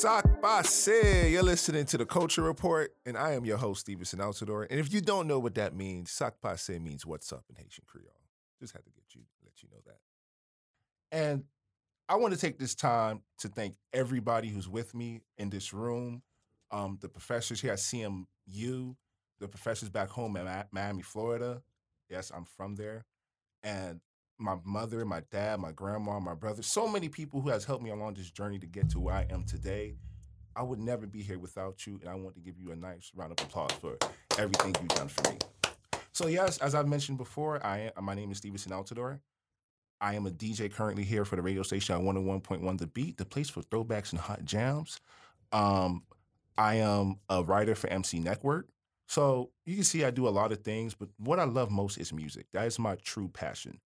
Sock 0.00 0.40
Passe. 0.40 1.30
You're 1.30 1.42
listening 1.42 1.84
to 1.84 1.98
the 1.98 2.06
Culture 2.06 2.40
Report, 2.40 2.94
and 3.04 3.18
I 3.18 3.32
am 3.32 3.44
your 3.44 3.58
host, 3.58 3.82
Stevenson 3.82 4.18
Altador. 4.18 4.66
And 4.70 4.80
if 4.80 4.94
you 4.94 5.02
don't 5.02 5.26
know 5.26 5.38
what 5.38 5.56
that 5.56 5.76
means, 5.76 6.10
Sock 6.10 6.40
Passe 6.40 6.78
means 6.78 7.04
what's 7.04 7.30
up 7.34 7.44
in 7.50 7.56
Haitian 7.56 7.84
Creole. 7.86 8.08
Just 8.58 8.72
had 8.72 8.82
to 8.86 8.90
get 8.92 9.04
you 9.14 9.20
let 9.44 9.62
you 9.62 9.68
know 9.70 9.82
that. 9.84 9.98
And 11.12 11.44
I 12.08 12.16
want 12.16 12.32
to 12.32 12.40
take 12.40 12.58
this 12.58 12.74
time 12.74 13.20
to 13.40 13.48
thank 13.48 13.74
everybody 13.92 14.48
who's 14.48 14.70
with 14.70 14.94
me 14.94 15.20
in 15.36 15.50
this 15.50 15.74
room, 15.74 16.22
um, 16.70 16.96
the 17.02 17.10
professors 17.10 17.60
here 17.60 17.72
at 17.72 17.78
CMU, 17.78 18.96
the 19.38 19.48
professors 19.48 19.90
back 19.90 20.08
home 20.08 20.34
in 20.38 20.48
Miami, 20.72 21.02
Florida. 21.02 21.60
Yes, 22.08 22.32
I'm 22.34 22.46
from 22.46 22.74
there. 22.74 23.04
And 23.62 24.00
my 24.40 24.56
mother, 24.64 25.04
my 25.04 25.22
dad, 25.30 25.60
my 25.60 25.72
grandma, 25.72 26.18
my 26.18 26.34
brother, 26.34 26.62
so 26.62 26.88
many 26.88 27.08
people 27.08 27.40
who 27.40 27.50
has 27.50 27.64
helped 27.64 27.84
me 27.84 27.90
along 27.90 28.14
this 28.14 28.30
journey 28.30 28.58
to 28.58 28.66
get 28.66 28.88
to 28.90 29.00
where 29.00 29.14
I 29.14 29.26
am 29.30 29.44
today. 29.44 29.96
I 30.56 30.62
would 30.62 30.80
never 30.80 31.06
be 31.06 31.22
here 31.22 31.38
without 31.38 31.86
you, 31.86 31.98
and 32.00 32.08
I 32.08 32.14
want 32.14 32.34
to 32.34 32.40
give 32.40 32.58
you 32.58 32.72
a 32.72 32.76
nice 32.76 33.12
round 33.14 33.32
of 33.32 33.44
applause 33.44 33.72
for 33.72 33.96
everything 34.38 34.74
you've 34.80 34.88
done 34.88 35.08
for 35.08 35.30
me. 35.30 35.38
So 36.12 36.26
yes, 36.26 36.58
as 36.58 36.74
I've 36.74 36.88
mentioned 36.88 37.18
before, 37.18 37.64
I 37.64 37.92
am, 37.96 38.04
my 38.04 38.14
name 38.14 38.32
is 38.32 38.38
Stevenson 38.38 38.72
Altador. 38.72 39.20
I 40.00 40.14
am 40.14 40.26
a 40.26 40.30
DJ 40.30 40.72
currently 40.72 41.04
here 41.04 41.24
for 41.24 41.36
the 41.36 41.42
radio 41.42 41.62
station 41.62 41.94
at 41.94 42.00
101.1 42.00 42.78
The 42.78 42.86
Beat, 42.86 43.18
the 43.18 43.24
place 43.26 43.50
for 43.50 43.62
throwbacks 43.62 44.12
and 44.12 44.20
hot 44.20 44.44
jams. 44.44 44.98
Um, 45.52 46.02
I 46.56 46.76
am 46.76 47.16
a 47.28 47.42
writer 47.44 47.74
for 47.74 47.88
MC 47.88 48.18
Network. 48.18 48.68
So 49.06 49.50
you 49.66 49.74
can 49.74 49.84
see 49.84 50.04
I 50.04 50.10
do 50.10 50.26
a 50.26 50.30
lot 50.30 50.52
of 50.52 50.62
things, 50.62 50.94
but 50.94 51.08
what 51.18 51.38
I 51.38 51.44
love 51.44 51.70
most 51.70 51.98
is 51.98 52.12
music. 52.12 52.46
That 52.52 52.66
is 52.66 52.78
my 52.78 52.96
true 52.96 53.28
passion 53.28 53.80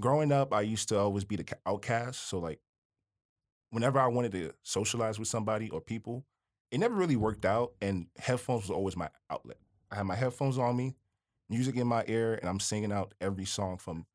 growing 0.00 0.32
up, 0.32 0.52
I 0.52 0.62
used 0.62 0.88
to 0.90 0.98
always 0.98 1.24
be 1.24 1.36
the 1.36 1.44
outcast. 1.66 2.28
So 2.28 2.38
like, 2.38 2.60
whenever 3.70 3.98
I 3.98 4.06
wanted 4.06 4.32
to 4.32 4.52
socialize 4.62 5.18
with 5.18 5.28
somebody 5.28 5.68
or 5.70 5.80
people, 5.80 6.24
it 6.70 6.78
never 6.78 6.94
really 6.94 7.16
worked 7.16 7.44
out. 7.44 7.72
And 7.80 8.06
headphones 8.18 8.62
was 8.62 8.70
always 8.70 8.96
my 8.96 9.08
outlet. 9.30 9.58
I 9.90 9.96
had 9.96 10.06
my 10.06 10.16
headphones 10.16 10.58
on 10.58 10.76
me, 10.76 10.94
music 11.48 11.76
in 11.76 11.86
my 11.86 12.04
ear, 12.08 12.34
and 12.34 12.48
I'm 12.48 12.60
singing 12.60 12.92
out 12.92 13.14
every 13.20 13.44
song 13.44 13.78
from 13.78 14.06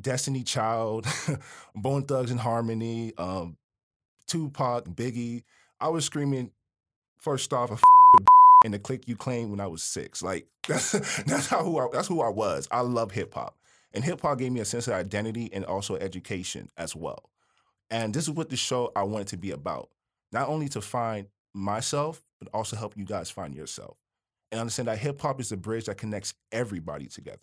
Destiny 0.00 0.42
Child, 0.42 1.06
Bone 1.74 2.04
Thugs 2.04 2.30
and 2.30 2.40
Harmony, 2.40 3.12
um, 3.18 3.56
Tupac, 4.26 4.84
Biggie. 4.86 5.42
I 5.80 5.88
was 5.88 6.04
screaming 6.04 6.50
first 7.18 7.52
off 7.52 7.70
a 7.70 7.78
in 8.64 8.72
the 8.72 8.78
click 8.78 9.06
you 9.06 9.16
claim 9.16 9.50
when 9.50 9.60
I 9.60 9.66
was 9.66 9.82
six. 9.82 10.22
Like 10.22 10.46
that's 10.68 10.92
that's 11.22 11.46
how 11.46 11.62
who 11.62 11.78
I, 11.78 11.88
that's 11.92 12.08
who 12.08 12.20
I 12.20 12.28
was. 12.28 12.68
I 12.70 12.80
love 12.80 13.12
hip 13.12 13.34
hop. 13.34 13.56
And 13.96 14.04
hip 14.04 14.20
hop 14.20 14.38
gave 14.38 14.52
me 14.52 14.60
a 14.60 14.64
sense 14.66 14.88
of 14.88 14.92
identity 14.92 15.48
and 15.54 15.64
also 15.64 15.96
education 15.96 16.68
as 16.76 16.94
well. 16.94 17.30
And 17.88 18.12
this 18.12 18.24
is 18.24 18.30
what 18.30 18.50
the 18.50 18.56
show 18.56 18.92
I 18.94 19.04
wanted 19.04 19.28
to 19.28 19.38
be 19.38 19.52
about. 19.52 19.88
Not 20.32 20.48
only 20.48 20.68
to 20.68 20.82
find 20.82 21.28
myself, 21.54 22.22
but 22.38 22.50
also 22.52 22.76
help 22.76 22.94
you 22.94 23.06
guys 23.06 23.30
find 23.30 23.54
yourself. 23.54 23.96
And 24.52 24.60
understand 24.60 24.88
that 24.88 24.98
hip 24.98 25.18
hop 25.22 25.40
is 25.40 25.48
the 25.48 25.56
bridge 25.56 25.86
that 25.86 25.96
connects 25.96 26.34
everybody 26.52 27.06
together. 27.06 27.38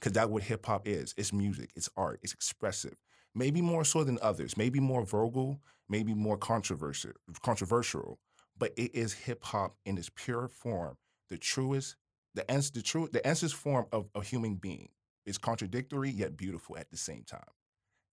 Because 0.00 0.12
that's 0.12 0.28
what 0.28 0.42
hip 0.42 0.66
hop 0.66 0.88
is. 0.88 1.14
It's 1.16 1.32
music, 1.32 1.70
it's 1.76 1.88
art, 1.96 2.18
it's 2.24 2.32
expressive. 2.32 2.96
Maybe 3.32 3.62
more 3.62 3.84
so 3.84 4.02
than 4.02 4.18
others, 4.20 4.56
maybe 4.56 4.80
more 4.80 5.06
verbal, 5.06 5.60
maybe 5.88 6.14
more 6.14 6.36
controversial, 6.36 7.12
controversial. 7.42 8.18
But 8.58 8.72
it 8.76 8.92
is 8.92 9.12
hip 9.12 9.44
hop 9.44 9.76
in 9.86 9.96
its 9.96 10.10
pure 10.12 10.48
form, 10.48 10.96
the 11.28 11.38
truest, 11.38 11.94
the, 12.34 12.44
the 12.74 12.82
true, 12.82 13.08
the 13.12 13.24
essence 13.24 13.52
form 13.52 13.86
of 13.92 14.08
a 14.16 14.22
human 14.24 14.56
being. 14.56 14.88
It's 15.26 15.38
contradictory 15.38 16.10
yet 16.10 16.36
beautiful 16.36 16.76
at 16.76 16.90
the 16.90 16.96
same 16.96 17.24
time. 17.24 17.40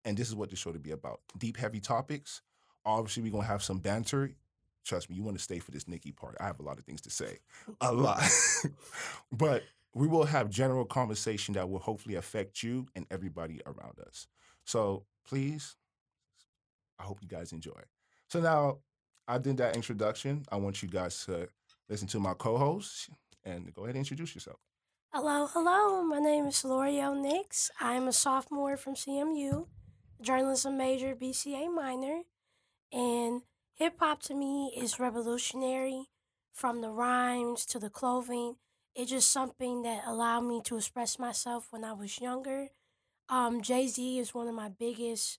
And 0.04 0.16
this 0.16 0.28
is 0.28 0.34
what 0.34 0.50
the 0.50 0.56
show 0.56 0.72
to 0.72 0.78
be 0.78 0.90
about. 0.90 1.20
Deep, 1.36 1.56
heavy 1.56 1.80
topics. 1.80 2.42
Obviously, 2.84 3.22
we're 3.22 3.32
gonna 3.32 3.44
have 3.44 3.62
some 3.62 3.78
banter. 3.78 4.30
Trust 4.84 5.10
me, 5.10 5.16
you 5.16 5.22
want 5.22 5.36
to 5.36 5.42
stay 5.42 5.58
for 5.58 5.70
this 5.70 5.86
Nicki 5.86 6.12
part. 6.12 6.36
I 6.40 6.46
have 6.46 6.60
a 6.60 6.62
lot 6.62 6.78
of 6.78 6.84
things 6.84 7.02
to 7.02 7.10
say. 7.10 7.38
A 7.80 7.92
lot. 7.92 8.22
but 9.32 9.64
we 9.94 10.06
will 10.06 10.24
have 10.24 10.48
general 10.48 10.84
conversation 10.84 11.54
that 11.54 11.68
will 11.68 11.78
hopefully 11.78 12.14
affect 12.14 12.62
you 12.62 12.86
and 12.94 13.06
everybody 13.10 13.60
around 13.66 13.98
us. 14.06 14.26
So 14.64 15.04
please, 15.26 15.76
I 16.98 17.02
hope 17.02 17.18
you 17.20 17.28
guys 17.28 17.52
enjoy. 17.52 17.80
So 18.28 18.40
now 18.40 18.78
I 19.26 19.38
did 19.38 19.58
that 19.58 19.76
introduction. 19.76 20.44
I 20.50 20.56
want 20.56 20.82
you 20.82 20.88
guys 20.88 21.24
to 21.26 21.48
listen 21.88 22.08
to 22.08 22.20
my 22.20 22.34
co-host 22.34 23.10
and 23.44 23.72
go 23.74 23.82
ahead 23.82 23.96
and 23.96 24.02
introduce 24.04 24.34
yourself. 24.34 24.58
Hello, 25.10 25.46
hello. 25.46 26.02
My 26.02 26.18
name 26.18 26.46
is 26.46 26.64
L'Oreal 26.64 27.18
Nix. 27.18 27.70
I'm 27.80 28.08
a 28.08 28.12
sophomore 28.12 28.76
from 28.76 28.94
CMU, 28.94 29.66
journalism 30.20 30.76
major, 30.76 31.16
BCA 31.16 31.74
minor, 31.74 32.24
and 32.92 33.40
hip 33.74 33.94
hop 34.00 34.22
to 34.24 34.34
me 34.34 34.70
is 34.76 35.00
revolutionary. 35.00 36.08
From 36.52 36.82
the 36.82 36.90
rhymes 36.90 37.64
to 37.66 37.78
the 37.78 37.88
clothing, 37.88 38.56
it's 38.94 39.10
just 39.10 39.30
something 39.32 39.80
that 39.82 40.02
allowed 40.06 40.42
me 40.42 40.60
to 40.64 40.76
express 40.76 41.18
myself 41.18 41.68
when 41.70 41.84
I 41.84 41.94
was 41.94 42.20
younger. 42.20 42.68
Um, 43.30 43.62
Jay 43.62 43.86
Z 43.86 44.18
is 44.18 44.34
one 44.34 44.46
of 44.46 44.54
my 44.54 44.68
biggest, 44.68 45.38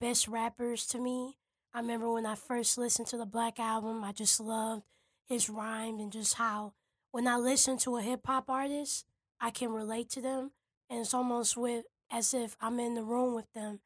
best 0.00 0.28
rappers 0.28 0.86
to 0.86 1.00
me. 1.00 1.38
I 1.74 1.80
remember 1.80 2.10
when 2.12 2.24
I 2.24 2.36
first 2.36 2.78
listened 2.78 3.08
to 3.08 3.16
the 3.16 3.26
Black 3.26 3.58
Album, 3.58 4.04
I 4.04 4.12
just 4.12 4.38
loved 4.38 4.84
his 5.26 5.50
rhymes 5.50 6.00
and 6.00 6.12
just 6.12 6.34
how 6.34 6.74
when 7.12 7.28
I 7.28 7.36
listen 7.36 7.76
to 7.78 7.98
a 7.98 8.02
hip 8.02 8.22
hop 8.26 8.50
artist, 8.50 9.04
I 9.40 9.50
can 9.50 9.70
relate 9.70 10.08
to 10.10 10.20
them, 10.20 10.50
and 10.90 11.00
it's 11.00 11.14
almost 11.14 11.56
with 11.56 11.84
as 12.10 12.34
if 12.34 12.56
I'm 12.60 12.80
in 12.80 12.94
the 12.94 13.02
room 13.02 13.34
with 13.34 13.52
them, 13.54 13.80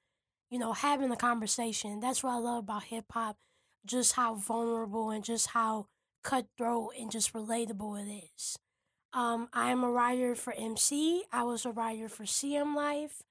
you 0.49 0.59
know, 0.59 0.73
having 0.73 1.11
a 1.11 1.17
conversation. 1.17 2.01
That's 2.01 2.23
what 2.23 2.33
I 2.33 2.39
love 2.39 2.61
about 2.61 2.85
hip 2.85 3.07
hop, 3.11 3.37
just 3.85 4.15
how 4.15 4.37
vulnerable 4.37 5.11
and 5.11 5.25
just 5.25 5.49
how 5.49 5.87
cutthroat 6.23 6.93
and 6.99 7.11
just 7.11 7.33
relatable 7.33 8.01
it 8.01 8.31
is. 8.35 8.59
Um, 9.13 9.49
I 9.53 9.71
am 9.71 9.83
a 9.83 9.91
writer 9.91 10.35
for 10.35 10.53
MC. 10.53 11.25
I 11.33 11.43
was 11.43 11.65
a 11.65 11.73
writer 11.73 12.09
for 12.09 12.25
CM 12.25 12.77
Life, 12.77 13.23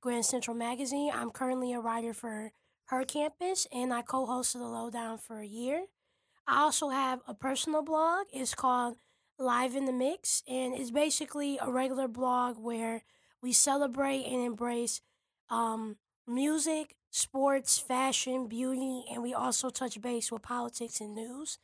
Grand 0.00 0.24
Central 0.24 0.56
Magazine. 0.56 1.12
I'm 1.14 1.30
currently 1.30 1.72
a 1.72 1.80
writer 1.80 2.12
for 2.12 2.52
Her 2.86 3.04
Campus, 3.04 3.68
and 3.72 3.92
I 3.92 4.02
co-hosted 4.02 4.54
the 4.54 4.66
Lowdown 4.66 5.18
for 5.18 5.40
a 5.40 5.46
year. 5.46 5.86
I 6.46 6.60
also 6.62 6.88
have 6.88 7.20
a 7.28 7.34
personal 7.34 7.82
blog. 7.82 8.26
It's 8.32 8.54
called 8.54 8.96
Live 9.38 9.74
in 9.74 9.84
the 9.84 9.92
Mix, 9.92 10.42
and 10.48 10.74
it's 10.74 10.92
basically 10.92 11.58
a 11.60 11.70
regular 11.70 12.06
blog 12.06 12.56
where 12.58 13.02
we 13.42 13.52
celebrate 13.52 14.24
and 14.24 14.44
embrace 14.44 15.00
um, 15.50 15.96
music, 16.26 16.94
sports, 17.10 17.78
fashion, 17.78 18.46
beauty, 18.46 19.04
and 19.10 19.22
we 19.22 19.34
also 19.34 19.70
touch 19.70 20.00
base 20.00 20.30
with 20.30 20.42
politics 20.42 21.00
and 21.00 21.14
news. 21.14 21.58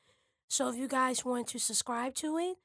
So 0.49 0.69
if 0.69 0.77
you 0.77 0.89
guys 0.89 1.25
want 1.25 1.47
to 1.49 1.59
subscribe 1.61 2.15
to 2.17 2.39
it, 2.39 2.57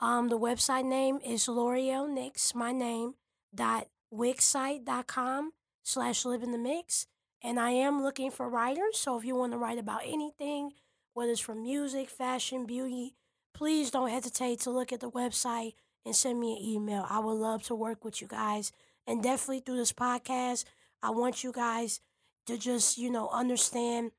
um, 0.00 0.28
the 0.28 0.38
website 0.38 0.86
name 0.86 1.18
is 1.24 1.46
L'Oreal 1.46 2.08
Nix, 2.08 2.54
my 2.54 2.72
name, 2.72 3.14
dot 3.54 3.88
wixsite.com 4.12 5.52
slash 5.82 6.24
live 6.24 6.42
in 6.42 6.52
the 6.52 6.58
mix. 6.58 7.06
And 7.42 7.60
I 7.60 7.70
am 7.70 8.02
looking 8.02 8.30
for 8.30 8.48
writers. 8.48 8.96
So 8.96 9.18
if 9.18 9.24
you 9.24 9.36
want 9.36 9.52
to 9.52 9.58
write 9.58 9.78
about 9.78 10.00
anything, 10.06 10.72
whether 11.12 11.32
it's 11.32 11.40
from 11.40 11.62
music, 11.62 12.08
fashion, 12.08 12.64
beauty, 12.64 13.14
please 13.54 13.90
don't 13.90 14.10
hesitate 14.10 14.60
to 14.60 14.70
look 14.70 14.92
at 14.92 15.00
the 15.00 15.10
website 15.10 15.74
and 16.04 16.14
send 16.14 16.38
me 16.38 16.52
an 16.52 16.62
email. 16.62 17.06
I 17.08 17.20
would 17.20 17.32
love 17.34 17.62
to 17.64 17.74
work 17.74 18.04
with 18.04 18.20
you 18.20 18.26
guys. 18.26 18.72
And 19.06 19.22
definitely 19.22 19.60
through 19.60 19.76
this 19.76 19.92
podcast, 19.92 20.64
I 21.02 21.10
want 21.10 21.44
you 21.44 21.52
guys 21.52 22.00
to 22.46 22.58
just, 22.58 22.98
you 22.98 23.10
know, 23.10 23.28
understand 23.30 24.10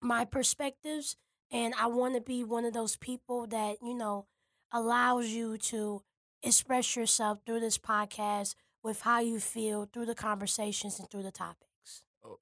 my 0.00 0.24
perspectives. 0.24 1.16
And 1.50 1.74
I 1.80 1.86
want 1.86 2.14
to 2.14 2.20
be 2.20 2.44
one 2.44 2.64
of 2.64 2.74
those 2.74 2.96
people 2.96 3.46
that, 3.48 3.78
you 3.82 3.94
know, 3.94 4.26
allows 4.72 5.28
you 5.28 5.56
to 5.58 6.02
express 6.42 6.94
yourself 6.94 7.38
through 7.46 7.60
this 7.60 7.78
podcast 7.78 8.54
with 8.82 9.02
how 9.02 9.20
you 9.20 9.40
feel 9.40 9.88
through 9.92 10.06
the 10.06 10.14
conversations 10.14 10.98
and 10.98 11.10
through 11.10 11.22
the 11.22 11.32
topics. 11.32 12.02
Oh. 12.24 12.38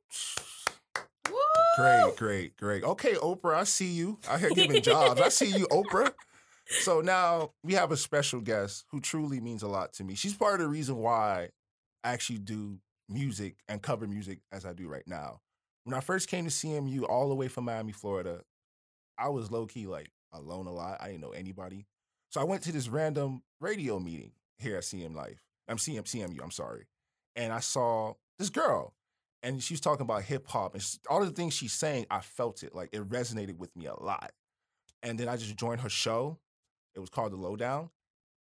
Great, 1.76 2.16
great, 2.16 2.56
great. 2.56 2.84
Okay, 2.84 3.14
Oprah, 3.14 3.56
I 3.56 3.64
see 3.64 3.88
you 3.88 4.18
out 4.28 4.40
here 4.40 4.50
giving 4.50 4.82
jobs. 4.82 5.20
I 5.20 5.28
see 5.28 5.56
you, 5.56 5.66
Oprah. 5.66 6.12
So 6.68 7.00
now 7.00 7.52
we 7.62 7.74
have 7.74 7.92
a 7.92 7.96
special 7.96 8.40
guest 8.40 8.84
who 8.90 9.00
truly 9.00 9.40
means 9.40 9.62
a 9.62 9.68
lot 9.68 9.92
to 9.94 10.04
me. 10.04 10.14
She's 10.14 10.34
part 10.34 10.54
of 10.54 10.60
the 10.60 10.68
reason 10.68 10.96
why 10.96 11.50
I 12.02 12.12
actually 12.12 12.38
do 12.38 12.78
music 13.08 13.56
and 13.68 13.82
cover 13.82 14.06
music 14.06 14.40
as 14.50 14.64
I 14.64 14.72
do 14.72 14.88
right 14.88 15.06
now. 15.06 15.40
When 15.84 15.94
I 15.94 16.00
first 16.00 16.28
came 16.28 16.44
to 16.44 16.50
CMU 16.50 17.08
all 17.08 17.28
the 17.28 17.34
way 17.34 17.46
from 17.48 17.64
Miami, 17.64 17.92
Florida, 17.92 18.40
I 19.18 19.28
was 19.28 19.50
low 19.50 19.66
key 19.66 19.86
like 19.86 20.10
alone 20.32 20.66
a 20.66 20.72
lot. 20.72 20.96
I 21.00 21.08
didn't 21.08 21.20
know 21.20 21.30
anybody. 21.30 21.86
So 22.30 22.40
I 22.40 22.44
went 22.44 22.62
to 22.62 22.72
this 22.72 22.88
random 22.88 23.42
radio 23.60 24.00
meeting 24.00 24.32
here 24.58 24.78
at 24.78 24.82
CM 24.82 25.14
Life. 25.14 25.44
I'm 25.68 25.76
CM 25.76 26.02
CMU, 26.02 26.42
I'm 26.42 26.50
sorry. 26.50 26.86
And 27.36 27.52
I 27.52 27.60
saw 27.60 28.14
this 28.38 28.50
girl 28.50 28.94
and 29.42 29.62
she 29.62 29.74
was 29.74 29.80
talking 29.80 30.02
about 30.02 30.22
hip 30.22 30.46
hop 30.48 30.74
and 30.74 30.82
she, 30.82 30.98
all 31.08 31.24
the 31.24 31.30
things 31.30 31.54
she's 31.54 31.72
saying, 31.72 32.06
I 32.10 32.20
felt 32.20 32.62
it. 32.62 32.74
Like 32.74 32.90
it 32.92 33.08
resonated 33.08 33.58
with 33.58 33.74
me 33.76 33.86
a 33.86 33.94
lot. 33.94 34.32
And 35.02 35.18
then 35.18 35.28
I 35.28 35.36
just 35.36 35.56
joined 35.56 35.80
her 35.82 35.88
show. 35.88 36.38
It 36.94 37.00
was 37.00 37.10
called 37.10 37.32
The 37.32 37.36
Lowdown. 37.36 37.90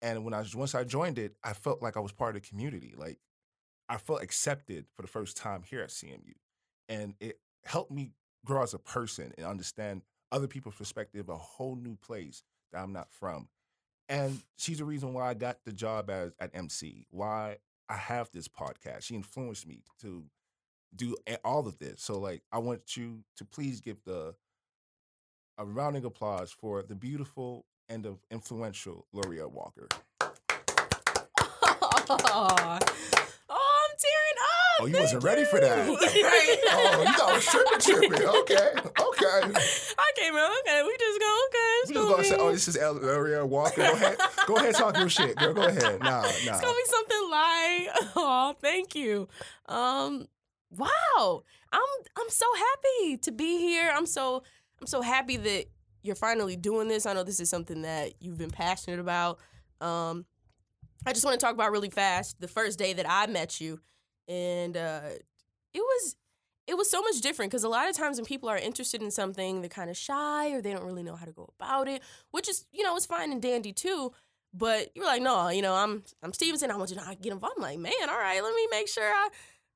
And 0.02 0.24
when 0.24 0.34
I 0.34 0.44
once 0.54 0.74
I 0.74 0.84
joined 0.84 1.18
it, 1.18 1.36
I 1.42 1.52
felt 1.52 1.82
like 1.82 1.96
I 1.96 2.00
was 2.00 2.12
part 2.12 2.36
of 2.36 2.42
the 2.42 2.48
community. 2.48 2.94
Like 2.96 3.18
I 3.88 3.96
felt 3.96 4.22
accepted 4.22 4.86
for 4.94 5.02
the 5.02 5.08
first 5.08 5.36
time 5.36 5.62
here 5.62 5.80
at 5.80 5.90
CMU. 5.90 6.34
And 6.88 7.14
it 7.20 7.38
helped 7.64 7.90
me 7.90 8.12
grow 8.44 8.62
as 8.62 8.74
a 8.74 8.78
person 8.78 9.32
and 9.36 9.46
understand 9.46 10.02
other 10.30 10.46
people's 10.46 10.74
perspective, 10.74 11.28
a 11.28 11.36
whole 11.36 11.76
new 11.76 11.96
place 11.96 12.42
that 12.72 12.82
I'm 12.82 12.92
not 12.92 13.10
from. 13.10 13.48
And 14.08 14.42
she's 14.56 14.78
the 14.78 14.84
reason 14.84 15.14
why 15.14 15.30
I 15.30 15.34
got 15.34 15.64
the 15.64 15.72
job 15.72 16.10
as 16.10 16.32
at 16.38 16.50
MC, 16.54 17.06
why 17.10 17.56
I 17.88 17.96
have 17.96 18.30
this 18.32 18.48
podcast. 18.48 19.02
She 19.02 19.14
influenced 19.14 19.66
me 19.66 19.82
to 20.02 20.24
do 20.96 21.16
all 21.44 21.66
of 21.66 21.78
this. 21.78 22.02
So 22.02 22.18
like 22.18 22.42
I 22.52 22.58
want 22.58 22.96
you 22.96 23.24
to 23.36 23.44
please 23.44 23.80
give 23.80 24.02
the 24.04 24.34
a 25.58 25.64
rounding 25.64 26.04
applause 26.04 26.52
for 26.52 26.82
the 26.82 26.94
beautiful 26.94 27.64
and 27.88 28.04
the 28.04 28.16
influential 28.30 29.06
L'Oreal 29.12 29.50
Walker. 29.52 29.88
oh, 30.20 30.30
I'm 33.50 33.90
tearing 34.00 34.38
up. 34.40 34.80
Oh, 34.80 34.86
you 34.86 34.92
Thank 34.92 35.02
wasn't 35.04 35.22
ready 35.24 35.44
for 35.44 35.60
that. 35.60 35.86
you. 35.86 35.94
Right. 36.24 36.58
Oh, 36.76 37.02
you 37.02 37.12
thought 37.12 37.30
I 37.30 37.34
was 37.34 37.46
tripping, 37.46 37.80
tripping. 38.10 38.28
Okay, 38.28 38.68
okay. 38.74 39.40
I 39.98 40.12
came 40.16 40.34
out. 40.34 40.50
Okay, 40.60 40.82
we 40.82 40.96
just 40.98 41.20
go. 41.20 41.36
Okay, 41.46 41.70
it's 41.82 41.88
We 41.88 41.94
just 41.94 42.08
gonna 42.08 42.24
say, 42.24 42.36
oh, 42.38 42.50
this 42.52 42.68
is 42.68 42.76
L'Oreal 42.76 43.46
Walker. 43.48 43.82
Go 43.82 43.92
ahead, 43.92 44.16
go 44.46 44.56
ahead, 44.56 44.74
talk 44.74 44.96
your 44.98 45.08
shit, 45.08 45.36
girl. 45.36 45.54
Go 45.54 45.62
ahead. 45.66 46.00
Nah, 46.00 46.22
nah. 46.22 46.26
It's 46.28 46.46
gonna 46.46 46.60
be 46.60 46.84
something 46.86 47.30
light. 47.30 47.88
Oh, 48.16 48.54
thank 48.60 48.94
you. 48.94 49.28
Um, 49.66 50.26
wow. 50.76 51.42
I'm 51.72 51.80
I'm 52.16 52.30
so 52.30 52.46
happy 52.56 53.16
to 53.18 53.32
be 53.32 53.58
here. 53.58 53.92
I'm 53.94 54.06
so 54.06 54.42
I'm 54.80 54.86
so 54.86 55.02
happy 55.02 55.36
that 55.36 55.66
you're 56.02 56.14
finally 56.14 56.56
doing 56.56 56.88
this. 56.88 57.06
I 57.06 57.12
know 57.14 57.24
this 57.24 57.40
is 57.40 57.50
something 57.50 57.82
that 57.82 58.14
you've 58.20 58.38
been 58.38 58.50
passionate 58.50 59.00
about. 59.00 59.38
Um, 59.80 60.26
I 61.06 61.12
just 61.12 61.24
want 61.24 61.38
to 61.38 61.44
talk 61.44 61.54
about 61.54 61.72
really 61.72 61.90
fast 61.90 62.40
the 62.40 62.48
first 62.48 62.78
day 62.78 62.92
that 62.92 63.06
I 63.08 63.26
met 63.26 63.60
you, 63.60 63.80
and 64.28 64.76
uh, 64.76 65.00
it 65.72 65.80
was 65.80 66.16
it 66.66 66.76
was 66.76 66.90
so 66.90 67.02
much 67.02 67.20
different 67.20 67.50
because 67.50 67.64
a 67.64 67.68
lot 67.68 67.88
of 67.88 67.96
times 67.96 68.16
when 68.16 68.24
people 68.24 68.48
are 68.48 68.56
interested 68.56 69.02
in 69.02 69.10
something, 69.10 69.60
they're 69.60 69.68
kind 69.68 69.90
of 69.90 69.96
shy 69.96 70.52
or 70.52 70.62
they 70.62 70.72
don't 70.72 70.84
really 70.84 71.02
know 71.02 71.16
how 71.16 71.26
to 71.26 71.32
go 71.32 71.52
about 71.58 71.88
it, 71.88 72.02
which 72.30 72.48
is 72.48 72.66
you 72.72 72.82
know 72.82 72.96
it's 72.96 73.06
fine 73.06 73.32
and 73.32 73.42
dandy 73.42 73.72
too. 73.72 74.12
But 74.56 74.92
you're 74.94 75.04
like, 75.04 75.20
no, 75.20 75.48
you 75.48 75.62
know, 75.62 75.74
I'm 75.74 76.04
I'm 76.22 76.32
Stevenson. 76.32 76.70
I 76.70 76.76
want 76.76 76.90
you 76.90 76.96
to 76.96 77.16
get 77.20 77.32
involved. 77.32 77.56
I'm 77.56 77.62
like, 77.62 77.78
man, 77.78 78.08
all 78.08 78.18
right, 78.18 78.42
let 78.42 78.54
me 78.54 78.68
make 78.70 78.88
sure 78.88 79.04
I 79.04 79.28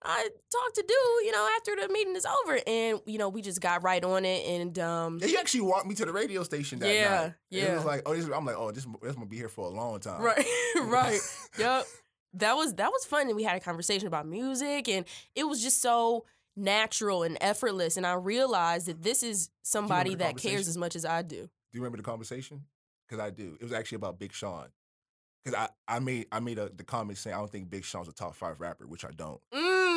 I 0.03 0.23
talk 0.23 0.75
to 0.75 0.85
do, 0.87 1.27
you 1.27 1.33
know, 1.33 1.49
after 1.57 1.75
the 1.75 1.93
meeting 1.93 2.15
is 2.15 2.27
over. 2.27 2.59
And, 2.67 3.01
you 3.07 3.19
know, 3.19 3.29
we 3.29 3.43
just 3.43 3.61
got 3.61 3.83
right 3.83 4.03
on 4.05 4.25
it 4.25 4.47
and 4.47 4.79
um 4.79 5.21
he 5.21 5.37
actually 5.37 5.63
walked 5.63 5.87
me 5.87 5.95
to 5.97 6.05
the 6.05 6.13
radio 6.13 6.43
station 6.45 6.79
that 6.81 6.95
Yeah, 6.95 7.09
night. 7.09 7.27
It 7.27 7.35
yeah. 7.51 7.75
was 7.75 7.85
like, 7.85 8.03
oh, 8.07 8.15
this, 8.15 8.29
I'm 8.29 8.45
like, 8.45 8.57
oh, 8.57 8.71
this, 8.71 8.87
this 9.03 9.15
gonna 9.15 9.27
be 9.27 9.37
here 9.37 9.49
for 9.49 9.67
a 9.67 9.71
long 9.71 9.99
time. 10.01 10.23
Right, 10.23 10.45
right. 10.83 11.21
Yep. 11.59 11.87
That 12.35 12.53
was 12.55 12.75
that 12.75 12.91
was 12.91 13.05
fun 13.07 13.27
and 13.27 13.37
we 13.37 13.43
had 13.43 13.57
a 13.57 13.61
conversation 13.61 14.07
about 14.07 14.27
music 14.27 14.89
and 14.89 15.05
it 15.35 15.45
was 15.45 15.63
just 15.63 15.81
so 15.81 16.27
natural 16.57 17.23
and 17.23 17.39
effortless 17.41 17.97
and 17.97 18.07
I 18.07 18.15
realized 18.15 18.87
that 18.87 19.03
this 19.03 19.23
is 19.23 19.51
somebody 19.63 20.15
that 20.17 20.37
cares 20.37 20.69
as 20.69 20.77
much 20.77 20.95
as 20.95 21.05
I 21.05 21.23
do. 21.23 21.37
Do 21.37 21.49
you 21.73 21.81
remember 21.81 21.97
the 21.97 22.03
conversation? 22.03 22.65
Because 23.09 23.25
I 23.25 23.31
do. 23.31 23.57
It 23.61 23.65
was 23.65 23.73
actually 23.73 23.97
about 23.97 24.19
Big 24.19 24.33
Sean. 24.33 24.67
Because 25.45 25.59
I, 25.89 25.97
I 25.97 25.99
made 26.01 26.27
I 26.31 26.41
made 26.41 26.59
a, 26.59 26.69
the 26.69 26.85
comment 26.85 27.19
saying 27.19 27.35
I 27.35 27.39
don't 27.39 27.51
think 27.51 27.71
Big 27.71 27.85
Sean's 27.85 28.09
a 28.09 28.13
top 28.13 28.35
five 28.35 28.61
rapper, 28.61 28.87
which 28.87 29.05
I 29.05 29.11
don't. 29.17 29.41
Mm, 29.55 29.88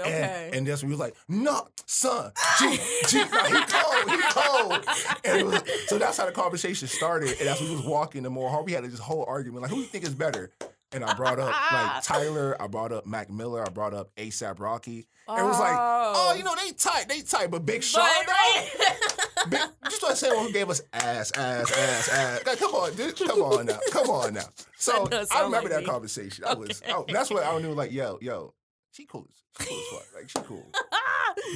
okay. 0.00 0.44
And, 0.46 0.54
and 0.56 0.66
that's 0.66 0.82
when 0.82 0.90
he 0.90 0.92
was 0.92 1.00
like, 1.00 1.14
no, 1.28 1.68
son, 1.86 2.32
G, 2.58 2.78
G, 3.08 3.18
nah, 3.18 3.44
he 3.44 3.64
cold, 3.68 4.10
he 4.10 4.18
cold. 4.30 4.86
And 5.24 5.40
it 5.40 5.46
was, 5.46 5.62
so 5.86 5.98
that's 5.98 6.16
how 6.16 6.26
the 6.26 6.32
conversation 6.32 6.88
started. 6.88 7.36
And 7.40 7.48
as 7.48 7.60
we 7.60 7.70
was 7.70 7.82
walking 7.84 8.22
to 8.24 8.30
Moore 8.30 8.50
Hall, 8.50 8.64
we 8.64 8.72
had 8.72 8.84
this 8.84 8.98
whole 8.98 9.24
argument, 9.28 9.62
like, 9.62 9.70
who 9.70 9.76
do 9.76 9.82
you 9.82 9.88
think 9.88 10.04
is 10.04 10.14
better? 10.14 10.52
And 10.92 11.04
I 11.04 11.12
brought 11.14 11.38
up 11.38 11.54
like 11.70 12.02
Tyler, 12.02 12.56
I 12.60 12.66
brought 12.66 12.92
up 12.92 13.06
Mac 13.06 13.28
Miller, 13.30 13.62
I 13.62 13.68
brought 13.68 13.92
up 13.92 14.10
ASAP 14.16 14.58
Rocky. 14.58 15.06
And 15.28 15.38
it 15.40 15.44
was 15.44 15.58
like, 15.60 15.76
oh, 15.78 16.34
you 16.38 16.42
know, 16.42 16.54
they 16.54 16.72
tight, 16.72 17.06
they 17.10 17.20
tight, 17.20 17.50
but 17.50 17.66
Big 17.66 17.82
Sean, 17.82 18.00
Right, 18.02 18.70
though. 18.78 19.44
Big, 19.50 19.60
just 19.84 20.02
like 20.02 20.16
saying 20.16 20.42
who 20.42 20.50
gave 20.50 20.70
us 20.70 20.80
ass, 20.94 21.30
ass, 21.32 21.70
ass, 21.70 22.08
ass. 22.08 22.46
Like, 22.46 22.58
come 22.58 22.74
on, 22.74 22.94
dude. 22.94 23.14
Come 23.18 23.42
on 23.42 23.66
now. 23.66 23.78
Come 23.90 24.08
on 24.08 24.34
now. 24.34 24.44
So 24.80 25.08
I 25.32 25.42
remember 25.42 25.62
like 25.68 25.70
that 25.70 25.80
me. 25.80 25.86
conversation. 25.86 26.44
I 26.44 26.54
was 26.54 26.80
Okay. 26.80 26.92
oh, 26.94 27.04
that's 27.08 27.30
what 27.30 27.44
I 27.44 27.58
knew 27.60 27.72
like, 27.74 27.90
yo, 27.90 28.16
yo, 28.22 28.54
she 28.92 29.04
cool 29.06 29.26
as 29.30 29.36
she 29.60 29.66
cool 29.68 29.78
as 29.78 29.86
fuck. 29.86 30.06
Like 30.14 30.28
she 30.28 30.38
cool. 30.40 30.66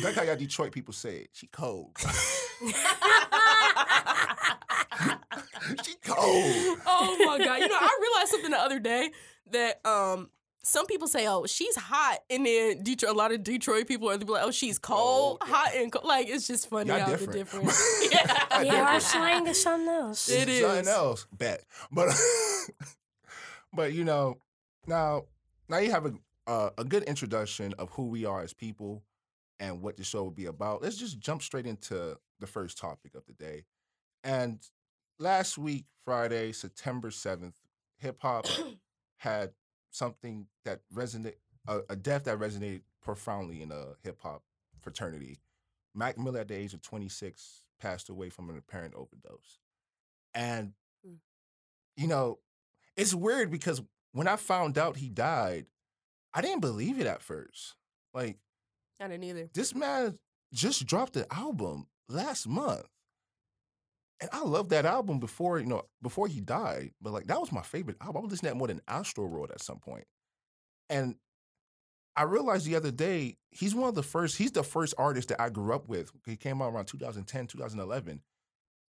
That's 0.02 0.16
how 0.16 0.22
y'all 0.22 0.36
Detroit 0.36 0.72
people 0.72 0.92
say 0.94 1.16
it. 1.18 1.30
She 1.32 1.46
cold. 1.48 1.96
she 5.84 5.94
cold. 6.04 6.78
oh 6.86 7.16
my 7.26 7.38
god! 7.44 7.58
You 7.60 7.68
know, 7.68 7.76
I 7.78 7.98
realized 8.00 8.30
something 8.30 8.50
the 8.50 8.58
other 8.58 8.78
day 8.78 9.10
that 9.50 9.84
um 9.86 10.30
some 10.64 10.86
people 10.86 11.08
say, 11.08 11.26
"Oh, 11.26 11.44
she's 11.46 11.74
hot," 11.76 12.18
and 12.30 12.46
then 12.46 12.82
Detroit, 12.84 13.12
a 13.12 13.18
lot 13.18 13.32
of 13.32 13.42
Detroit 13.42 13.88
people 13.88 14.08
are 14.10 14.16
like, 14.16 14.28
"Oh, 14.44 14.50
she's 14.50 14.78
cold, 14.78 15.40
Cold, 15.40 15.50
yeah. 15.50 15.54
hot 15.56 15.74
and 15.74 15.90
cold." 15.92 16.04
Like 16.04 16.28
it's 16.28 16.46
just 16.46 16.68
funny 16.70 16.88
Y'all 16.90 17.00
how 17.00 17.06
different. 17.08 17.32
the 17.32 17.38
difference. 17.38 18.08
yeah. 18.12 18.62
Yeah, 18.62 18.82
our 18.92 19.00
slang 19.00 19.46
is 19.48 19.60
something 19.62 19.88
else. 19.88 20.28
It 20.28 20.48
It's 20.48 20.60
Something 20.60 20.80
is. 20.82 20.88
else. 20.88 21.26
Bet. 21.36 21.64
But 21.90 22.08
but 23.72 23.92
you 23.92 24.04
know, 24.04 24.38
now 24.86 25.24
now 25.68 25.78
you 25.78 25.90
have 25.90 26.06
a 26.06 26.14
uh, 26.46 26.70
a 26.78 26.84
good 26.84 27.04
introduction 27.04 27.74
of 27.78 27.90
who 27.90 28.06
we 28.06 28.24
are 28.24 28.42
as 28.42 28.52
people 28.52 29.02
and 29.60 29.80
what 29.80 29.96
the 29.96 30.04
show 30.04 30.22
will 30.24 30.30
be 30.30 30.46
about. 30.46 30.82
Let's 30.82 30.96
just 30.96 31.20
jump 31.20 31.42
straight 31.42 31.66
into 31.66 32.16
the 32.40 32.46
first 32.46 32.78
topic 32.78 33.14
of 33.14 33.24
the 33.26 33.32
day. 33.34 33.64
And 34.24 34.60
last 35.18 35.58
week, 35.58 35.86
Friday, 36.04 36.52
September 36.52 37.10
7th, 37.10 37.54
hip 37.98 38.18
hop 38.20 38.46
had 39.18 39.52
something 39.90 40.46
that 40.64 40.80
resonated 40.94 41.34
a, 41.68 41.80
a 41.90 41.96
death 41.96 42.24
that 42.24 42.38
resonated 42.38 42.82
profoundly 43.02 43.62
in 43.62 43.70
a 43.70 43.94
hip 44.02 44.18
hop 44.22 44.42
fraternity. 44.80 45.38
Mac 45.94 46.18
Miller 46.18 46.40
at 46.40 46.48
the 46.48 46.54
age 46.56 46.74
of 46.74 46.82
26 46.82 47.62
passed 47.80 48.08
away 48.08 48.30
from 48.30 48.50
an 48.50 48.56
apparent 48.58 48.94
overdose. 48.94 49.58
And 50.34 50.72
Mm. 51.06 51.16
you 51.96 52.06
know, 52.06 52.38
it's 52.96 53.12
weird 53.14 53.50
because 53.50 53.82
when 54.12 54.28
I 54.28 54.36
found 54.36 54.78
out 54.78 54.96
he 54.96 55.08
died, 55.08 55.66
I 56.34 56.40
didn't 56.40 56.60
believe 56.60 57.00
it 57.00 57.06
at 57.06 57.22
first. 57.22 57.74
Like 58.14 58.38
I 59.00 59.08
didn't 59.08 59.24
either. 59.24 59.48
this 59.54 59.74
man 59.74 60.18
just 60.52 60.86
dropped 60.86 61.16
an 61.16 61.26
album 61.30 61.86
last 62.08 62.46
month. 62.48 62.86
And 64.20 64.30
I 64.32 64.44
loved 64.44 64.70
that 64.70 64.86
album 64.86 65.18
before, 65.18 65.58
you 65.58 65.66
know, 65.66 65.82
before 66.00 66.28
he 66.28 66.40
died. 66.40 66.92
But 67.00 67.12
like 67.12 67.26
that 67.26 67.40
was 67.40 67.52
my 67.52 67.62
favorite 67.62 67.96
album. 68.00 68.18
I 68.18 68.20
was 68.20 68.30
listening 68.32 68.50
to 68.50 68.54
that 68.54 68.58
more 68.58 68.68
than 68.68 68.80
Astroworld 68.88 69.50
at 69.50 69.60
some 69.60 69.78
point. 69.78 70.04
And 70.88 71.16
I 72.14 72.24
realized 72.24 72.66
the 72.66 72.76
other 72.76 72.90
day, 72.90 73.38
he's 73.50 73.74
one 73.74 73.88
of 73.88 73.94
the 73.94 74.02
first, 74.02 74.36
he's 74.36 74.52
the 74.52 74.62
first 74.62 74.94
artist 74.98 75.28
that 75.28 75.40
I 75.40 75.48
grew 75.48 75.74
up 75.74 75.88
with. 75.88 76.12
He 76.26 76.36
came 76.36 76.60
out 76.60 76.72
around 76.72 76.86
2010, 76.86 77.46
2011. 77.46 78.20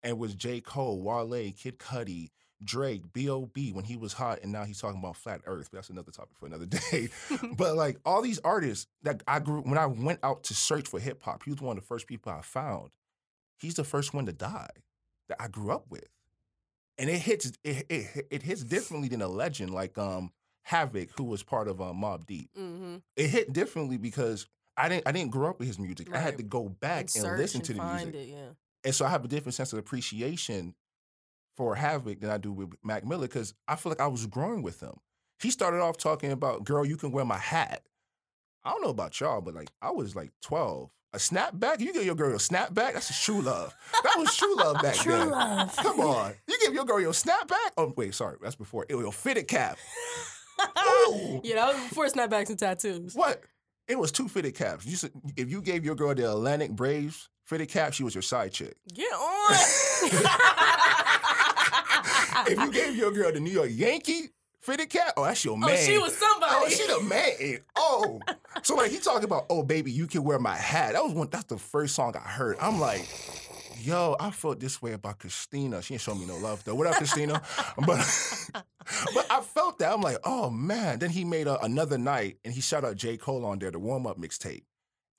And 0.04 0.20
was 0.20 0.36
J. 0.36 0.60
Cole, 0.60 1.02
Wale, 1.02 1.54
Kid 1.54 1.80
Cudi, 1.80 2.30
Drake, 2.64 3.02
B.O.B. 3.14 3.72
when 3.72 3.86
he 3.86 3.98
was 3.98 4.14
hot, 4.14 4.40
and 4.44 4.52
now 4.52 4.64
he's 4.64 4.80
talking 4.80 5.00
about 5.00 5.16
flat 5.16 5.42
Earth. 5.46 5.70
But 5.72 5.78
that's 5.78 5.90
another 5.90 6.12
topic 6.12 6.38
for 6.38 6.46
another 6.46 6.66
day. 6.92 7.10
but 7.58 7.76
like 7.76 7.98
all 8.06 8.22
these 8.22 8.40
artists 8.40 8.88
that 9.04 9.24
I 9.28 9.40
grew 9.40 9.62
when 9.62 9.78
I 9.78 9.86
went 9.86 10.20
out 10.24 10.44
to 10.46 10.54
search 10.54 10.88
for 10.88 11.00
hip 11.00 11.22
hop, 11.24 11.44
he 11.44 11.52
was 11.52 11.62
one 11.62 11.78
of 11.78 11.84
the 11.84 11.88
first 11.88 12.08
people 12.08 12.32
I 12.32 12.42
found. 12.42 12.90
He's 13.58 13.76
the 13.76 13.84
first 13.84 14.14
one 14.14 14.26
to 14.26 14.34
die 14.34 14.70
that 15.30 15.42
I 15.42 15.48
grew 15.48 15.72
up 15.72 15.86
with, 15.90 16.08
and 16.98 17.10
it 17.10 17.20
hits 17.20 17.52
it 17.64 17.86
it, 17.90 18.28
it 18.30 18.44
hits 18.44 18.64
differently 18.64 19.10
than 19.10 19.22
a 19.22 19.28
legend 19.28 19.72
like 19.74 19.98
um 19.98 20.32
Havoc, 20.64 21.10
who 21.18 21.26
was 21.26 21.44
part 21.44 21.68
of 21.68 21.82
um, 21.82 22.02
Mobb 22.02 22.26
Deep. 22.26 22.50
Mm-hmm. 22.58 22.96
It 23.18 23.30
hit 23.30 23.52
differently 23.54 23.98
because 23.98 24.48
I 24.78 24.90
didn't 24.90 25.08
I 25.08 25.12
didn't 25.12 25.32
grow 25.32 25.50
up 25.50 25.60
with 25.60 25.68
his 25.68 25.78
music. 25.78 26.14
I 26.14 26.20
had 26.20 26.38
to 26.38 26.44
go 26.44 26.70
back 26.70 27.08
and, 27.16 27.38
listen 27.38 27.62
to 27.62 27.74
the 27.74 27.84
music, 27.84 28.16
It, 28.16 28.30
yeah. 28.30 28.50
and 28.84 28.96
so 28.96 29.06
I 29.06 29.10
have 29.10 29.26
a 29.26 29.28
different 29.28 29.56
sense 29.56 29.74
of 29.74 29.80
appreciation 29.80 30.74
for 31.56 31.76
Havoc 31.76 32.20
than 32.20 32.30
I 32.30 32.38
do 32.38 32.52
with 32.52 32.74
Mac 32.84 33.06
Miller 33.06 33.28
because 33.28 33.54
I 33.68 33.76
feel 33.76 33.92
like 33.92 34.02
I 34.02 34.08
was 34.08 34.26
growing 34.26 34.62
with 34.62 34.80
him. 34.82 34.96
He 35.40 35.52
started 35.52 35.82
off 35.82 35.98
talking 35.98 36.32
about, 36.32 36.64
girl, 36.64 36.86
you 36.86 36.98
can 36.98 37.12
wear 37.12 37.26
my 37.26 37.38
hat. 37.38 37.84
I 38.64 38.72
don't 38.72 38.82
know 38.82 38.90
about 38.90 39.20
y'all, 39.20 39.42
but 39.42 39.54
like 39.54 39.70
I 39.82 39.92
was 39.92 40.16
like 40.16 40.32
12. 40.42 40.90
A 41.16 41.18
snapback? 41.18 41.80
You 41.80 41.94
give 41.94 42.06
your 42.06 42.16
girl 42.16 42.32
a 42.34 42.38
snapback? 42.38 42.94
That's 42.94 43.12
a 43.12 43.14
true 43.14 43.42
love. 43.42 43.76
That 44.04 44.16
was 44.18 44.36
true 44.36 44.56
love 44.56 44.82
back 44.82 44.96
True 44.96 45.12
then. 45.12 45.30
love. 45.30 45.76
Come 45.76 46.00
on. 46.00 46.34
You 46.48 46.58
give 46.60 46.74
your 46.74 46.86
girl 46.86 47.00
your 47.00 47.12
snapback? 47.12 47.70
Oh, 47.78 47.94
wait, 47.96 48.16
sorry. 48.16 48.38
That's 48.42 48.56
before. 48.56 48.88
It 48.90 48.96
was 48.96 49.04
your 49.04 49.14
fitted 49.14 49.48
cap. 49.48 49.78
Ooh. 51.10 51.40
yeah, 51.44 51.56
that 51.56 51.76
was 51.76 51.84
before 51.90 52.08
snapbacks 52.08 52.50
and 52.50 52.58
tattoos. 52.58 53.14
What? 53.14 53.44
It 53.88 54.00
was 54.00 54.12
two 54.12 54.28
fitted 54.28 54.56
caps. 54.56 54.88
You 54.88 54.96
said, 54.96 55.12
if 55.38 55.52
you 55.52 55.62
gave 55.62 55.86
your 55.86 55.94
girl 55.94 56.16
the 56.16 56.32
Atlantic 56.32 56.72
Braves 56.72 57.30
fitted 57.46 57.70
cap, 57.70 57.94
she 57.94 58.04
was 58.04 58.16
your 58.16 58.22
side 58.24 58.52
chick. 58.54 58.76
Get 58.92 59.12
on. 59.14 59.54
if 62.48 62.60
you 62.60 62.72
gave 62.72 62.96
your 62.96 63.12
girl 63.12 63.32
the 63.32 63.40
New 63.40 63.52
York 63.52 63.70
Yankee 63.72 64.30
fitted 64.60 64.90
cap, 64.90 65.14
oh, 65.18 65.26
that's 65.26 65.44
your 65.44 65.58
man. 65.58 65.70
oh, 65.72 65.76
she 65.76 65.98
was 65.98 66.16
somebody. 66.16 66.54
Oh, 66.56 66.70
she 66.70 66.88
the 66.88 67.02
man. 67.02 67.60
Oh, 67.76 68.20
so 68.62 68.76
like 68.76 68.92
he 68.92 69.00
talking 69.00 69.26
about, 69.26 69.46
oh 69.50 69.64
baby, 69.64 69.92
you 69.92 70.08
can 70.08 70.24
wear 70.24 70.40
my 70.40 70.56
hat. 70.56 70.94
That 70.94 71.04
was 71.04 71.14
one. 71.14 71.28
That's 71.32 71.46
the 71.46 71.58
first 71.58 71.96
song 71.96 72.16
I 72.16 72.28
heard. 72.28 72.58
I'm 72.62 72.80
like, 72.80 73.08
yo, 73.80 74.16
I 74.20 74.32
felt 74.32 74.60
this 74.60 74.82
way 74.82 74.94
about 74.94 75.20
Christina. 75.20 75.82
She 75.82 75.94
ain't 75.94 76.02
showing 76.02 76.20
me 76.20 76.26
no 76.26 76.38
love 76.38 76.64
though. 76.64 76.76
What 76.76 76.88
up, 76.88 76.96
Christina? 76.96 77.42
But 77.86 78.00
but 79.14 79.26
I 79.32 79.42
felt 79.42 79.80
that. 79.80 79.94
I'm 79.94 80.02
like, 80.02 80.18
oh 80.24 80.50
man. 80.50 81.00
Then 81.00 81.10
he 81.10 81.26
made 81.26 81.48
a, 81.48 81.62
another 81.64 81.98
night 81.98 82.38
and 82.46 82.54
he 82.54 82.62
shot 82.62 82.84
out 82.86 82.96
J 82.96 83.18
Cole 83.18 83.46
on 83.46 83.60
there, 83.60 83.72
the 83.72 83.80
warm 83.80 84.08
up 84.08 84.18
mixtape, 84.20 84.64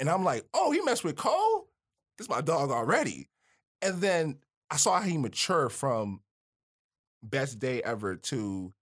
and 0.00 0.08
I'm 0.08 0.24
like, 0.24 0.44
oh, 0.54 0.70
he 0.70 0.80
messed 0.80 1.04
with 1.04 1.16
Cole. 1.16 1.68
This 2.16 2.28
my 2.28 2.40
dog 2.40 2.70
already. 2.70 3.28
And 3.82 4.00
then 4.00 4.38
I 4.70 4.76
saw 4.76 5.00
how 5.00 5.06
he 5.06 5.18
matured 5.18 5.72
from 5.72 6.20
best 7.24 7.58
day 7.58 7.82
ever 7.82 8.16
to 8.16 8.72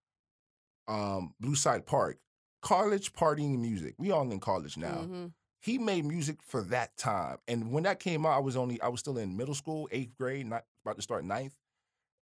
um 0.88 1.34
Blue 1.40 1.54
Slide 1.54 1.86
Park. 1.86 2.18
College 2.62 3.12
partying 3.12 3.58
music. 3.58 3.94
We 3.98 4.10
all 4.10 4.30
in 4.30 4.38
college 4.40 4.76
now. 4.76 5.06
Mhm. 5.08 5.32
He 5.60 5.78
made 5.78 6.04
music 6.04 6.42
for 6.42 6.62
that 6.64 6.96
time. 6.96 7.38
And 7.48 7.70
when 7.72 7.84
that 7.84 8.00
came 8.00 8.26
out, 8.26 8.36
I 8.36 8.40
was 8.40 8.56
only 8.56 8.80
I 8.80 8.88
was 8.88 9.00
still 9.00 9.18
in 9.18 9.36
middle 9.36 9.54
school, 9.54 9.88
eighth 9.92 10.14
grade, 10.16 10.46
not 10.46 10.64
about 10.84 10.96
to 10.96 11.02
start 11.02 11.24
ninth. 11.24 11.54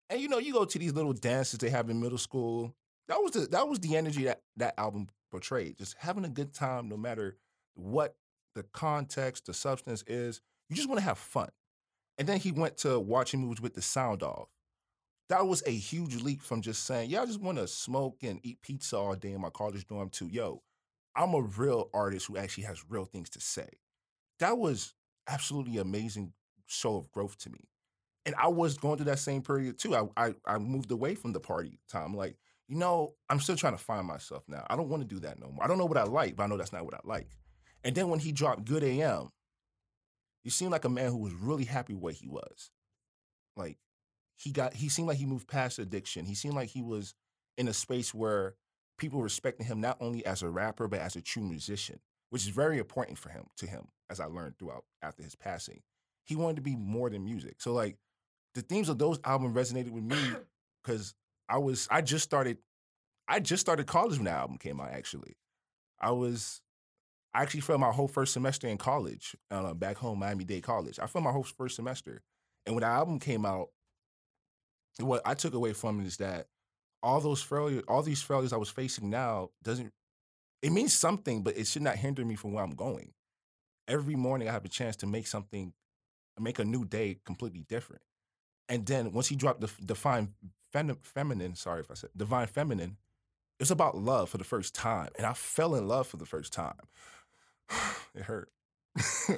And 0.09 0.21
you 0.21 0.29
know, 0.29 0.39
you 0.39 0.53
go 0.53 0.65
to 0.65 0.79
these 0.79 0.93
little 0.93 1.13
dances 1.13 1.59
they 1.59 1.71
have 1.71 1.89
in 1.91 2.01
middle 2.01 2.19
school. 2.19 2.75
That 3.09 3.23
was 3.23 3.33
the 3.33 3.41
that 3.49 3.69
was 3.69 3.81
the 3.81 3.97
energy 3.97 4.25
that 4.25 4.43
that 4.57 4.75
album 4.79 5.09
portrayed. 5.31 5.79
Just 5.79 5.97
having 5.99 6.25
a 6.25 6.29
good 6.29 6.53
time, 6.53 6.89
no 6.89 6.97
matter 6.97 7.37
what 7.75 8.17
the 8.55 8.63
context, 8.65 9.47
the 9.47 9.55
substance 9.55 10.03
is. 10.07 10.41
You 10.69 10.77
just 10.77 10.89
want 10.89 10.99
to 11.01 11.05
have 11.05 11.19
fun. 11.19 11.51
And 12.19 12.29
then 12.29 12.39
he 12.39 12.53
went 12.53 12.77
to 12.79 12.99
watching 13.01 13.41
movies 13.41 13.61
with 13.61 13.75
the 13.75 13.83
sound 13.83 14.23
off. 14.23 14.49
That 15.31 15.47
was 15.47 15.63
a 15.65 15.71
huge 15.71 16.17
leap 16.17 16.43
from 16.43 16.61
just 16.61 16.85
saying, 16.85 17.09
"Yeah, 17.09 17.23
I 17.23 17.27
just 17.27 17.41
want 17.41 17.59
to 17.59 17.69
smoke 17.69 18.25
and 18.25 18.41
eat 18.43 18.63
pizza 18.63 18.99
all 18.99 19.15
day 19.15 19.31
in 19.31 19.41
my 19.41 19.51
college 19.51 19.87
dorm." 19.87 20.11
To 20.11 20.27
yo, 20.27 20.65
I'm 21.15 21.35
a 21.35 21.41
real 21.41 21.89
artist 21.95 22.27
who 22.27 22.37
actually 22.37 22.65
has 22.65 22.85
real 22.91 23.05
things 23.05 23.31
to 23.31 23.41
say. 23.41 23.69
That 24.41 24.59
was 24.59 24.93
absolutely 25.29 25.79
amazing 25.79 26.33
show 26.67 26.97
of 26.97 27.13
growth 27.13 27.39
to 27.39 27.51
me. 27.51 27.69
And 28.27 28.35
I 28.35 28.49
was 28.49 28.77
going 28.77 28.97
through 28.97 29.07
that 29.07 29.21
same 29.21 29.41
period 29.41 29.79
too. 29.79 29.95
I 29.95 30.09
I, 30.17 30.35
I 30.45 30.59
moved 30.59 30.91
away 30.91 31.15
from 31.15 31.33
the 31.33 31.39
party 31.39 31.79
time. 31.89 32.17
Like, 32.17 32.37
you 32.67 32.77
know, 32.77 33.15
I'm 33.29 33.39
still 33.39 33.57
trying 33.57 33.77
to 33.77 33.83
find 33.83 34.09
myself 34.09 34.43
now. 34.49 34.67
I 34.69 34.75
don't 34.75 34.89
want 34.89 35.09
to 35.09 35.15
do 35.15 35.21
that 35.21 35.39
no 35.39 35.53
more. 35.53 35.63
I 35.63 35.69
don't 35.69 35.79
know 35.79 35.87
what 35.87 35.97
I 35.97 36.05
like, 36.05 36.35
but 36.35 36.43
I 36.43 36.47
know 36.49 36.57
that's 36.57 36.73
not 36.73 36.85
what 36.85 36.95
I 36.95 37.01
like. 37.05 37.29
And 37.85 37.95
then 37.95 38.09
when 38.09 38.19
he 38.19 38.33
dropped 38.33 38.65
Good 38.65 38.83
AM, 38.83 39.31
you 40.43 40.51
seemed 40.51 40.73
like 40.73 40.85
a 40.85 40.89
man 40.89 41.13
who 41.13 41.19
was 41.19 41.35
really 41.35 41.67
happy 41.67 41.95
where 41.95 42.13
he 42.13 42.27
was. 42.27 42.73
Like 43.57 43.79
he 44.41 44.53
got 44.53 44.75
he 44.75 44.89
seemed 44.89 45.07
like 45.07 45.19
he 45.19 45.27
moved 45.27 45.49
past 45.49 45.79
addiction. 45.79 46.25
He 46.25 46.35
seemed 46.35 46.55
like 46.55 46.71
he 46.71 46.81
was 46.81 47.15
in 47.59 47.69
a 47.69 47.75
space 47.75 48.15
where 48.15 48.55
people 48.97 49.23
respecting 49.23 49.67
him 49.67 49.81
not 49.81 49.99
only 50.01 50.25
as 50.25 50.43
a 50.43 50.49
rapper 50.49 50.89
but 50.89 51.01
as 51.01 51.15
a 51.15 51.21
true 51.21 51.43
musician, 51.43 52.01
which 52.31 52.43
is 52.43 52.49
very 52.49 52.79
important 52.79 53.19
for 53.19 53.29
him 53.29 53.45
to 53.59 53.67
him 53.67 53.89
as 54.09 54.19
I 54.19 54.25
learned 54.25 54.59
throughout 54.59 54.85
after 55.03 55.23
his 55.23 55.37
passing. 55.37 55.83
He 56.25 56.37
wanted 56.37 56.57
to 56.57 56.63
be 56.63 56.75
more 56.75 57.11
than 57.11 57.23
music. 57.23 57.57
So 57.59 57.75
like 57.75 57.99
the 58.55 58.63
themes 58.63 58.89
of 58.89 58.99
those 58.99 59.21
albums 59.25 59.55
resonated 59.55 59.91
with 59.91 60.05
me 60.05 60.19
because 60.83 61.15
I 61.47 61.59
was 61.59 61.87
I 61.91 62.01
just 62.01 62.25
started 62.25 62.57
I 63.29 63.41
just 63.41 63.61
started 63.61 63.87
college 63.87 64.17
when 64.17 64.25
that 64.25 64.39
album 64.39 64.57
came 64.57 64.81
out 64.81 64.91
actually. 64.91 65.37
I 66.01 66.13
was 66.13 66.63
I 67.35 67.43
actually 67.43 67.61
felt 67.61 67.81
my 67.81 67.93
whole 67.93 68.09
first 68.09 68.33
semester 68.33 68.67
in 68.67 68.79
college, 68.79 69.37
uh, 69.51 69.75
back 69.75 69.99
home, 69.99 70.19
Miami 70.19 70.45
Dade 70.45 70.63
College. 70.63 70.99
I 70.99 71.07
felt 71.07 71.25
my 71.25 71.31
whole 71.31 71.45
first 71.45 71.77
semester. 71.77 72.23
And 72.65 72.75
when 72.75 72.81
the 72.81 72.89
album 72.89 73.21
came 73.21 73.45
out, 73.45 73.69
what 75.03 75.23
I 75.25 75.35
took 75.35 75.55
away 75.55 75.73
from 75.73 76.01
it 76.01 76.07
is 76.07 76.17
that 76.19 76.47
all 77.03 77.21
those 77.21 77.43
failures, 77.43 77.83
all 77.89 78.03
these 78.03 78.23
failures 78.23 78.53
I 78.53 78.57
was 78.57 78.71
facing 78.71 79.11
now 79.11 79.51
doesn't 79.63 79.93
it 80.63 80.73
means 80.73 80.93
something, 80.93 81.43
but 81.43 81.57
it 81.57 81.67
should 81.67 81.83
not 81.83 81.97
hinder 81.97 82.25
me 82.25 82.37
from 82.37 82.53
where 82.53 82.63
I'm 82.63 82.75
going. 82.75 83.13
Every 83.89 84.15
morning 84.15 84.49
I 84.49 84.53
have 84.53 84.65
a 84.65 84.69
chance 84.69 84.97
to 84.97 85.07
make 85.07 85.27
something, 85.27 85.73
make 86.39 86.59
a 86.59 86.65
new 86.65 86.85
day 86.85 87.19
completely 87.25 87.65
different. 87.69 88.03
And 88.69 88.87
then 88.87 89.13
once 89.13 89.29
he 89.29 89.37
dropped 89.37 89.63
the 89.63 89.71
define 89.85 90.35
fem, 90.73 90.97
feminine, 91.03 91.55
sorry 91.57 91.81
if 91.81 91.91
I 91.91 91.95
said 91.95 92.11
divine 92.17 92.47
feminine, 92.47 92.99
it's 93.59 93.71
about 93.71 93.97
love 93.97 94.29
for 94.29 94.39
the 94.39 94.45
first 94.45 94.75
time. 94.75 95.11
And 95.17 95.27
I 95.27 95.33
fell 95.33 95.75
in 95.75 95.89
love 95.89 96.07
for 96.07 96.19
the 96.19 96.27
first 96.27 96.53
time. 96.53 96.81
it 98.15 98.23
hurt. 98.23 98.51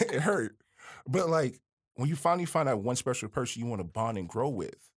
it 0.00 0.20
hurt. 0.20 0.56
But 1.06 1.28
like 1.28 1.60
when 1.94 2.08
you 2.08 2.16
finally 2.16 2.46
find 2.46 2.68
that 2.68 2.78
one 2.78 2.96
special 2.96 3.28
person 3.28 3.60
you 3.60 3.66
want 3.66 3.80
to 3.80 3.84
bond 3.84 4.16
and 4.16 4.28
grow 4.28 4.48
with, 4.48 4.90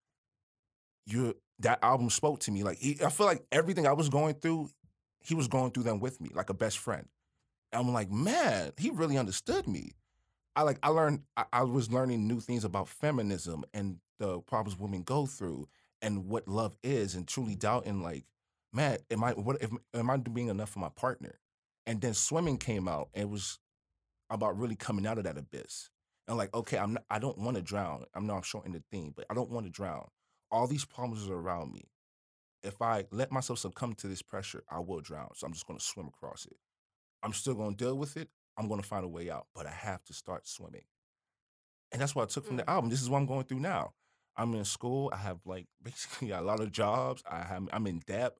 you 1.05 1.35
that 1.59 1.79
album 1.83 2.09
spoke 2.09 2.39
to 2.41 2.51
me. 2.51 2.63
Like 2.63 2.77
he, 2.77 2.97
I 3.03 3.09
feel 3.09 3.25
like 3.25 3.45
everything 3.51 3.87
I 3.87 3.93
was 3.93 4.09
going 4.09 4.35
through, 4.35 4.69
he 5.21 5.35
was 5.35 5.47
going 5.47 5.71
through 5.71 5.83
them 5.83 5.99
with 5.99 6.19
me, 6.21 6.31
like 6.33 6.49
a 6.49 6.53
best 6.53 6.77
friend. 6.77 7.07
And 7.71 7.81
I'm 7.81 7.93
like, 7.93 8.11
man, 8.11 8.71
he 8.77 8.89
really 8.89 9.17
understood 9.17 9.67
me. 9.67 9.93
I 10.55 10.61
like 10.61 10.77
I 10.83 10.89
learned 10.89 11.21
I, 11.35 11.45
I 11.51 11.63
was 11.63 11.91
learning 11.91 12.27
new 12.27 12.39
things 12.39 12.63
about 12.63 12.87
feminism 12.87 13.63
and 13.73 13.97
the 14.19 14.39
problems 14.41 14.79
women 14.79 15.01
go 15.01 15.25
through 15.25 15.67
and 16.01 16.27
what 16.27 16.47
love 16.47 16.77
is 16.83 17.15
and 17.15 17.27
truly 17.27 17.55
doubting 17.55 18.03
like, 18.03 18.25
man, 18.71 18.97
am 19.09 19.23
I 19.23 19.31
what 19.31 19.61
if 19.61 19.71
am 19.93 20.09
I 20.09 20.17
being 20.17 20.49
enough 20.49 20.69
for 20.69 20.79
my 20.79 20.89
partner? 20.89 21.39
And 21.85 21.99
then 21.99 22.13
swimming 22.13 22.57
came 22.57 22.87
out 22.87 23.09
and 23.13 23.23
it 23.23 23.29
was 23.29 23.59
about 24.29 24.57
really 24.57 24.75
coming 24.75 25.07
out 25.07 25.17
of 25.17 25.23
that 25.23 25.37
abyss. 25.37 25.89
And 26.27 26.37
like, 26.37 26.53
okay, 26.53 26.77
I'm 26.77 26.93
not, 26.93 27.03
I 27.09 27.19
don't 27.19 27.37
want 27.37 27.57
to 27.57 27.61
drown. 27.63 28.05
I'm 28.15 28.27
not 28.27 28.45
short 28.45 28.65
in 28.65 28.71
the 28.71 28.83
theme, 28.91 29.13
but 29.15 29.25
I 29.29 29.33
don't 29.33 29.49
want 29.49 29.65
to 29.65 29.71
drown. 29.71 30.07
All 30.53 30.67
these 30.67 30.85
problems 30.85 31.27
are 31.27 31.33
around 31.33 31.73
me. 31.73 31.89
If 32.63 32.81
I 32.81 33.05
let 33.11 33.31
myself 33.31 33.59
succumb 33.59 33.93
to 33.95 34.07
this 34.07 34.21
pressure, 34.21 34.63
I 34.69 34.79
will 34.79 35.01
drown. 35.01 35.31
So 35.35 35.45
I'm 35.45 35.53
just 35.53 35.67
going 35.67 35.79
to 35.79 35.83
swim 35.85 36.07
across 36.07 36.45
it. 36.45 36.55
I'm 37.23 37.33
still 37.33 37.55
going 37.55 37.75
to 37.75 37.83
deal 37.83 37.97
with 37.97 38.15
it. 38.15 38.29
I'm 38.57 38.67
going 38.67 38.79
to 38.79 38.87
find 38.87 39.03
a 39.03 39.09
way 39.09 39.29
out, 39.29 39.47
but 39.55 39.65
I 39.65 39.71
have 39.71 40.03
to 40.05 40.13
start 40.13 40.47
swimming. 40.47 40.83
And 41.91 42.01
that's 42.01 42.15
what 42.15 42.23
I 42.23 42.25
took 42.27 42.45
from 42.45 42.57
the 42.57 42.69
album. 42.69 42.89
This 42.89 43.01
is 43.01 43.09
what 43.09 43.17
I'm 43.17 43.25
going 43.25 43.43
through 43.45 43.59
now. 43.59 43.93
I'm 44.37 44.53
in 44.53 44.65
school. 44.65 45.09
I 45.13 45.17
have 45.17 45.39
like 45.45 45.67
basically 45.83 46.31
a 46.31 46.41
lot 46.41 46.59
of 46.59 46.71
jobs. 46.71 47.23
I 47.29 47.43
have 47.43 47.67
I'm 47.73 47.87
in 47.87 48.01
debt. 48.05 48.33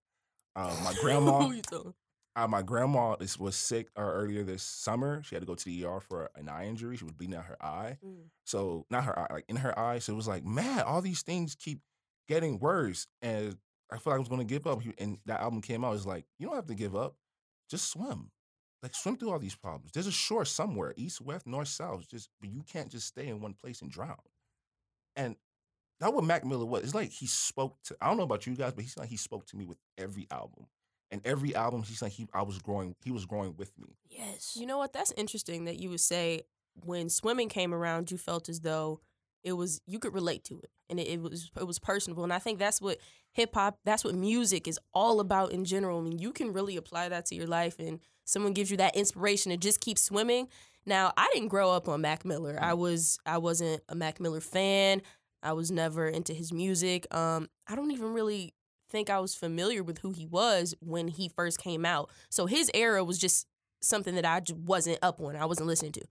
Uh, 0.55 0.75
my 0.83 0.93
grandma, 1.01 1.41
Who 1.41 1.53
you 1.53 1.61
telling? 1.61 1.93
uh, 2.35 2.47
my 2.47 2.61
grandma 2.61 3.15
is, 3.19 3.39
was 3.39 3.55
sick 3.55 3.89
uh, 3.97 4.01
earlier 4.01 4.43
this 4.43 4.63
summer. 4.63 5.21
She 5.23 5.35
had 5.35 5.41
to 5.41 5.47
go 5.47 5.55
to 5.55 5.65
the 5.65 5.85
ER 5.85 5.99
for 5.99 6.29
an 6.35 6.49
eye 6.49 6.67
injury. 6.67 6.97
She 6.97 7.03
was 7.03 7.13
bleeding 7.13 7.35
out 7.35 7.45
her 7.45 7.63
eye. 7.63 7.97
Mm. 8.05 8.25
So 8.43 8.85
not 8.89 9.05
her 9.05 9.17
eye, 9.17 9.33
like 9.33 9.45
in 9.47 9.57
her 9.57 9.77
eye. 9.77 9.99
So 9.99 10.13
it 10.13 10.15
was 10.15 10.27
like, 10.27 10.45
man, 10.45 10.81
all 10.81 11.01
these 11.01 11.21
things 11.21 11.55
keep 11.55 11.79
getting 12.27 12.59
worse, 12.59 13.07
and 13.21 13.57
I 13.91 13.97
feel 13.97 14.11
like 14.11 14.17
I 14.17 14.19
was 14.19 14.29
gonna 14.29 14.43
give 14.43 14.67
up. 14.67 14.81
And 14.97 15.17
that 15.25 15.41
album 15.41 15.61
came 15.61 15.83
out. 15.83 15.95
It's 15.95 16.05
like 16.05 16.25
you 16.39 16.47
don't 16.47 16.55
have 16.55 16.67
to 16.67 16.75
give 16.75 16.95
up. 16.95 17.15
Just 17.69 17.89
swim, 17.91 18.31
like 18.81 18.95
swim 18.95 19.17
through 19.17 19.31
all 19.31 19.39
these 19.39 19.55
problems. 19.55 19.91
There's 19.93 20.07
a 20.07 20.11
shore 20.11 20.45
somewhere, 20.45 20.93
east, 20.97 21.21
west, 21.21 21.47
north, 21.47 21.67
south. 21.67 22.07
Just 22.09 22.29
but 22.41 22.51
you 22.51 22.63
can't 22.63 22.89
just 22.89 23.07
stay 23.07 23.27
in 23.27 23.41
one 23.41 23.53
place 23.53 23.81
and 23.81 23.91
drown. 23.91 24.17
And 25.15 25.35
that 25.99 26.13
what 26.13 26.23
Mac 26.23 26.43
Miller 26.45 26.65
was. 26.65 26.83
It's 26.83 26.95
like 26.95 27.11
he 27.11 27.27
spoke 27.27 27.77
to. 27.85 27.95
I 28.01 28.07
don't 28.07 28.17
know 28.17 28.23
about 28.23 28.45
you 28.45 28.55
guys, 28.55 28.73
but 28.73 28.83
he's 28.83 28.97
like 28.97 29.09
he 29.09 29.17
spoke 29.17 29.45
to 29.47 29.57
me 29.57 29.65
with 29.65 29.77
every 29.97 30.27
album. 30.31 30.67
And 31.11 31.21
every 31.25 31.55
album, 31.55 31.83
he's 31.83 32.01
like 32.01 32.11
he. 32.11 32.27
I 32.33 32.41
was 32.41 32.57
growing. 32.57 32.95
He 33.03 33.11
was 33.11 33.25
growing 33.25 33.55
with 33.55 33.71
me. 33.77 33.95
Yes. 34.09 34.57
You 34.59 34.65
know 34.65 34.79
what? 34.79 34.93
That's 34.93 35.13
interesting 35.15 35.65
that 35.65 35.79
you 35.79 35.89
would 35.91 35.99
say 36.01 36.41
when 36.83 37.09
swimming 37.09 37.49
came 37.49 37.73
around, 37.73 38.11
you 38.11 38.17
felt 38.17 38.49
as 38.49 38.61
though 38.61 38.99
it 39.43 39.53
was 39.53 39.79
you 39.85 39.99
could 39.99 40.13
relate 40.13 40.43
to 40.45 40.59
it, 40.59 40.71
and 40.93 40.99
it, 40.99 41.07
it 41.07 41.21
was 41.21 41.51
it 41.59 41.65
was 41.65 41.79
personable. 41.79 42.23
And 42.23 42.31
I 42.31 42.39
think 42.39 42.59
that's 42.59 42.79
what 42.79 42.99
hip 43.33 43.53
hop, 43.55 43.79
that's 43.83 44.03
what 44.03 44.15
music 44.15 44.67
is 44.67 44.79
all 44.93 45.19
about 45.19 45.51
in 45.51 45.65
general. 45.65 45.99
I 45.99 46.03
mean, 46.03 46.19
you 46.19 46.31
can 46.31 46.53
really 46.53 46.77
apply 46.77 47.09
that 47.09 47.25
to 47.27 47.35
your 47.35 47.47
life, 47.47 47.79
and 47.79 47.99
someone 48.25 48.53
gives 48.53 48.71
you 48.71 48.77
that 48.77 48.95
inspiration 48.95 49.51
to 49.51 49.57
just 49.57 49.81
keep 49.81 49.97
swimming. 49.97 50.47
Now, 50.85 51.13
I 51.17 51.29
didn't 51.33 51.49
grow 51.49 51.71
up 51.71 51.87
on 51.87 52.01
Mac 52.01 52.25
Miller. 52.25 52.57
I 52.61 52.73
was 52.73 53.17
I 53.25 53.39
wasn't 53.39 53.81
a 53.89 53.95
Mac 53.95 54.19
Miller 54.19 54.41
fan. 54.41 55.01
I 55.41 55.53
was 55.53 55.71
never 55.71 56.07
into 56.07 56.33
his 56.33 56.53
music. 56.53 57.13
Um, 57.13 57.49
I 57.67 57.75
don't 57.75 57.91
even 57.91 58.13
really 58.13 58.53
think 58.89 59.09
I 59.09 59.19
was 59.19 59.35
familiar 59.35 59.83
with 59.83 59.97
who 59.97 60.11
he 60.11 60.25
was 60.25 60.75
when 60.79 61.07
he 61.07 61.27
first 61.27 61.59
came 61.59 61.85
out. 61.85 62.09
So 62.29 62.45
his 62.45 62.69
era 62.73 63.03
was 63.03 63.17
just 63.17 63.47
something 63.81 64.15
that 64.15 64.25
I 64.25 64.41
wasn't 64.65 64.99
up 65.01 65.19
on. 65.19 65.35
I 65.35 65.45
wasn't 65.45 65.67
listening 65.67 65.91
to. 65.93 66.01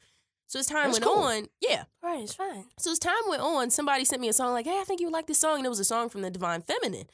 So 0.47 0.59
as 0.59 0.67
time 0.67 0.91
That's 0.91 1.01
went 1.01 1.05
cool. 1.05 1.25
on, 1.25 1.47
yeah. 1.61 1.85
Right, 2.03 2.23
it's 2.23 2.35
fine. 2.35 2.67
So 2.79 2.93
as 2.93 2.99
time 2.99 3.15
went 3.29 3.43
on, 3.43 3.71
somebody 3.71 4.05
sent 4.05 4.21
me 4.21 4.29
a 4.29 4.33
song 4.33 4.53
like, 4.53 4.67
"Hey, 4.67 4.79
I 4.81 4.85
think 4.85 5.01
you 5.01 5.07
would 5.07 5.15
like 5.15 5.27
this 5.27 5.39
song," 5.39 5.57
and 5.57 5.67
it 5.67 5.71
was 5.71 5.81
a 5.81 5.85
song 5.85 6.09
from 6.09 6.21
the 6.23 6.31
Divine 6.31 6.63
Feminine, 6.63 7.01
and 7.01 7.09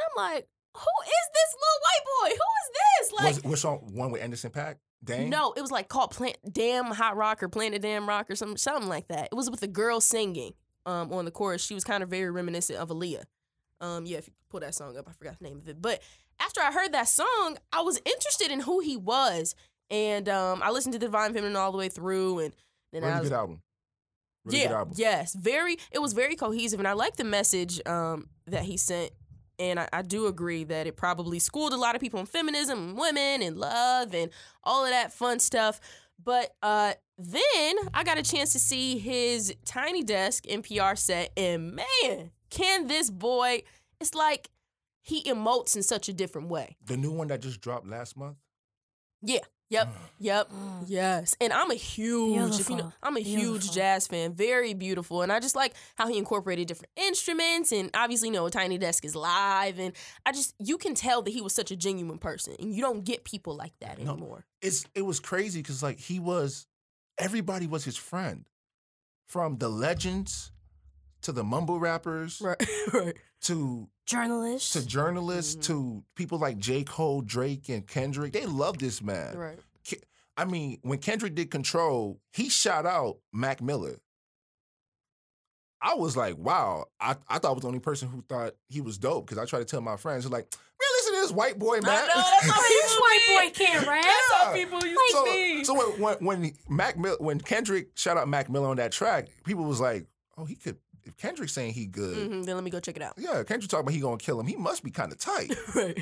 I'm 0.00 0.16
like, 0.16 0.48
"Who 0.76 1.02
is 1.04 1.26
this 1.34 1.54
little 1.60 1.80
white 1.82 2.04
boy? 2.22 2.36
Who 2.36 2.50
is 2.62 2.70
this?" 3.08 3.12
Like, 3.12 3.44
was 3.44 3.50
which 3.50 3.60
song? 3.60 3.90
One 3.94 4.10
with 4.10 4.22
Anderson 4.22 4.50
.Paak. 4.50 4.76
Dang. 5.02 5.28
no, 5.28 5.52
it 5.52 5.60
was 5.60 5.70
like 5.70 5.88
called 5.88 6.12
Plant 6.12 6.38
Damn 6.50 6.86
Hot 6.86 7.16
Rock 7.16 7.42
or 7.42 7.48
Planet 7.48 7.82
Damn 7.82 8.08
Rock 8.08 8.30
or 8.30 8.36
something, 8.36 8.56
something 8.56 8.88
like 8.88 9.08
that. 9.08 9.28
It 9.30 9.34
was 9.34 9.50
with 9.50 9.62
a 9.62 9.68
girl 9.68 10.00
singing 10.00 10.54
um, 10.86 11.12
on 11.12 11.26
the 11.26 11.30
chorus. 11.30 11.64
She 11.64 11.74
was 11.74 11.84
kind 11.84 12.02
of 12.02 12.08
very 12.08 12.30
reminiscent 12.30 12.78
of 12.78 12.88
Aaliyah. 12.88 13.24
Um, 13.80 14.06
yeah, 14.06 14.18
if 14.18 14.28
you 14.28 14.32
pull 14.50 14.60
that 14.60 14.74
song 14.74 14.96
up, 14.96 15.06
I 15.08 15.12
forgot 15.12 15.38
the 15.38 15.44
name 15.44 15.58
of 15.58 15.68
it. 15.68 15.82
But 15.82 16.00
after 16.40 16.60
I 16.62 16.72
heard 16.72 16.92
that 16.92 17.08
song, 17.08 17.58
I 17.72 17.82
was 17.82 18.00
interested 18.06 18.50
in 18.50 18.60
who 18.60 18.80
he 18.80 18.96
was, 18.96 19.54
and 19.90 20.28
um, 20.28 20.62
I 20.62 20.70
listened 20.70 20.94
to 20.94 20.98
Divine 20.98 21.34
Feminine 21.34 21.56
all 21.56 21.72
the 21.72 21.78
way 21.78 21.88
through, 21.90 22.38
and 22.38 22.54
then 22.94 23.02
Really 23.02 23.14
I 23.14 23.20
was 23.20 23.28
good 23.28 23.36
album. 23.36 23.62
Really 24.44 24.58
yeah, 24.58 24.68
good 24.68 24.74
album. 24.74 24.94
yes, 24.96 25.34
very. 25.34 25.78
It 25.90 26.00
was 26.00 26.12
very 26.12 26.36
cohesive, 26.36 26.78
and 26.78 26.86
I 26.88 26.92
like 26.92 27.16
the 27.16 27.24
message 27.24 27.80
um, 27.86 28.28
that 28.46 28.62
he 28.62 28.76
sent. 28.76 29.10
And 29.58 29.78
I, 29.78 29.88
I 29.92 30.02
do 30.02 30.26
agree 30.26 30.64
that 30.64 30.86
it 30.88 30.96
probably 30.96 31.38
schooled 31.38 31.72
a 31.72 31.76
lot 31.76 31.94
of 31.94 32.00
people 32.00 32.18
in 32.20 32.26
feminism, 32.26 32.90
and 32.90 32.98
women, 32.98 33.40
and 33.42 33.56
love, 33.56 34.12
and 34.14 34.30
all 34.64 34.84
of 34.84 34.90
that 34.90 35.12
fun 35.12 35.38
stuff. 35.38 35.80
But 36.22 36.54
uh, 36.62 36.94
then 37.16 37.76
I 37.94 38.02
got 38.04 38.18
a 38.18 38.22
chance 38.22 38.52
to 38.52 38.58
see 38.58 38.98
his 38.98 39.54
Tiny 39.64 40.02
Desk 40.02 40.44
NPR 40.44 40.98
set, 40.98 41.32
and 41.36 41.72
man, 41.72 42.30
can 42.50 42.86
this 42.86 43.10
boy? 43.10 43.62
It's 44.00 44.14
like 44.14 44.50
he 45.02 45.22
emotes 45.24 45.76
in 45.76 45.82
such 45.82 46.08
a 46.08 46.12
different 46.12 46.48
way. 46.48 46.76
The 46.84 46.96
new 46.96 47.12
one 47.12 47.28
that 47.28 47.40
just 47.40 47.60
dropped 47.60 47.86
last 47.86 48.16
month. 48.16 48.36
Yeah, 49.22 49.40
Yep, 49.70 49.88
yep, 50.18 50.50
Mm. 50.50 50.84
yes. 50.86 51.34
And 51.40 51.52
I'm 51.52 51.70
a 51.70 51.74
huge, 51.74 52.68
you 52.68 52.76
know, 52.76 52.92
I'm 53.02 53.16
a 53.16 53.20
huge 53.20 53.72
jazz 53.72 54.06
fan. 54.06 54.34
Very 54.34 54.74
beautiful, 54.74 55.22
and 55.22 55.32
I 55.32 55.40
just 55.40 55.56
like 55.56 55.74
how 55.96 56.06
he 56.06 56.18
incorporated 56.18 56.68
different 56.68 56.92
instruments. 56.96 57.72
And 57.72 57.90
obviously, 57.94 58.28
you 58.28 58.34
know, 58.34 58.48
Tiny 58.48 58.78
Desk 58.78 59.04
is 59.04 59.16
live, 59.16 59.78
and 59.78 59.92
I 60.26 60.32
just 60.32 60.54
you 60.58 60.76
can 60.78 60.94
tell 60.94 61.22
that 61.22 61.30
he 61.30 61.40
was 61.40 61.54
such 61.54 61.70
a 61.70 61.76
genuine 61.76 62.18
person, 62.18 62.54
and 62.58 62.74
you 62.74 62.82
don't 62.82 63.04
get 63.04 63.24
people 63.24 63.56
like 63.56 63.72
that 63.80 63.98
No. 63.98 64.12
anymore. 64.12 64.44
It's 64.62 64.84
it 64.94 65.02
was 65.02 65.18
crazy 65.18 65.60
because 65.60 65.82
like 65.82 65.98
he 65.98 66.20
was, 66.20 66.66
everybody 67.18 67.66
was 67.66 67.84
his 67.84 67.96
friend, 67.96 68.44
from 69.28 69.56
the 69.58 69.68
legends 69.70 70.52
to 71.24 71.32
the 71.32 71.44
mumble 71.44 71.78
rappers 71.80 72.40
Right, 72.40 72.56
right. 72.92 73.16
to 73.42 73.88
Journalists. 74.06 74.72
to 74.74 74.86
journalists 74.86 75.56
Mhm. 75.56 75.62
to 75.64 76.04
people 76.14 76.38
like 76.38 76.58
J. 76.58 76.84
Cole, 76.84 77.20
Drake, 77.22 77.68
and 77.68 77.86
Kendrick. 77.86 78.32
They 78.32 78.46
love 78.46 78.78
this 78.78 79.02
man. 79.02 79.36
Right. 79.36 79.58
I 80.36 80.44
mean, 80.46 80.78
when 80.82 80.98
Kendrick 80.98 81.36
did 81.36 81.50
Control, 81.52 82.20
he 82.32 82.48
shot 82.48 82.86
out 82.86 83.18
Mac 83.32 83.62
Miller. 83.62 84.00
I 85.80 85.94
was 85.94 86.16
like, 86.16 86.36
wow. 86.38 86.86
I, 86.98 87.14
I 87.28 87.38
thought 87.38 87.50
I 87.50 87.52
was 87.52 87.60
the 87.62 87.68
only 87.68 87.78
person 87.80 88.08
who 88.08 88.22
thought 88.28 88.54
he 88.68 88.80
was 88.80 88.98
dope 88.98 89.26
because 89.26 89.38
I 89.38 89.44
tried 89.44 89.60
to 89.60 89.64
tell 89.64 89.80
my 89.80 89.96
friends, 89.96 90.24
like, 90.30 90.46
man, 90.52 90.88
listen 90.96 91.14
to 91.14 91.20
this 91.20 91.30
white 91.32 91.58
boy, 91.58 91.78
man. 91.80 91.90
I 91.90 92.06
know, 92.08 92.14
that's 92.14 92.50
how 92.50 92.60
this 92.62 92.98
white 93.00 93.20
boy 93.28 93.64
can't 93.64 93.86
rap. 93.86 94.02
That's 94.02 94.32
how 94.32 94.54
Yeah. 94.54 94.64
people 94.64 94.86
used 94.86 95.00
so, 95.12 95.24
to 95.24 95.30
be. 95.30 95.64
so 95.64 95.74
when, 95.74 96.00
when 96.00 96.16
when 96.42 96.52
Mac 96.68 96.98
Mill, 96.98 97.16
when 97.20 97.38
Kendrick 97.38 97.90
shot 97.94 98.16
out 98.16 98.28
Mac 98.28 98.48
Miller 98.50 98.68
on 98.68 98.76
that 98.78 98.92
track, 98.92 99.28
people 99.44 99.64
was 99.64 99.80
like, 99.80 100.06
oh, 100.38 100.44
he 100.46 100.54
could. 100.56 100.78
If 101.06 101.16
Kendrick's 101.16 101.52
saying 101.52 101.74
he 101.74 101.86
good, 101.86 102.16
Mhm, 102.30 102.44
then 102.46 102.54
let 102.54 102.64
me 102.64 102.70
go 102.70 102.80
check 102.80 102.96
it 102.96 103.02
out. 103.02 103.14
yeah, 103.18 103.42
Kendrick 103.42 103.68
talking 103.70 103.80
about 103.84 103.92
he 103.92 104.00
gonna 104.00 104.16
kill 104.16 104.40
him. 104.40 104.46
He 104.46 104.56
must 104.56 104.82
be 104.82 104.90
kind 104.90 105.12
of 105.12 105.18
tight. 105.18 105.50
Right. 105.74 105.98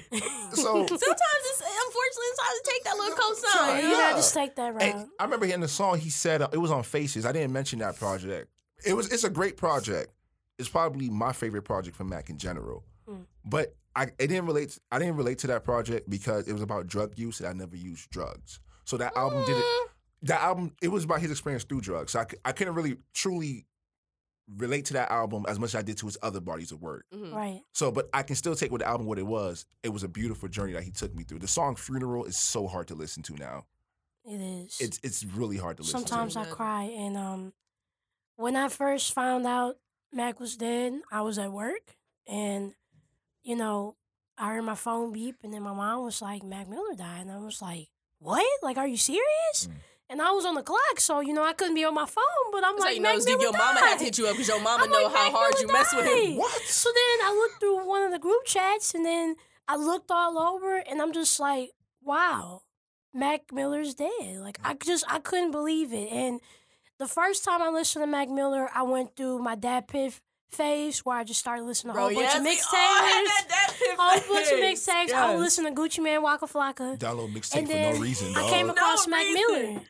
So 0.53 0.63
Sometimes 0.87 0.91
it's 0.93 1.61
unfortunately 1.61 2.29
it's 2.31 2.41
hard 2.41 2.65
to 2.65 2.71
take 2.71 2.85
that 2.85 2.97
little 2.97 3.17
Sure, 3.17 3.35
cosign. 3.35 3.83
You 3.83 3.89
you 3.89 3.95
gotta 3.97 4.17
just 4.17 4.35
take 4.35 4.55
that 4.57 4.75
route. 4.75 4.83
And 4.83 5.09
I 5.19 5.25
remember 5.25 5.47
hearing 5.47 5.61
the 5.61 5.69
song 5.69 5.99
he 5.99 6.11
said 6.11 6.43
uh, 6.43 6.49
it 6.53 6.59
was 6.59 6.71
on 6.71 6.83
Faces. 6.83 7.27
I 7.27 7.33
didn't 7.33 7.53
mention 7.53 7.79
that 7.81 7.97
project. 7.99 8.49
It 8.87 8.95
was 8.95 9.13
it's 9.13 9.25
a 9.25 9.31
great 9.31 9.57
project. 9.57 10.13
It's 10.59 10.69
probably 10.69 11.09
my 11.11 11.33
favorite 11.33 11.63
project 11.63 11.97
from 11.97 12.09
Mac 12.09 12.31
in 12.31 12.39
general. 12.39 12.85
Mm. 13.09 13.25
But 13.45 13.75
I 13.97 14.05
it 14.05 14.29
didn't 14.29 14.47
relate 14.47 14.79
I 14.93 14.99
didn't 14.99 15.17
relate 15.17 15.39
to 15.39 15.47
that 15.49 15.65
project 15.65 16.09
because 16.09 16.47
it 16.47 16.53
was 16.53 16.63
about 16.63 16.87
drug 16.87 17.19
use 17.19 17.41
and 17.41 17.49
I 17.49 17.53
never 17.53 17.77
used 17.77 18.11
drugs. 18.11 18.61
So 18.85 18.97
that 18.99 19.17
album 19.17 19.45
did 19.47 19.57
it 19.57 19.65
Mm. 19.65 19.89
that 20.29 20.41
album 20.43 20.73
it 20.83 20.89
was 20.89 21.05
about 21.05 21.21
his 21.21 21.31
experience 21.31 21.65
through 21.65 21.81
drugs. 21.81 22.13
So 22.13 22.21
I, 22.21 22.27
c- 22.31 22.37
I 22.45 22.53
couldn't 22.53 22.75
really 22.75 22.97
truly 23.15 23.67
relate 24.57 24.85
to 24.87 24.93
that 24.95 25.11
album 25.11 25.45
as 25.49 25.59
much 25.59 25.71
as 25.71 25.77
I 25.77 25.83
did 25.83 25.97
to 25.99 26.07
his 26.07 26.19
other 26.23 26.41
bodies 26.41 26.73
of 26.73 26.81
work. 26.83 27.07
Mhm. 27.13 27.33
right. 27.33 27.63
So, 27.73 27.91
but 27.91 28.09
I 28.13 28.23
can 28.23 28.37
still 28.37 28.55
take 28.55 28.71
what 28.71 28.81
the 28.81 28.87
album 28.89 29.07
what 29.07 29.19
it 29.19 29.27
was. 29.27 29.67
It 29.83 29.91
was 29.91 30.03
a 30.03 30.09
beautiful 30.09 30.49
journey 30.49 30.73
that 30.73 30.83
he 30.83 30.91
took 30.91 31.15
me 31.15 31.25
through. 31.25 31.41
The 31.41 31.49
song 31.49 31.77
"Funeral" 31.77 32.25
is 32.25 32.37
so 32.37 32.67
hard 32.67 32.89
to 32.89 32.95
listen 32.95 33.23
to 33.25 33.35
now. 33.35 33.67
It 34.25 34.41
is. 34.41 34.81
It's 34.81 35.01
it's 35.03 35.25
really 35.25 35.57
hard 35.57 35.77
to 35.79 35.83
listen 35.83 36.03
to. 36.03 36.09
Sometimes 36.09 36.35
to. 36.35 36.41
I 36.41 36.45
cry. 36.45 36.85
And 36.85 37.17
um, 37.17 37.53
when 38.37 38.57
I 38.57 38.69
first 38.69 39.13
found 39.13 39.47
out 39.47 39.79
Mac 40.13 40.39
was 40.41 40.57
dead, 40.57 41.01
I 41.11 41.23
was 41.23 41.39
at 41.39 41.53
work, 41.53 41.97
and 42.27 42.75
you 43.43 43.57
know, 43.57 43.97
I 44.39 44.49
heard 44.55 44.63
my 44.63 44.75
phone 44.77 45.13
beep, 45.13 45.37
and 45.43 45.53
then 45.53 45.63
my 45.63 45.73
mom 45.75 46.05
was 46.05 46.23
like, 46.23 46.43
"Mac 46.43 46.69
Miller 46.69 46.95
died," 46.97 47.23
and 47.23 47.33
I 47.33 47.39
was 47.39 47.61
like, 47.61 47.89
"What? 48.19 48.47
Like, 48.63 48.77
are 48.77 48.87
you 48.87 48.97
serious?" 48.97 49.67
Mm. 49.67 49.73
And 50.13 50.21
I 50.21 50.31
was 50.33 50.45
on 50.45 50.55
the 50.55 50.63
clock, 50.63 50.99
so 51.01 51.21
you 51.21 51.33
know 51.33 51.43
I 51.43 51.55
couldn't 51.55 51.75
be 51.75 51.85
on 51.85 51.95
my 51.95 52.05
phone. 52.07 52.45
But 52.53 52.63
I'm 52.65 52.75
That's 52.75 52.85
how 52.85 52.89
like, 52.91 52.97
you 52.97 53.03
Mac 53.03 53.13
know 53.13 53.17
it's 53.19 53.27
your 53.43 53.53
mama 53.53 53.81
had 53.81 53.99
to 53.99 54.05
hit 54.05 54.19
you 54.19 54.27
up 54.27 54.33
because 54.33 54.49
your 54.49 54.61
mama 54.61 54.85
I'm 54.85 54.91
know 54.91 55.05
like, 55.05 55.17
how 55.17 55.25
Mac 55.25 55.33
hard 55.33 55.55
Miller 55.55 55.67
you 55.67 55.73
mess 55.73 55.95
with 55.97 56.07
him. 56.07 56.37
What? 56.37 56.63
So 56.63 56.91
then 56.91 57.27
I 57.27 57.33
looked 57.35 57.61
through 57.61 57.87
one 57.89 58.03
of 58.03 58.13
the 58.13 58.19
group 58.19 58.45
chats, 58.45 58.95
and 58.95 59.05
then 59.07 59.37
I 59.67 59.77
looked 59.77 60.11
all 60.11 60.39
over, 60.39 60.77
and 60.77 61.01
I'm 61.01 61.13
just 61.15 61.41
like, 61.41 61.71
wow, 62.03 62.63
Mac 63.15 63.53
Miller's 63.53 63.95
dead. 63.95 64.37
Like 64.41 64.59
I 64.63 64.75
just 64.75 65.05
I 65.09 65.19
couldn't 65.19 65.51
believe 65.51 65.93
it. 65.95 66.13
And 66.13 66.41
the 66.99 67.09
first 67.09 67.43
time 67.45 67.63
I 67.63 67.71
listened 67.71 68.03
to 68.03 68.07
Mac 68.07 68.29
Miller, 68.29 68.69
I 68.75 68.83
went 68.83 69.17
through 69.17 69.39
my 69.39 69.55
dad 69.55 69.89
piff 69.89 70.21
phase 70.51 70.99
where 71.07 71.17
I 71.17 71.25
just 71.25 71.41
started 71.41 71.63
listening 71.65 71.95
to 71.95 71.99
a 71.99 72.03
Bro, 72.09 72.15
whole 72.15 72.23
bunch 72.23 72.37
of 72.37 72.45
yes, 72.45 72.67
oh, 72.71 72.77
mixtapes. 72.77 73.01
we 73.01 73.09
all 73.09 73.25
that- 73.25 73.45
that 73.49 73.75
pit 73.79 73.97
whole 73.99 74.35
bunch 74.35 74.53
of 74.53 74.59
phase. 74.59 74.87
mixtapes. 74.87 74.93
I 74.93 75.05
Yes. 75.07 75.33
would 75.35 75.41
listen 75.41 75.65
to 75.65 75.71
Gucci 75.71 76.03
Mane, 76.03 76.21
Waka 76.23 76.47
Flocka. 76.47 76.99
Download 76.99 77.33
mixtape 77.33 77.57
And 77.57 77.69
for 77.69 77.75
no 77.75 77.93
reason, 77.99 78.37
I 78.37 78.41
dog. 78.43 78.51
came 78.51 78.67
No 78.67 78.73
across 78.75 79.07
Mac 79.07 79.25
reason. 79.25 79.35
Miller, 79.73 79.81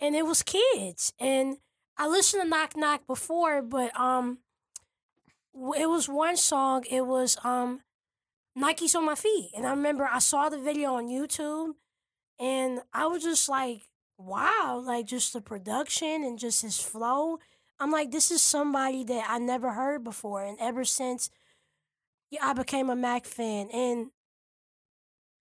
and 0.00 0.14
it 0.14 0.24
was 0.26 0.42
kids. 0.42 1.12
And 1.20 1.58
I 1.96 2.08
listened 2.08 2.42
to 2.42 2.48
Knock 2.48 2.76
Knock 2.76 3.06
before, 3.06 3.62
but 3.62 3.98
um, 3.98 4.38
it 5.54 5.88
was 5.88 6.08
one 6.08 6.36
song. 6.36 6.84
It 6.90 7.06
was 7.06 7.36
um, 7.44 7.80
Nikes 8.58 8.94
on 8.94 9.04
my 9.04 9.14
feet, 9.14 9.50
and 9.56 9.66
I 9.66 9.70
remember 9.70 10.08
I 10.10 10.18
saw 10.18 10.48
the 10.48 10.58
video 10.58 10.94
on 10.94 11.08
YouTube, 11.08 11.74
and 12.38 12.80
I 12.92 13.06
was 13.06 13.22
just 13.22 13.48
like, 13.48 13.82
wow, 14.16 14.82
like 14.84 15.06
just 15.06 15.32
the 15.32 15.40
production 15.40 16.24
and 16.24 16.38
just 16.38 16.62
his 16.62 16.80
flow. 16.80 17.38
I'm 17.78 17.90
like, 17.90 18.10
this 18.10 18.30
is 18.30 18.42
somebody 18.42 19.04
that 19.04 19.26
I 19.28 19.38
never 19.38 19.72
heard 19.72 20.04
before, 20.04 20.44
and 20.44 20.58
ever 20.60 20.84
since, 20.84 21.30
yeah, 22.30 22.46
I 22.46 22.52
became 22.54 22.90
a 22.90 22.96
Mac 22.96 23.26
fan, 23.26 23.68
and 23.72 24.10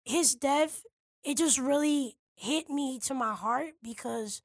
his 0.03 0.35
death, 0.35 0.83
it 1.23 1.37
just 1.37 1.57
really 1.59 2.17
hit 2.35 2.69
me 2.69 2.99
to 2.99 3.13
my 3.13 3.33
heart 3.33 3.73
because 3.83 4.41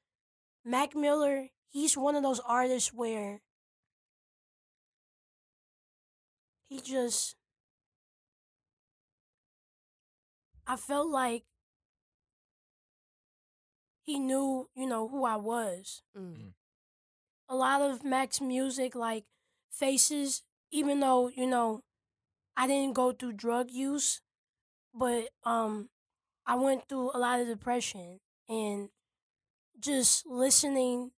Mac 0.65 0.95
Miller, 0.95 1.47
he's 1.69 1.95
one 1.97 2.15
of 2.15 2.23
those 2.23 2.41
artists 2.41 2.91
where 2.93 3.41
he 6.67 6.79
just 6.79 7.35
I 10.67 10.75
felt 10.75 11.09
like 11.09 11.43
he 14.03 14.19
knew, 14.19 14.69
you 14.75 14.85
know, 14.85 15.07
who 15.07 15.25
I 15.25 15.35
was. 15.35 16.01
Mm. 16.17 16.53
A 17.49 17.55
lot 17.55 17.81
of 17.81 18.03
Mac's 18.03 18.41
music, 18.41 18.95
like 18.95 19.25
Faces, 19.71 20.43
even 20.71 20.99
though, 20.99 21.29
you 21.29 21.47
know, 21.47 21.83
I 22.57 22.67
didn't 22.67 22.93
go 22.95 23.11
through 23.13 23.33
drug 23.33 23.71
use, 23.71 24.21
but 24.93 25.29
um 25.45 25.89
I 26.45 26.55
went 26.55 26.89
through 26.89 27.11
a 27.13 27.19
lot 27.19 27.39
of 27.41 27.47
depression 27.47 28.19
and 28.49 28.89
just 29.85 30.25
listening 30.27 31.11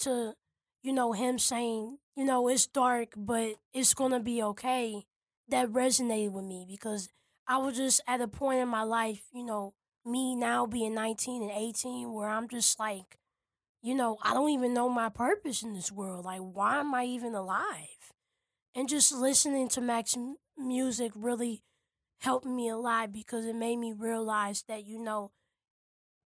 to, 0.00 0.34
you 0.82 0.92
know, 0.92 1.12
him 1.12 1.38
saying, 1.38 1.98
you 2.16 2.24
know, 2.24 2.48
it's 2.48 2.66
dark, 2.66 3.14
but 3.16 3.54
it's 3.72 3.94
gonna 3.94 4.20
be 4.20 4.42
okay. 4.42 5.06
That 5.48 5.68
resonated 5.70 6.32
with 6.32 6.44
me 6.44 6.66
because 6.68 7.08
I 7.46 7.58
was 7.58 7.76
just 7.76 8.00
at 8.06 8.20
a 8.20 8.28
point 8.28 8.60
in 8.60 8.68
my 8.68 8.82
life, 8.82 9.22
you 9.32 9.44
know, 9.44 9.74
me 10.04 10.36
now 10.36 10.66
being 10.66 10.94
19 10.94 11.42
and 11.42 11.52
18, 11.52 12.12
where 12.12 12.28
I'm 12.28 12.48
just 12.48 12.78
like, 12.78 13.18
you 13.82 13.94
know, 13.94 14.18
I 14.22 14.34
don't 14.34 14.50
even 14.50 14.74
know 14.74 14.88
my 14.88 15.08
purpose 15.08 15.62
in 15.62 15.74
this 15.74 15.92
world. 15.92 16.24
Like, 16.24 16.40
why 16.40 16.80
am 16.80 16.94
I 16.94 17.04
even 17.04 17.34
alive? 17.34 18.12
And 18.74 18.88
just 18.88 19.12
listening 19.12 19.68
to 19.70 19.80
Mac's 19.80 20.16
m- 20.16 20.36
music 20.56 21.12
really 21.14 21.62
helped 22.20 22.46
me 22.46 22.68
a 22.68 22.76
lot 22.76 23.12
because 23.12 23.46
it 23.46 23.56
made 23.56 23.76
me 23.78 23.92
realize 23.92 24.64
that, 24.68 24.86
you 24.86 24.98
know, 24.98 25.32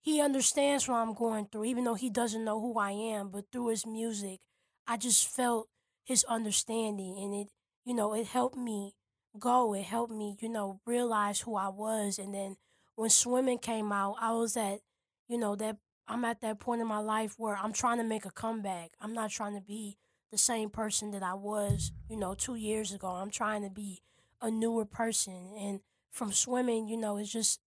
he 0.07 0.21
understands 0.21 0.87
what 0.87 0.99
I'm 0.99 1.13
going 1.13 1.47
through, 1.47 1.65
even 1.65 1.83
though 1.83 1.93
he 1.93 2.09
doesn't 2.09 2.45
know 2.45 2.61
who 2.61 2.79
I 2.79 2.91
am. 2.91 3.27
But 3.29 3.51
through 3.51 3.71
his 3.71 3.85
music, 3.85 4.39
I 4.87 4.95
just 4.95 5.27
felt 5.27 5.67
his 6.05 6.23
understanding 6.29 7.17
and 7.21 7.33
it, 7.33 7.47
you 7.83 7.93
know, 7.93 8.13
it 8.13 8.27
helped 8.27 8.55
me 8.55 8.93
go. 9.37 9.73
It 9.73 9.83
helped 9.83 10.13
me, 10.13 10.37
you 10.39 10.47
know, 10.47 10.79
realize 10.85 11.41
who 11.41 11.57
I 11.57 11.67
was. 11.67 12.19
And 12.19 12.33
then 12.33 12.55
when 12.95 13.09
swimming 13.09 13.57
came 13.57 13.91
out, 13.91 14.15
I 14.21 14.31
was 14.31 14.55
at, 14.55 14.79
you 15.27 15.37
know, 15.37 15.57
that 15.57 15.75
I'm 16.07 16.23
at 16.23 16.39
that 16.39 16.61
point 16.61 16.79
in 16.79 16.87
my 16.87 16.99
life 16.99 17.35
where 17.37 17.57
I'm 17.57 17.73
trying 17.73 17.97
to 17.97 18.05
make 18.05 18.23
a 18.23 18.31
comeback. 18.31 18.91
I'm 19.01 19.11
not 19.13 19.31
trying 19.31 19.55
to 19.55 19.61
be 19.61 19.97
the 20.31 20.37
same 20.37 20.69
person 20.69 21.11
that 21.11 21.21
I 21.21 21.33
was, 21.33 21.91
you 22.09 22.15
know, 22.15 22.33
two 22.33 22.55
years 22.55 22.93
ago. 22.93 23.07
I'm 23.07 23.29
trying 23.29 23.61
to 23.63 23.69
be 23.69 24.01
a 24.41 24.49
newer 24.49 24.85
person. 24.85 25.53
And 25.59 25.81
from 26.11 26.31
swimming, 26.31 26.87
you 26.87 26.95
know, 26.95 27.17
it's 27.17 27.29
just 27.29 27.59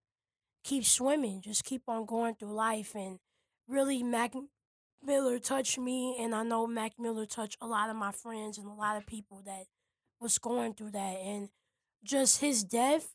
keep 0.64 0.84
swimming, 0.84 1.40
just 1.42 1.64
keep 1.64 1.82
on 1.88 2.06
going 2.06 2.34
through 2.34 2.54
life. 2.54 2.94
And 2.94 3.18
really, 3.68 4.02
Mac 4.02 4.34
Miller 5.02 5.38
touched 5.38 5.78
me. 5.78 6.16
And 6.18 6.34
I 6.34 6.42
know 6.42 6.66
Mac 6.66 6.92
Miller 6.98 7.26
touched 7.26 7.56
a 7.60 7.66
lot 7.66 7.90
of 7.90 7.96
my 7.96 8.12
friends 8.12 8.58
and 8.58 8.66
a 8.66 8.72
lot 8.72 8.96
of 8.96 9.06
people 9.06 9.42
that 9.46 9.64
was 10.20 10.38
going 10.38 10.74
through 10.74 10.92
that. 10.92 11.18
And 11.24 11.48
just 12.04 12.40
his 12.40 12.64
death, 12.64 13.14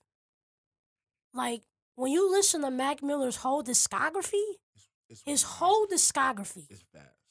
like, 1.34 1.64
when 1.96 2.12
you 2.12 2.30
listen 2.30 2.62
to 2.62 2.72
Mac 2.72 3.02
Miller's 3.02 3.38
whole 3.38 3.64
discography, 3.64 4.44
It's, 4.76 4.90
it's 5.10 5.22
his 5.26 5.44
fast. 5.44 5.54
whole 5.56 5.88
discography, 5.88 6.68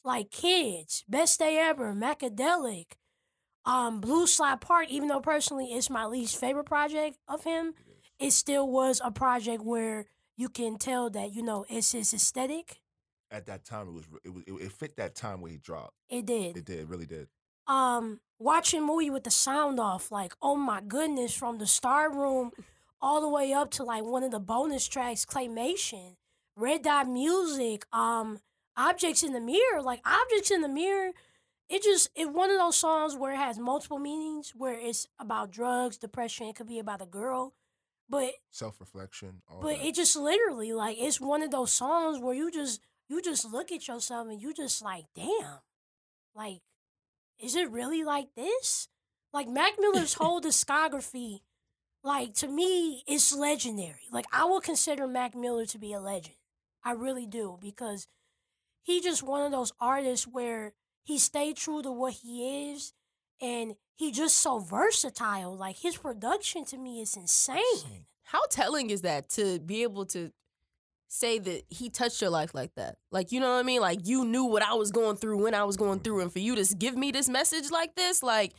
like 0.04 0.30
Kids, 0.30 1.04
Best 1.08 1.38
Day 1.38 1.58
Ever, 1.58 1.92
Macadelic, 1.94 2.92
um, 3.66 4.00
Blue 4.00 4.26
Slide 4.26 4.60
Park, 4.60 4.88
even 4.90 5.08
though 5.08 5.20
personally 5.20 5.72
it's 5.72 5.90
my 5.90 6.06
least 6.06 6.38
favorite 6.38 6.64
project 6.64 7.18
of 7.28 7.44
him, 7.44 7.74
is. 7.86 7.93
It 8.18 8.32
still 8.32 8.68
was 8.68 9.00
a 9.04 9.10
project 9.10 9.62
where 9.62 10.06
you 10.36 10.48
can 10.48 10.78
tell 10.78 11.10
that, 11.10 11.32
you 11.34 11.42
know, 11.42 11.64
it's 11.68 11.92
his 11.92 12.12
aesthetic. 12.14 12.80
At 13.30 13.46
that 13.46 13.64
time, 13.64 13.88
it 13.88 13.92
was 13.94 14.04
it 14.24 14.30
was 14.34 14.44
it, 14.46 14.52
it 14.66 14.72
fit 14.72 14.96
that 14.96 15.14
time 15.14 15.40
where 15.40 15.50
he 15.50 15.58
dropped. 15.58 15.94
It 16.08 16.26
did. 16.26 16.56
It 16.56 16.64
did. 16.64 16.80
It 16.80 16.88
really 16.88 17.06
did. 17.06 17.28
um 17.66 18.20
watching 18.38 18.84
movie 18.86 19.10
with 19.10 19.24
the 19.24 19.30
sound 19.30 19.80
off 19.80 20.10
like 20.12 20.34
oh 20.42 20.54
my 20.56 20.80
goodness 20.86 21.32
from 21.34 21.58
the 21.58 21.66
star 21.66 22.12
room 22.12 22.50
all 23.00 23.20
the 23.20 23.28
way 23.28 23.52
up 23.52 23.70
to 23.70 23.82
like 23.82 24.04
one 24.04 24.22
of 24.22 24.30
the 24.30 24.40
bonus 24.40 24.86
tracks 24.86 25.24
claymation 25.24 26.16
Red 26.56 26.82
Dot 26.82 27.08
Music, 27.08 27.84
um, 27.92 28.38
Objects 28.76 29.22
in 29.22 29.32
the 29.32 29.40
Mirror. 29.40 29.82
Like 29.82 30.00
Objects 30.06 30.50
in 30.50 30.60
the 30.60 30.68
Mirror, 30.68 31.12
it 31.68 31.82
just 31.82 32.10
it's 32.14 32.30
one 32.30 32.50
of 32.50 32.58
those 32.58 32.76
songs 32.76 33.16
where 33.16 33.32
it 33.32 33.38
has 33.38 33.58
multiple 33.58 33.98
meanings, 33.98 34.52
where 34.54 34.78
it's 34.78 35.06
about 35.18 35.50
drugs, 35.50 35.96
depression. 35.96 36.46
It 36.46 36.56
could 36.56 36.68
be 36.68 36.78
about 36.78 37.02
a 37.02 37.06
girl, 37.06 37.54
but 38.08 38.32
Self 38.50 38.80
reflection. 38.80 39.42
but 39.62 39.78
it 39.82 39.94
just 39.94 40.16
literally 40.16 40.72
like 40.72 40.96
it's 40.98 41.20
one 41.20 41.42
of 41.42 41.50
those 41.50 41.72
songs 41.72 42.18
where 42.20 42.34
you 42.34 42.50
just 42.50 42.80
you 43.08 43.20
just 43.22 43.44
look 43.44 43.72
at 43.72 43.86
yourself 43.88 44.28
and 44.28 44.40
you 44.40 44.52
just 44.54 44.82
like, 44.82 45.04
damn, 45.14 45.60
like, 46.34 46.60
is 47.38 47.54
it 47.54 47.70
really 47.70 48.02
like 48.04 48.28
this? 48.34 48.88
Like 49.32 49.48
Mac 49.48 49.74
Miller's 49.78 50.14
whole 50.20 50.40
discography, 50.40 51.40
like 52.02 52.34
to 52.34 52.48
me, 52.48 53.02
it's 53.06 53.34
legendary. 53.34 54.06
Like 54.12 54.26
I 54.32 54.44
would 54.44 54.62
consider 54.62 55.06
Mac 55.06 55.34
Miller 55.34 55.66
to 55.66 55.78
be 55.78 55.92
a 55.92 56.00
legend. 56.00 56.36
I 56.84 56.92
really 56.92 57.26
do 57.26 57.58
because 57.60 58.06
he 58.82 59.00
just 59.00 59.22
one 59.22 59.42
of 59.44 59.52
those 59.52 59.72
artists 59.80 60.26
where 60.26 60.74
he 61.02 61.18
stayed 61.18 61.56
true 61.56 61.82
to 61.82 61.90
what 61.90 62.14
he 62.14 62.70
is 62.72 62.92
and 63.40 63.74
he 63.94 64.12
just 64.12 64.38
so 64.38 64.58
versatile. 64.58 65.56
Like 65.56 65.76
his 65.76 65.96
production 65.96 66.64
to 66.66 66.78
me 66.78 67.00
is 67.00 67.16
insane. 67.16 68.06
How 68.22 68.40
telling 68.50 68.90
is 68.90 69.02
that 69.02 69.28
to 69.30 69.60
be 69.60 69.82
able 69.82 70.06
to 70.06 70.32
say 71.08 71.38
that 71.38 71.62
he 71.68 71.90
touched 71.90 72.20
your 72.20 72.30
life 72.30 72.54
like 72.54 72.74
that? 72.74 72.96
Like, 73.12 73.30
you 73.30 73.38
know 73.38 73.50
what 73.50 73.60
I 73.60 73.62
mean? 73.62 73.80
Like, 73.80 74.00
you 74.06 74.24
knew 74.24 74.44
what 74.44 74.62
I 74.62 74.74
was 74.74 74.90
going 74.90 75.16
through 75.16 75.42
when 75.42 75.54
I 75.54 75.64
was 75.64 75.76
going 75.76 76.00
through, 76.00 76.20
and 76.20 76.32
for 76.32 76.40
you 76.40 76.56
to 76.56 76.74
give 76.74 76.96
me 76.96 77.12
this 77.12 77.28
message 77.28 77.70
like 77.70 77.94
this, 77.94 78.22
like, 78.22 78.52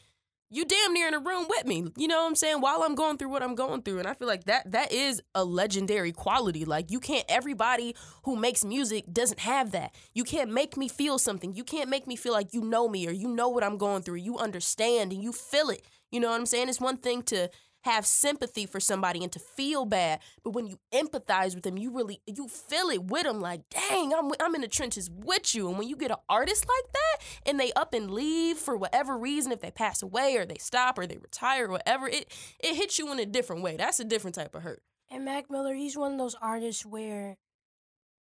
you 0.55 0.63
damn 0.63 0.93
near 0.93 1.07
in 1.07 1.13
a 1.13 1.19
room 1.19 1.47
with 1.49 1.65
me. 1.65 1.85
You 1.97 2.07
know 2.07 2.21
what 2.21 2.27
I'm 2.27 2.35
saying? 2.35 2.61
While 2.61 2.81
I'm 2.83 2.95
going 2.95 3.17
through 3.17 3.29
what 3.29 3.43
I'm 3.43 3.55
going 3.55 3.81
through, 3.81 3.99
and 3.99 4.07
I 4.07 4.13
feel 4.13 4.27
like 4.27 4.45
that 4.45 4.71
that 4.71 4.91
is 4.91 5.21
a 5.33 5.43
legendary 5.43 6.13
quality. 6.13 6.63
Like, 6.63 6.91
you 6.91 6.99
can't. 6.99 7.25
Everybody 7.27 7.95
who 8.23 8.35
makes 8.35 8.63
music 8.63 9.05
doesn't 9.11 9.39
have 9.41 9.71
that. 9.71 9.93
You 10.13 10.23
can't 10.23 10.51
make 10.51 10.77
me 10.77 10.87
feel 10.87 11.19
something. 11.19 11.53
You 11.53 11.63
can't 11.63 11.89
make 11.89 12.07
me 12.07 12.15
feel 12.15 12.33
like 12.33 12.53
you 12.53 12.61
know 12.61 12.87
me 12.87 13.07
or 13.07 13.11
you 13.11 13.27
know 13.27 13.49
what 13.49 13.63
I'm 13.63 13.77
going 13.77 14.03
through. 14.03 14.15
You 14.15 14.37
understand 14.37 15.11
and 15.11 15.21
you 15.21 15.33
feel 15.33 15.69
it. 15.69 15.85
You 16.11 16.19
know 16.21 16.29
what 16.29 16.39
I'm 16.39 16.45
saying? 16.45 16.69
It's 16.69 16.79
one 16.79 16.97
thing 16.97 17.23
to 17.23 17.49
have 17.85 18.05
sympathy 18.05 18.65
for 18.65 18.79
somebody 18.79 19.23
and 19.23 19.31
to 19.31 19.39
feel 19.39 19.85
bad, 19.85 20.19
but 20.43 20.51
when 20.51 20.67
you 20.67 20.77
empathize 20.93 21.55
with 21.55 21.63
them, 21.63 21.77
you 21.77 21.91
really 21.91 22.19
you 22.27 22.47
feel 22.47 22.89
it 22.89 23.05
with 23.05 23.23
them. 23.23 23.39
Like, 23.39 23.61
dang, 23.69 24.13
I'm 24.13 24.31
I'm 24.39 24.53
in 24.55 24.61
the 24.61 24.67
trenches 24.67 25.09
with 25.09 25.55
you. 25.55 25.69
And 25.69 25.77
when 25.77 25.87
you 25.87 25.95
get 25.95 26.11
an 26.11 26.17
artist 26.27 26.65
like 26.67 26.91
that, 26.93 27.17
and 27.45 27.59
they 27.59 27.71
up 27.73 27.93
and 27.93 28.11
leave 28.11 28.57
for 28.57 28.75
whatever 28.75 29.17
reason, 29.17 29.51
if 29.51 29.61
they 29.61 29.71
pass 29.71 30.03
away 30.03 30.35
or 30.35 30.45
they 30.45 30.57
stop 30.59 30.97
or 30.99 31.07
they 31.07 31.17
retire 31.17 31.67
or 31.67 31.71
whatever, 31.71 32.07
it 32.09 32.31
it 32.59 32.75
hits 32.75 32.99
you 32.99 33.11
in 33.11 33.19
a 33.19 33.25
different 33.25 33.61
way. 33.61 33.77
That's 33.77 33.99
a 33.99 34.03
different 34.05 34.35
type 34.35 34.55
of 34.55 34.63
hurt. 34.63 34.81
And 35.09 35.23
Mac 35.23 35.49
Miller, 35.51 35.75
he's 35.75 35.95
one 35.97 36.11
of 36.13 36.17
those 36.17 36.35
artists 36.41 36.85
where 36.85 37.37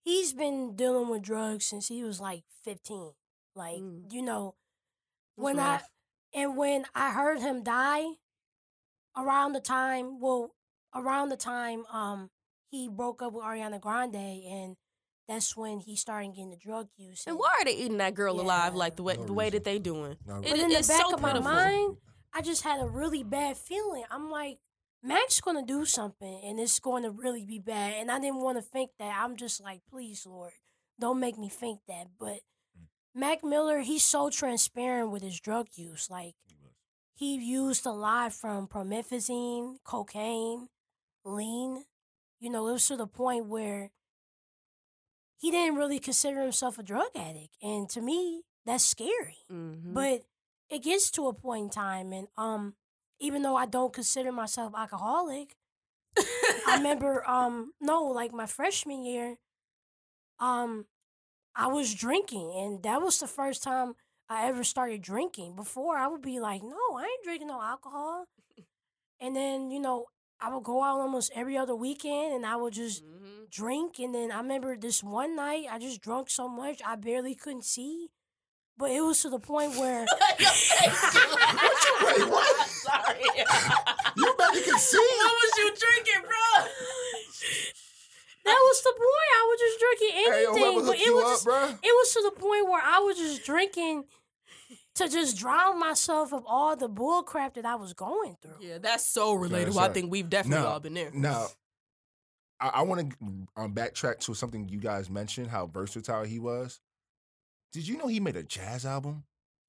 he's 0.04 0.34
been 0.34 0.76
dealing 0.76 1.10
with 1.10 1.24
drugs 1.24 1.66
since 1.66 1.88
he 1.88 2.04
was 2.04 2.20
like 2.20 2.44
15. 2.64 3.14
Like, 3.56 3.82
Mm. 3.82 4.14
you 4.14 4.22
know, 4.22 4.54
That's 5.36 5.44
when 5.44 5.58
rough. 5.58 5.90
I 6.36 6.40
and 6.40 6.56
when 6.58 6.86
I 6.94 7.12
heard 7.12 7.40
him 7.40 7.64
die 7.64 8.06
around 9.18 9.54
the 9.54 9.60
time, 9.60 10.20
well, 10.20 10.54
around 10.96 11.30
the 11.30 11.38
time 11.38 11.86
um 11.92 12.30
he 12.70 12.90
broke 12.90 13.22
up 13.22 13.34
with 13.34 13.44
Ariana 13.44 13.80
Grande 13.80 14.16
and 14.16 14.76
that's 15.28 15.56
when 15.58 15.80
he 15.80 15.96
started 15.96 16.30
getting 16.30 16.50
the 16.52 16.56
drug 16.58 16.88
use. 16.98 17.24
And 17.28 17.38
why 17.38 17.54
are 17.60 17.66
they 17.66 17.76
eating 17.76 17.98
that 17.98 18.14
girl 18.14 18.40
alive 18.40 18.76
like 18.76 18.96
the 18.96 19.04
way 19.04 19.16
No 19.18 19.26
the 19.26 19.34
way 19.34 19.50
that 19.50 19.64
they 19.64 19.80
doing? 19.80 20.18
No 20.26 20.38
It- 20.38 20.50
But 20.52 20.60
in 20.60 20.70
the 20.70 20.76
back 20.76 21.02
so 21.02 21.14
of 21.14 21.22
my 21.22 21.40
mind, 21.40 21.98
I 22.34 22.42
just 22.42 22.64
had 22.64 22.80
a 22.80 22.86
really 22.88 23.24
bad 23.24 23.58
feeling. 23.58 24.04
I'm 24.10 24.30
like, 24.30 24.60
Mac's 25.04 25.42
gonna 25.42 25.66
do 25.66 25.86
something 25.86 26.42
and 26.46 26.60
it's 26.60 26.80
going 26.80 27.04
to 27.04 27.12
really 27.12 27.46
be 27.46 27.60
bad. 27.60 27.94
And 28.00 28.10
I 28.12 28.20
didn't 28.20 28.42
want 28.42 28.58
to 28.58 28.62
think 28.62 28.92
that. 29.00 29.16
I'm 29.22 29.36
just 29.36 29.62
like, 29.62 29.82
please, 29.90 30.26
Lord, 30.26 30.54
don't 31.00 31.20
make 31.20 31.38
me 31.38 31.50
think 31.50 31.82
that. 31.88 32.08
But 32.20 32.40
Mac 33.14 33.44
Miller, 33.44 33.80
he's 33.80 34.04
so 34.04 34.30
transparent 34.30 35.12
with 35.12 35.24
his 35.24 35.40
drug 35.40 35.68
use. 35.76 36.10
Like, 36.10 36.36
he 37.18 37.36
used 37.36 37.86
a 37.86 37.92
lot 37.92 38.32
from 38.34 38.68
promethazine, 38.68 39.78
cocaine, 39.84 40.70
lean. 41.26 41.86
You 42.40 42.52
know, 42.52 42.68
it 42.68 42.74
was 42.74 42.88
to 42.90 42.96
the 42.98 43.08
point 43.08 43.48
where 43.48 43.92
he 45.38 45.52
didn't 45.52 45.76
really 45.78 46.00
consider 46.00 46.42
himself 46.42 46.78
a 46.78 46.84
drug 46.84 47.10
addict. 47.16 47.56
And 47.62 47.90
to 47.90 48.02
me, 48.02 48.44
that's 48.66 48.86
scary. 48.86 49.40
Mhm. 49.52 49.94
But 49.94 50.24
it 50.70 50.84
gets 50.84 51.10
to 51.12 51.28
a 51.28 51.34
point 51.34 51.64
in 51.66 51.70
time, 51.70 52.14
and 52.14 52.28
um, 52.38 52.76
even 53.20 53.42
though 53.42 53.56
I 53.56 53.66
don't 53.66 53.94
consider 53.94 54.32
myself 54.32 54.74
alcoholic, 54.76 55.56
I 56.68 56.76
remember 56.78 57.28
um, 57.30 57.74
no, 57.80 58.04
like 58.06 58.34
my 58.34 58.46
freshman 58.46 59.04
year, 59.04 59.38
um, 60.40 60.86
I 61.56 61.68
was 61.68 61.94
drinking, 61.94 62.54
and 62.58 62.84
that 62.84 63.02
was 63.02 63.20
the 63.20 63.28
first 63.28 63.64
time 63.64 63.96
I 64.30 64.48
ever 64.48 64.64
started 64.64 65.02
drinking. 65.02 65.56
Before 65.56 65.96
I 65.98 66.08
would 66.08 66.22
be 66.22 66.40
like, 66.40 66.62
no, 66.64 66.78
I 66.98 67.04
ain't 67.04 67.24
drinking 67.24 67.48
no 67.48 67.62
alcohol, 67.62 68.26
and 69.22 69.36
then 69.36 69.72
you 69.72 69.80
know 69.80 70.06
I 70.40 70.54
would 70.54 70.64
go 70.64 70.84
out 70.84 71.00
almost 71.00 71.32
every 71.36 71.58
other 71.58 71.76
weekend, 71.76 72.34
and 72.34 72.46
I 72.46 72.56
would 72.56 72.74
just 72.74 73.04
Mhm. 73.04 73.50
drink 73.50 74.00
and 74.00 74.14
then 74.14 74.32
I 74.32 74.38
remember 74.38 74.76
this 74.78 75.02
one 75.04 75.36
night 75.36 75.66
I 75.72 75.80
just 75.80 76.02
drunk 76.02 76.30
so 76.30 76.48
much 76.50 76.82
I 76.86 76.96
barely 76.98 77.34
couldn't 77.36 77.66
see. 77.66 78.10
But 78.78 78.92
it 78.92 79.02
was 79.02 79.22
to 79.24 79.30
the 79.30 79.40
point 79.40 79.76
where 79.78 80.06
Your 80.40 80.50
face, 80.50 81.14
you- 81.16 82.06
Wait, 82.06 82.30
what? 82.30 82.68
Sorry. 82.68 83.24
You 84.16 84.34
better 84.38 84.62
can 84.62 84.78
see. 84.78 84.98
What 84.98 85.34
was 85.42 85.52
you 85.58 85.68
drinking, 85.74 86.22
bro? 86.30 86.68
That 88.48 88.62
was 88.66 88.82
the 88.84 88.92
point. 88.92 89.30
I 89.36 89.48
was 89.50 89.60
just 89.60 89.80
drinking 89.80 90.10
Hey, 90.16 90.44
yo, 90.44 90.50
anything. 90.54 90.86
but 90.88 90.98
it 90.98 91.14
was 91.14 91.24
up, 91.24 91.32
just, 91.32 91.46
bruh. 91.48 91.80
it 91.84 91.94
was 91.96 92.14
to 92.14 92.22
the 92.24 92.32
point 92.42 92.68
where 92.70 92.82
I 92.84 93.00
was 93.00 93.18
just 93.18 93.46
drinking 93.46 94.06
to 94.96 95.08
just 95.10 95.38
drown 95.38 95.80
myself 95.80 96.34
of 96.34 96.44
all 96.48 96.76
the 96.76 96.88
bull 96.88 97.22
crap 97.24 97.54
that 97.54 97.66
I 97.66 97.76
was 97.76 97.94
going 97.94 98.36
through. 98.42 98.56
Yeah, 98.60 98.78
that's 98.80 99.06
so 99.06 99.36
relatable. 99.38 99.76
Yes, 99.76 99.78
I 99.78 99.90
think 99.90 100.12
we've 100.12 100.30
definitely 100.30 100.64
Now- 100.66 100.72
all 100.72 100.80
been 100.80 100.94
there. 100.96 101.12
Now, 101.14 101.48
I, 102.60 102.70
I 102.70 102.82
want 102.82 103.12
to 103.12 103.18
um, 103.56 103.74
backtrack 103.74 104.20
to 104.22 104.34
something 104.34 104.68
you 104.70 104.80
guys 104.80 105.10
mentioned, 105.10 105.50
how 105.50 105.68
versatile 105.68 106.24
he 106.24 106.40
was. 106.40 106.80
Did 107.74 107.88
you 107.88 107.98
know 107.98 108.08
he 108.08 108.20
made 108.20 108.36
a 108.36 108.44
jazz 108.44 108.86
album 108.86 109.24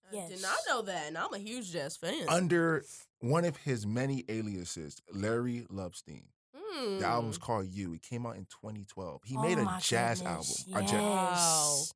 I 0.08 0.12
did 0.12 0.30
Yes. 0.30 0.42
not 0.42 0.56
know 0.66 0.80
that, 0.82 1.08
and 1.08 1.18
I'm 1.18 1.34
a 1.34 1.38
huge 1.38 1.70
jazz 1.70 1.96
fan. 1.98 2.26
under 2.30 2.82
one 3.20 3.44
of 3.44 3.58
his 3.58 3.86
many 3.86 4.24
aliases, 4.30 5.02
Larry 5.12 5.66
Lovestein? 5.70 6.22
Mm. 6.76 6.98
The 7.00 7.06
album's 7.06 7.38
called 7.38 7.66
You. 7.68 7.94
It 7.94 8.02
came 8.02 8.26
out 8.26 8.36
in 8.36 8.44
2012. 8.46 9.22
He 9.24 9.36
made 9.36 9.58
Oh 9.58 9.62
a 9.62 9.78
jazz 9.80 10.20
goodness, 10.20 10.64
album. 10.68 10.84
a 10.84 10.90
jazz- 10.90 10.92
Yes. 11.00 11.92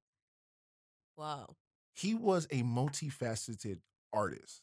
Wow. 1.17 1.57
he 1.95 2.15
was 2.15 2.47
a 2.51 2.63
multifaceted 2.63 3.81
artist. 4.13 4.63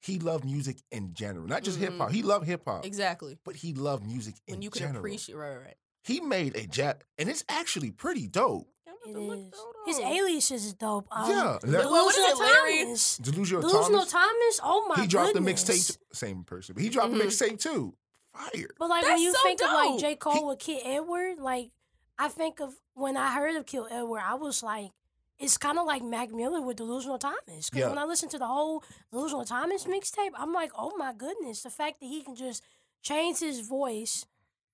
He 0.00 0.18
loved 0.18 0.44
music 0.44 0.76
in 0.92 1.14
general, 1.14 1.46
not 1.46 1.62
just 1.62 1.78
Mhm. 1.78 1.82
hip 1.82 1.96
hop. 1.98 2.10
He 2.12 2.22
loved 2.22 2.46
hip 2.46 2.62
hop, 2.66 2.84
Exactly. 2.84 3.38
but 3.44 3.56
he 3.56 3.72
loved 3.74 4.04
music 4.06 4.34
in 4.46 4.54
general. 4.54 4.54
When 4.54 4.56
in 4.58 4.62
you 4.62 4.70
can 4.70 4.96
appreciate, 4.96 5.34
right, 5.36 5.56
right, 5.56 5.64
right. 5.66 5.76
He 6.04 6.20
made 6.20 6.54
a 6.56 6.66
jazz, 6.66 6.96
and 7.18 7.28
it's 7.28 7.42
actually 7.48 7.90
pretty 7.90 8.28
dope. 8.28 8.68
I'm 8.86 8.94
about 8.94 9.08
It 9.08 9.12
to 9.14 9.20
look- 9.20 9.38
is. 9.54 9.58
hold 9.58 9.74
His 9.86 9.96
on. 9.98 10.04
aliases 10.04 10.64
is 10.66 10.74
dope. 10.74 11.06
Um, 11.10 11.30
Yeah, 11.30 11.52
What- 11.54 11.62
what 11.64 11.64
is 11.64 12.14
Delusional 12.16 12.28
it, 12.30 12.38
Larry? 12.38 12.82
Thomas. 12.84 13.16
Delusional 13.16 13.62
Delusional 13.62 14.06
Thomas. 14.06 14.12
Thomas. 14.12 14.60
Oh 14.62 14.86
my 14.88 14.94
god. 14.96 15.02
he 15.02 15.08
dropped 15.08 15.32
goodness. 15.34 15.62
the 15.64 15.72
mixtape. 15.72 15.98
Same 16.12 16.44
person, 16.44 16.74
but 16.74 16.82
he 16.82 16.88
dropped 16.90 17.12
Mhm. 17.14 17.20
a 17.22 17.24
mixtape 17.24 17.58
too. 17.60 17.96
Fire. 18.36 18.68
But 18.78 18.88
like 18.88 19.02
That's 19.04 19.14
when 19.14 19.22
you 19.22 19.32
so 19.34 19.42
think 19.42 19.62
of 19.62 19.70
like. 19.72 19.98
J. 20.00 20.14
Cole 20.16 20.32
He- 20.34 20.44
with 20.44 20.58
Kill 20.58 20.80
Edward, 20.84 21.38
like 21.38 21.70
I 22.18 22.28
think 22.28 22.60
of 22.60 22.74
when 22.94 23.16
I 23.16 23.34
heard 23.34 23.56
of 23.56 23.66
Kill 23.66 23.86
Edward, 23.90 24.20
I 24.24 24.34
was 24.34 24.62
like, 24.62 24.90
it's 25.38 25.58
kind 25.58 25.78
of 25.78 25.86
like 25.86 26.02
Mac 26.02 26.30
Miller 26.32 26.62
with 26.62 26.76
Delusional 26.78 27.18
Thomas. 27.18 27.68
Because 27.68 27.72
Yeah. 27.80 27.88
when 27.88 27.98
I 27.98 28.04
listened 28.04 28.30
to 28.32 28.38
the 28.38 28.46
whole 28.46 28.82
Delusional 29.10 29.44
Thomas 29.44 29.84
mixtape, 29.84 30.30
I'm 30.34 30.52
like, 30.52 30.70
oh 30.76 30.96
my 30.96 31.12
goodness, 31.12 31.62
the 31.62 31.70
fact 31.70 32.00
that 32.00 32.06
he 32.06 32.22
can 32.22 32.34
just 32.34 32.62
change 33.02 33.40
his 33.40 33.60
voice 33.60 34.24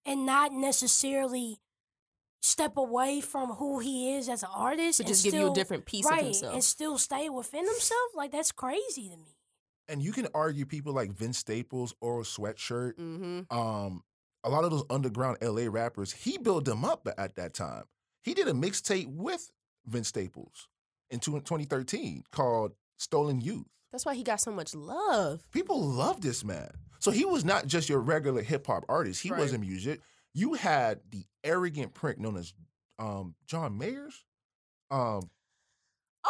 and 0.06 0.24
not 0.24 0.52
necessarily 0.52 1.58
step 2.40 2.76
away 2.76 3.20
from 3.20 3.50
who 3.54 3.78
he 3.78 4.14
is 4.14 4.28
as 4.28 4.42
an 4.42 4.48
artist 4.54 4.98
and 5.00 5.08
just 5.08 5.24
give 5.24 5.34
you 5.34 5.50
a 5.50 5.54
different 5.54 5.84
piece 5.86 6.04
right, 6.06 6.20
of 6.20 6.24
himself. 6.26 6.54
and 6.54 6.64
still 6.64 6.98
stay 6.98 7.28
within 7.28 7.64
himself, 7.66 8.10
like 8.14 8.32
that's 8.32 8.50
crazy 8.52 9.08
to 9.08 9.16
me. 9.16 9.36
And 9.88 10.02
you 10.02 10.12
can 10.12 10.28
argue 10.34 10.64
people 10.64 10.92
like 10.92 11.10
Vince 11.12 11.38
Staples, 11.38 11.94
Earl 12.02 12.22
Sweatshirt, 12.22 12.94
mm-hmm. 12.94 13.56
um, 13.56 14.02
a 14.44 14.48
lot 14.48 14.64
of 14.64 14.70
those 14.70 14.84
underground 14.90 15.38
LA 15.42 15.66
rappers, 15.68 16.12
he 16.12 16.38
built 16.38 16.64
them 16.64 16.84
up 16.84 17.08
at 17.18 17.36
that 17.36 17.54
time. 17.54 17.84
He 18.22 18.34
did 18.34 18.48
a 18.48 18.52
mixtape 18.52 19.08
with 19.08 19.50
Vince 19.86 20.08
Staples 20.08 20.68
in 21.10 21.20
2013 21.20 22.24
called 22.30 22.72
Stolen 22.96 23.40
Youth. 23.40 23.66
That's 23.90 24.06
why 24.06 24.14
he 24.14 24.22
got 24.22 24.40
so 24.40 24.50
much 24.50 24.74
love. 24.74 25.42
People 25.52 25.80
love 25.80 26.22
this 26.22 26.44
man. 26.44 26.70
So 26.98 27.10
he 27.10 27.24
was 27.24 27.44
not 27.44 27.66
just 27.66 27.88
your 27.88 27.98
regular 27.98 28.42
hip 28.42 28.66
hop 28.66 28.84
artist. 28.88 29.22
He 29.22 29.30
was 29.30 29.52
a 29.52 29.58
music. 29.58 30.00
You 30.34 30.54
had 30.54 31.00
the 31.10 31.24
arrogant 31.44 31.94
prick 31.94 32.18
known 32.18 32.36
as 32.36 32.54
um, 32.98 33.34
John 33.46 33.78
Mayers. 33.78 34.14
Um, 34.90 35.28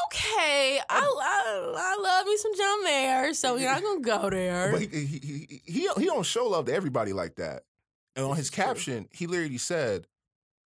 Okay, 0.07 0.81
I, 0.88 1.00
I 1.00 1.72
I 1.76 1.96
love 2.00 2.26
me 2.26 2.37
some 2.38 2.57
John 2.57 2.85
Mayer, 2.85 3.35
so 3.35 3.55
we're 3.55 3.70
not 3.70 3.83
gonna 3.83 4.00
go 4.00 4.31
there. 4.31 4.72
but 4.72 4.81
he, 4.81 4.87
he, 4.87 5.07
he, 5.18 5.61
he, 5.66 5.88
he 5.98 6.05
don't 6.07 6.24
show 6.24 6.46
love 6.48 6.64
to 6.66 6.74
everybody 6.74 7.12
like 7.12 7.37
that. 7.37 7.64
And 8.16 8.24
on 8.24 8.31
This 8.33 8.38
his 8.38 8.46
is 8.46 8.50
true. 8.55 8.64
caption, 8.64 9.09
he 9.12 9.26
literally 9.26 9.59
said, 9.59 10.07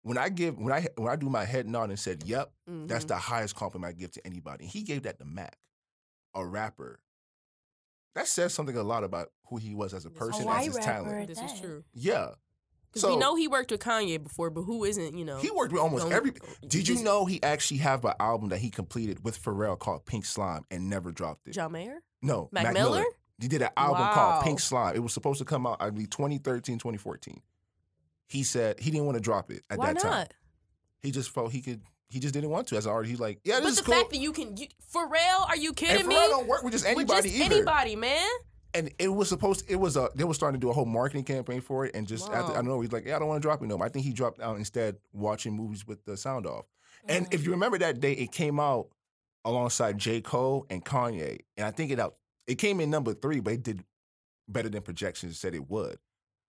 when 0.02 0.18
I 0.18 0.28
give 0.28 0.58
when 0.58 0.72
I 0.72 0.88
when 0.96 1.08
I 1.12 1.16
do 1.16 1.28
my 1.30 1.44
head 1.44 1.68
nod 1.68 1.90
and 1.90 1.98
said, 1.98 2.24
"Yep," 2.24 2.50
that's 2.66 3.04
Mhm. 3.04 3.08
the 3.08 3.16
highest 3.16 3.54
compliment 3.54 3.94
I 3.94 3.98
give 4.00 4.10
to 4.12 4.26
anybody. 4.26 4.64
And 4.64 4.72
he 4.72 4.82
gave 4.82 5.04
that 5.04 5.18
to 5.20 5.24
Mac, 5.24 5.56
a 6.34 6.44
rapper. 6.44 6.98
That 8.16 8.26
says 8.26 8.52
something 8.52 8.76
a 8.76 8.82
lot 8.82 9.04
about 9.04 9.28
who 9.46 9.56
he 9.58 9.74
was 9.74 9.94
as 9.94 10.04
a 10.04 10.10
person, 10.10 10.46
white 10.46 10.60
as 10.60 10.66
his 10.66 10.74
rapper. 10.76 11.04
talent. 11.04 11.28
This 11.28 11.38
is 11.40 11.60
true. 11.60 11.84
Yeah, 11.94 12.30
Because 12.92 13.02
So- 13.02 13.10
we 13.14 13.16
know 13.16 13.34
he 13.36 13.48
worked 13.48 13.70
with 13.70 13.80
Kanye 13.80 14.22
before, 14.22 14.50
but 14.50 14.62
who 14.62 14.84
isn't? 14.84 15.16
You 15.16 15.24
know, 15.24 15.38
he 15.38 15.50
worked 15.50 15.72
with 15.72 15.80
almost 15.80 16.06
every. 16.12 16.32
Did 16.66 16.88
you 16.88 17.02
know 17.02 17.24
he 17.24 17.42
actually 17.42 17.78
have 17.78 18.04
an 18.04 18.12
album 18.20 18.50
that 18.50 18.58
he 18.58 18.68
completed 18.70 19.24
with 19.24 19.42
Pharrell 19.42 19.78
called 19.78 20.04
Pink 20.04 20.26
Slime 20.26 20.64
and 20.70 20.90
never 20.90 21.10
dropped 21.10 21.48
it? 21.48 21.52
John 21.52 21.72
Mayer, 21.72 22.02
No, 22.20 22.48
Mac, 22.52 22.74
Miller? 22.74 23.04
He 23.40 23.48
did 23.48 23.62
an 23.62 23.70
album 23.76 24.06
called 24.12 24.44
Pink 24.44 24.60
Slime. 24.60 24.94
It 24.94 25.00
was 25.02 25.12
supposed 25.14 25.38
to 25.38 25.44
come 25.46 25.66
out, 25.66 25.78
I 25.80 25.88
believe, 25.90 26.10
2013, 26.10 26.76
2014. 26.78 27.40
He 28.28 28.42
said 28.44 28.78
he 28.78 28.90
didn't 28.90 29.06
want 29.06 29.16
to 29.16 29.20
drop 29.22 29.50
it 29.50 29.62
at 29.70 29.78
Why 29.78 29.92
that 29.94 30.00
time. 30.00 30.10
not? 30.10 30.34
He 31.02 31.10
just 31.10 31.30
felt 31.30 31.50
he 31.52 31.60
could. 31.60 31.80
He 32.08 32.20
just 32.20 32.34
didn't 32.34 32.50
want 32.50 32.66
to 32.68 32.76
as 32.76 32.84
an 32.84 32.92
artist. 32.92 33.10
He's 33.10 33.20
like, 33.20 33.40
yeah, 33.42 33.54
this 33.54 33.62
But 33.64 33.68
is 33.70 33.76
the 33.80 33.90
fact 33.90 34.10
that 34.10 34.18
you 34.18 34.32
can, 34.32 34.54
you, 34.58 34.66
Pharrell, 34.94 35.48
are 35.48 35.56
you 35.56 35.72
kidding 35.72 36.00
and 36.00 36.08
me? 36.08 36.14
Pharrell 36.14 36.28
don't 36.28 36.46
work 36.46 36.62
with 36.62 36.74
just 36.74 36.84
With 36.84 36.94
anybody 36.98 37.30
just 37.30 37.40
either. 37.40 37.54
anybody, 37.54 37.96
man. 37.96 38.28
And 38.74 38.90
it 38.98 39.08
was 39.08 39.28
supposed. 39.28 39.64
it 39.68 39.76
was 39.76 39.96
a. 39.96 40.08
They 40.14 40.24
were 40.24 40.34
starting 40.34 40.60
to 40.60 40.64
do 40.64 40.70
a 40.70 40.72
whole 40.72 40.86
marketing 40.86 41.24
campaign 41.24 41.60
for 41.60 41.84
it, 41.84 41.94
and 41.94 42.06
just 42.06 42.30
after, 42.30 42.52
I 42.52 42.56
don't 42.56 42.68
know. 42.68 42.80
He's 42.80 42.92
like, 42.92 43.04
yeah, 43.06 43.16
I 43.16 43.18
don't 43.18 43.28
want 43.28 43.42
to 43.42 43.46
drop 43.46 43.62
it 43.62 43.66
no. 43.66 43.78
I 43.80 43.88
think 43.88 44.04
he 44.06 44.12
dropped 44.12 44.40
out 44.40 44.56
instead 44.56 44.96
watching 45.12 45.52
movies 45.54 45.86
with 45.86 46.04
the 46.04 46.16
sound 46.16 46.46
off. 46.46 46.64
And 47.08 47.26
Mm. 47.26 47.34
if 47.34 47.44
you 47.44 47.50
remember 47.50 47.78
that 47.78 48.00
day, 48.00 48.12
it 48.12 48.32
came 48.32 48.58
out 48.60 48.88
alongside 49.44 49.98
J. 49.98 50.20
Cole 50.20 50.66
and 50.70 50.84
Kanye. 50.84 51.40
And 51.56 51.66
I 51.66 51.70
think 51.70 51.90
it 51.90 51.98
out 52.00 52.16
it 52.46 52.54
came 52.56 52.80
in 52.80 52.90
number 52.90 53.12
three, 53.14 53.40
but 53.40 53.54
it 53.54 53.62
did 53.62 53.84
better 54.48 54.68
than 54.68 54.82
projections 54.82 55.38
said 55.38 55.54
it 55.54 55.68
would. 55.70 55.98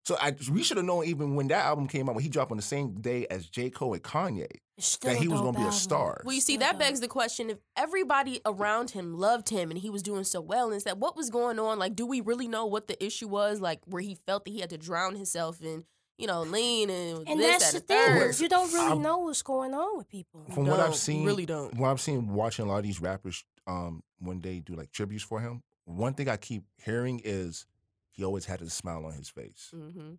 So 0.05 0.17
I 0.19 0.35
we 0.51 0.63
should 0.63 0.77
have 0.77 0.85
known 0.85 1.05
even 1.05 1.35
when 1.35 1.47
that 1.47 1.65
album 1.65 1.87
came 1.87 2.09
out, 2.09 2.15
when 2.15 2.23
he 2.23 2.29
dropped 2.29 2.51
on 2.51 2.57
the 2.57 2.63
same 2.63 2.95
day 2.99 3.25
as 3.29 3.45
J. 3.47 3.69
Cole 3.69 3.93
and 3.93 4.03
Kanye, 4.03 4.47
still 4.77 5.11
that 5.13 5.17
he 5.19 5.29
was 5.29 5.39
gonna 5.39 5.57
be 5.57 5.63
a 5.65 5.71
star. 5.71 6.21
Well, 6.25 6.35
you 6.35 6.41
see, 6.41 6.57
that 6.57 6.77
begs 6.77 6.99
the 6.99 7.07
question: 7.07 7.49
if 7.49 7.59
everybody 7.77 8.41
around 8.45 8.89
him 8.91 9.17
loved 9.17 9.47
him 9.49 9.71
and 9.71 9.79
he 9.79 9.89
was 9.89 10.03
doing 10.03 10.25
so 10.25 10.41
well, 10.41 10.67
and 10.67 10.75
is 10.75 10.83
that 10.83 10.97
what 10.97 11.15
was 11.15 11.29
going 11.29 11.57
on? 11.57 11.79
Like, 11.79 11.95
do 11.95 12.05
we 12.05 12.19
really 12.19 12.47
know 12.49 12.65
what 12.65 12.87
the 12.87 13.01
issue 13.03 13.27
was? 13.29 13.61
Like, 13.61 13.79
where 13.85 14.01
he 14.01 14.15
felt 14.15 14.43
that 14.43 14.51
he 14.51 14.59
had 14.59 14.71
to 14.71 14.77
drown 14.77 15.15
himself 15.15 15.61
in, 15.61 15.85
you 16.17 16.27
know, 16.27 16.41
lean 16.41 16.89
and, 16.89 17.25
And 17.25 17.39
this, 17.39 17.59
that's 17.61 17.71
that, 17.73 17.87
the 17.87 17.93
and 17.93 18.13
thing. 18.13 18.21
third. 18.33 18.39
You 18.41 18.49
don't 18.49 18.73
really 18.73 18.87
I'm- 18.87 19.01
know 19.01 19.19
what's 19.19 19.41
going 19.41 19.73
on 19.73 19.97
with 19.97 20.09
people. 20.09 20.45
From 20.53 20.65
what 20.65 20.81
I've 20.81 20.95
seen, 20.95 21.23
really 21.25 21.45
don't. 21.45 21.75
What 21.77 21.91
I've 21.91 22.01
seen 22.01 22.27
watching 22.33 22.65
a 22.65 22.67
lot 22.67 22.79
of 22.79 22.83
these 22.83 22.99
rappers, 22.99 23.45
um, 23.67 24.03
when 24.19 24.41
they 24.41 24.59
do 24.59 24.73
like 24.75 24.91
tributes 24.91 25.23
for 25.23 25.39
him, 25.39 25.63
one 25.85 26.13
thing 26.13 26.27
I 26.27 26.35
keep 26.35 26.63
hearing 26.83 27.21
is 27.23 27.65
he 28.13 28.23
always 28.23 28.45
had 28.45 28.61
a 28.61 28.69
smile 28.69 29.05
on 29.05 29.13
his 29.13 29.27
face. 29.27 29.69
Mm-hmm. 29.75 30.13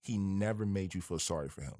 He 0.00 0.18
never 0.18 0.66
made 0.66 0.94
you 0.94 1.00
feel 1.00 1.18
sorry 1.18 1.48
for 1.48 1.62
him. 1.62 1.74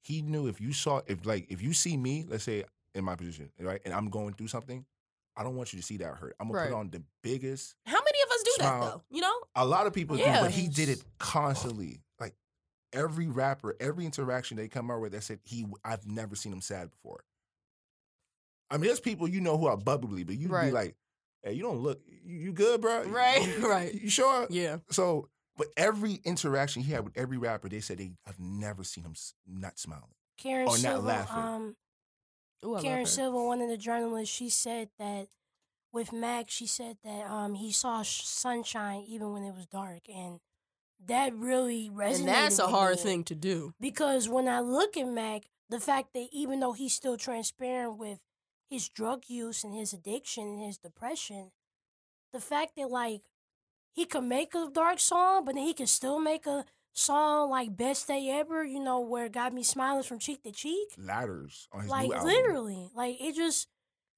He 0.00 0.22
knew 0.22 0.46
if 0.46 0.60
you 0.60 0.72
saw 0.72 1.02
if 1.06 1.26
like 1.26 1.46
if 1.50 1.62
you 1.62 1.72
see 1.72 1.96
me, 1.96 2.24
let's 2.28 2.44
say 2.44 2.64
in 2.94 3.04
my 3.04 3.14
position, 3.14 3.50
right, 3.60 3.80
and 3.84 3.92
I'm 3.92 4.08
going 4.08 4.32
through 4.34 4.48
something, 4.48 4.84
I 5.36 5.42
don't 5.42 5.54
want 5.54 5.72
you 5.72 5.78
to 5.80 5.84
see 5.84 5.98
that 5.98 6.14
hurt. 6.16 6.34
I'm 6.40 6.48
gonna 6.48 6.58
Right. 6.60 6.70
put 6.70 6.76
on 6.76 6.90
the 6.90 7.02
biggest. 7.22 7.74
How 7.84 7.98
many 7.98 8.18
of 8.26 8.30
us 8.32 8.42
do 8.42 8.50
Smile. 8.56 8.80
that 8.80 8.90
though? 8.92 9.02
You 9.10 9.20
know, 9.20 9.34
A 9.54 9.66
lot 9.66 9.86
of 9.86 9.92
people 9.92 10.16
do, 10.16 10.24
but 10.24 10.50
he 10.50 10.68
did 10.68 10.88
it 10.88 11.02
constantly. 11.18 12.00
Like 12.18 12.34
every 12.92 13.26
rapper, 13.26 13.76
every 13.80 14.06
interaction 14.06 14.56
they 14.56 14.68
come 14.68 14.90
out 14.90 15.00
with, 15.00 15.12
they 15.12 15.20
said 15.20 15.40
he. 15.44 15.66
I've 15.84 16.06
never 16.06 16.34
seen 16.34 16.52
him 16.52 16.60
sad 16.62 16.90
before. 16.90 17.24
I 18.70 18.76
mean, 18.76 18.86
there's 18.86 19.00
people 19.00 19.28
you 19.28 19.40
know 19.40 19.56
who 19.58 19.66
are 19.66 19.76
bubbly, 19.76 20.24
but 20.24 20.36
you'd 20.36 20.50
be 20.50 20.70
like, 20.70 20.94
"Hey, 21.42 21.52
you 21.54 21.62
don't 21.62 21.78
look. 21.80 22.00
You, 22.06 22.38
you 22.38 22.52
good, 22.52 22.80
bro? 22.80 23.02
You- 23.02 23.08
Right, 23.14 23.46
you- 23.58 23.68
right. 23.70 23.94
You 23.94 24.08
sure? 24.10 24.46
yeah. 24.50 24.78
So, 24.90 25.28
but 25.56 25.68
every 25.76 26.20
interaction 26.24 26.82
he 26.82 26.92
had 26.92 27.04
with 27.04 27.16
every 27.16 27.36
rapper, 27.38 27.68
they 27.68 27.80
said 27.80 27.98
they 27.98 28.12
have 28.26 28.38
never 28.38 28.84
seen 28.84 29.04
him 29.04 29.14
not 29.46 29.78
smiling. 29.78 30.04
Karen 30.36 30.68
Or 30.68 30.72
not 30.72 30.76
Civil, 30.78 31.02
laughing. 31.02 31.42
um, 31.42 31.76
Ooh, 32.64 32.78
Karen. 32.80 33.06
Civil, 33.06 33.46
one 33.46 33.60
of 33.60 33.68
the 33.68 33.76
journalists, 33.76 34.34
she 34.34 34.48
said 34.48 34.88
that 34.98 35.28
with 35.92 36.12
Mac, 36.12 36.50
she 36.50 36.66
said 36.66 36.96
that 37.02 37.26
um 37.30 37.54
he 37.54 37.72
saw 37.72 38.02
sh- 38.02 38.22
sunshine 38.24 39.04
even 39.08 39.32
when 39.32 39.42
it 39.44 39.54
was 39.54 39.66
dark, 39.66 40.02
and 40.14 40.38
that 41.06 41.34
really 41.34 41.88
resonated. 41.92 42.18
and 42.20 42.28
that's 42.28 42.58
a 42.58 42.66
with 42.66 42.74
hard 42.74 42.96
me. 42.96 43.02
thing 43.02 43.24
to 43.24 43.34
do. 43.34 43.72
because 43.80 44.28
when 44.28 44.48
I 44.48 44.60
look 44.60 44.96
at 44.96 45.06
Mac, 45.08 45.44
the 45.70 45.80
fact 45.80 46.12
that 46.14 46.28
even 46.32 46.60
though 46.60 46.72
he's 46.72 46.92
still 46.94 47.16
transparent 47.16 47.96
with 47.98 48.18
his 48.68 48.88
drug 48.88 49.24
use 49.28 49.64
and 49.64 49.74
his 49.74 49.92
addiction 49.92 50.44
and 50.44 50.62
his 50.62 50.78
depression, 50.78 51.50
the 52.32 52.40
fact 52.40 52.72
that 52.76 52.90
like 52.90 53.22
he 53.92 54.04
could 54.04 54.24
make 54.24 54.54
a 54.54 54.68
dark 54.72 55.00
song, 55.00 55.44
but 55.44 55.54
then 55.54 55.64
he 55.64 55.74
could 55.74 55.88
still 55.88 56.18
make 56.20 56.46
a 56.46 56.64
song 56.92 57.50
like 57.50 57.76
Best 57.76 58.08
Day 58.08 58.28
Ever, 58.28 58.64
you 58.64 58.80
know, 58.80 59.00
where 59.00 59.26
it 59.26 59.32
got 59.32 59.52
me 59.52 59.62
smiling 59.62 60.02
from 60.02 60.18
cheek 60.18 60.42
to 60.42 60.52
cheek. 60.52 60.88
Ladders 60.98 61.68
on 61.72 61.82
his 61.82 61.90
Like 61.90 62.22
literally. 62.22 62.90
Like 62.94 63.20
it 63.20 63.34
just 63.34 63.68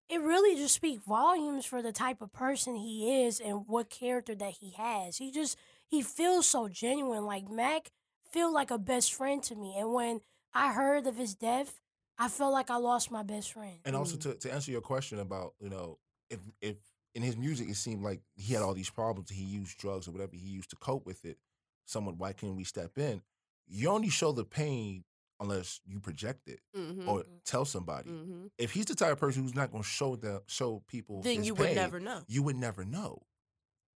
it 0.09 0.21
really 0.21 0.57
just 0.57 0.75
speaks 0.75 1.05
volumes 1.07 1.65
for 1.65 1.83
the 1.83 1.93
type 1.93 2.21
of 2.21 2.33
person 2.33 2.75
he 2.75 3.25
is 3.25 3.39
and 3.39 3.65
what 3.67 3.91
character 3.91 4.35
that 4.35 4.55
he 4.61 4.73
has. 4.73 5.19
He 5.19 5.31
just 5.31 5.57
he 5.89 6.03
feels 6.03 6.47
so 6.47 6.69
genuine. 6.69 7.25
Like 7.25 7.49
Mac 7.49 7.91
feel 8.33 8.53
like 8.53 8.71
a 8.71 8.79
best 8.79 9.15
friend 9.15 9.43
to 9.45 9.55
me. 9.55 9.77
And 9.79 9.93
when 9.93 10.21
I 10.53 10.73
heard 10.73 11.07
of 11.07 11.17
his 11.17 11.35
death, 11.35 11.81
I 12.21 12.29
felt 12.29 12.53
like 12.53 12.71
I 12.71 12.77
lost 12.77 13.11
my 13.11 13.23
best 13.23 13.53
friend. 13.53 13.79
And 13.85 13.97
also 13.97 14.17
Mm. 14.17 14.21
to, 14.23 14.35
to 14.35 14.53
answer 14.53 14.71
your 14.71 14.83
question 14.83 15.19
about 15.19 15.55
you 15.61 15.69
know 15.71 15.99
if 16.29 16.39
if 16.61 16.77
in 17.15 17.23
his 17.23 17.37
music 17.37 17.69
it 17.69 17.77
seemed 17.77 18.03
like 18.05 18.21
he 18.37 18.55
had 18.55 18.63
all 18.63 18.75
these 18.75 18.91
problems, 18.91 19.31
he 19.31 19.43
used 19.43 19.77
drugs 19.79 20.07
or 20.07 20.13
whatever 20.13 20.37
he 20.37 20.49
used 20.49 20.71
to 20.71 20.77
cope 20.77 21.05
with 21.07 21.25
it. 21.25 21.39
Someone, 21.87 22.19
why 22.19 22.33
can't 22.33 22.55
we 22.57 22.63
step 22.65 22.97
in? 22.99 23.21
You 23.67 23.89
only 23.91 24.11
show 24.11 24.31
the 24.33 24.45
pain 24.45 25.05
unless 25.41 25.81
you 25.87 25.99
project 25.99 26.47
it 26.49 26.61
Mm-hmm. 26.77 27.09
or 27.09 27.25
tell 27.45 27.65
somebody. 27.65 28.11
mm-hmm. 28.11 28.47
If 28.59 28.73
he's 28.73 28.85
the 28.85 28.95
type 28.95 29.13
of 29.13 29.19
person 29.19 29.43
who's 29.43 29.55
not 29.57 29.73
going 29.73 29.83
to 29.83 29.89
show 29.89 30.15
the 30.15 30.43
show 30.47 30.83
people, 30.87 31.23
Then 31.23 31.39
his 31.39 31.47
you 31.49 31.55
would 31.55 31.75
never 31.75 31.99
know. 31.99 32.21
you 32.29 32.43
would 32.45 32.57
never 32.57 32.85
know. 32.85 33.23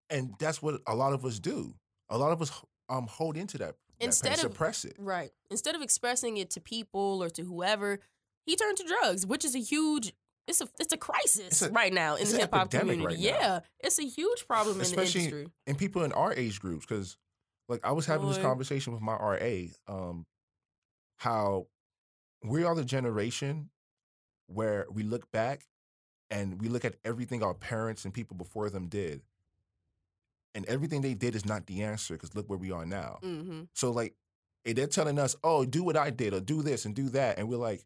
And 0.09 0.33
that's 0.39 0.61
what 0.61 0.81
a 0.87 0.95
lot 0.95 1.13
of 1.13 1.25
us 1.25 1.39
do. 1.39 1.75
A 2.09 2.17
lot 2.17 2.31
of 2.31 2.41
us 2.41 2.51
um 2.89 3.07
hold 3.07 3.37
into 3.37 3.57
that, 3.59 3.67
that 3.67 3.75
pain, 3.99 4.07
Instead 4.07 4.33
of- 4.33 4.39
suppress 4.39 4.85
it. 4.85 4.95
Right. 4.97 5.31
Instead 5.51 5.75
of 5.75 5.81
expressing 5.81 6.37
it 6.37 6.49
to 6.51 6.61
people 6.61 7.21
or 7.23 7.29
to 7.31 7.43
whoever, 7.43 7.99
he 8.45 8.55
turned 8.55 8.77
to 8.77 8.83
drugs, 8.85 9.25
which 9.25 9.45
is 9.45 9.55
a 9.55 9.59
huge. 9.59 10.13
It's 10.47 10.59
a 10.59 10.67
it's 10.79 10.91
a 10.91 10.97
crisis 10.97 11.47
It's 11.47 11.61
a- 11.61 11.71
right 11.71 11.93
now 11.93 12.15
in 12.15 12.27
the 12.29 12.37
hip 12.37 12.53
hop 12.53 12.69
community. 12.69 13.05
right 13.05 13.17
yeah, 13.17 13.59
it's 13.79 13.97
a 13.99 14.03
huge 14.05 14.45
problem 14.45 14.81
Especially 14.81 15.23
in 15.25 15.29
the 15.29 15.35
industry. 15.37 15.53
and 15.67 15.77
people 15.77 16.03
in 16.03 16.11
our 16.11 16.33
age 16.33 16.59
groups 16.59 16.85
because 16.85 17.15
like 17.69 17.79
i 17.85 17.93
was 17.93 18.05
having 18.05 18.27
this 18.27 18.37
conversation 18.39 18.91
with 18.91 19.01
my 19.01 19.13
ra 19.15 19.37
um 19.87 20.25
how 21.15 21.67
we 22.43 22.65
are 22.65 22.75
the 22.75 22.83
generation 22.83 23.69
where 24.47 24.85
we 24.91 25.03
look 25.03 25.31
back 25.31 25.63
and 26.29 26.59
we 26.59 26.67
look 26.67 26.83
at 26.83 26.95
everything 27.05 27.41
our 27.41 27.53
parents 27.53 28.03
and 28.03 28.13
people 28.13 28.35
before 28.35 28.69
them 28.69 28.87
did 28.87 29.21
and 30.55 30.65
everything 30.65 31.01
they 31.01 31.13
did 31.13 31.35
is 31.35 31.45
not 31.45 31.65
the 31.67 31.83
answer 31.83 32.15
because 32.15 32.35
look 32.35 32.49
where 32.49 32.59
we 32.59 32.71
are 32.71 32.85
now 32.85 33.19
Mm-hmm. 33.23 33.61
so 33.73 33.91
like 33.91 34.13
they're 34.65 34.87
telling 34.87 35.19
us 35.19 35.37
oh 35.41 35.63
do 35.63 35.83
what 35.85 35.95
i 35.95 36.09
did 36.09 36.33
or 36.33 36.41
do 36.41 36.61
this 36.61 36.83
and 36.83 36.93
do 36.93 37.07
that 37.09 37.37
and 37.37 37.47
we're 37.47 37.55
like 37.55 37.85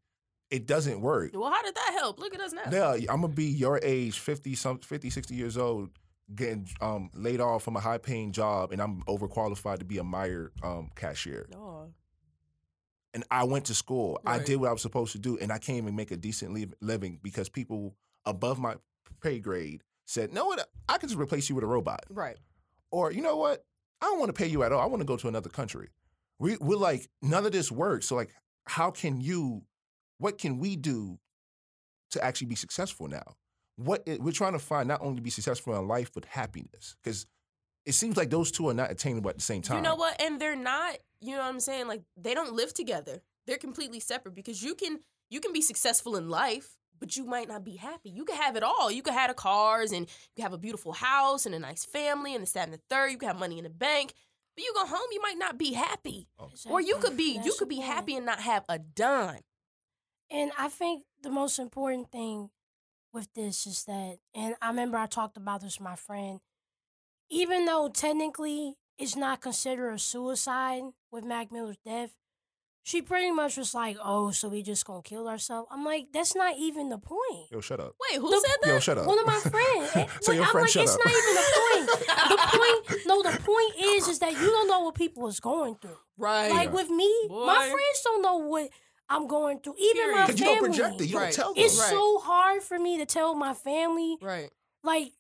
it 0.49 0.65
doesn't 0.65 1.01
work 1.01 1.31
Well, 1.33 1.51
how 1.51 1.61
did 1.61 1.75
that 1.75 1.95
help? 1.99 2.19
Look 2.19 2.33
at 2.33 2.41
us 2.41 2.53
now. 2.53 2.61
yeah, 2.71 2.93
I'm 3.11 3.21
gonna 3.21 3.29
be 3.29 3.45
your 3.45 3.79
age, 3.83 4.19
50, 4.19 4.55
some 4.55 4.79
50, 4.79 5.09
60 5.09 5.35
years 5.35 5.57
old, 5.57 5.89
getting 6.33 6.67
um, 6.81 7.09
laid 7.13 7.41
off 7.41 7.63
from 7.63 7.75
a 7.75 7.79
high 7.79 7.97
paying 7.97 8.31
job, 8.31 8.71
and 8.71 8.81
I'm 8.81 9.01
overqualified 9.03 9.79
to 9.79 9.85
be 9.85 9.97
a 9.97 10.03
Meijer 10.03 10.49
um, 10.63 10.89
cashier. 10.95 11.47
Oh, 11.55 11.89
And 13.13 13.23
I 13.31 13.43
went 13.45 13.65
to 13.65 13.73
school. 13.73 14.19
I 14.25 14.39
did 14.39 14.57
what 14.57 14.69
I 14.69 14.71
was 14.73 14.81
supposed 14.81 15.11
to 15.13 15.19
do, 15.19 15.37
and 15.39 15.51
I 15.51 15.57
can't 15.57 15.77
even 15.77 15.95
make 15.95 16.11
a 16.11 16.17
decent 16.17 16.53
liv- 16.53 16.73
living 16.81 17.19
because 17.21 17.49
people 17.49 17.95
above 18.25 18.59
my 18.59 18.75
pay 19.21 19.39
grade 19.39 19.83
said, 20.05 20.31
"No, 20.33 20.45
what? 20.45 20.69
I 20.87 20.97
can 20.97 21.09
just 21.09 21.19
replace 21.19 21.49
you 21.49 21.55
with 21.55 21.63
a 21.63 21.67
robot." 21.67 22.05
right. 22.09 22.37
Or 22.91 23.11
you 23.11 23.21
know 23.21 23.35
what? 23.35 23.65
I 24.01 24.05
don't 24.05 24.19
want 24.19 24.29
to 24.29 24.33
pay 24.33 24.47
you 24.47 24.63
at 24.63 24.71
all. 24.71 24.79
I 24.79 24.85
want 24.85 25.01
to 25.01 25.05
go 25.05 25.17
to 25.17 25.27
another 25.27 25.49
country. 25.49 25.89
We, 26.39 26.55
we're 26.61 26.77
like 26.77 27.09
none 27.21 27.45
of 27.45 27.51
this 27.51 27.69
works. 27.71 28.07
So 28.07 28.15
like, 28.15 28.29
how 28.65 28.91
can 28.91 29.19
you? 29.19 29.63
What 30.17 30.37
can 30.37 30.59
we 30.59 30.75
do 30.75 31.19
to 32.11 32.23
actually 32.23 32.47
be 32.47 32.55
successful 32.55 33.07
now? 33.07 33.35
What 33.75 34.03
we're 34.19 34.31
trying 34.31 34.53
to 34.53 34.59
find 34.59 34.87
not 34.87 35.01
only 35.01 35.17
to 35.17 35.21
be 35.21 35.29
successful 35.29 35.77
in 35.77 35.87
life 35.87 36.11
but 36.11 36.25
happiness 36.25 36.95
because 37.03 37.27
it 37.85 37.93
seems 37.93 38.17
like 38.17 38.29
those 38.29 38.51
two 38.51 38.67
are 38.67 38.73
not 38.73 38.91
attainable 38.91 39.29
at 39.29 39.37
the 39.37 39.43
same 39.43 39.61
time. 39.61 39.77
You 39.77 39.83
know 39.83 39.95
what? 39.95 40.19
And 40.21 40.41
they're 40.41 40.55
not. 40.55 40.97
You 41.21 41.35
know 41.35 41.41
what 41.41 41.49
I'm 41.49 41.59
saying? 41.59 41.87
Like 41.87 42.01
they 42.17 42.33
don't 42.33 42.53
live 42.53 42.73
together. 42.73 43.21
They're 43.45 43.57
completely 43.57 43.99
separate 43.99 44.35
because 44.35 44.61
you 44.61 44.75
can 44.75 44.99
you 45.29 45.39
can 45.39 45.53
be 45.53 45.61
successful 45.61 46.15
in 46.15 46.27
life, 46.27 46.75
but 46.99 47.15
you 47.15 47.25
might 47.25 47.47
not 47.47 47.63
be 47.63 47.75
happy. 47.75 48.09
You 48.09 48.25
can 48.25 48.35
have 48.35 48.55
it 48.55 48.63
all. 48.63 48.91
You 48.91 49.01
can 49.01 49.13
have 49.13 49.29
the 49.29 49.35
cars 49.35 49.91
and 49.91 50.07
you 50.35 50.43
have 50.43 50.53
a 50.53 50.57
beautiful 50.57 50.91
house 50.93 51.45
and 51.45 51.55
a 51.55 51.59
nice 51.59 51.85
family 51.85 52.35
and 52.35 52.45
the 52.45 52.53
that 52.55 52.65
and 52.65 52.73
the 52.73 52.81
third. 52.89 53.11
You 53.11 53.17
can 53.17 53.29
have 53.29 53.39
money 53.39 53.57
in 53.57 53.63
the 53.63 53.69
bank, 53.69 54.13
but 54.55 54.63
you 54.63 54.73
go 54.73 54.85
home, 54.85 55.07
you 55.11 55.21
might 55.21 55.37
not 55.37 55.57
be 55.57 55.73
happy. 55.73 56.27
Oh. 56.39 56.49
Or 56.69 56.81
you 56.81 56.97
could 56.97 57.15
be 57.15 57.39
you 57.43 57.55
could 57.57 57.69
be 57.69 57.79
happy 57.79 58.15
and 58.15 58.25
not 58.25 58.41
have 58.41 58.65
a 58.67 58.79
dime. 58.79 59.41
And 60.29 60.51
I 60.57 60.67
think 60.67 61.03
the 61.21 61.29
most 61.29 61.57
important 61.59 62.11
thing 62.11 62.49
with 63.13 63.27
this 63.33 63.65
is 63.65 63.83
that, 63.85 64.17
and 64.35 64.55
I 64.61 64.67
remember 64.69 64.97
I 64.97 65.05
talked 65.07 65.37
about 65.37 65.61
this 65.61 65.77
with 65.79 65.85
my 65.85 65.95
friend, 65.95 66.39
even 67.29 67.65
though 67.65 67.89
technically 67.89 68.75
it's 68.97 69.15
not 69.15 69.41
considered 69.41 69.91
a 69.91 69.99
suicide 69.99 70.83
with 71.11 71.23
Mac 71.23 71.51
Miller's 71.51 71.77
death, 71.85 72.11
she 72.83 73.01
pretty 73.01 73.31
much 73.31 73.57
was 73.57 73.73
like, 73.73 73.97
"Oh, 74.01 74.31
so 74.31 74.47
we 74.47 74.63
just 74.63 74.85
gonna 74.85 75.01
kill 75.01 75.27
ourselves?" 75.27 75.67
I'm 75.71 75.83
like, 75.83 76.07
"That's 76.13 76.35
not 76.35 76.55
even 76.57 76.87
the 76.87 76.97
point." 76.97 77.51
Yo, 77.51 77.59
shut 77.59 77.81
up. 77.81 77.95
Wait, 77.99 78.17
who 78.21 78.29
The- 78.29 78.39
said 78.47 78.57
that? 78.61 78.69
Yo, 78.69 78.79
shut 78.79 78.97
up. 78.97 79.05
One 79.05 79.19
of 79.19 79.25
my 79.25 79.39
friends. 79.41 79.91
eh, 79.95 80.07
So 80.21 80.31
your 80.31 80.45
I'm 80.45 80.51
friend 80.51 80.63
like, 80.63 80.71
shut 80.71 80.83
it's 80.83 80.93
up. 80.93 81.01
not 81.03 81.13
even 81.13 81.35
the 81.35 81.51
point. 81.59 82.07
The 82.29 82.37
point, 82.93 83.05
no, 83.07 83.23
the 83.23 83.37
point 83.43 83.73
is, 83.77 84.07
is 84.07 84.19
that 84.19 84.31
you 84.31 84.47
don't 84.47 84.67
know 84.69 84.81
what 84.81 84.95
people 84.95 85.27
is 85.27 85.41
going 85.41 85.75
through. 85.75 85.97
right. 86.17 86.49
Like 86.49 86.71
with 86.71 86.89
me, 86.89 87.11
my 87.27 87.57
friends 87.69 88.01
don't 88.05 88.21
know 88.21 88.37
what 88.37 88.69
I'm 89.09 89.27
going 89.27 89.59
through. 89.59 89.75
Even 89.79 90.11
my 90.11 90.25
Period. 90.25 90.27
Because 90.27 90.39
you 90.39 90.45
don't 90.45 90.55
family. 90.55 90.77
project 90.77 91.01
it. 91.01 91.09
You 91.09 91.17
Right. 91.17 91.23
don't 91.23 91.33
tell 91.33 91.53
them. 91.53 91.63
It's 91.63 91.79
Right. 91.79 91.89
so 91.89 92.19
hard 92.19 92.63
for 92.63 92.77
me 92.79 92.97
to 92.97 93.05
tell 93.05 93.35
my 93.35 93.53
family 93.53 94.17
right. 94.21 94.49
like 94.83 95.13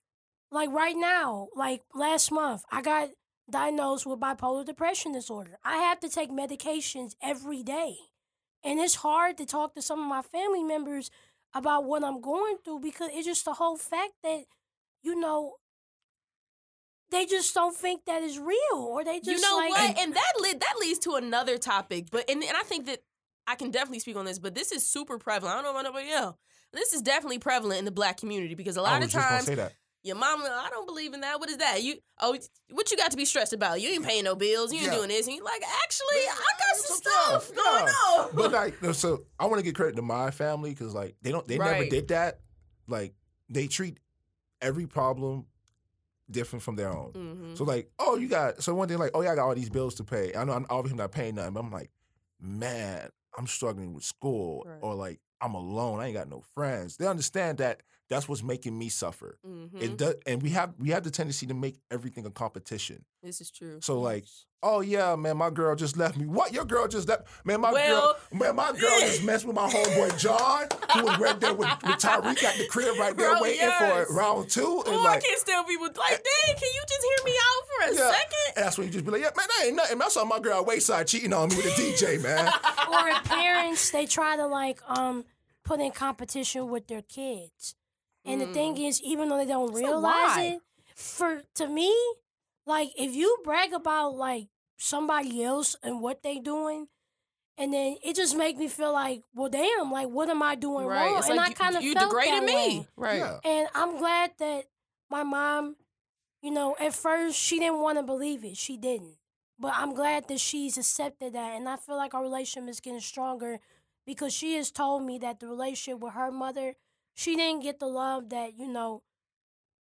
like 0.51 0.69
right 0.71 0.95
now 0.95 1.49
like 1.55 1.81
last 1.93 2.31
month 2.31 2.63
i 2.71 2.81
got 2.81 3.09
diagnosed 3.51 4.05
with 4.05 4.17
bipolar 4.17 4.65
depression 4.65 5.11
disorder 5.11 5.57
i 5.65 5.75
have 5.77 5.99
to 5.99 6.07
take 6.09 6.29
medications 6.29 7.15
every 7.21 7.63
day 7.63 7.97
and 8.63 8.79
it's 8.79 8.95
hard 8.95 9.37
to 9.37 9.45
talk 9.45 9.75
to 9.75 9.81
some 9.81 9.99
of 9.99 10.05
my 10.07 10.21
family 10.21 10.63
members 10.63 11.11
about 11.53 11.83
what 11.83 12.01
i'm 12.01 12.21
going 12.21 12.57
through 12.63 12.79
because 12.79 13.09
it's 13.13 13.25
just 13.27 13.43
the 13.43 13.55
whole 13.55 13.75
fact 13.75 14.13
that 14.23 14.45
you 15.03 15.19
know 15.19 15.55
they 17.09 17.25
just 17.25 17.53
don't 17.53 17.75
think 17.75 18.05
that 18.05 18.21
is 18.21 18.37
real 18.39 18.57
or 18.75 19.03
they 19.03 19.19
just 19.19 19.29
you 19.29 19.41
know 19.41 19.57
like 19.57 19.69
what? 19.69 19.99
And 19.99 20.13
that 20.13 20.33
led 20.41 20.59
that 20.59 20.75
leads 20.79 20.99
to 20.99 21.15
another 21.15 21.57
topic. 21.57 22.07
But 22.11 22.29
and, 22.29 22.43
and 22.43 22.55
I 22.57 22.63
think 22.63 22.85
that 22.87 22.99
I 23.47 23.55
can 23.55 23.71
definitely 23.71 23.99
speak 23.99 24.17
on 24.17 24.25
this, 24.25 24.39
but 24.39 24.53
this 24.53 24.71
is 24.71 24.85
super 24.85 25.17
prevalent. 25.17 25.53
I 25.53 25.61
don't 25.61 25.63
know 25.63 25.79
about 25.79 25.85
nobody 25.85 26.11
else. 26.11 26.35
This 26.73 26.93
is 26.93 27.01
definitely 27.01 27.39
prevalent 27.39 27.79
in 27.79 27.85
the 27.85 27.91
black 27.91 28.17
community 28.17 28.53
because 28.53 28.75
a 28.75 28.81
lot 28.81 29.01
of 29.01 29.09
times 29.11 29.49
your 30.03 30.15
mom, 30.15 30.41
I 30.41 30.67
don't 30.69 30.85
believe 30.85 31.13
in 31.13 31.21
that. 31.21 31.39
What 31.39 31.49
is 31.49 31.57
that? 31.57 31.81
You 31.81 31.95
oh, 32.19 32.37
what 32.71 32.91
you 32.91 32.97
got 32.97 33.11
to 33.11 33.17
be 33.17 33.25
stressed 33.25 33.53
about? 33.53 33.81
You 33.81 33.89
ain't 33.89 34.05
paying 34.05 34.25
no 34.25 34.35
bills. 34.35 34.71
You 34.71 34.79
ain't 34.79 34.87
Yeah. 34.87 34.97
doing 34.97 35.09
this. 35.09 35.27
And 35.27 35.35
you 35.35 35.43
like, 35.43 35.61
actually, 35.83 36.17
I 36.29 36.35
got 36.35 36.75
some 36.75 36.97
stuff 36.97 37.43
stuff, 37.43 37.55
going 37.55 37.85
on. 37.85 38.29
But 38.33 38.51
like, 38.51 38.93
so 38.95 39.25
I 39.39 39.45
want 39.45 39.59
to 39.59 39.63
give 39.63 39.73
credit 39.75 39.95
to 39.95 40.01
my 40.01 40.31
family 40.31 40.71
because 40.71 40.93
like 40.93 41.15
they 41.21 41.31
don't, 41.31 41.47
they 41.47 41.57
never 41.57 41.83
did 41.85 42.09
that. 42.09 42.39
Like 42.87 43.13
they 43.49 43.67
treat 43.67 43.97
every 44.61 44.87
problem 44.87 45.45
different 46.29 46.63
from 46.63 46.75
their 46.75 46.89
own. 46.89 47.11
hmm 47.11 47.55
So 47.55 47.63
like, 47.63 47.89
oh, 47.99 48.17
you 48.17 48.27
got 48.27 48.61
so 48.61 48.75
one 48.75 48.87
day 48.87 48.97
like, 48.97 49.11
oh 49.13 49.21
yeah, 49.21 49.31
I 49.31 49.35
got 49.35 49.47
all 49.47 49.55
these 49.55 49.69
bills 49.69 49.95
to 49.95 50.03
pay. 50.03 50.33
I 50.35 50.43
know 50.43 50.53
I'm 50.53 50.65
obviously 50.69 50.97
not 50.97 51.11
paying 51.11 51.35
nothing, 51.35 51.53
but 51.53 51.61
I'm 51.61 51.71
like, 51.71 51.91
man, 52.39 53.09
I'm 53.37 53.47
struggling 53.47 53.93
with 53.93 54.03
school 54.03 54.63
Right. 54.65 54.79
or 54.81 54.95
like 54.95 55.19
I'm 55.39 55.53
alone. 55.53 55.99
I 55.99 56.07
ain't 56.07 56.15
got 56.15 56.29
no 56.29 56.41
friends. 56.55 56.97
They 56.97 57.05
understand 57.07 57.59
that 57.59 57.83
that's 58.09 58.27
what's 58.27 58.41
making 58.43 58.77
me 58.77 58.89
suffer. 58.89 59.37
hmm 59.45 59.67
It 59.79 59.97
does, 59.97 60.15
and 60.25 60.41
we 60.41 60.49
have 60.51 60.73
we 60.79 60.89
have 60.89 61.03
the 61.03 61.11
tendency 61.11 61.45
to 61.47 61.53
make 61.53 61.77
everything 61.91 62.25
a 62.25 62.31
competition. 62.31 63.05
This 63.21 63.39
is 63.41 63.51
true. 63.51 63.79
So 63.81 63.99
like, 64.01 64.25
oh 64.63 64.81
yeah, 64.81 65.15
man, 65.15 65.37
my 65.37 65.49
girl 65.49 65.75
just 65.75 65.97
left 65.97 66.17
me. 66.17 66.25
What? 66.25 66.51
Your 66.53 66.65
girl 66.65 66.87
just 66.87 67.07
left? 67.07 67.27
Man, 67.45 67.61
my 67.61 67.71
Well- 67.71 68.17
girl, 68.31 68.39
man, 68.39 68.55
my 68.55 68.71
girl 68.71 68.99
just 69.01 69.23
messed 69.23 69.45
with 69.45 69.55
my 69.55 69.69
homeboy 69.69 70.17
John, 70.19 70.65
who 70.93 71.05
was 71.05 71.19
right 71.19 71.39
there 71.39 71.53
with, 71.53 71.69
with 71.83 71.97
Tyreek 71.97 72.43
at 72.43 72.57
the 72.57 72.67
crib 72.67 72.97
right 72.99 73.15
there 73.15 73.31
Bro, 73.33 73.41
waiting 73.41 73.59
yes. 73.61 74.07
for 74.07 74.13
round 74.15 74.49
two. 74.49 74.83
And 74.85 74.95
Oh, 74.95 75.03
like, 75.03 75.17
I 75.23 75.27
can't 75.27 75.45
tell 75.45 75.63
people 75.63 75.85
like, 75.87 75.95
dang, 75.95 76.55
can 76.55 76.69
you 76.73 76.81
just 76.87 77.01
hear 77.03 77.25
me 77.25 77.33
out 77.39 77.67
for 77.67 77.91
a 77.91 77.95
Yeah. 77.95 78.11
second? 78.11 78.53
And 78.57 78.65
that's 78.65 78.77
when 78.77 78.87
you 78.87 78.93
just 78.93 79.05
be 79.05 79.11
like, 79.11 79.21
yeah, 79.21 79.29
man, 79.37 79.47
that 79.47 79.65
ain't 79.67 79.75
nothing. 79.75 79.97
Man, 79.99 80.05
I 80.05 80.09
saw 80.09 80.25
my 80.25 80.39
girl 80.39 80.59
at 80.59 80.65
Wayside 80.65 81.07
cheating 81.07 81.33
on 81.33 81.49
me 81.49 81.55
with 81.57 81.65
a 81.67 81.69
DJ, 81.69 82.19
man. 82.23 82.47
or 82.47 83.09
if 83.09 83.23
parents 83.25 83.91
they 83.91 84.05
try 84.05 84.35
to 84.37 84.47
like 84.47 84.79
um 84.89 85.23
put 85.63 85.79
in 85.79 85.91
competition 85.91 86.69
with 86.69 86.87
their 86.87 87.01
kids. 87.01 87.75
And 88.25 88.41
the 88.41 88.47
thing 88.47 88.77
is, 88.77 89.01
even 89.03 89.29
though 89.29 89.37
they 89.37 89.45
don't 89.45 89.69
So 89.69 89.75
realize 89.75 90.03
why? 90.03 90.57
it, 90.57 90.61
for 90.99 91.43
to 91.55 91.67
me, 91.67 91.95
like 92.67 92.89
if 92.97 93.15
you 93.15 93.37
brag 93.43 93.73
about 93.73 94.15
like 94.15 94.49
somebody 94.77 95.43
else 95.43 95.75
and 95.81 96.01
what 96.01 96.21
they 96.23 96.39
doing, 96.39 96.87
and 97.57 97.73
then 97.73 97.97
it 98.03 98.15
just 98.15 98.35
make 98.37 98.57
me 98.57 98.67
feel 98.67 98.93
like, 98.93 99.23
well, 99.33 99.49
damn, 99.49 99.91
like 99.91 100.09
what 100.09 100.29
am 100.29 100.43
I 100.43 100.55
doing 100.55 100.85
Right. 100.85 101.07
wrong? 101.07 101.17
It's 101.19 101.27
and 101.29 101.37
like 101.37 101.51
I 101.51 101.53
kind 101.53 101.75
of 101.75 101.81
you 101.83 101.93
felt 101.93 102.09
degraded 102.11 102.33
that 102.41 102.45
me. 102.45 102.53
way. 102.55 102.87
Right. 102.95 103.17
Yeah. 103.19 103.39
And 103.43 103.67
I'm 103.73 103.97
glad 103.97 104.31
that 104.39 104.65
my 105.09 105.23
mom, 105.23 105.77
you 106.43 106.51
know, 106.51 106.75
at 106.79 106.93
first 106.93 107.37
she 107.39 107.59
didn't 107.59 107.79
want 107.81 107.97
to 107.97 108.03
believe 108.03 108.43
it. 108.45 108.57
She 108.57 108.77
didn't. 108.77 109.15
But 109.59 109.73
I'm 109.75 109.95
glad 109.95 110.27
that 110.27 110.39
she's 110.39 110.77
accepted 110.77 111.33
that. 111.33 111.55
And 111.57 111.67
I 111.67 111.77
feel 111.77 111.97
like 111.97 112.13
our 112.13 112.21
relationship 112.21 112.69
is 112.69 112.79
getting 112.79 112.99
stronger 112.99 113.59
because 114.05 114.31
she 114.33 114.55
has 114.55 114.69
told 114.69 115.03
me 115.03 115.17
that 115.19 115.39
the 115.39 115.47
relationship 115.47 115.99
with 115.99 116.13
her 116.13 116.31
mother, 116.31 116.75
she 117.15 117.35
didn't 117.35 117.63
get 117.63 117.79
the 117.79 117.87
love 117.87 118.29
that, 118.29 118.55
you 118.57 118.67
know, 118.67 119.01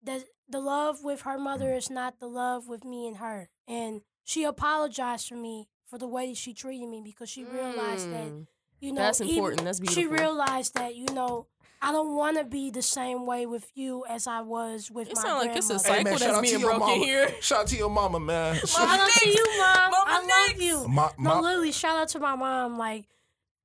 that 0.03 0.23
the 0.49 0.59
love 0.59 1.03
with 1.03 1.21
her 1.21 1.37
mother 1.37 1.73
is 1.73 1.89
not 1.89 2.19
the 2.19 2.27
love 2.27 2.67
with 2.67 2.83
me 2.85 3.07
and 3.07 3.17
her. 3.17 3.49
And 3.67 4.01
she 4.23 4.43
apologized 4.43 5.27
for 5.27 5.35
me 5.35 5.67
for 5.85 5.97
the 5.97 6.07
way 6.07 6.33
she 6.33 6.53
treated 6.53 6.87
me 6.89 7.01
because 7.03 7.29
she 7.29 7.43
realized 7.43 8.11
that, 8.11 8.27
Mm. 8.27 8.47
you 8.79 8.91
know, 8.93 9.01
That's 9.01 9.21
even- 9.21 9.33
important. 9.35 9.63
That's 9.65 9.79
beautiful. 9.79 10.01
she 10.03 10.07
realized 10.07 10.73
that 10.75 10.95
you 10.95 11.05
know 11.13 11.47
I 11.79 11.91
don't 11.91 12.15
want 12.15 12.37
to 12.39 12.43
be 12.43 12.71
the 12.71 12.81
same 12.81 13.27
way 13.27 13.45
with 13.45 13.69
you 13.75 14.03
as 14.09 14.25
I 14.25 14.41
was 14.41 14.89
with 14.89 15.09
It 15.09 15.15
my 15.15 15.21
sound 15.21 15.39
like 15.47 15.55
it's 15.55 15.69
a 15.69 15.77
grandmother. 15.77 15.87
cycle 15.87 16.03
man, 16.05 16.11
that's 16.13 16.23
shout 16.23 16.35
to 16.35 16.41
being 16.41 16.59
your 16.59 16.69
broken 16.71 16.87
mama. 16.87 17.05
here. 17.05 17.35
Shout 17.41 17.59
out 17.59 17.67
to 17.67 17.75
your 17.77 17.89
mama, 17.91 18.19
man. 18.19 18.55
Shout 18.65 18.99
out 18.99 19.09
to 19.09 19.29
you, 19.29 19.45
mom. 19.59 19.91
Mama 19.91 20.03
I 20.07 20.21
Nix. 20.25 20.51
love 20.53 20.61
you. 20.61 20.87
My, 20.87 21.11
No, 21.19 21.39
literally, 21.39 21.71
shout 21.71 21.95
out 21.97 22.07
to 22.09 22.19
my 22.19 22.35
mom. 22.35 22.79
Like, 22.79 23.05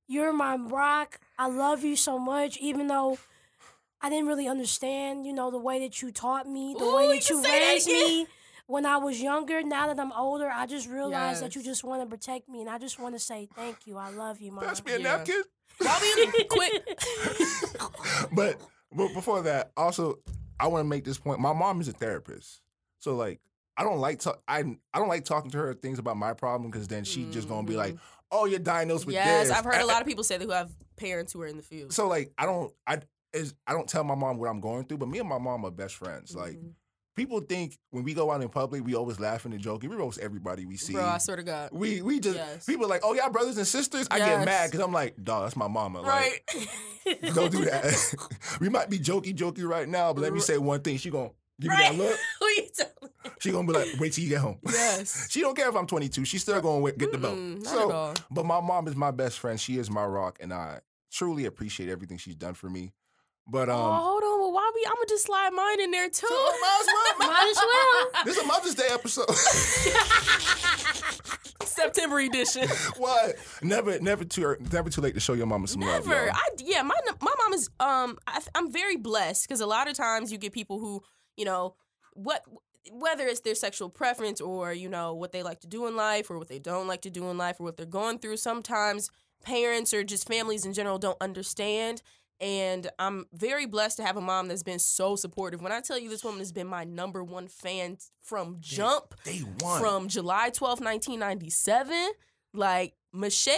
you're 0.07 0.31
my 0.31 0.57
rock. 0.57 1.19
I 1.39 1.47
love 1.47 1.83
you 1.83 1.95
so 1.95 2.19
much, 2.19 2.57
even 2.57 2.85
though 2.87 3.17
I 4.03 4.09
didn't 4.09 4.27
really 4.27 4.47
understand, 4.49 5.25
you 5.25 5.31
know, 5.31 5.49
the 5.49 5.57
way 5.57 5.79
that 5.79 6.01
you 6.01 6.11
taught 6.11 6.47
me, 6.47 6.75
the 6.77 6.83
Ooh, 6.83 6.93
way 6.95 7.07
that 7.07 7.25
can 7.25 7.37
you 7.37 7.43
say 7.43 7.59
that 7.59 7.71
raised 7.71 7.87
me 7.87 8.27
when 8.67 8.85
I 8.85 8.97
was 8.97 9.21
younger. 9.21 9.63
Now 9.63 9.87
that 9.87 9.97
I'm 9.99 10.11
older, 10.11 10.49
I 10.49 10.65
just 10.65 10.89
realized 10.89 11.41
that 11.41 11.55
you 11.55 11.63
just 11.63 11.83
want 11.85 12.01
to 12.01 12.05
protect 12.07 12.49
me, 12.49 12.59
and 12.61 12.69
I 12.69 12.77
just 12.77 12.99
want 12.99 13.15
to 13.15 13.19
say 13.19 13.47
thank 13.55 13.87
you. 13.87 13.97
I 13.97 14.09
love 14.09 14.41
you, 14.41 14.51
mom. 14.51 14.65
pass 14.65 14.83
me 14.83 14.93
a 14.93 14.99
Yeah. 14.99 15.03
napkin. 15.17 15.43
While 15.79 15.99
we 16.01 16.43
quit, 16.49 16.87
but 18.31 18.61
but 18.91 19.13
before 19.13 19.41
that, 19.43 19.71
also 19.75 20.19
I 20.59 20.67
want 20.67 20.83
to 20.83 20.87
make 20.89 21.03
this 21.03 21.17
point. 21.17 21.39
My 21.39 21.53
mom 21.53 21.81
is 21.81 21.87
a 21.87 21.93
therapist, 21.93 22.61
so 22.99 23.15
like 23.15 23.39
I 23.77 23.83
don't 23.83 23.99
like 23.99 24.19
talk. 24.19 24.41
I 24.47 24.59
I 24.93 24.99
don't 24.99 25.07
like 25.07 25.25
talking 25.25 25.51
to 25.51 25.57
her 25.57 25.73
things 25.73 25.97
about 25.99 26.17
my 26.17 26.33
problem 26.33 26.69
because 26.69 26.87
then 26.87 27.03
she 27.05 27.25
just 27.31 27.47
gonna 27.47 27.65
be 27.65 27.75
like, 27.75 27.97
"Oh, 28.31 28.45
you're 28.45 28.59
diagnosed 28.59 29.05
with 29.07 29.15
Mm-hmm. 29.15 29.27
yes. 29.27 29.49
I've 29.49 29.65
heard 29.65 29.81
a 29.81 29.85
lot 29.85 30.01
of 30.01 30.07
people 30.07 30.23
say 30.23 30.37
that 30.37 30.45
who 30.45 30.51
have 30.51 30.71
parents 30.95 31.33
who 31.33 31.41
are 31.41 31.47
in 31.47 31.57
the 31.57 31.63
field. 31.63 31.91
So 31.93 32.07
like 32.07 32.31
I 32.37 32.45
don't 32.45 32.71
I 32.85 32.99
is 33.33 33.53
I 33.67 33.73
don't 33.73 33.87
tell 33.87 34.03
my 34.03 34.15
mom 34.15 34.37
what 34.37 34.49
I'm 34.49 34.59
going 34.59 34.85
through, 34.85 34.97
but 34.99 35.09
me 35.09 35.19
and 35.19 35.27
my 35.29 35.37
mom 35.39 35.65
are 35.65 35.71
best 35.71 35.95
friends. 35.95 36.35
Like 36.35 36.53
Mhm. 36.53 36.73
people 37.15 37.39
think 37.41 37.77
when 37.91 38.03
we 38.03 38.13
go 38.13 38.31
out 38.31 38.41
in 38.41 38.49
public, 38.49 38.83
we 38.85 38.95
always 38.95 39.19
laughing 39.19 39.53
and 39.53 39.61
joking. 39.61 39.89
We 39.89 39.95
roast 39.95 40.19
everybody 40.19 40.65
we 40.65 40.77
see. 40.77 40.93
Bro, 40.93 41.05
I 41.05 41.17
swear 41.17 41.37
to 41.37 41.43
God. 41.43 41.69
we 41.73 42.01
we 42.01 42.19
just 42.19 42.35
Yes. 42.37 42.65
people 42.65 42.85
are 42.85 42.89
like, 42.89 43.01
oh 43.03 43.13
yeah, 43.13 43.29
brothers 43.29 43.57
and 43.57 43.67
sisters. 43.67 44.07
I 44.11 44.19
get 44.19 44.45
mad 44.45 44.71
because 44.71 44.85
I'm 44.85 44.93
like, 44.93 45.15
dog, 45.23 45.43
that's 45.43 45.55
my 45.55 45.67
mama. 45.67 46.01
Right. 46.01 46.39
Like, 47.05 47.21
don't 47.33 47.51
do 47.51 47.65
that. 47.65 48.15
we 48.61 48.69
might 48.69 48.89
be 48.89 48.99
jokey 48.99 49.35
jokey 49.35 49.67
right 49.67 49.87
now, 49.89 50.13
but 50.13 50.21
let 50.21 50.33
me 50.33 50.39
say 50.39 50.57
one 50.57 50.81
thing. 50.81 50.97
She 50.97 51.09
gonna 51.09 51.31
give 51.59 51.71
me 51.71 51.77
that 51.77 51.95
look. 51.95 52.17
Who 52.39 52.45
you 52.47 52.67
telling? 52.75 52.93
She 53.39 53.51
gonna 53.51 53.67
be 53.67 53.73
like, 53.73 53.87
wait 53.99 54.13
till 54.13 54.23
you 54.23 54.29
get 54.29 54.39
home. 54.39 54.59
Yes. 54.65 55.27
she 55.29 55.41
don't 55.41 55.55
care 55.55 55.69
if 55.69 55.75
I'm 55.75 55.87
22. 55.87 56.23
She's 56.25 56.41
still 56.43 56.61
gonna 56.61 56.91
get 56.93 57.11
the 57.11 57.17
belt. 57.17 57.35
Mm-mm, 57.37 57.63
not 57.63 57.73
so, 57.73 57.89
at 57.89 57.95
all. 57.95 58.13
but 58.31 58.45
my 58.45 58.61
mom 58.61 58.87
is 58.87 58.95
my 58.95 59.11
best 59.11 59.39
friend. 59.39 59.59
She 59.59 59.77
is 59.77 59.89
my 59.89 60.05
rock, 60.05 60.37
and 60.39 60.53
I 60.53 60.79
truly 61.11 61.45
appreciate 61.45 61.89
everything 61.89 62.17
she's 62.17 62.35
done 62.35 62.53
for 62.53 62.69
me. 62.69 62.91
But 63.47 63.69
um, 63.69 63.79
oh, 63.79 63.93
hold 63.93 64.23
on. 64.23 64.39
Well, 64.39 64.51
why 64.53 64.71
we? 64.73 64.83
I'm 64.87 64.95
gonna 64.95 65.05
just 65.07 65.25
slide 65.25 65.51
mine 65.53 65.79
in 65.81 65.91
there 65.91 66.09
too. 66.09 66.25
so 66.27 66.33
might 66.33 66.79
as 66.79 66.87
well. 66.87 67.13
Might 67.29 67.47
as 67.49 67.57
well. 67.57 68.07
This 68.25 68.37
is 68.37 68.43
a 68.43 68.47
Mother's 68.47 68.73
Day 68.75 68.87
episode. 68.89 69.29
September 71.65 72.19
edition. 72.19 72.67
what? 72.97 73.35
Never, 73.61 73.99
never 73.99 74.23
too, 74.23 74.55
never 74.71 74.89
too 74.89 75.01
late 75.01 75.13
to 75.15 75.19
show 75.19 75.33
your 75.33 75.47
mama 75.47 75.67
some 75.67 75.81
love. 75.81 76.07
Never. 76.07 76.31
I 76.31 76.39
yeah. 76.59 76.81
My 76.83 76.95
my 77.21 77.33
mom 77.43 77.53
is 77.53 77.69
um. 77.79 78.17
I, 78.27 78.39
I'm 78.55 78.71
very 78.71 78.95
blessed 78.95 79.45
because 79.47 79.59
a 79.59 79.65
lot 79.65 79.89
of 79.89 79.95
times 79.95 80.31
you 80.31 80.37
get 80.37 80.53
people 80.53 80.79
who 80.79 81.03
you 81.35 81.43
know 81.43 81.75
what 82.13 82.43
whether 82.91 83.27
it's 83.27 83.41
their 83.41 83.55
sexual 83.55 83.89
preference 83.89 84.39
or 84.39 84.71
you 84.73 84.87
know 84.87 85.13
what 85.13 85.33
they 85.33 85.43
like 85.43 85.59
to 85.61 85.67
do 85.67 85.87
in 85.87 85.95
life 85.95 86.29
or 86.29 86.37
what 86.37 86.47
they 86.47 86.59
don't 86.59 86.87
like 86.87 87.01
to 87.01 87.09
do 87.09 87.29
in 87.29 87.37
life 87.37 87.59
or 87.59 87.63
what 87.63 87.75
they're 87.75 87.85
going 87.85 88.19
through. 88.19 88.37
Sometimes 88.37 89.09
parents 89.43 89.93
or 89.93 90.03
just 90.03 90.27
families 90.27 90.65
in 90.65 90.73
general 90.73 90.97
don't 90.97 91.21
understand. 91.21 92.01
And 92.39 92.89
I'm 92.99 93.25
very 93.31 93.65
blessed 93.65 93.97
to 93.97 94.03
have 94.03 94.17
a 94.17 94.21
mom 94.21 94.47
that's 94.47 94.63
been 94.63 94.79
so 94.79 95.15
supportive. 95.15 95.61
When 95.61 95.71
I 95.71 95.81
tell 95.81 95.97
you 95.97 96.09
this 96.09 96.23
woman 96.23 96.39
has 96.39 96.51
been 96.51 96.67
my 96.67 96.83
number 96.83 97.23
one 97.23 97.47
fan 97.47 97.97
from 98.21 98.57
jump, 98.59 99.15
Day 99.23 99.39
one. 99.59 99.79
from 99.79 100.07
July 100.09 100.49
12, 100.49 100.81
1997. 100.81 102.11
Like 102.53 102.95
Michelle, 103.13 103.57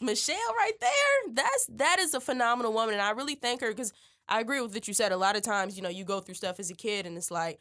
Michelle 0.00 0.36
right 0.56 0.78
there, 0.80 1.34
that's 1.34 1.66
that 1.72 1.98
is 1.98 2.14
a 2.14 2.20
phenomenal 2.20 2.72
woman. 2.72 2.94
And 2.94 3.02
I 3.02 3.10
really 3.10 3.34
thank 3.34 3.60
her 3.62 3.68
because 3.68 3.92
I 4.28 4.40
agree 4.40 4.60
with 4.60 4.74
what 4.74 4.86
you 4.86 4.94
said. 4.94 5.12
A 5.12 5.16
lot 5.16 5.36
of 5.36 5.42
times, 5.42 5.76
you 5.76 5.82
know, 5.82 5.88
you 5.88 6.04
go 6.04 6.20
through 6.20 6.34
stuff 6.34 6.60
as 6.60 6.70
a 6.70 6.74
kid 6.74 7.06
and 7.06 7.16
it's 7.16 7.30
like, 7.30 7.60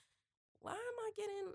why 0.62 0.72
am 0.74 0.78
I 0.78 1.12
getting 1.16 1.54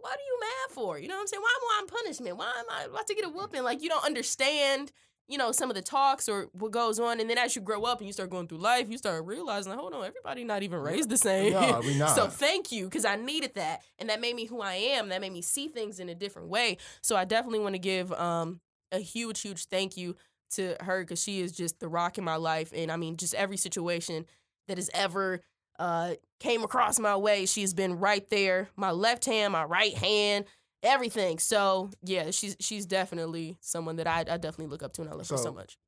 what 0.00 0.12
are 0.12 0.22
you 0.22 0.38
mad 0.40 0.74
for? 0.74 0.98
You 0.98 1.08
know 1.08 1.14
what 1.14 1.22
I'm 1.22 1.26
saying? 1.26 1.42
Why 1.42 1.54
am 1.56 1.64
I 1.64 1.80
on 1.82 1.86
punishment? 1.88 2.36
Why 2.36 2.52
am 2.58 2.64
I 2.70 2.84
about 2.84 3.06
to 3.06 3.14
get 3.14 3.24
a 3.24 3.28
whooping? 3.28 3.62
Like 3.62 3.82
you 3.82 3.88
don't 3.88 4.04
understand, 4.04 4.92
you 5.28 5.38
know, 5.38 5.50
some 5.52 5.70
of 5.70 5.76
the 5.76 5.82
talks 5.82 6.28
or 6.28 6.48
what 6.52 6.70
goes 6.70 7.00
on. 7.00 7.20
And 7.20 7.28
then 7.28 7.38
as 7.38 7.56
you 7.56 7.62
grow 7.62 7.82
up 7.82 7.98
and 7.98 8.06
you 8.06 8.12
start 8.12 8.30
going 8.30 8.46
through 8.46 8.58
life, 8.58 8.88
you 8.88 8.96
start 8.96 9.24
realizing, 9.24 9.72
hold 9.72 9.92
on, 9.92 10.04
everybody 10.04 10.44
not 10.44 10.62
even 10.62 10.78
raised 10.78 11.08
the 11.08 11.16
same. 11.16 11.52
No, 11.52 11.80
we 11.84 11.94
not. 11.98 12.14
so 12.14 12.28
thank 12.28 12.70
you, 12.70 12.84
because 12.84 13.04
I 13.04 13.16
needed 13.16 13.54
that. 13.54 13.82
And 13.98 14.08
that 14.08 14.20
made 14.20 14.36
me 14.36 14.46
who 14.46 14.60
I 14.60 14.74
am. 14.74 15.08
That 15.08 15.20
made 15.20 15.32
me 15.32 15.42
see 15.42 15.68
things 15.68 15.98
in 15.98 16.08
a 16.08 16.14
different 16.14 16.48
way. 16.48 16.78
So 17.02 17.16
I 17.16 17.24
definitely 17.24 17.60
want 17.60 17.74
to 17.74 17.80
give 17.80 18.12
um 18.12 18.60
a 18.92 18.98
huge, 18.98 19.40
huge 19.40 19.64
thank 19.66 19.96
you 19.96 20.16
to 20.50 20.76
her 20.80 21.00
because 21.00 21.20
she 21.20 21.40
is 21.40 21.52
just 21.52 21.80
the 21.80 21.88
rock 21.88 22.18
in 22.18 22.24
my 22.24 22.36
life. 22.36 22.72
And 22.74 22.92
I 22.92 22.96
mean, 22.96 23.16
just 23.16 23.34
every 23.34 23.56
situation 23.56 24.26
that 24.68 24.78
has 24.78 24.90
ever 24.94 25.40
uh, 25.78 26.14
came 26.40 26.62
across 26.62 26.98
my 26.98 27.16
way, 27.16 27.46
she 27.46 27.62
has 27.62 27.74
been 27.74 27.98
right 27.98 28.28
there. 28.30 28.68
My 28.76 28.92
left 28.92 29.24
hand, 29.24 29.52
my 29.52 29.64
right 29.64 29.94
hand, 29.94 30.44
everything. 30.82 31.38
So 31.38 31.90
yeah, 32.02 32.30
she's 32.30 32.56
she's 32.60 32.86
definitely 32.86 33.56
someone 33.60 33.96
that 33.96 34.06
I, 34.06 34.20
I 34.20 34.36
definitely 34.36 34.66
look 34.68 34.82
up 34.82 34.92
to 34.94 35.02
and 35.02 35.10
I 35.10 35.14
love 35.14 35.28
her 35.28 35.36
So- 35.36 35.44
so 35.44 35.52
much. 35.52 35.78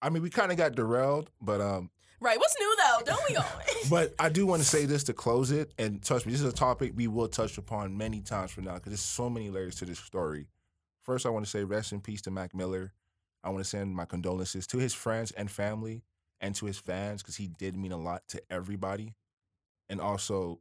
I 0.00 0.10
mean, 0.10 0.22
we 0.22 0.30
kind 0.30 0.52
of 0.52 0.56
got 0.58 0.76
derailed, 0.76 1.28
but 1.40 1.60
um, 1.60 1.90
Right. 2.20 2.38
What's 2.38 2.54
new 2.58 2.76
though? 2.76 3.04
Don't 3.04 3.28
we 3.30 3.36
all? 3.36 3.44
but 3.90 4.14
I 4.18 4.28
do 4.28 4.46
want 4.46 4.62
to 4.62 4.68
say 4.68 4.84
this 4.86 5.04
to 5.04 5.12
close 5.12 5.50
it, 5.50 5.72
and 5.78 6.02
trust 6.04 6.24
me, 6.26 6.32
this 6.32 6.40
is 6.40 6.52
a 6.52 6.54
topic 6.56 6.92
we 6.94 7.06
will 7.08 7.28
touch 7.28 7.58
upon 7.58 7.96
many 7.96 8.20
times 8.20 8.50
from 8.52 8.64
now 8.64 8.74
because 8.74 8.90
there's 8.90 9.00
so 9.00 9.28
many 9.30 9.50
layers 9.50 9.74
to 9.76 9.84
this 9.84 9.98
story. 9.98 10.46
First, 11.02 11.26
I 11.26 11.30
want 11.30 11.44
to 11.44 11.50
say 11.50 11.64
rest 11.64 11.92
in 11.92 12.00
peace 12.00 12.20
to 12.22 12.30
Mac 12.30 12.54
Miller. 12.54 12.92
I 13.42 13.50
want 13.50 13.62
to 13.64 13.68
send 13.68 13.94
my 13.94 14.04
condolences 14.04 14.66
to 14.68 14.78
his 14.78 14.94
friends 14.94 15.30
and 15.32 15.50
family 15.50 16.02
and 16.40 16.54
to 16.56 16.66
his 16.66 16.78
fans 16.78 17.22
because 17.22 17.36
he 17.36 17.46
did 17.48 17.76
mean 17.76 17.92
a 17.92 17.96
lot 17.96 18.22
to 18.28 18.42
everybody. 18.50 19.14
And 19.88 20.00
also, 20.00 20.60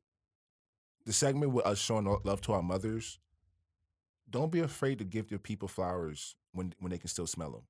the 1.06 1.14
segment 1.14 1.52
with 1.54 1.66
us 1.66 1.80
showing 1.80 2.06
love 2.24 2.42
to 2.42 2.54
our 2.54 2.62
mothers. 2.64 3.20
Don't 4.30 4.52
be 4.52 4.60
afraid 4.60 5.00
to 5.00 5.06
give 5.06 5.32
your 5.32 5.40
people 5.40 5.68
flowers 5.68 6.36
when 6.52 6.74
when 6.80 6.92
they 6.92 6.98
can 6.98 7.10
still 7.10 7.28
smell 7.28 7.52
them. 7.52 7.64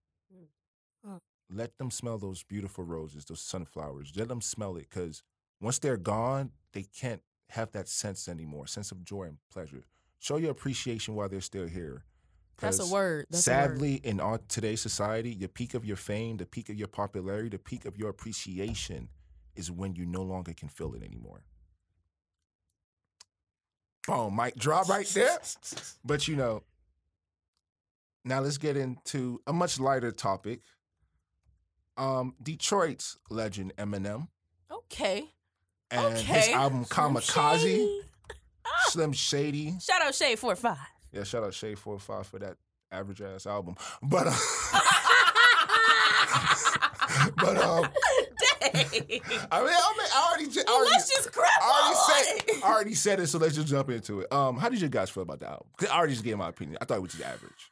Mm. 1.06 1.20
Let 1.50 1.78
them 1.78 1.92
smell 1.92 2.18
those 2.18 2.44
beautiful 2.44 2.84
roses, 2.84 3.26
those 3.26 3.42
sunflowers. 3.42 4.14
Let 4.16 4.28
them 4.28 4.42
smell 4.42 4.76
it 4.76 4.88
because 4.90 5.24
once 5.62 5.80
they're 5.80 5.98
gone, 5.98 6.52
they 6.74 6.84
can't 6.84 7.22
have 7.50 7.72
that 7.72 7.88
sense 7.88 8.28
anymore, 8.28 8.68
sense 8.68 8.92
of 8.92 9.04
joy 9.04 9.24
and 9.24 9.38
pleasure. 9.52 9.86
Show 10.20 10.38
your 10.38 10.52
appreciation 10.52 11.16
while 11.16 11.30
they're 11.30 11.42
still 11.42 11.68
here. 11.68 12.04
That's 12.58 12.80
a 12.80 12.92
word. 12.92 13.28
That's 13.30 13.48
a 13.48 13.52
word. 13.52 13.70
sadly, 13.70 13.96
in 14.04 14.20
our 14.20 14.40
today's 14.50 14.82
society, 14.82 15.36
the 15.36 15.48
peak 15.48 15.74
of 15.74 15.86
your 15.86 15.96
fame, 15.96 16.38
the 16.38 16.46
peak 16.46 16.70
of 16.70 16.76
your 16.76 16.88
popularity, 16.88 17.50
the 17.50 17.60
peak 17.60 17.86
of 17.86 17.98
your 17.98 18.10
appreciation 18.10 19.10
is 19.56 19.72
when 19.72 19.96
you 19.96 20.06
no 20.06 20.24
longer 20.24 20.54
can 20.54 20.68
feel 20.68 20.94
it 20.96 21.04
anymore. 21.04 21.44
Boom, 24.08 24.36
mic 24.36 24.56
drop 24.56 24.90
right 24.90 25.06
there. 25.08 25.38
But 26.04 26.28
you 26.28 26.36
know, 26.36 26.64
now 28.26 28.40
let's 28.40 28.58
get 28.58 28.78
into 28.78 29.42
a 29.46 29.54
much 29.54 29.80
lighter 29.80 30.12
topic. 30.12 30.62
Um, 31.98 32.34
Detroit's 32.42 33.18
legend 33.30 33.74
Eminem 33.78 34.28
Okay. 34.72 35.26
and 35.92 36.18
his 36.18 36.48
album 36.50 36.86
Kamikaze, 36.86 37.60
Shady. 37.60 38.02
Slim 38.86 39.14
Shady. 39.14 39.76
Shout 39.82 40.02
out 40.02 40.16
Shade 40.16 40.40
four 40.40 40.56
five. 40.56 40.78
Yeah, 41.12 41.24
shout 41.24 41.44
out 41.44 41.54
Shade 41.54 41.80
Four 41.80 42.00
Five 42.00 42.28
for 42.28 42.38
that 42.40 42.58
average 42.92 43.22
ass 43.22 43.48
album. 43.48 43.76
But 44.04 44.28
uh, 44.28 44.32
but 47.38 47.58
um, 47.58 47.88
I 48.76 48.80
mean, 49.00 49.22
I, 49.52 49.62
mean, 49.62 49.70
I 49.74 50.30
already, 50.30 50.46
I 50.60 50.64
Well, 50.68 50.76
already, 50.78 50.92
let's 50.92 51.10
just 51.10 51.32
crap 51.32 51.50
I 51.62 51.66
already 51.82 51.96
said, 52.26 52.56
it. 52.56 52.64
I 52.64 52.68
already 52.74 52.94
said 52.96 53.20
it, 53.20 53.28
so 53.28 53.38
let's 53.40 53.56
just 53.56 53.68
jump 53.68 53.90
into 53.90 54.22
it. 54.22 54.32
Um, 54.34 54.58
how 54.58 54.70
did 54.70 54.82
you 54.82 54.90
guys 54.90 55.10
feel 55.10 55.24
about 55.24 55.40
the 55.40 55.48
album? 55.50 55.68
I 55.82 55.98
already 55.98 56.14
just 56.14 56.24
gave 56.24 56.38
my 56.38 56.50
opinion. 56.50 56.78
I 56.82 56.86
thought 56.86 56.98
it 56.98 57.02
was 57.02 57.12
just 57.14 57.24
average. 57.24 57.72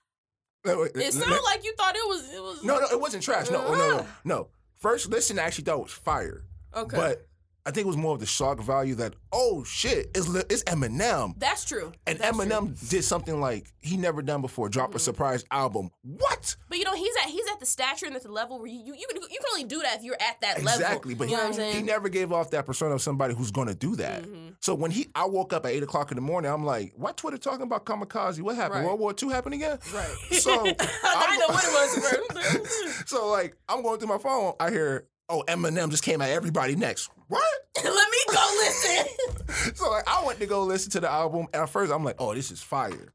It 0.96 1.14
sounded 1.14 1.41
like 1.43 1.64
you 1.64 1.76
thought 1.78 1.96
it 1.96 2.08
was. 2.08 2.34
It 2.34 2.41
was. 2.41 2.64
no, 2.64 2.80
no, 2.80 2.88
it 2.91 3.00
wasn't 3.00 3.22
trash. 3.22 3.52
No, 3.52 3.62
no, 3.72 3.76
no, 3.78 3.98
Ah. 4.02 4.20
no. 4.24 4.48
First 4.78 5.10
listen, 5.12 5.38
I 5.38 5.43
actually 5.43 5.66
thought 5.66 5.78
it 5.78 5.84
was 5.84 5.91
fire, 5.91 6.43
Okay. 6.76 6.98
but 6.98 7.28
I 7.68 7.72
think 7.72 7.86
it 7.86 7.88
was 7.88 7.97
more 7.97 8.13
of 8.13 8.20
the 8.20 8.26
shock 8.28 8.59
value 8.61 8.95
that 8.95 9.16
oh 9.32 9.63
shit, 9.63 10.11
it's 10.13 10.28
it's 10.49 10.63
Eminem. 10.66 11.34
that's 11.39 11.66
true. 11.66 11.91
And 12.05 12.20
That's 12.20 12.38
true. 12.38 12.45
Mm-hmm. 12.45 12.51
Eminem 12.76 12.89
did 12.89 13.03
something 13.03 13.41
like 13.41 13.68
he 13.82 13.97
never 13.97 14.22
done 14.22 14.41
before. 14.41 14.70
Drop 14.70 14.93
a 14.93 14.99
surprise 14.99 15.43
album. 15.49 15.89
What? 16.03 16.55
But 16.70 16.78
you 16.78 16.84
know, 16.84 16.93
he's 16.93 17.13
at 17.24 17.30
he's 17.30 17.45
at 17.51 17.59
the 17.59 17.66
stature 17.66 18.05
and 18.05 18.16
at 18.16 18.22
the 18.24 18.32
level 18.32 18.59
where 18.59 18.68
you 18.68 18.80
you, 18.80 18.93
you 18.95 19.07
can 19.11 19.22
you 19.22 19.28
can 19.39 19.47
only 19.53 19.63
do 19.63 19.80
that 19.82 19.97
if 19.97 20.03
you're 20.03 20.18
at 20.22 20.39
that 20.41 20.57
level. 20.63 20.74
Exactly. 20.82 21.16
But 21.16 21.30
you 21.30 21.36
know 21.38 21.43
what 21.43 21.47
I'm 21.49 21.53
saying? 21.53 21.76
he 21.76 21.82
never 21.82 22.07
gave 22.09 22.32
off 22.32 22.51
that 22.51 22.66
persona 22.66 22.93
of 22.95 23.01
somebody 23.01 23.34
who's 23.34 23.51
going 23.51 23.68
to 23.68 23.76
do 23.76 23.95
that. 23.95 24.24
Mhm. 24.24 24.55
So 24.59 24.76
when 24.76 24.91
he, 24.91 25.07
I 25.16 25.26
woke 25.26 25.51
up 25.53 25.66
at 25.66 25.72
eight 25.72 25.84
o'clock 25.84 26.11
in 26.11 26.16
the 26.16 26.22
morning. 26.22 26.51
I'm 26.51 26.66
like, 26.66 26.93
what 26.95 27.18
Twitter 27.18 27.38
talking 27.38 27.63
about 27.63 27.86
kamikaze? 27.86 28.41
What 28.41 28.55
happened? 28.55 28.82
Right. 28.82 28.86
World 28.86 28.99
War 28.99 29.13
II 29.22 29.30
happened 29.30 29.55
again? 29.55 29.80
Right. 29.93 30.07
So 30.34 30.51
I 30.53 31.38
know 31.39 31.47
what 31.53 31.63
it 31.63 31.72
was. 31.74 33.05
So 33.07 33.28
like, 33.30 33.55
I'm 33.70 33.82
going 33.82 33.99
through 33.99 34.09
my 34.09 34.18
phone. 34.18 34.53
I 34.59 34.70
hear, 34.72 35.07
oh, 35.30 35.43
Eminem 35.47 35.89
just 35.89 36.03
came 36.03 36.21
at 36.21 36.30
everybody 36.30 36.76
next. 36.76 37.09
What? 37.28 37.43
Let 37.84 37.93
me 37.93 38.17
go 38.32 38.51
listen. 38.57 39.73
so 39.76 39.89
like, 39.89 40.07
I 40.07 40.23
went 40.26 40.39
to 40.39 40.45
go 40.45 40.63
listen 40.63 40.91
to 40.91 40.99
the 40.99 41.09
album. 41.11 41.47
And 41.53 41.63
at 41.63 41.69
first, 41.69 41.91
I'm 41.91 42.03
like, 42.03 42.15
oh, 42.19 42.34
this 42.34 42.51
is 42.51 42.61
fire. 42.61 43.13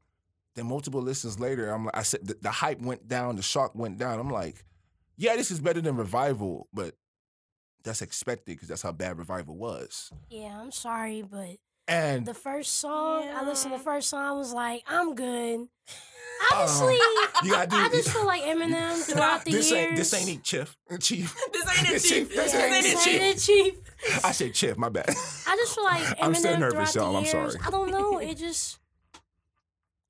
Then 0.55 0.67
multiple 0.67 1.01
listens 1.01 1.39
later, 1.39 1.69
I'm 1.69 1.85
like, 1.85 1.97
I 1.97 2.03
said 2.03 2.27
the, 2.27 2.35
the 2.41 2.51
hype 2.51 2.81
went 2.81 3.07
down, 3.07 3.37
the 3.37 3.41
shock 3.41 3.73
went 3.73 3.97
down. 3.97 4.19
I'm 4.19 4.29
like, 4.29 4.65
yeah, 5.15 5.35
this 5.35 5.51
is 5.51 5.59
better 5.59 5.81
than 5.81 5.95
Revival, 5.95 6.67
but 6.73 6.95
that's 7.83 8.01
expected 8.01 8.55
because 8.55 8.67
that's 8.67 8.81
how 8.81 8.91
bad 8.91 9.17
Revival 9.17 9.55
was. 9.55 10.11
Yeah, 10.29 10.59
I'm 10.59 10.71
sorry, 10.71 11.21
but 11.21 11.57
And 11.87 12.25
the 12.25 12.33
first 12.33 12.77
song 12.77 13.29
I 13.33 13.45
listened 13.45 13.71
to 13.71 13.77
the 13.77 13.83
first 13.83 14.09
song 14.09 14.23
I 14.23 14.31
was 14.33 14.53
like, 14.53 14.83
I'm 14.87 15.15
good. 15.15 15.67
Honestly, 16.53 16.93
um, 16.95 17.45
you 17.45 17.51
gotta 17.51 17.69
do 17.69 17.75
I 17.77 17.89
just 17.89 18.09
feel 18.09 18.25
like 18.25 18.41
Eminem 18.43 18.93
throughout 19.05 19.45
the 19.45 19.51
this 19.51 19.71
years. 19.71 19.87
ain't 19.87 19.95
this 19.95 20.13
ain't 20.13 20.29
it, 20.29 20.43
Chief. 20.43 20.75
Chief. 20.99 21.35
this 21.53 21.77
ain't 21.79 21.89
it, 21.95 21.99
chief. 22.03 22.29
This 22.29 22.51
this 22.51 22.55
ain't 22.55 22.73
ain't 22.73 22.85
it, 22.85 22.93
it, 22.93 22.99
chief. 23.03 23.21
ain't 23.21 23.39
Chief. 23.39 24.25
I 24.25 24.31
said 24.31 24.53
Chief. 24.53 24.77
My 24.77 24.89
bad. 24.89 25.09
I 25.09 25.55
just 25.55 25.75
feel 25.75 25.83
like 25.83 26.01
Eminem 26.01 26.17
I'm 26.23 26.35
still 26.35 26.57
nervous, 26.57 26.91
throughout 26.93 26.95
y'all. 27.05 27.11
the 27.13 27.17
I'm 27.19 27.23
years, 27.23 27.53
sorry. 27.53 27.65
I 27.65 27.69
don't 27.69 27.91
know. 27.91 28.17
It 28.19 28.37
just, 28.37 28.79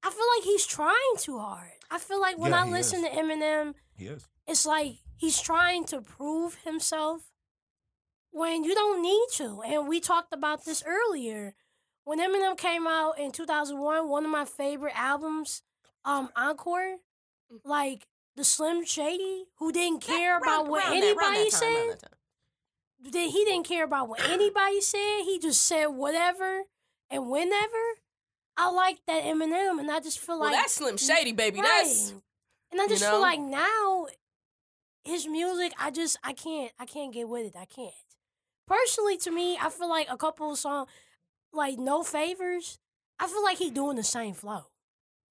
I 0.03 0.09
feel 0.09 0.25
like 0.37 0.43
he's 0.45 0.65
trying 0.65 1.15
too 1.17 1.37
hard. 1.39 1.69
I 1.89 1.99
feel 1.99 2.21
like 2.21 2.37
when 2.37 2.51
Yeah, 2.51 2.63
I 2.63 2.69
listen 2.69 3.03
is. 3.03 3.11
to 3.11 3.17
Eminem, 3.17 3.73
Yes. 3.97 4.27
it's 4.47 4.65
like 4.65 4.93
he's 5.17 5.39
trying 5.41 5.83
to 5.85 6.01
prove 6.01 6.55
himself 6.63 7.23
when 8.31 8.63
you 8.63 8.73
don't 8.73 9.01
need 9.01 9.25
to. 9.33 9.61
And 9.65 9.87
we 9.87 9.99
talked 9.99 10.33
about 10.33 10.65
this 10.65 10.83
earlier. 10.87 11.53
When 12.03 12.19
Eminem 12.19 12.57
came 12.57 12.87
out 12.87 13.19
in 13.19 13.31
2001, 13.31 14.09
one 14.09 14.25
of 14.25 14.31
my 14.31 14.45
favorite 14.45 14.93
albums, 14.97 15.61
um, 16.05 16.29
Encore, 16.35 16.97
like 17.63 18.07
the 18.35 18.43
Slim 18.43 18.85
Shady, 18.85 19.45
who 19.57 19.71
didn't 19.71 20.01
care 20.01 20.37
about 20.37 20.67
what 20.67 20.83
that- 20.83 20.93
anybody 20.93 21.43
that 21.45 21.51
said. 21.51 21.89
that 21.91 21.99
time. 22.01 22.11
That 23.13 23.29
he 23.31 23.45
didn't 23.45 23.65
care 23.67 23.83
about 23.83 24.09
what 24.09 24.21
anybody 24.29 24.79
said. 24.81 25.21
He 25.23 25.39
just 25.39 25.63
said 25.63 25.87
whatever 25.87 26.63
and 27.09 27.29
whenever. 27.29 27.77
I 28.57 28.69
like 28.69 28.99
that 29.07 29.23
Eminem, 29.23 29.79
and 29.79 29.89
I 29.89 29.99
just 29.99 30.19
feel 30.19 30.39
Well, 30.39 30.51
like 30.51 30.59
that's 30.59 30.73
Slim 30.73 30.97
Shady, 30.97 31.31
baby. 31.31 31.59
Right. 31.59 31.65
That's 31.83 32.13
and 32.71 32.79
I 32.79 32.83
you 32.83 32.89
just 32.89 33.01
know? 33.01 33.11
feel 33.11 33.21
like 33.21 33.39
now 33.39 34.05
his 35.03 35.25
music, 35.27 35.73
I 35.79 35.89
just 35.89 36.17
I 36.23 36.33
can't 36.33 36.71
I 36.77 36.85
can't 36.85 37.11
get 37.13 37.27
with 37.27 37.47
it. 37.47 37.55
I 37.59 37.65
can't. 37.65 37.91
Personally, 38.67 39.17
to 39.19 39.31
me, 39.31 39.57
I 39.59 39.69
feel 39.69 39.89
like 39.89 40.07
a 40.09 40.17
couple 40.17 40.51
of 40.51 40.59
songs, 40.59 40.89
like 41.51 41.79
No 41.79 42.03
Favors, 42.03 42.77
I 43.19 43.27
feel 43.27 43.43
like 43.43 43.57
he 43.57 43.71
doing 43.71 43.95
the 43.95 44.03
same 44.03 44.33
flow. 44.35 44.65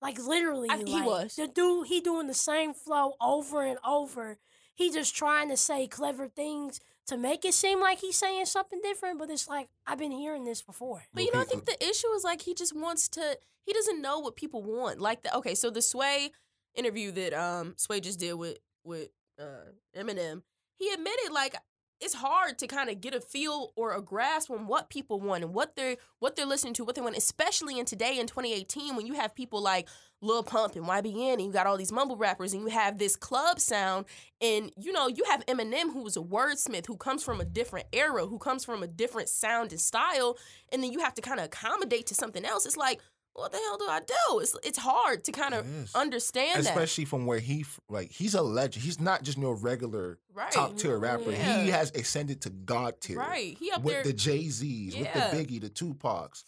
Like 0.03 0.19
literally, 0.19 0.69
I- 0.71 0.79
he 0.87 1.03
was. 1.03 1.37
the 1.37 1.47
dude. 1.47 1.87
He 1.89 2.01
doing 2.01 2.27
the 2.27 2.35
same 2.35 2.73
flow 2.75 3.15
over 3.21 3.63
and 3.65 3.79
over. 3.87 4.39
He 4.75 4.91
just 4.91 5.15
trying 5.15 5.49
to 5.51 5.57
say 5.57 5.87
clever 5.87 6.27
things 6.29 6.81
to 7.07 7.17
make 7.19 7.45
it 7.45 7.53
seem 7.55 7.81
like 7.81 7.99
he's 8.01 8.17
saying 8.17 8.47
something 8.47 8.81
different. 8.83 9.19
But 9.19 9.29
it's 9.31 9.49
like 9.49 9.69
I've 9.87 9.99
been 9.99 10.13
hearing 10.13 10.45
this 10.45 10.63
before. 10.63 11.05
But 11.13 11.25
you 11.25 11.33
know, 11.35 11.41
I 11.41 11.45
think 11.45 11.67
the 11.67 11.77
issue 11.87 12.09
is 12.15 12.25
like 12.25 12.43
he 12.43 12.55
just 12.55 12.75
wants 12.75 13.09
to. 13.11 13.39
He 13.67 13.73
doesn't 13.75 14.01
know 14.01 14.19
what 14.21 14.37
people 14.37 14.63
want. 14.63 15.01
Like 15.01 15.23
the 15.23 15.37
okay, 15.37 15.55
so 15.55 15.69
the 15.71 15.83
Sway 15.83 16.31
interview 16.75 17.11
that 17.13 17.35
um 17.35 17.75
Sway 17.77 18.01
just 18.01 18.19
did 18.21 18.33
with 18.35 18.59
with 18.85 19.09
uh 19.39 19.73
Eminem, 19.95 20.43
he 20.79 20.91
admitted 20.93 21.31
like 21.33 21.57
it's 22.01 22.15
hard 22.15 22.59
to 22.59 22.67
kind 22.67 22.89
of 22.89 23.01
get 23.01 23.15
a 23.15 23.21
feel 23.21 23.73
or 23.77 23.95
a 23.95 24.01
grasp 24.01 24.51
on 24.51 24.67
what 24.67 24.89
people 24.89 25.21
want 25.21 25.45
and 25.45 25.53
what 25.53 25.77
they're 25.77 25.97
what 26.19 26.35
they're 26.37 26.47
listening 26.47 26.75
to, 26.75 26.85
what 26.85 26.95
they 26.95 27.01
want, 27.01 27.17
especially 27.17 27.79
in 27.79 27.85
today 27.85 28.19
in 28.19 28.27
2018 28.27 28.97
when 28.97 29.07
you 29.07 29.15
have 29.15 29.35
people 29.35 29.63
like 29.63 29.89
Lil 30.23 30.43
Pump 30.43 30.77
and 30.77 30.87
YBN 30.87 31.35
and 31.35 31.43
you 31.43 31.53
got 31.53 31.67
all 31.67 31.77
these 31.77 31.93
mumble 31.93 32.17
rappers 32.17 32.53
and 32.53 32.63
you 32.63 32.69
have 32.69 32.99
this 32.99 33.17
club 33.17 33.61
sound 33.61 34.07
and 34.41 34.73
you 34.79 34.93
know 34.93 35.09
you 35.09 35.25
have 35.31 35.45
Eminem 35.47 35.93
who 35.93 36.07
is 36.07 36.17
a 36.17 36.21
wordsmith 36.21 36.87
who 36.87 36.97
comes 36.97 37.23
from 37.23 37.41
a 37.41 37.45
different 37.45 37.87
era, 37.93 38.27
who 38.27 38.39
comes 38.39 38.65
from 38.65 38.83
a 38.83 38.87
different 38.87 39.29
sound 39.29 39.73
and 39.73 39.81
style, 39.81 40.39
and 40.73 40.83
then 40.83 40.93
you 40.93 41.01
have 41.01 41.15
to 41.15 41.23
kind 41.23 41.39
of 41.39 41.47
accommodate 41.47 42.07
to 42.07 42.15
something 42.15 42.45
else. 42.45 42.67
It's 42.67 42.77
like 42.77 43.01
what 43.35 43.53
the 43.53 43.59
hell 43.59 43.79
do 43.79 43.87
I 43.89 44.01
do? 44.01 44.39
It's 44.41 44.57
it's 44.63 44.79
hard 44.79 45.25
to 45.25 45.33
kind 45.33 45.55
of 45.55 45.67
understand 45.95 46.65
that. 46.65 46.69
Especially 46.71 47.05
from 47.05 47.27
where 47.27 47.39
he 47.39 47.61
f- 47.61 47.81
like 47.89 48.11
he's 48.11 48.35
a 48.35 48.43
legend. 48.43 48.85
He's 48.85 49.01
not 49.01 49.23
just 49.23 49.39
no 49.39 49.51
regular 49.53 50.19
Right. 50.35 50.51
top 50.53 50.77
tier 50.77 50.99
rapper. 50.99 51.33
Yeah. 51.33 51.63
He 51.63 51.71
has 51.71 51.91
ascended 51.95 52.41
to 52.43 52.51
god 52.51 53.01
tier. 53.01 53.19
Right. 53.19 53.57
He 53.59 53.71
up 53.71 53.83
with 53.83 53.95
there. 53.95 54.03
the 54.05 54.13
Jay 54.13 54.49
Z's, 54.49 54.97
with 54.97 55.13
the 55.13 55.21
Biggie, 55.21 55.61
the 55.61 55.71
Tupacs, 55.71 56.45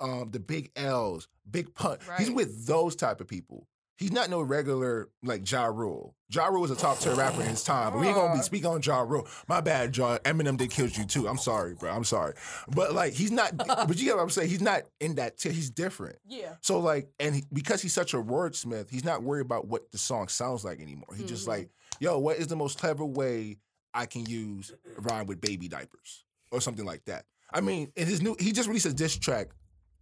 um, 0.00 0.30
the 0.30 0.40
Big 0.40 0.70
L's, 0.76 1.28
Big 1.50 1.74
Pun. 1.74 1.98
He's 2.18 2.28
Right. 2.28 2.36
with 2.36 2.66
those 2.66 2.94
type 2.96 3.20
of 3.20 3.26
people. 3.28 3.66
He's 3.98 4.12
not 4.12 4.30
no 4.30 4.40
regular 4.40 5.08
like 5.22 5.50
Ja 5.50 5.66
Rule. 5.66 6.14
Ja 6.30 6.46
Rule 6.46 6.60
was 6.62 6.70
a 6.70 6.76
top 6.76 6.98
tier 6.98 7.14
rapper 7.14 7.40
in 7.42 7.48
his 7.48 7.62
time, 7.64 7.92
but 7.92 7.98
we 8.00 8.06
ain't 8.06 8.16
gonna 8.16 8.34
be 8.34 8.42
speaking 8.42 8.66
on 8.66 8.80
Ja 8.82 9.00
Rule. 9.00 9.26
My 9.48 9.60
bad, 9.60 9.94
Ja. 9.96 10.18
Eminem 10.24 10.56
did 10.56 10.70
kill 10.70 10.86
you 10.88 11.04
too. 11.04 11.26
I'm 11.28 11.36
sorry, 11.38 11.74
bro. 11.74 11.90
I'm 11.90 12.04
sorry. 12.04 12.34
But 12.68 12.94
like 12.94 13.12
he's 13.12 13.30
not. 13.30 13.56
but 13.66 13.98
you 13.98 14.04
get 14.06 14.16
what 14.16 14.22
I'm 14.22 14.30
saying? 14.30 14.48
He's 14.48 14.60
not 14.62 14.82
in 15.00 15.16
that 15.16 15.38
tier. 15.38 15.52
He's 15.52 15.70
different. 15.70 16.16
Yeah. 16.26 16.54
So 16.62 16.80
like, 16.80 17.10
and 17.20 17.34
he, 17.34 17.44
because 17.52 17.82
he's 17.82 17.92
such 17.92 18.14
a 18.14 18.18
wordsmith, 18.18 18.90
he's 18.90 19.04
not 19.04 19.22
worried 19.22 19.42
about 19.46 19.66
what 19.68 19.90
the 19.90 19.98
song 19.98 20.28
sounds 20.28 20.64
like 20.64 20.80
anymore. 20.80 21.08
He's 21.16 21.28
just 21.28 21.44
Mhm. 21.44 21.48
like, 21.48 21.70
yo, 22.00 22.18
what 22.18 22.36
is 22.38 22.46
the 22.46 22.56
most 22.56 22.78
clever 22.78 23.04
way 23.04 23.58
I 23.94 24.06
can 24.06 24.24
use 24.26 24.72
rhyme 24.98 25.26
with 25.26 25.40
baby 25.40 25.66
diapers 25.68 26.24
or 26.52 26.60
something 26.60 26.84
like 26.84 27.04
that? 27.06 27.24
I 27.52 27.62
mean, 27.62 27.90
in 27.96 28.06
his 28.06 28.20
new, 28.20 28.36
he 28.38 28.52
just 28.52 28.68
released 28.68 28.84
a 28.86 28.92
diss 28.92 29.16
track 29.16 29.48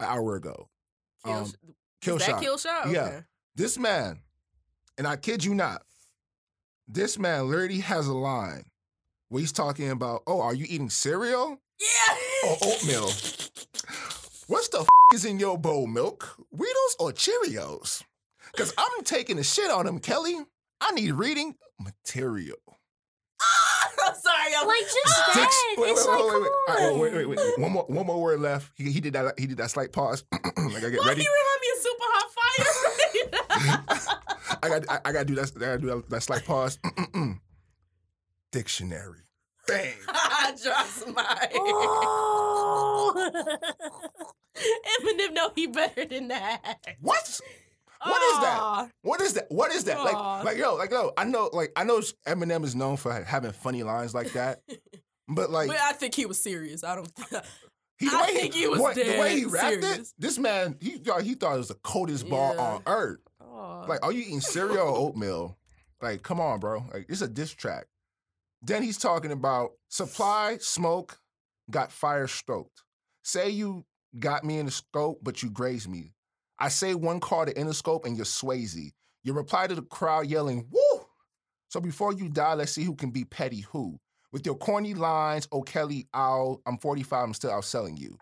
an 0.01 0.07
hour 0.09 0.35
ago. 0.35 0.69
Kill, 1.25 1.33
Um, 1.35 1.53
Kill 2.03 2.19
that 2.19 2.25
Shot. 2.27 2.43
kill 2.43 2.59
shot? 2.59 2.91
Yeah. 2.91 3.21
Okay. 3.57 3.63
This 3.63 3.79
man, 3.79 4.21
and 4.99 5.07
I 5.07 5.17
kid 5.17 5.45
you 5.45 5.55
not, 5.55 5.83
this 6.89 7.19
man 7.19 7.49
literally 7.49 7.81
has 7.81 8.07
a 8.07 8.15
line 8.15 8.65
where 9.29 9.41
he's 9.41 9.53
talking 9.53 9.91
about, 9.91 10.23
oh, 10.27 10.41
are 10.41 10.55
you 10.55 10.67
eating 10.69 10.91
cereal 10.91 11.59
Yeah. 11.81 12.17
or 12.51 12.57
oatmeal? 12.63 13.11
What's 14.49 14.69
the 14.69 14.81
f- 14.81 14.89
is 15.15 15.25
in 15.25 15.41
your 15.41 15.59
bowl, 15.59 15.87
milk? 15.89 16.37
Weedles 16.57 16.95
or 17.01 17.11
Cheerios? 17.13 18.03
Because 18.53 18.73
I'm 18.79 19.03
taking 19.05 19.39
a 19.39 19.43
shit 19.45 19.71
on 19.71 19.87
him, 19.87 19.99
Kelly. 19.99 20.37
I 20.81 20.93
need 20.93 21.13
reading 21.13 21.57
material. 21.81 22.57
I'm 24.07 24.15
sorry. 24.15 24.53
I'm, 24.57 24.67
Like 24.69 24.81
just 24.83 24.97
ah. 25.09 25.31
that. 25.35 25.41
Dix- 25.41 25.79
wait, 25.79 25.91
it's 25.91 26.07
wait, 26.07 26.13
like, 26.13 26.23
wait, 26.23 26.33
wait, 26.33 26.43
wait. 26.43 26.51
come 26.69 26.77
All 26.77 26.91
right, 26.93 27.01
wait, 27.01 27.15
wait, 27.15 27.29
wait. 27.29 27.59
One 27.59 27.73
more, 27.73 27.85
one 27.89 28.07
more 28.07 28.23
word 28.23 28.41
left. 28.41 28.71
He, 28.77 28.93
he 28.93 29.01
did 29.01 29.15
that. 29.15 29.39
He 29.39 29.47
did 29.47 29.57
that 29.57 29.71
slight 29.71 29.93
pause. 29.93 30.23
like 30.33 30.43
I 30.47 30.53
get 30.55 31.01
Why 31.01 31.09
ready. 31.09 31.23
you 31.23 31.33
remind 31.33 31.61
me 31.61 31.69
of 31.75 31.83
super 31.83 32.05
hot 32.15 32.31
fire? 32.31 32.66
I 34.63 34.69
got, 34.69 34.85
I, 34.89 35.01
I 35.07 35.13
got 35.13 35.21
to 35.21 35.25
do 35.25 35.35
that. 35.37 35.53
I 35.57 35.61
got 35.61 35.73
to 35.73 35.79
do 35.79 35.87
that, 35.89 36.11
that 36.11 36.23
slight 36.23 36.45
pause. 36.45 36.79
Dictionary. 38.53 39.21
Bang. 39.67 39.95
I 40.09 40.55
dropped 40.63 41.07
mine. 41.15 41.49
Oh. 41.55 43.31
Eminem 44.57 45.33
know 45.35 45.51
he 45.55 45.67
better 45.67 46.05
than 46.07 46.29
that. 46.29 46.79
What? 47.01 47.41
What 48.03 48.23
is 48.23 48.41
that? 48.41 48.91
What 49.03 49.21
is 49.21 49.33
that? 49.35 49.47
What 49.51 49.73
is 49.73 49.85
that? 49.85 49.99
Like, 49.99 50.45
like 50.45 50.57
yo, 50.59 50.77
like 50.77 50.91
yo. 50.91 51.13
I 51.17 51.25
know, 51.25 51.51
like 51.53 51.73
I 51.77 51.85
know 51.85 52.01
Eminem 52.27 52.65
is 52.65 52.75
known 52.75 52.97
for 52.97 53.13
having 53.13 53.53
funny 53.53 53.83
lines 53.83 54.15
like 54.15 54.33
that, 54.33 54.61
but 55.29 55.51
like 55.51 55.69
But 55.69 55.79
I 55.81 55.93
think 55.93 56.15
he 56.15 56.27
was 56.27 56.41
serious. 56.41 56.85
I 56.85 56.95
don't. 56.95 57.11
he, 57.99 58.09
I 58.11 58.27
think 58.33 58.55
he 58.55 58.69
was 58.69 58.81
what- 58.81 58.95
the 58.95 59.03
way 59.03 59.41
he 59.41 59.45
rapped 59.47 59.83
it. 59.85 60.09
This 60.19 60.39
man, 60.39 60.77
he 60.81 60.99
thought 60.99 61.23
he 61.23 61.35
thought 61.35 61.55
it 61.55 61.59
was 61.59 61.69
the 61.69 61.75
coldest 61.75 62.29
ball 62.29 62.59
on 62.59 62.83
earth. 62.87 63.19
Like, 63.89 64.05
are 64.05 64.13
you 64.13 64.23
eating 64.23 64.41
cereal 64.41 64.89
or 64.89 64.97
oatmeal? 65.09 65.57
Like, 66.03 66.23
come 66.23 66.41
on, 66.41 66.61
bro. 66.61 66.85
Like, 66.93 67.07
it's 67.09 67.23
a 67.23 67.29
diss 67.29 67.53
track. 67.53 67.87
Then 68.63 68.83
he's 68.83 68.99
talking 68.99 69.33
about 69.33 69.73
supply, 69.89 70.59
smoke, 70.61 71.19
got 71.71 71.93
fire 71.93 72.27
stroked. 72.27 72.83
Say 73.23 73.51
you 73.51 73.85
got 74.19 74.45
me 74.45 74.59
in 74.59 74.67
the 74.67 74.73
scope, 74.73 75.21
but 75.23 75.43
you 75.43 75.51
grazed 75.51 75.89
me. 75.89 76.13
I 76.59 76.69
say 76.69 76.95
one 76.95 77.21
call 77.21 77.47
to 77.47 77.53
Interscope 77.53 78.07
and 78.07 78.17
you're 78.17 78.25
Swayze. 78.25 78.93
You 79.23 79.33
reply 79.33 79.67
to 79.67 79.75
the 79.75 79.83
crowd 79.83 80.27
yelling, 80.27 80.67
woo! 80.71 81.07
So 81.69 81.81
before 81.81 82.13
you 82.13 82.29
die, 82.29 82.55
let's 82.55 82.73
see 82.73 82.85
who 82.85 82.95
can 82.95 83.11
be 83.11 83.25
petty 83.25 83.61
who. 83.61 83.99
With 84.33 84.47
your 84.47 84.57
corny 84.57 84.95
lines, 84.95 85.49
oh 85.53 85.63
Kelly, 85.63 86.09
ow, 86.15 86.61
I'm 86.67 86.79
45, 86.79 87.25
I'm 87.25 87.35
still 87.35 87.51
outselling 87.51 87.99
you. 87.99 88.19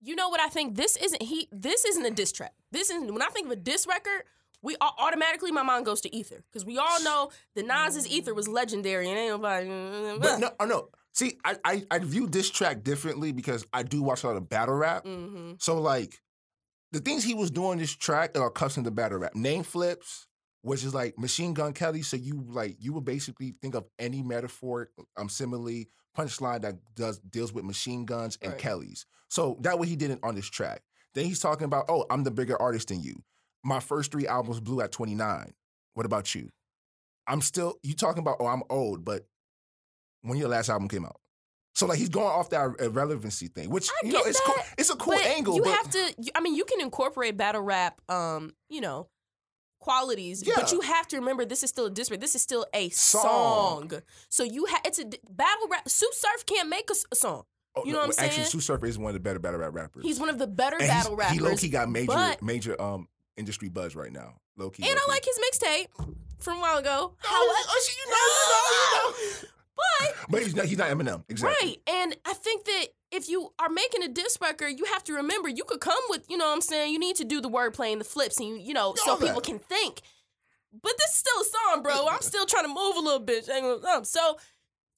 You 0.00 0.14
know 0.16 0.28
what 0.28 0.40
I 0.40 0.48
think? 0.48 0.76
This 0.76 0.96
isn't 0.96 1.22
he. 1.22 1.48
This 1.52 1.84
isn't 1.84 2.04
a 2.04 2.10
diss 2.10 2.32
track. 2.32 2.52
This 2.72 2.90
is 2.90 3.02
when 3.10 3.22
I 3.22 3.28
think 3.28 3.46
of 3.46 3.52
a 3.52 3.56
diss 3.56 3.86
record. 3.86 4.22
We 4.62 4.76
au- 4.80 4.94
automatically 4.98 5.52
my 5.52 5.62
mind 5.62 5.86
goes 5.86 6.02
to 6.02 6.14
Ether 6.14 6.42
because 6.50 6.66
we 6.66 6.76
all 6.78 7.02
know 7.02 7.30
the 7.54 7.62
Nas's 7.62 8.06
Ether 8.06 8.34
was 8.34 8.46
legendary 8.46 9.08
and 9.08 9.18
ain't 9.18 9.30
nobody. 9.30 10.18
But 10.18 10.38
no, 10.38 10.50
oh, 10.60 10.64
no. 10.66 10.88
See, 11.12 11.38
I, 11.44 11.56
I, 11.64 11.84
I 11.90 11.98
view 11.98 12.26
this 12.26 12.50
track 12.50 12.82
differently 12.84 13.32
because 13.32 13.66
I 13.72 13.82
do 13.82 14.02
watch 14.02 14.22
a 14.22 14.28
lot 14.28 14.36
of 14.36 14.48
battle 14.48 14.74
rap. 14.74 15.04
hmm 15.04 15.52
So 15.58 15.80
like 15.80 16.20
the 16.92 17.00
things 17.00 17.24
he 17.24 17.34
was 17.34 17.50
doing 17.50 17.78
this 17.78 17.94
track 17.94 18.36
are 18.38 18.50
custom 18.50 18.84
to 18.84 18.90
battle 18.90 19.18
rap. 19.18 19.34
Name 19.34 19.62
flips, 19.62 20.26
which 20.62 20.84
is 20.84 20.94
like 20.94 21.18
Machine 21.18 21.54
Gun 21.54 21.72
Kelly. 21.72 22.02
So 22.02 22.16
you 22.16 22.44
like 22.46 22.76
you 22.78 22.92
would 22.92 23.04
basically 23.04 23.54
think 23.62 23.74
of 23.74 23.86
any 23.98 24.22
metaphor, 24.22 24.90
um, 25.16 25.28
simile, 25.28 25.84
punchline 26.16 26.62
that 26.62 26.76
does 26.94 27.18
deals 27.18 27.52
with 27.52 27.64
machine 27.64 28.04
guns 28.04 28.38
and 28.42 28.52
Right. 28.52 28.60
Kelly's. 28.60 29.06
So 29.28 29.58
that 29.60 29.78
way 29.78 29.86
he 29.86 29.96
did 29.96 30.10
it 30.10 30.18
on 30.22 30.34
this 30.34 30.48
track. 30.48 30.82
Then 31.14 31.24
he's 31.24 31.40
talking 31.40 31.64
about, 31.64 31.86
oh, 31.88 32.04
I'm 32.10 32.24
the 32.24 32.30
bigger 32.30 32.60
artist 32.60 32.88
than 32.88 33.00
you. 33.02 33.22
My 33.64 33.80
first 33.80 34.10
three 34.12 34.26
albums 34.26 34.60
blew 34.60 34.80
at 34.80 34.92
29. 34.92 35.52
What 35.94 36.06
about 36.06 36.34
you? 36.34 36.50
I'm 37.26 37.40
still 37.40 37.76
you 37.82 37.94
talking 37.94 38.20
about, 38.20 38.36
oh, 38.40 38.46
I'm 38.46 38.62
old, 38.70 39.04
but 39.04 39.26
when 40.22 40.38
your 40.38 40.48
last 40.48 40.68
album 40.68 40.88
came 40.88 41.04
out? 41.04 41.16
So 41.74 41.86
like 41.86 41.98
he's 41.98 42.08
going 42.08 42.26
off 42.26 42.50
that 42.50 42.74
irrelevancy 42.80 43.48
thing, 43.48 43.70
which 43.70 43.88
I 43.88 44.06
you 44.06 44.12
know 44.12 44.22
it's 44.24 44.40
cool. 44.40 44.54
It's 44.76 44.90
a 44.90 44.96
cool 44.96 45.14
but 45.14 45.24
angle, 45.26 45.56
You 45.56 45.62
but 45.62 45.72
have 45.72 45.90
to. 45.90 46.14
I 46.34 46.40
mean, 46.40 46.54
you 46.54 46.64
can 46.64 46.80
incorporate 46.80 47.36
battle 47.36 47.62
rap. 47.62 48.00
Um, 48.08 48.52
you 48.68 48.80
know. 48.80 49.08
Qualities, 49.80 50.42
Yeah. 50.46 50.54
but 50.56 50.72
you 50.72 50.80
have 50.82 51.08
to 51.08 51.16
remember 51.16 51.44
this 51.44 51.62
is 51.62 51.70
still 51.70 51.86
a 51.86 51.90
record. 51.90 52.20
This 52.20 52.34
is 52.34 52.42
still 52.42 52.66
a 52.74 52.90
Song. 52.90 53.88
song. 53.90 54.02
So 54.28 54.44
you 54.44 54.66
have 54.66 54.80
it's 54.84 54.98
a 54.98 55.06
battle 55.30 55.68
rap. 55.70 55.86
Tsu 55.86 56.06
Surf 56.12 56.44
can't 56.46 56.68
make 56.68 56.88
a 56.90 57.16
song. 57.16 57.44
Oh, 57.74 57.84
You 57.84 57.92
no, 57.92 57.92
know 57.92 57.98
what 57.98 58.04
I'm 58.04 58.10
Actually, 58.10 58.28
saying? 58.30 58.30
Actually, 58.46 58.60
Tsu 58.60 58.60
Surfer 58.60 58.86
is 58.86 58.98
one 58.98 59.08
of 59.10 59.14
the 59.14 59.20
better 59.20 59.38
battle 59.38 59.58
rap 59.60 59.74
rappers. 59.74 60.04
He's 60.04 60.20
one 60.20 60.28
of 60.28 60.38
the 60.38 60.46
better 60.46 60.76
And 60.76 60.86
battle 60.88 61.16
rappers. 61.16 61.34
He 61.34 61.40
low 61.40 61.56
key 61.56 61.68
got 61.68 61.88
major, 61.88 62.06
but- 62.12 62.42
major 62.42 62.80
um 62.80 63.08
industry 63.36 63.68
buzz 63.68 63.96
right 63.96 64.12
now. 64.12 64.34
Low 64.56 64.68
key. 64.70 64.82
and 64.82 64.92
low 64.94 65.00
I 65.08 65.10
like 65.12 65.24
his 65.24 65.38
mixtape 65.38 65.86
from 66.40 66.58
a 66.58 66.60
while 66.60 66.76
ago. 66.78 67.14
Oh, 67.24 67.64
oh, 67.68 67.82
shit, 67.86 67.96
you 67.96 68.10
know, 68.10 68.16
you 68.36 69.30
know, 69.32 69.34
you 69.34 69.42
know. 69.42 69.48
But 69.76 70.16
But 70.30 70.42
he's 70.42 70.54
not. 70.54 70.66
He's 70.66 70.76
not 70.76 70.90
Eminem. 70.90 71.24
Exactly. 71.30 71.68
right, 71.68 71.78
and 71.86 72.12
I 72.12 72.14
think 72.14 72.16
that 72.16 72.19
if 73.12 73.28
you 73.28 73.52
are 73.58 73.68
making 73.68 74.02
a 74.02 74.08
diss 74.08 74.38
record, 74.40 74.78
you 74.78 74.84
have 74.86 75.02
to 75.04 75.14
remember 75.14 75.48
you 75.48 75.64
could 75.64 75.80
come 75.80 76.00
with, 76.08 76.24
you 76.28 76.36
know, 76.36 76.46
what 76.46 76.54
I'm 76.54 76.60
saying 76.60 76.92
you 76.92 76.98
need 76.98 77.16
to 77.16 77.24
do 77.24 77.40
the 77.40 77.50
wordplay 77.50 77.92
and 77.92 78.00
the 78.00 78.04
flips, 78.04 78.38
and 78.38 78.48
you, 78.48 78.56
you 78.56 78.74
know, 78.74 78.94
so 78.96 79.16
that. 79.16 79.26
people 79.26 79.40
can 79.40 79.58
think. 79.58 80.00
But 80.72 80.92
this 80.98 81.10
is 81.10 81.16
still 81.16 81.40
a 81.40 81.44
song, 81.44 81.82
bro. 81.82 82.06
I'm 82.08 82.20
still 82.20 82.46
trying 82.46 82.64
to 82.64 82.68
move 82.68 82.96
a 82.96 83.00
little 83.00 83.20
bit. 83.20 83.48
Um, 83.48 84.04
So 84.04 84.38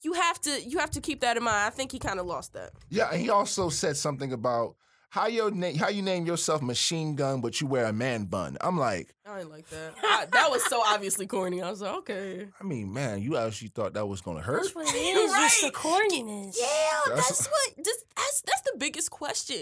you 0.03 0.13
have 0.13 0.39
to 0.41 0.61
you 0.61 0.77
have 0.77 0.91
to 0.91 1.01
keep 1.01 1.21
that 1.21 1.37
in 1.37 1.43
mind. 1.43 1.65
I 1.65 1.69
think 1.69 1.91
he 1.91 1.99
kind 1.99 2.19
of 2.19 2.25
lost 2.25 2.53
that. 2.53 2.71
Yeah, 2.89 3.09
and 3.11 3.19
he 3.19 3.29
also 3.29 3.69
said 3.69 3.97
something 3.97 4.33
about 4.33 4.75
how 5.13 5.27
your 5.27 5.51
name, 5.51 5.75
how 5.75 5.89
you 5.89 6.01
name 6.01 6.25
yourself 6.25 6.63
Machine 6.63 7.13
Gun, 7.15 7.39
but 7.39 7.61
you 7.61 7.67
wear 7.67 7.85
a 7.85 7.93
man 7.93 8.25
bun. 8.25 8.57
I'm 8.61 8.79
like, 8.79 9.13
I 9.27 9.41
ain't 9.41 9.51
like 9.51 9.69
that. 9.69 9.93
I, 10.01 10.25
that 10.31 10.49
was 10.49 10.63
so 10.65 10.81
obviously 10.83 11.27
corny. 11.27 11.61
I 11.61 11.69
was 11.69 11.81
like, 11.81 11.93
okay. 11.97 12.47
I 12.59 12.63
mean, 12.63 12.91
man, 12.91 13.21
you 13.21 13.37
actually 13.37 13.67
thought 13.67 13.93
that 13.93 14.07
was 14.07 14.21
gonna 14.21 14.41
hurt. 14.41 14.63
That's 14.63 14.73
what 14.73 14.87
it 14.87 14.95
is. 14.97 15.31
Just 15.31 15.61
the 15.61 15.67
Right. 15.67 15.73
corniness. 15.75 16.55
Yeah, 16.59 16.99
That's- 17.09 17.27
that's, 17.29 17.45
what. 17.47 17.85
Just 17.85 18.05
that's 18.15 18.41
that's 18.47 18.61
the 18.63 18.73
biggest 18.79 19.11
question. 19.11 19.61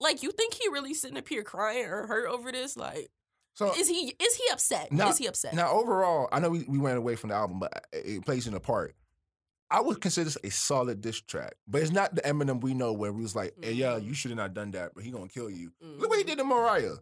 Like, 0.00 0.22
you 0.22 0.30
think 0.32 0.54
he 0.54 0.68
really 0.68 0.94
sitting 0.94 1.18
up 1.18 1.28
here 1.28 1.42
crying 1.42 1.84
or 1.84 2.06
hurt 2.06 2.26
over 2.30 2.50
this? 2.50 2.74
Like, 2.76 3.10
So 3.56 3.74
is 3.76 3.88
he 3.90 4.14
is 4.18 4.34
he 4.36 4.44
upset? 4.50 4.90
Now- 4.90 5.10
is 5.10 5.18
he 5.18 5.26
upset? 5.26 5.52
Now, 5.52 5.70
overall, 5.70 6.30
I 6.32 6.40
know 6.40 6.48
we, 6.48 6.64
we 6.66 6.78
went 6.78 6.96
away 6.96 7.14
from 7.14 7.28
the 7.28 7.36
album, 7.36 7.58
but 7.58 7.84
it, 7.92 8.06
it 8.06 8.24
plays 8.24 8.46
in 8.46 8.54
a 8.54 8.60
part. 8.60 8.94
I 9.70 9.80
would 9.82 10.00
consider 10.00 10.24
this 10.24 10.38
a 10.42 10.50
solid 10.50 11.00
diss 11.00 11.20
track, 11.20 11.54
but 11.66 11.82
it's 11.82 11.90
not 11.90 12.14
the 12.14 12.22
Eminem 12.22 12.60
we 12.62 12.72
know 12.74 12.92
where 12.92 13.12
we 13.12 13.22
was 13.22 13.36
like, 13.36 13.52
hey, 13.62 13.72
yeah, 13.72 13.96
you 13.98 14.14
should 14.14 14.30
have 14.30 14.38
not 14.38 14.54
done 14.54 14.70
that, 14.72 14.92
but 14.94 15.04
he 15.04 15.10
gonna 15.10 15.28
kill 15.28 15.50
you. 15.50 15.72
Mm. 15.84 16.00
Look 16.00 16.08
what 16.10 16.18
he 16.18 16.24
did 16.24 16.38
to 16.38 16.44
Mariah. 16.44 16.94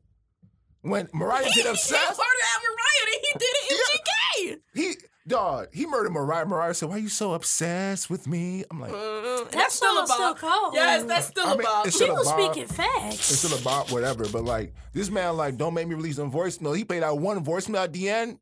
When 0.82 1.08
Mariah 1.12 1.44
did 1.44 1.52
he 1.52 1.62
did 1.62 1.70
upset, 1.72 1.98
harder 2.00 2.18
at 2.18 2.62
Mariah 2.62 3.04
than 3.06 3.20
he 3.22 3.38
did 3.38 3.54
it 3.54 3.72
in 3.72 4.54
GK. 4.54 4.60
he 4.74 5.06
dog, 5.26 5.66
he 5.72 5.84
murdered 5.86 6.10
Mariah. 6.12 6.46
Mariah 6.46 6.74
said, 6.74 6.88
"Why 6.88 6.96
are 6.96 6.98
you 6.98 7.08
so 7.08 7.32
obsessed 7.34 8.08
with 8.08 8.26
me?" 8.28 8.64
I'm 8.70 8.80
like, 8.80 8.92
Mm, 8.92 9.42
and 9.42 9.50
That 9.52 9.72
song's 9.72 10.12
still 10.12 10.34
cold. 10.34 10.74
Yes, 10.74 11.02
that's 11.04 11.26
still 11.26 11.46
I 11.46 11.50
mean, 11.52 11.60
about. 11.60 11.86
it's 11.86 11.96
still 11.96 12.08
People 12.08 12.22
a 12.22 12.24
bop. 12.24 12.52
speaking 12.54 12.68
facts. 12.68 13.30
It's 13.32 13.38
still 13.40 13.58
a 13.58 13.62
bop, 13.62 13.90
whatever. 13.90 14.26
But 14.28 14.44
like 14.44 14.74
this 14.92 15.10
man, 15.10 15.36
like, 15.36 15.56
don't 15.56 15.74
make 15.74 15.88
me 15.88 15.94
release 15.96 16.16
them 16.16 16.30
voicemail. 16.30 16.76
He 16.76 16.84
played 16.84 17.02
out 17.02 17.18
one 17.18 17.44
voicemail 17.44 17.82
at 17.84 17.92
the 17.92 18.08
end. 18.08 18.38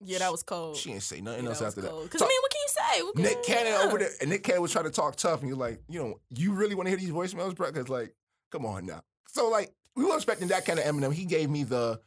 Yeah, 0.00 0.18
that 0.18 0.30
was 0.32 0.42
cold. 0.42 0.76
She 0.76 0.90
didn't 0.90 1.02
say 1.02 1.20
nothing 1.20 1.44
Yeah, 1.44 1.50
else 1.50 1.58
that 1.60 1.66
after 1.68 1.80
was 1.82 1.90
that. 1.90 2.02
Because 2.04 2.22
I 2.22 2.26
mean, 2.26 2.38
what 2.42 2.52
can 2.52 2.60
you 2.60 2.68
say? 2.68 3.02
What 3.02 3.14
can- 3.16 3.24
Nick 3.24 3.42
Cannon 3.44 3.72
over 3.86 3.98
there, 3.98 4.10
and 4.20 4.30
Nick 4.30 4.42
Cannon 4.44 4.62
was 4.62 4.72
trying 4.72 4.84
to 4.84 4.90
talk 4.90 5.16
tough, 5.16 5.40
and 5.40 5.48
you're 5.48 5.58
like, 5.58 5.80
you 5.88 6.00
know, 6.00 6.20
you 6.30 6.52
really 6.52 6.74
want 6.74 6.86
to 6.86 6.90
hear 6.90 6.98
these 6.98 7.10
voicemails, 7.10 7.54
bro? 7.56 7.70
Because 7.72 7.88
like, 7.88 8.14
come 8.52 8.64
on 8.66 8.86
now. 8.86 9.02
So 9.28 9.48
like, 9.48 9.70
we 9.96 10.04
were 10.04 10.14
expecting 10.14 10.48
that 10.48 10.64
kind 10.64 10.78
of 10.78 10.84
Eminem. 10.84 11.12
He 11.12 11.24
gave 11.24 11.50
me 11.50 11.64
the, 11.64 12.00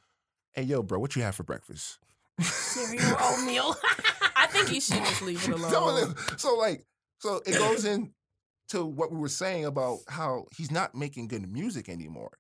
hey 0.54 0.64
yo, 0.64 0.82
bro, 0.84 1.00
what 1.00 1.16
you 1.16 1.22
have 1.24 1.36
for 1.36 1.44
breakfast? 1.44 2.00
Cereal 2.42 3.16
oatmeal. 3.20 3.76
I 4.36 4.48
think 4.48 4.70
he 4.70 4.80
should 4.80 4.98
just 5.06 5.22
leave 5.22 5.44
it 5.48 5.54
alone. 5.54 6.16
so 6.38 6.56
like, 6.56 6.86
so 7.20 7.42
it 7.46 7.58
goes 7.58 7.86
in 7.86 8.12
to 8.70 8.86
what 8.86 9.12
we 9.12 9.18
were 9.18 9.28
saying 9.30 9.66
about 9.66 10.00
how 10.08 10.46
he's 10.56 10.72
not 10.72 10.96
making 10.96 11.28
good 11.28 11.52
music 11.52 11.90
anymore. 11.90 12.32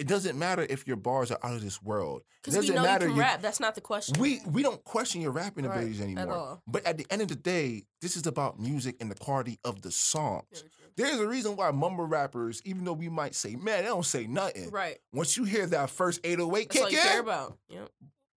It 0.00 0.06
doesn't 0.08 0.38
matter 0.38 0.66
if 0.70 0.86
your 0.86 0.96
bars 0.96 1.30
are 1.30 1.38
out 1.42 1.52
of 1.54 1.60
this 1.62 1.82
world. 1.82 2.20
It 2.22 2.26
Because 2.44 2.54
we 2.54 2.60
doesn't 2.68 2.74
know 2.76 2.82
you 2.82 2.88
matter. 2.88 3.06
can 3.06 3.14
you- 3.16 3.20
rap. 3.20 3.42
That's 3.42 3.60
not 3.60 3.74
the 3.74 3.80
question. 3.82 4.18
we 4.18 4.40
we 4.46 4.62
don't 4.62 4.82
question 4.84 5.20
your 5.20 5.30
rapping 5.32 5.66
Right, 5.66 5.76
abilities 5.76 6.00
at 6.00 6.04
anymore. 6.04 6.32
all. 6.34 6.62
But 6.66 6.86
at 6.86 6.96
the 6.96 7.06
end 7.10 7.20
of 7.20 7.28
the 7.28 7.34
day, 7.36 7.84
this 8.00 8.16
is 8.16 8.26
about 8.26 8.58
music 8.58 8.96
and 9.00 9.10
the 9.10 9.14
quality 9.14 9.58
of 9.64 9.82
the 9.82 9.90
songs. 9.90 10.64
There's 10.96 11.20
a 11.20 11.26
reason 11.26 11.54
why 11.54 11.70
mumble 11.70 12.06
rappers, 12.06 12.62
even 12.64 12.84
though 12.84 12.94
we 12.94 13.08
might 13.10 13.34
say, 13.34 13.56
man, 13.56 13.82
they 13.84 13.88
don't 13.88 14.04
say 14.06 14.26
nothing. 14.26 14.70
Right. 14.70 14.98
Once 15.12 15.36
you 15.36 15.44
hear 15.44 15.66
that 15.66 15.90
first 15.90 16.20
808 16.24 16.68
That's 16.70 16.80
all 16.80 16.86
kick 16.88 16.96
you 16.96 17.02
care 17.02 17.18
in, 17.18 17.24
about. 17.24 17.58
Yep. 17.68 17.88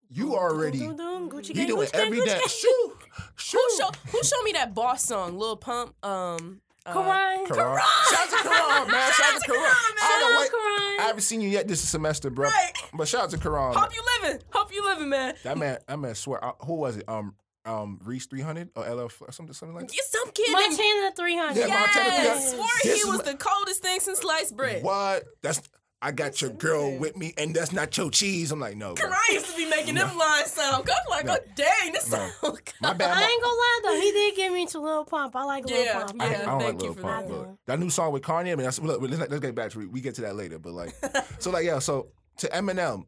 You 0.10 0.36
already 0.36 0.80
Dum, 0.80 0.96
dum, 0.98 1.30
Gucci 1.30 1.50
you 1.50 1.54
gang, 1.56 1.68
doing 1.68 1.90
gang, 1.92 2.02
every 2.06 2.24
gang. 2.26 2.42
Shoo, 2.48 2.94
shoo. 3.36 3.58
Who 3.58 3.78
show 3.78 3.90
who 4.12 4.24
showed 4.24 4.44
me 4.44 4.52
that 4.52 4.74
boss 4.76 5.04
song, 5.06 5.38
Lil 5.40 5.56
Pump? 5.58 5.96
Um, 6.06 6.62
Karan. 6.86 7.46
Karan. 7.46 7.80
Shout 8.10 8.20
out 8.20 8.30
to 8.30 8.50
Karan, 8.50 8.92
man. 8.92 9.12
Shout 9.14 9.34
out 9.34 9.42
to 9.42 9.52
Karan. 9.52 9.62
I 9.64 10.18
don't 10.20 10.30
know 10.32 10.36
what. 10.38 10.52
Karan. 10.52 11.00
I 11.00 11.04
haven't 11.08 11.22
seen 11.22 11.42
you 11.42 11.50
yet 11.50 11.68
this 11.68 11.82
semester, 11.82 12.30
bro. 12.30 12.50
Right. 12.50 12.72
But 12.94 13.08
shout 13.08 13.24
out 13.24 13.30
to 13.32 13.38
Karan. 13.38 13.74
Hope 13.74 13.94
you 13.96 14.04
living. 14.22 14.42
Hope 14.52 14.74
you 14.74 14.84
living, 14.86 15.10
man. 15.10 15.36
That 15.44 15.58
man, 15.58 15.78
that 15.88 15.98
man 16.00 16.16
swear. 16.16 16.44
uh, 16.44 16.52
who 16.66 16.74
was 16.76 16.98
it? 16.98 17.08
Um, 17.08 17.36
um, 17.66 18.00
Reese 18.04 18.26
three 18.26 18.42
hundred 18.42 18.70
or 18.76 18.84
LL 18.84 19.10
or 19.22 19.32
something, 19.32 19.54
something 19.54 19.76
like 19.76 19.88
that. 19.88 19.94
Get 19.94 20.04
some 20.06 20.30
kid. 20.32 20.48
named- 20.54 20.78
Montana 20.78 21.12
300. 21.16 21.60
Yeah, 21.60 21.68
Montana 21.68 22.10
Yes, 22.10 22.52
300. 22.52 22.56
swore 22.58 22.68
This 22.84 23.04
he 23.04 23.10
was 23.10 23.18
what- 23.18 23.26
the 23.26 23.36
coldest 23.36 23.82
thing 23.82 24.00
since 24.02 24.20
sliced 24.20 24.58
bread. 24.58 24.84
What? 24.84 25.24
That's 25.42 25.62
I 26.04 26.12
got 26.12 26.42
your 26.42 26.50
girl 26.52 26.98
with 26.98 27.16
me, 27.16 27.34
and 27.38 27.56
that's 27.56 27.72
not 27.72 27.96
your 27.96 28.12
cheese. 28.12 28.52
I'm 28.52 28.60
like, 28.60 28.76
no. 28.76 28.94
bro. 28.94 29.06
Karan 29.08 29.18
used 29.32 29.46
to 29.52 29.56
be 29.56 29.66
making 29.70 29.96
them 29.96 30.18
lines 30.18 30.52
sound. 30.52 30.88
I'm 30.90 31.10
like, 31.10 31.26
No. 31.26 31.38
oh 31.40 31.52
dang, 31.56 31.94
this 31.94 32.12
No. 32.12 32.18
sound. 32.42 32.60
My 32.82 32.94
bad. 32.94 33.10
I 33.12 33.16
my- 33.16 33.28
ain't 33.28 33.42
gonna 33.42 33.56
lie 33.56 33.80
though, 33.86 34.00
he 34.02 34.12
did 34.12 34.36
get 34.36 34.52
me 34.52 34.66
to 34.68 34.80
Lil 34.82 35.06
Pump. 35.06 35.34
I 35.36 35.44
like 35.46 35.66
Lil 35.66 35.82
Yeah, 35.82 36.04
Pump. 36.04 36.22
I, 36.22 36.30
yeah. 36.32 36.42
I 36.42 36.46
don't 36.46 36.60
thank 36.60 36.74
like 36.74 36.82
you 36.82 36.88
Lil 36.90 36.94
for 36.96 37.02
Pump, 37.02 37.28
that. 37.30 37.34
but 37.38 37.56
that 37.68 37.80
new 37.80 37.90
song 37.90 38.12
with 38.12 38.22
Kanye. 38.22 38.52
I 38.52 38.56
mean, 38.56 38.58
that's, 38.66 38.80
look, 38.82 39.02
let's, 39.02 39.18
let's 39.18 39.40
get 39.40 39.56
back 39.56 39.72
to 39.72 39.82
it. 39.82 39.92
We 39.92 40.02
get 40.02 40.16
to 40.16 40.22
that 40.24 40.36
later, 40.36 40.60
but 40.60 40.74
like, 40.74 40.94
so 41.40 41.52
like, 41.52 41.64
yeah. 41.66 41.80
So 41.80 42.10
to 42.40 42.48
Eminem, 42.50 43.06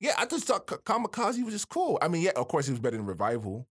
yeah, 0.00 0.14
I 0.18 0.26
just 0.26 0.44
thought 0.48 0.66
Kamikaze 0.66 1.44
was 1.44 1.54
just 1.54 1.68
cool. 1.68 1.96
I 2.02 2.08
mean, 2.08 2.22
yeah, 2.22 2.32
of 2.34 2.48
course 2.48 2.66
he 2.66 2.72
was 2.72 2.80
better 2.80 2.96
than 2.96 3.06
Revival, 3.06 3.68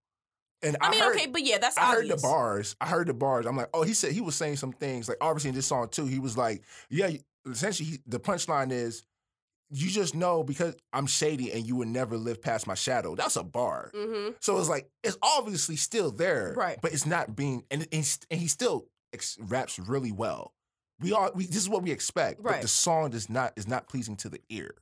and 0.63 0.78
I, 0.80 0.88
I 0.88 0.91
mean, 0.91 0.99
heard, 1.01 1.15
okay, 1.17 1.28
but 1.28 1.43
yeah, 1.43 1.57
that's 1.57 1.78
I 1.78 1.91
heard 1.91 2.07
the 2.07 2.15
bars. 2.15 2.76
I 2.80 2.88
heard 2.88 3.07
the 3.07 3.13
bars. 3.13 3.45
I'm 3.45 3.57
like, 3.57 3.69
oh, 3.74 3.84
he 3.84 3.93
said 3.93 4.13
he 4.13 4.22
was 4.22 4.36
saying 4.36 4.55
some 4.55 4.72
things. 4.72 5.09
Like 5.09 5.17
obviously 5.19 5.49
in 5.49 5.55
this 5.55 5.65
song 5.65 5.89
too, 5.89 6.05
he 6.05 6.19
was 6.19 6.38
like, 6.38 6.61
yeah. 6.89 7.09
Essentially, 7.49 7.89
he, 7.89 7.99
the 8.05 8.19
punchline 8.19 8.71
is, 8.71 9.03
you 9.73 9.89
just 9.89 10.13
know 10.15 10.43
because 10.43 10.75
I'm 10.91 11.07
shady 11.07 11.51
and 11.51 11.65
you 11.65 11.77
would 11.77 11.87
never 11.87 12.17
live 12.17 12.41
past 12.41 12.67
my 12.67 12.75
shadow. 12.75 13.15
That's 13.15 13.37
a 13.37 13.43
bar. 13.43 13.89
Mm-hmm. 13.95 14.31
So 14.41 14.57
it's 14.59 14.67
like 14.69 14.89
it's 15.03 15.17
obviously 15.21 15.77
still 15.77 16.11
there, 16.11 16.53
Right. 16.57 16.77
But 16.81 16.91
it's 16.93 17.05
not 17.05 17.35
being, 17.35 17.63
and 17.71 17.87
and, 17.91 18.17
and 18.29 18.39
he 18.39 18.47
still 18.47 18.87
ex- 19.13 19.37
raps 19.39 19.79
really 19.79 20.11
well. 20.11 20.53
We 20.99 21.13
all, 21.13 21.31
we 21.33 21.45
this 21.45 21.55
is 21.55 21.69
what 21.69 21.83
we 21.83 21.91
expect, 21.91 22.43
but 22.43 22.51
Right. 22.51 22.61
the 22.61 22.67
song 22.67 23.11
does 23.11 23.29
not 23.29 23.53
is 23.55 23.67
not 23.67 23.87
pleasing 23.87 24.17
to 24.17 24.29
the 24.29 24.41
ear. 24.49 24.75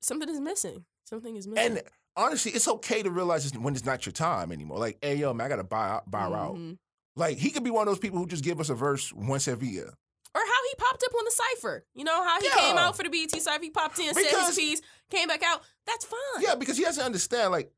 Something 0.00 0.28
is 0.28 0.40
missing. 0.40 0.84
Something 1.04 1.36
is 1.36 1.46
missing. 1.48 1.78
And 1.78 1.82
honestly, 2.16 2.52
it's 2.52 2.68
okay 2.68 3.02
to 3.02 3.10
realize 3.10 3.52
when 3.52 3.74
it's 3.74 3.84
not 3.84 4.06
your 4.06 4.12
time 4.12 4.52
anymore. 4.52 4.78
Like, 4.78 4.98
hey 5.02 5.16
yo, 5.16 5.34
man, 5.34 5.46
I 5.46 5.48
gotta 5.48 5.64
buy 5.64 5.88
out, 5.88 6.08
buy 6.10 6.20
her 6.22 6.36
out. 6.36 6.58
Like 7.16 7.38
he 7.38 7.50
could 7.50 7.64
be 7.64 7.70
one 7.70 7.82
of 7.88 7.92
those 7.92 7.98
people 7.98 8.18
who 8.20 8.26
just 8.26 8.44
give 8.44 8.60
us 8.60 8.68
a 8.70 8.74
verse 8.74 9.12
once 9.12 9.48
every 9.48 9.68
year. 9.68 9.92
He 10.68 10.74
popped 10.76 11.02
up 11.04 11.14
on 11.18 11.24
the 11.24 11.30
cipher. 11.30 11.84
You 11.94 12.04
know 12.04 12.22
how 12.24 12.40
he 12.40 12.48
came 12.50 12.76
out 12.76 12.96
for 12.96 13.02
the 13.02 13.10
BET 13.10 13.40
cipher. 13.40 13.62
He 13.62 13.70
popped 13.70 13.98
in, 13.98 14.12
said 14.14 14.24
his 14.46 14.56
piece, 14.56 14.82
came 15.10 15.28
back 15.28 15.42
out. 15.44 15.62
That's 15.86 16.04
fine. 16.04 16.42
Yeah, 16.42 16.54
because 16.54 16.76
he 16.76 16.84
has 16.84 16.96
to 16.98 17.04
understand, 17.04 17.52
like, 17.52 17.70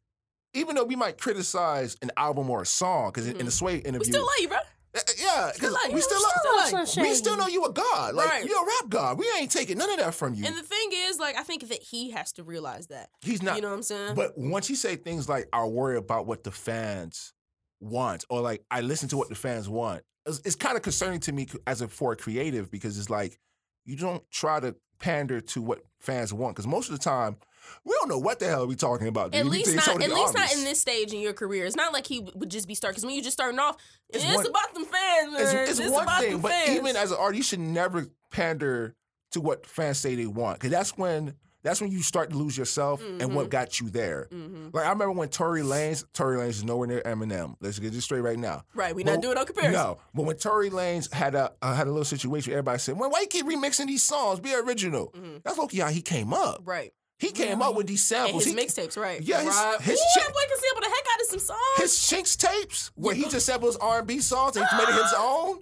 even 0.54 0.74
though 0.76 0.84
we 0.84 0.96
might 0.96 1.18
criticize 1.18 1.96
an 2.02 2.10
album 2.16 2.48
or 2.50 2.62
a 2.62 2.66
song, 2.66 3.10
because 3.10 3.26
in, 3.28 3.36
in 3.38 3.46
the 3.46 3.52
Sway 3.52 3.76
interview, 3.76 3.98
Mm-hmm. 3.98 3.98
We 4.00 4.04
still 4.04 4.22
love 4.22 4.34
you, 4.40 4.48
bro. 4.48 4.58
Uh, 4.96 5.00
yeah, 5.20 5.50
because 5.54 5.72
like, 5.74 5.88
we 5.88 5.94
yeah, 5.96 6.00
still 6.00 6.22
love, 6.22 6.72
like- 6.72 6.96
we 6.96 7.14
still 7.14 7.36
know 7.36 7.46
you 7.46 7.64
a 7.66 7.72
god. 7.72 8.14
Like 8.14 8.26
Right. 8.26 8.44
you're 8.46 8.62
a 8.62 8.66
rap 8.66 8.88
god. 8.88 9.18
We 9.18 9.26
ain't 9.38 9.50
taking 9.50 9.76
none 9.76 9.90
of 9.90 9.98
that 9.98 10.14
from 10.14 10.32
you. 10.32 10.46
And 10.46 10.56
the 10.56 10.62
thing 10.62 10.88
is, 10.92 11.18
like, 11.18 11.36
I 11.36 11.42
think 11.42 11.68
that 11.68 11.82
he 11.82 12.10
has 12.12 12.32
to 12.32 12.42
realize 12.42 12.86
that. 12.86 13.10
He's 13.20 13.42
not. 13.42 13.56
you 13.56 13.62
know 13.62 13.68
what 13.68 13.74
I'm 13.74 13.82
saying? 13.82 14.14
But 14.14 14.38
once 14.38 14.70
you 14.70 14.76
say 14.76 14.96
things 14.96 15.28
like 15.28 15.46
"I 15.52 15.64
worry 15.66 15.98
about 15.98 16.26
what 16.26 16.42
the 16.42 16.50
fans 16.50 17.34
want," 17.80 18.24
or 18.30 18.40
like 18.40 18.64
"I 18.70 18.80
listen 18.80 19.10
to 19.10 19.18
what 19.18 19.28
the 19.28 19.34
fans 19.34 19.68
want," 19.68 20.02
it's, 20.28 20.40
it's 20.44 20.56
kind 20.56 20.76
of 20.76 20.82
concerning 20.82 21.20
to 21.20 21.32
me 21.32 21.48
as 21.66 21.80
a 21.82 21.88
for 21.88 22.12
a 22.12 22.16
creative 22.16 22.70
because 22.70 22.98
it's 22.98 23.10
like 23.10 23.38
you 23.84 23.96
don't 23.96 24.22
try 24.30 24.60
to 24.60 24.74
pander 24.98 25.40
to 25.40 25.62
what 25.62 25.80
fans 26.00 26.32
want 26.32 26.54
because 26.54 26.66
most 26.66 26.90
of 26.90 26.98
the 26.98 27.02
time 27.04 27.36
we 27.84 27.94
don't 28.00 28.08
know 28.08 28.18
what 28.18 28.38
the 28.38 28.46
hell 28.46 28.66
we 28.66 28.74
talking 28.74 29.08
about. 29.08 29.32
dude. 29.32 29.40
at 29.40 29.46
least 29.46 29.74
not, 29.74 29.88
at 29.88 30.10
least 30.10 30.34
not 30.34 30.52
in 30.54 30.64
this 30.64 30.80
stage 30.80 31.12
in 31.12 31.20
your 31.20 31.32
career. 31.32 31.66
It's 31.66 31.76
not 31.76 31.92
like 31.92 32.06
he 32.06 32.26
would 32.34 32.50
just 32.50 32.66
be 32.66 32.74
starting. 32.74 32.94
Because 32.94 33.04
when 33.06 33.14
you 33.14 33.22
just 33.22 33.36
starting 33.36 33.58
off, 33.58 33.76
it's, 34.08 34.24
It's 34.24 34.36
one- 34.36 34.46
about 34.46 34.74
them 34.74 34.84
fans, 34.84 35.32
man. 35.32 35.68
It's, 35.68 35.78
it's 35.78 35.90
one 35.90 36.04
about 36.04 36.20
thing, 36.22 36.38
but 36.40 36.50
fans. 36.50 36.70
even 36.70 36.96
as 36.96 37.10
an 37.10 37.18
artist, 37.20 37.36
you 37.36 37.42
should 37.42 37.60
never 37.60 38.06
pander 38.30 38.94
to 39.32 39.40
what 39.40 39.66
fans 39.66 39.98
say 39.98 40.14
they 40.14 40.26
want 40.26 40.58
because 40.58 40.70
that's 40.70 40.96
when 40.96 41.34
that's 41.62 41.80
when 41.80 41.90
you 41.90 42.02
start 42.02 42.30
to 42.30 42.36
lose 42.36 42.56
yourself 42.56 43.02
and 43.04 43.20
Mm-hmm. 43.20 43.34
what 43.34 43.50
got 43.50 43.80
you 43.80 43.90
there. 43.90 44.28
Like 44.72 44.84
I 44.86 44.90
remember 44.90 45.12
when 45.12 45.28
Tory 45.28 45.62
Lanez, 45.62 46.04
Tory 46.12 46.36
Lanez 46.38 46.48
is 46.50 46.64
nowhere 46.64 46.86
near 46.88 47.02
Eminem. 47.02 47.56
Let's 47.60 47.78
get 47.78 47.92
this 47.92 48.04
straight 48.04 48.20
right 48.20 48.38
now. 48.38 48.62
right, 48.74 48.94
we're 48.94 49.04
not 49.04 49.20
doing 49.20 49.34
no 49.34 49.44
comparison. 49.44 49.72
No, 49.74 49.98
but 50.14 50.22
when 50.22 50.36
Tory 50.36 50.70
Lanez 50.70 51.12
had 51.12 51.34
a 51.34 51.52
uh, 51.62 51.74
had 51.74 51.86
a 51.86 51.90
little 51.90 52.04
situation, 52.04 52.52
everybody 52.52 52.78
said, 52.78 52.96
"Well, 52.98 53.10
why 53.10 53.20
you 53.20 53.26
keep 53.26 53.46
remixing 53.46 53.86
these 53.86 54.02
songs? 54.02 54.40
Be 54.40 54.54
original." 54.54 55.12
That's 55.44 55.58
low-key 55.58 55.78
how 55.78 55.88
he 55.88 56.00
came 56.02 56.32
up. 56.32 56.60
Mm-hmm. 56.60 56.70
Right. 56.70 56.92
He 57.20 57.32
came 57.32 57.60
up 57.62 57.74
with 57.74 57.88
these 57.88 58.08
And 58.12 58.26
samples. 58.28 58.44
his 58.44 58.54
mixtapes, 58.54 58.96
right? 58.96 59.20
Yeah, 59.20 59.38
his- 59.42 59.48
right. 59.48 59.80
his 59.80 59.98
Ooh, 59.98 60.04
chick- 60.14 60.24
that 60.24 60.32
boy 60.32 60.40
can 60.48 60.58
sample 60.58 60.82
the 60.82 60.94
heck 60.94 61.04
out 61.12 61.20
of 61.20 61.26
some 61.26 61.38
songs. 61.40 61.58
his 61.78 61.92
Chixtapes, 61.98 62.90
where 62.94 63.12
he 63.16 63.24
just 63.28 63.44
sampled 63.44 63.76
R 63.80 63.98
and 63.98 64.06
B 64.06 64.20
songs 64.20 64.56
and 64.56 64.64
he 64.64 64.76
made 64.76 64.88
it 64.88 64.94
his 65.02 65.14
own. 65.18 65.58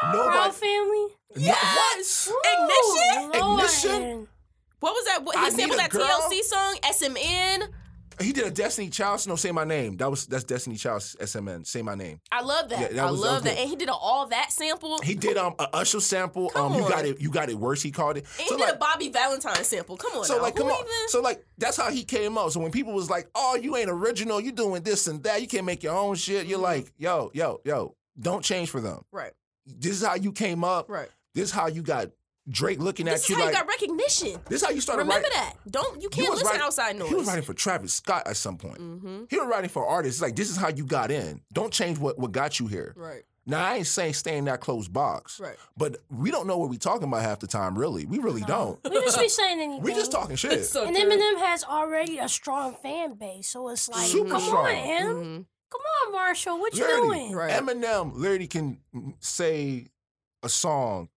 Proud 0.00 0.14
Nobody. 0.14 0.54
family. 0.54 1.06
yes. 1.36 2.30
What? 2.32 2.46
Ignition. 2.46 3.40
Lord. 3.40 3.60
Ignition? 3.60 4.28
What 4.80 4.92
was 4.92 5.04
that? 5.06 5.24
What, 5.24 5.36
he 5.36 5.42
Need 5.44 5.52
sampled 5.52 5.78
that 5.80 5.90
Girl? 5.90 6.02
TLC 6.04 6.40
song, 6.42 6.76
SMN. 6.82 7.68
He 8.20 8.32
did 8.32 8.44
a 8.46 8.50
Destiny 8.52 8.90
Child. 8.90 9.26
No, 9.26 9.34
say 9.34 9.50
my 9.50 9.64
name. 9.64 9.96
That 9.96 10.08
was 10.08 10.26
that's 10.26 10.44
Destiny 10.44 10.76
Child's 10.76 11.16
SMN. 11.16 11.66
Say 11.66 11.82
my 11.82 11.96
name. 11.96 12.20
I 12.30 12.42
love 12.42 12.68
that. 12.68 12.78
Yeah, 12.80 12.88
that 12.88 12.98
I 13.06 13.10
was- 13.10 13.20
love 13.20 13.34
was 13.36 13.42
that. 13.42 13.58
And 13.58 13.68
he 13.68 13.74
did 13.74 13.88
an 13.88 13.96
all 14.00 14.28
that 14.28 14.52
sample. 14.52 15.00
He 15.02 15.14
did 15.14 15.36
um 15.36 15.56
a 15.58 15.68
Usher 15.74 15.98
sample. 15.98 16.48
Come 16.50 16.74
um, 16.74 16.80
you 16.80 16.88
got 16.88 17.04
it. 17.04 17.20
You 17.20 17.28
got 17.28 17.48
it 17.50 17.56
worse. 17.56 17.82
He 17.82 17.90
called 17.90 18.16
it. 18.18 18.24
and 18.38 18.46
So 18.46 18.56
he 18.56 18.62
did 18.62 18.72
a 18.72 18.78
Bobby 18.78 19.08
Valentine 19.08 19.64
sample. 19.64 19.96
Come 19.96 20.12
on. 20.18 20.24
so 20.26 20.36
now. 20.36 20.42
like, 20.42 20.54
Who 20.56 20.62
come 20.62 20.70
on. 20.70 20.78
even- 20.78 21.08
So 21.08 21.22
like, 21.22 21.44
that's 21.58 21.76
how 21.76 21.90
he 21.90 22.04
came 22.04 22.38
up. 22.38 22.52
So 22.52 22.60
when 22.60 22.70
people 22.70 22.92
was 22.92 23.10
like, 23.10 23.26
"Oh, 23.34 23.56
you 23.56 23.76
ain't 23.76 23.90
original. 23.90 24.40
You 24.40 24.52
doing 24.52 24.82
this 24.84 25.08
and 25.08 25.20
that. 25.24 25.40
You 25.42 25.48
can't 25.48 25.66
make 25.66 25.82
your 25.82 25.96
own 25.96 26.14
shit." 26.14 26.42
Mm-hmm. 26.42 26.50
You're 26.50 26.58
like, 26.60 26.92
"Yo, 26.96 27.32
yo, 27.34 27.62
yo, 27.64 27.96
don't 28.20 28.44
change 28.44 28.70
for 28.70 28.80
them. 28.80 29.04
right. 29.10 29.32
This 29.66 29.92
is 30.00 30.06
how 30.06 30.14
you 30.14 30.30
came 30.30 30.62
up. 30.62 30.88
Right. 30.88 31.08
This 31.34 31.44
is 31.46 31.50
how 31.50 31.66
you 31.66 31.82
got 31.82 32.10
Drake 32.48 32.78
looking 32.78 33.06
This 33.06 33.14
at 33.14 33.20
is 33.24 33.28
you 33.30 33.36
how 33.36 33.44
like. 33.44 33.52
you 33.54 33.58
got 33.60 33.68
recognition. 33.68 34.40
this 34.48 34.60
is 34.62 34.66
how 34.66 34.72
you 34.72 34.80
started 34.80 35.02
Remember 35.04 35.26
writing. 35.28 35.38
that. 35.64 35.70
Don't 35.70 36.02
you 36.02 36.08
can't 36.10 36.30
listen 36.30 36.46
writing- 36.46 36.62
outside 36.62 36.96
noise. 36.96 37.08
He 37.08 37.14
was 37.14 37.26
writing 37.26 37.44
for 37.44 37.54
Travis 37.54 37.94
Scott 37.94 38.26
at 38.26 38.36
some 38.36 38.56
point. 38.58 38.78
Mm-hmm. 38.78 39.24
He 39.30 39.38
was 39.38 39.46
writing 39.48 39.70
for 39.70 39.86
artists. 39.86 40.18
It's 40.18 40.22
like 40.22 40.36
this 40.36 40.50
is 40.50 40.56
how 40.56 40.68
you 40.68 40.84
got 40.84 41.10
in. 41.10 41.40
Don't 41.52 41.72
change 41.72 41.98
what, 41.98 42.18
what 42.18 42.32
got 42.32 42.60
you 42.60 42.66
here. 42.66 42.92
Right. 42.96 43.22
Now 43.46 43.62
I 43.64 43.76
ain't 43.76 43.86
saying 43.86 44.14
stay 44.14 44.38
in 44.38 44.44
that 44.46 44.60
closed 44.60 44.92
box. 44.92 45.38
Right. 45.40 45.56
But 45.76 45.98
we 46.10 46.30
don't 46.30 46.46
know 46.46 46.56
what 46.58 46.70
we're 46.70 46.78
talking 46.78 47.08
about 47.08 47.22
half 47.22 47.40
the 47.40 47.46
time, 47.46 47.78
really. 47.78 48.06
We 48.06 48.18
really 48.18 48.40
don't. 48.42 48.78
We 48.84 49.00
just 49.02 49.18
be 49.20 49.28
saying 49.28 49.60
anything. 49.60 49.82
We 49.82 49.92
just 49.94 50.12
talking 50.12 50.36
shit. 50.44 50.64
So 50.64 50.84
And 50.86 50.96
true. 50.96 51.04
Eminem 51.10 51.38
has 51.38 51.62
already 51.64 52.18
a 52.18 52.28
strong 52.28 52.74
fan 52.82 53.14
base, 53.14 53.48
so 53.48 53.68
it's 53.68 53.88
like, 53.88 54.06
Super 54.06 54.30
come 54.30 54.40
strong. 54.40 54.66
on, 54.66 54.72
Em. 54.74 55.06
Mhm. 55.06 55.44
Come 55.70 55.80
on, 56.06 56.12
Marshall. 56.12 56.58
What 56.60 56.74
you 56.74 56.84
Literally, 56.86 57.18
doing? 57.18 57.32
Right. 57.34 57.50
Eminem 57.52 58.14
literally 58.14 58.46
can 58.46 58.78
say 59.20 59.88
a 60.42 60.48
song, 60.48 61.08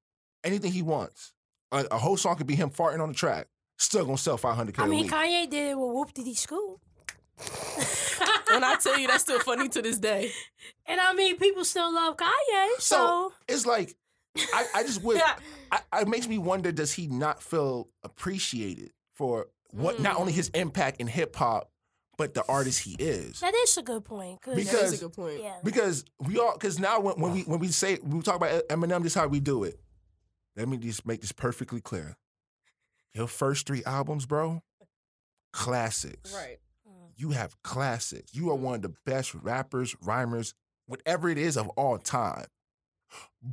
anything 0.44 0.72
he 0.72 0.82
wants. 0.82 1.34
A, 1.72 1.86
a 1.92 1.98
whole 1.98 2.18
song 2.18 2.36
could 2.38 2.48
be 2.48 2.56
him 2.56 2.70
farting 2.70 3.02
on 3.02 3.10
the 3.10 3.16
track. 3.16 3.48
Still 3.78 4.06
gonna 4.06 4.18
sell 4.18 4.38
500k 4.38 4.80
I 4.80 4.86
a 4.86 4.88
mean, 4.88 5.04
week. 5.04 5.12
Kanye 5.12 5.50
did 5.50 5.72
it 5.72 5.78
with 5.78 5.94
Whoop 5.94 6.14
Diddy 6.14 6.34
Scoop. 6.34 6.80
And 8.50 8.64
I 8.66 8.76
tell 8.82 8.98
you, 8.98 9.08
that's 9.08 9.24
still 9.24 9.40
funny 9.40 9.68
to 9.70 9.82
this 9.82 9.98
day. 10.00 10.32
And 10.90 11.02
I 11.02 11.14
mean, 11.14 11.36
people 11.38 11.66
still 11.66 11.94
love 11.94 12.16
Kanye, 12.16 12.68
so, 12.80 12.96
so 12.96 13.34
it's 13.50 13.66
like, 13.66 13.94
I, 14.38 14.66
I 14.76 14.84
just 14.84 15.04
wish. 15.04 15.18
Yeah. 15.72 15.80
I, 15.92 16.02
it 16.02 16.08
makes 16.08 16.26
me 16.30 16.38
wonder: 16.38 16.72
Does 16.72 16.94
he 16.94 17.08
not 17.08 17.44
feel 17.44 17.90
appreciated 18.04 18.92
for 19.14 19.48
what? 19.72 20.00
Not 20.00 20.16
Mm. 20.16 20.20
only 20.22 20.32
his 20.32 20.48
impact 20.50 21.02
in 21.02 21.08
hip 21.08 21.36
hop, 21.36 21.70
but 22.18 22.34
the 22.34 22.44
artist 22.48 22.84
he 22.84 22.96
is. 23.00 23.42
that 23.42 23.54
is 23.54 23.78
a 23.78 23.82
good 23.84 24.06
point. 24.06 24.42
Cause, 24.42 24.56
That 24.56 24.84
is 24.86 24.94
a 25.02 25.06
good 25.06 25.14
point. 25.14 25.42
yeah, 25.44 25.58
Because 25.62 26.06
we 26.20 26.40
all, 26.40 26.54
because 26.54 26.80
now 26.80 27.02
when, 27.02 27.20
when 27.20 27.34
we 27.34 27.42
when 27.42 27.60
we 27.60 27.68
say 27.68 28.00
we 28.02 28.22
talk 28.22 28.38
about 28.38 28.66
Eminem, 28.70 29.04
this 29.04 29.12
is 29.12 29.16
how 29.16 29.28
we 29.28 29.42
do 29.42 29.66
it. 29.66 29.78
Let 30.58 30.68
me 30.68 30.78
just 30.78 31.06
make 31.06 31.22
this 31.22 31.32
perfectly 31.32 31.80
clear. 31.80 32.18
Your 33.14 33.28
first 33.28 33.68
three 33.68 33.84
albums, 33.86 34.26
bro, 34.26 34.64
classics. 35.54 36.34
Right. 36.34 36.58
Mm. 36.88 37.12
You 37.16 37.32
have 37.32 37.62
classics. 37.62 38.34
You 38.34 38.50
are 38.50 38.56
mm-hmm. 38.56 38.64
one 38.64 38.76
of 38.76 38.82
the 38.82 38.94
best 39.06 39.36
rappers, 39.36 39.96
rhymers, 40.02 40.56
whatever 40.88 41.30
it 41.30 41.38
is 41.38 41.58
of 41.58 41.70
all 41.70 42.00
time. 42.00 42.48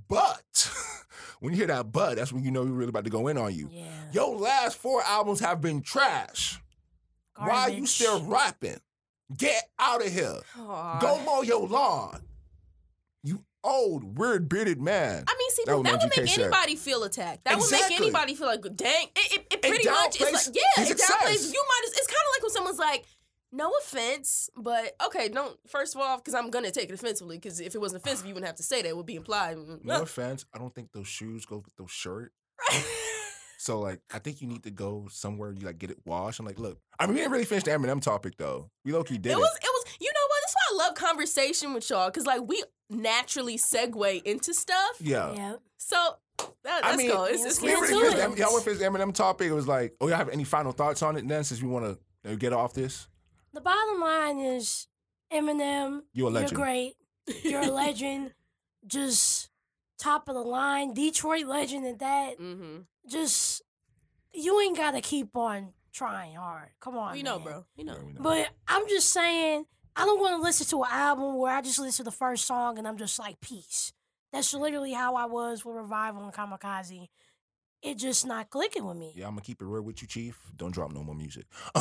But 0.08 0.70
when 1.40 1.52
you 1.52 1.58
hear 1.58 1.66
that 1.66 1.92
but, 1.92 2.16
that's 2.16 2.32
when 2.32 2.42
you 2.42 2.50
know 2.50 2.62
we're 2.62 2.70
really 2.70 2.88
about 2.88 3.04
to 3.04 3.10
go 3.10 3.28
in 3.28 3.36
on 3.36 3.54
you. 3.54 3.68
yeah. 3.70 3.84
Your 4.12 4.36
last 4.36 4.78
four 4.78 5.02
albums 5.02 5.40
have 5.40 5.60
been 5.60 5.82
trash. 5.82 6.58
Why 7.36 7.62
are 7.62 7.70
you 7.70 7.86
still 7.86 8.24
rapping? 8.24 8.78
Get 9.36 9.64
out 9.78 10.04
of 10.04 10.12
here. 10.12 10.38
Aw. 10.58 11.00
Go 11.00 11.22
mow 11.24 11.42
your 11.42 11.66
lawn. 11.66 12.22
Old, 13.64 14.18
weird 14.18 14.48
bearded 14.48 14.80
man. 14.80 15.24
I 15.26 15.34
mean, 15.38 15.50
see, 15.50 15.62
That 15.64 15.82
that, 15.82 15.92
would 15.92 16.02
would 16.02 16.24
make 16.24 16.38
anybody 16.38 16.76
feel 16.76 17.02
attacked. 17.02 17.44
That 17.46 17.58
would 17.58 17.70
make 17.70 17.90
anybody 17.90 18.34
feel 18.34 18.46
like, 18.46 18.62
dang. 18.62 19.06
It, 19.16 19.32
it, 19.32 19.46
it 19.50 19.54
It 19.54 19.62
pretty 19.62 19.88
much 19.88 20.20
is 20.20 20.32
like, 20.32 20.54
yeah, 20.54 20.84
it 20.84 20.98
downplays. 20.98 21.52
You 21.52 21.64
might. 21.66 21.82
As, 21.86 21.92
it's 21.92 22.06
kind 22.06 22.20
of 22.20 22.30
like 22.36 22.42
when 22.42 22.50
someone's 22.50 22.78
like, 22.78 23.06
no 23.52 23.72
offense, 23.80 24.50
but 24.56 24.94
okay, 25.06 25.28
don't. 25.28 25.56
First 25.66 25.94
of 25.94 26.02
all, 26.02 26.18
because 26.18 26.34
I'm 26.34 26.50
gonna 26.50 26.70
take 26.70 26.90
it 26.90 26.94
offensively. 26.94 27.38
Because 27.38 27.60
if 27.60 27.74
it 27.74 27.80
wasn't 27.80 28.02
offensive, 28.02 28.26
you 28.26 28.34
wouldn't 28.34 28.48
have 28.48 28.56
to 28.56 28.62
say 28.62 28.82
that. 28.82 28.88
It 28.88 28.96
would 28.96 29.06
be 29.06 29.16
implied. 29.16 29.56
Mm, 29.56 29.84
no 29.84 30.02
offense. 30.02 30.44
I 30.54 30.58
don't 30.58 30.74
think 30.74 30.92
those 30.92 31.08
shoes 31.08 31.46
go 31.46 31.58
with 31.64 31.74
those 31.76 31.90
shirt. 31.90 32.32
So 33.64 33.80
like, 33.80 34.00
I 34.12 34.18
think 34.18 34.42
you 34.42 34.46
need 34.46 34.64
to 34.64 34.70
go 34.70 35.06
somewhere 35.10 35.50
you 35.50 35.64
like 35.64 35.78
get 35.78 35.90
it 35.90 35.96
washed. 36.04 36.38
I'm 36.38 36.44
like, 36.44 36.58
look, 36.58 36.76
I 37.00 37.06
mean, 37.06 37.14
we 37.14 37.20
didn't 37.20 37.32
really 37.32 37.46
finish 37.46 37.64
the 37.64 37.70
Eminem 37.70 37.98
topic 37.98 38.34
though. 38.36 38.68
We 38.84 38.92
low 38.92 39.02
key 39.02 39.16
did 39.16 39.30
it 39.30 39.32
it. 39.32 39.38
was 39.38 39.56
it 39.56 39.64
was 39.64 39.84
you 40.00 40.12
know 40.12 40.26
what? 40.28 40.40
That's 40.42 40.54
why 40.54 40.63
I 40.74 40.86
love 40.86 40.94
conversation 40.94 41.74
with 41.74 41.88
y'all 41.90 42.08
because 42.08 42.26
like 42.26 42.42
we 42.46 42.62
naturally 42.90 43.56
segue 43.56 44.22
into 44.24 44.54
stuff. 44.54 44.96
yeah. 45.00 45.32
Yeah. 45.34 45.54
So 45.76 45.96
that, 46.64 46.84
I 46.84 46.90
let's 46.90 46.98
mean, 46.98 47.10
go. 47.10 47.24
It's, 47.24 47.42
let's 47.42 47.54
it's 47.56 47.62
We 47.62 47.68
get 47.68 47.80
get 47.80 47.80
didn't 47.80 47.84
into 47.84 48.04
really 48.04 48.10
finish 48.16 48.24
it. 48.32 48.36
the, 48.36 48.42
y'all 48.42 48.52
want 48.52 48.64
to 48.64 48.74
the 48.74 48.84
Eminem 48.84 49.14
topic? 49.14 49.48
It 49.48 49.52
was 49.52 49.68
like, 49.68 49.94
oh, 50.00 50.08
y'all 50.08 50.16
have 50.16 50.28
any 50.30 50.44
final 50.44 50.72
thoughts 50.72 51.02
on 51.02 51.16
it? 51.16 51.26
Then, 51.28 51.44
since 51.44 51.62
we 51.62 51.68
want 51.68 51.98
to 52.24 52.36
get 52.36 52.52
off 52.52 52.72
this, 52.74 53.06
The 53.52 53.60
bottom 53.60 54.00
line 54.00 54.38
is 54.40 54.88
Eminem, 55.32 56.02
you're 56.12 56.34
a 56.36 56.40
you're 56.40 56.48
great. 56.50 56.94
You're 57.42 57.62
a 57.62 57.70
legend. 57.70 58.32
Just 58.86 59.50
top 59.98 60.28
of 60.28 60.34
the 60.34 60.42
line, 60.42 60.92
Detroit 60.92 61.46
legend 61.46 61.86
at 61.86 61.98
that. 62.00 62.38
Mm-hmm. 62.38 62.80
Just 63.08 63.62
you 64.34 64.60
ain't 64.60 64.76
gotta 64.76 65.00
keep 65.00 65.36
on 65.36 65.72
trying 65.92 66.34
hard. 66.34 66.68
Come 66.80 66.96
on. 66.98 67.16
You 67.16 67.22
know, 67.22 67.38
man. 67.38 67.44
bro. 67.46 67.64
You 67.76 67.84
know. 67.84 67.94
Yeah, 67.94 68.02
we 68.06 68.12
know. 68.12 68.20
But 68.20 68.48
I'm 68.68 68.86
just 68.88 69.10
saying, 69.10 69.64
I 69.96 70.04
don't 70.04 70.20
want 70.20 70.36
to 70.36 70.42
listen 70.42 70.66
to 70.68 70.82
an 70.82 70.88
album 70.90 71.36
where 71.36 71.54
I 71.54 71.60
just 71.60 71.78
listen 71.78 72.04
to 72.04 72.10
the 72.10 72.16
first 72.16 72.46
song 72.46 72.78
and 72.78 72.86
I'm 72.88 72.96
just 72.98 73.18
like, 73.18 73.40
peace. 73.40 73.92
That's 74.32 74.52
literally 74.52 74.92
how 74.92 75.14
I 75.14 75.26
was 75.26 75.64
with 75.64 75.76
Revival 75.76 76.24
and 76.24 76.32
Kamikaze. 76.32 77.08
It 77.82 77.98
just 77.98 78.26
not 78.26 78.48
clicking 78.50 78.84
with 78.86 78.96
me. 78.96 79.12
Yeah, 79.14 79.26
I'm 79.26 79.32
gonna 79.32 79.42
keep 79.42 79.60
it 79.60 79.66
real 79.66 79.82
with 79.82 80.00
you, 80.00 80.08
Chief. 80.08 80.40
Don't 80.56 80.72
drop 80.72 80.90
no 80.90 81.04
more 81.04 81.14
music. 81.14 81.44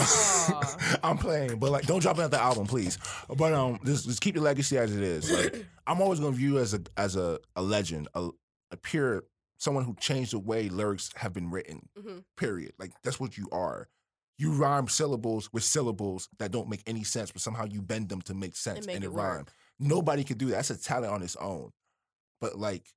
I'm 1.04 1.18
playing, 1.18 1.60
but 1.60 1.72
like, 1.72 1.86
don't 1.86 2.02
drop 2.02 2.18
another 2.18 2.38
album, 2.38 2.68
please. 2.68 2.98
But 3.36 3.54
um, 3.54 3.80
just, 3.86 4.06
just 4.06 4.22
keep 4.22 4.36
the 4.36 4.42
legacy 4.42 4.78
as 4.78 4.94
it 4.96 5.02
is. 5.02 5.32
Like, 5.32 5.66
I'm 5.88 6.02
always 6.02 6.20
gonna 6.20 6.36
view 6.36 6.54
you 6.56 6.60
as 6.60 6.74
a 6.74 6.82
as 6.98 7.16
a, 7.16 7.40
a 7.56 7.62
legend, 7.62 8.10
a, 8.16 8.30
a 8.72 8.78
pure 8.78 9.24
someone 9.58 9.86
who 9.86 9.96
changed 9.98 10.34
the 10.34 10.40
way 10.40 10.68
lyrics 10.68 11.10
have 11.16 11.32
been 11.32 11.50
written. 11.50 11.88
Mhm. 11.98 12.26
Period. 12.36 12.74
Like 12.78 12.92
that's 13.04 13.20
what 13.20 13.38
you 13.38 13.48
are. 13.54 13.88
You 14.38 14.52
rhyme 14.52 14.88
syllables 14.88 15.52
with 15.54 15.64
syllables 15.64 16.28
that 16.40 16.52
don't 16.52 16.70
make 16.70 16.82
any 16.88 17.04
sense, 17.04 17.32
but 17.32 17.42
somehow 17.42 17.66
you 17.66 17.82
bend 17.82 18.10
them 18.10 18.22
to 18.24 18.34
make 18.34 18.56
sense 18.56 18.88
make 18.88 18.96
and 18.96 19.04
it 19.04 19.08
it 19.08 19.12
rhyme. 19.12 19.46
Nobody 19.80 20.24
can 20.24 20.38
do 20.38 20.48
that. 20.48 20.56
That's 20.56 20.70
a 20.72 20.82
talent 20.82 21.14
on 21.14 21.22
its 21.22 21.36
own. 21.36 21.72
But 22.42 22.58
like, 22.58 22.88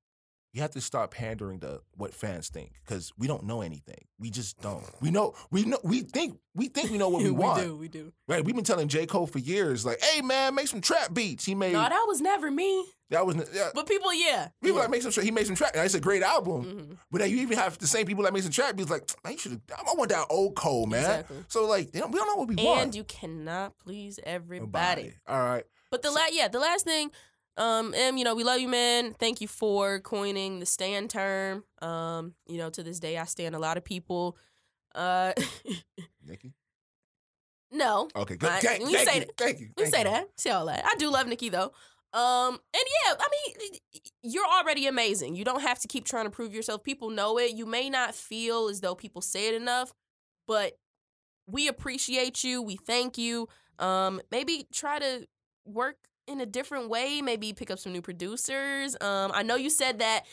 you 0.56 0.62
have 0.62 0.70
to 0.70 0.80
stop 0.80 1.10
pandering 1.10 1.60
to 1.60 1.82
what 1.98 2.14
fans 2.14 2.48
think 2.48 2.72
because 2.82 3.12
we 3.18 3.26
don't 3.26 3.44
know 3.44 3.60
anything. 3.60 4.06
We 4.18 4.30
just 4.30 4.58
don't. 4.62 4.82
We 5.02 5.10
know. 5.10 5.34
We 5.50 5.64
know. 5.66 5.78
We 5.84 6.00
think. 6.00 6.38
We 6.54 6.68
think 6.68 6.90
we 6.90 6.96
know 6.96 7.10
what 7.10 7.22
we, 7.22 7.30
want. 7.30 7.58
We 7.60 7.66
do. 7.66 7.76
We 7.76 7.88
do. 7.88 8.12
Right? 8.26 8.42
We've 8.42 8.54
been 8.54 8.64
telling 8.64 8.88
J 8.88 9.04
Cole 9.04 9.26
for 9.26 9.38
years, 9.38 9.84
like, 9.84 10.00
"Hey 10.02 10.22
man, 10.22 10.54
make 10.54 10.68
some 10.68 10.80
trap 10.80 11.12
beats." 11.12 11.44
He 11.44 11.54
made 11.54 11.74
No, 11.74 11.82
that 11.82 12.04
was 12.08 12.22
never 12.22 12.50
me. 12.50 12.86
that 13.10 13.26
was 13.26 13.36
yeah. 13.52 13.68
But 13.74 13.86
people, 13.86 14.14
yeah. 14.14 14.48
People 14.62 14.78
yeah. 14.78 14.82
like 14.84 14.90
make 14.90 15.02
some. 15.02 15.22
He 15.22 15.30
made 15.30 15.46
some 15.46 15.56
trap. 15.56 15.72
It's 15.74 15.92
a 15.92 16.00
great 16.00 16.22
album. 16.22 16.64
Mhm. 16.64 16.96
But 17.10 17.20
then 17.20 17.30
you 17.30 17.36
even 17.42 17.58
have 17.58 17.76
the 17.76 17.86
same 17.86 18.06
people 18.06 18.24
that 18.24 18.32
make 18.32 18.42
some 18.42 18.50
trap 18.52 18.76
beats, 18.76 18.88
like, 18.88 19.10
you 19.28 19.36
should. 19.36 19.60
I 19.76 19.92
want 19.94 20.08
that 20.08 20.26
old 20.30 20.56
Cole, 20.56 20.86
man. 20.86 21.00
Exactly. 21.00 21.36
So 21.48 21.66
like, 21.66 21.92
don't, 21.92 22.10
we 22.10 22.18
don't 22.18 22.28
know 22.28 22.36
what 22.36 22.48
we 22.48 22.56
And 22.56 22.64
want. 22.64 22.80
And 22.80 22.94
you 22.94 23.04
cannot 23.04 23.76
please 23.76 24.18
everybody. 24.24 25.12
All 25.28 25.38
right. 25.38 25.64
But 25.90 26.00
the 26.00 26.10
last, 26.10 26.32
yeah, 26.34 26.48
the 26.48 26.58
last 26.60 26.84
thing, 26.86 27.10
um, 27.56 27.94
Em, 27.94 28.16
you 28.16 28.24
know, 28.24 28.34
we 28.34 28.44
love 28.44 28.60
you, 28.60 28.68
man. 28.68 29.12
Thank 29.14 29.40
you 29.40 29.48
for 29.48 30.00
coining 30.00 30.60
the 30.60 30.66
stan 30.66 31.08
term. 31.08 31.64
Um, 31.82 32.34
you 32.48 32.58
know, 32.58 32.70
to 32.70 32.82
this 32.82 33.00
day, 33.00 33.16
I 33.18 33.24
stan 33.24 33.54
a 33.54 33.58
lot 33.58 33.76
of 33.76 33.84
people. 33.84 34.36
Uh, 34.94 35.32
Nikki. 36.26 36.52
no, 37.70 38.08
Okay. 38.16 38.36
Good. 38.36 38.50
I- 38.50 38.60
thank, 38.60 38.84
we 38.86 38.94
thank 38.94 39.08
say 39.08 39.14
you. 39.20 39.20
that- 39.26 39.36
Thank 39.36 39.60
you. 39.60 39.68
we 39.76 39.82
thank 39.84 39.94
say 39.94 39.98
you. 40.00 40.04
that, 40.04 40.28
say 40.36 40.50
all 40.50 40.66
that. 40.66 40.84
I 40.84 40.94
do 40.98 41.10
love 41.10 41.26
Nikki 41.26 41.48
though. 41.48 41.72
Um, 42.12 42.54
and 42.54 42.82
yeah, 43.04 43.14
I 43.18 43.26
mean, 43.30 43.70
you're 44.22 44.46
already 44.46 44.86
amazing. 44.86 45.34
You 45.36 45.44
don't 45.44 45.60
have 45.60 45.78
to 45.80 45.88
keep 45.88 46.06
trying 46.06 46.24
to 46.24 46.30
prove 46.30 46.54
yourself. 46.54 46.82
People 46.82 47.10
know 47.10 47.38
it. 47.38 47.52
You 47.54 47.66
may 47.66 47.90
not 47.90 48.14
feel 48.14 48.68
as 48.68 48.80
though 48.80 48.94
people 48.94 49.20
say 49.20 49.48
it 49.48 49.54
enough, 49.54 49.92
but 50.46 50.78
we 51.46 51.68
appreciate 51.68 52.42
you. 52.42 52.62
We 52.62 52.76
thank 52.76 53.18
you. 53.18 53.48
Um, 53.78 54.22
maybe 54.30 54.66
try 54.72 54.98
to 54.98 55.26
work 55.66 55.96
in 56.26 56.40
a 56.40 56.46
different 56.46 56.88
way. 56.88 57.22
Maybe 57.22 57.52
pick 57.52 57.70
up 57.70 57.78
some 57.78 57.92
new 57.92 58.02
producers. 58.02 58.96
Um, 59.00 59.30
I 59.34 59.42
know 59.42 59.56
you 59.56 59.70
said 59.70 59.98
that 60.00 60.24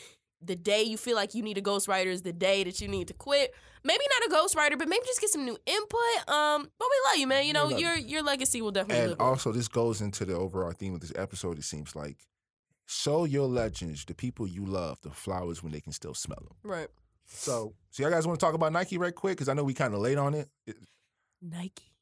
the 0.42 0.56
day 0.56 0.82
you 0.82 0.96
feel 0.96 1.16
like 1.16 1.34
you 1.34 1.42
need 1.42 1.58
a 1.58 1.62
ghostwriter 1.62 2.06
is 2.06 2.22
the 2.22 2.32
day 2.32 2.64
that 2.64 2.80
you 2.80 2.88
need 2.88 3.08
to 3.08 3.14
quit. 3.14 3.54
Maybe 3.82 4.04
not 4.20 4.30
a 4.30 4.34
ghostwriter, 4.42 4.78
but 4.78 4.88
maybe 4.88 5.04
just 5.06 5.20
get 5.20 5.30
some 5.30 5.44
new 5.44 5.56
input. 5.66 6.28
Um, 6.28 6.70
but 6.78 6.88
we 6.90 7.10
love 7.10 7.18
you, 7.18 7.26
man. 7.26 7.46
You 7.46 7.52
know, 7.52 7.68
your 7.68 7.94
your 7.94 8.22
legacy 8.22 8.62
will 8.62 8.72
definitely 8.72 9.12
And 9.12 9.20
also, 9.20 9.52
this 9.52 9.68
goes 9.68 10.00
into 10.00 10.24
the 10.24 10.34
overall 10.34 10.72
theme 10.72 10.94
of 10.94 11.00
this 11.00 11.12
episode. 11.16 11.58
It 11.58 11.64
seems 11.64 11.94
like 11.94 12.16
show 12.86 13.24
your 13.24 13.46
legends, 13.46 14.04
the 14.04 14.14
people 14.14 14.46
you 14.46 14.64
love, 14.64 15.00
the 15.02 15.10
flowers 15.10 15.62
when 15.62 15.72
they 15.72 15.80
can 15.80 15.92
still 15.92 16.14
smell 16.14 16.42
them. 16.42 16.56
Right. 16.62 16.88
So, 17.26 17.74
so 17.90 18.02
y'all 18.02 18.12
guys 18.12 18.26
want 18.26 18.38
to 18.38 18.44
talk 18.44 18.54
about 18.54 18.72
Nike 18.72 18.98
right 18.98 19.14
quick? 19.14 19.36
Because 19.36 19.48
I 19.48 19.54
know 19.54 19.64
we 19.64 19.74
kind 19.74 19.94
of 19.94 20.00
late 20.00 20.18
on 20.18 20.34
it. 20.34 20.48
Nike. 21.40 21.93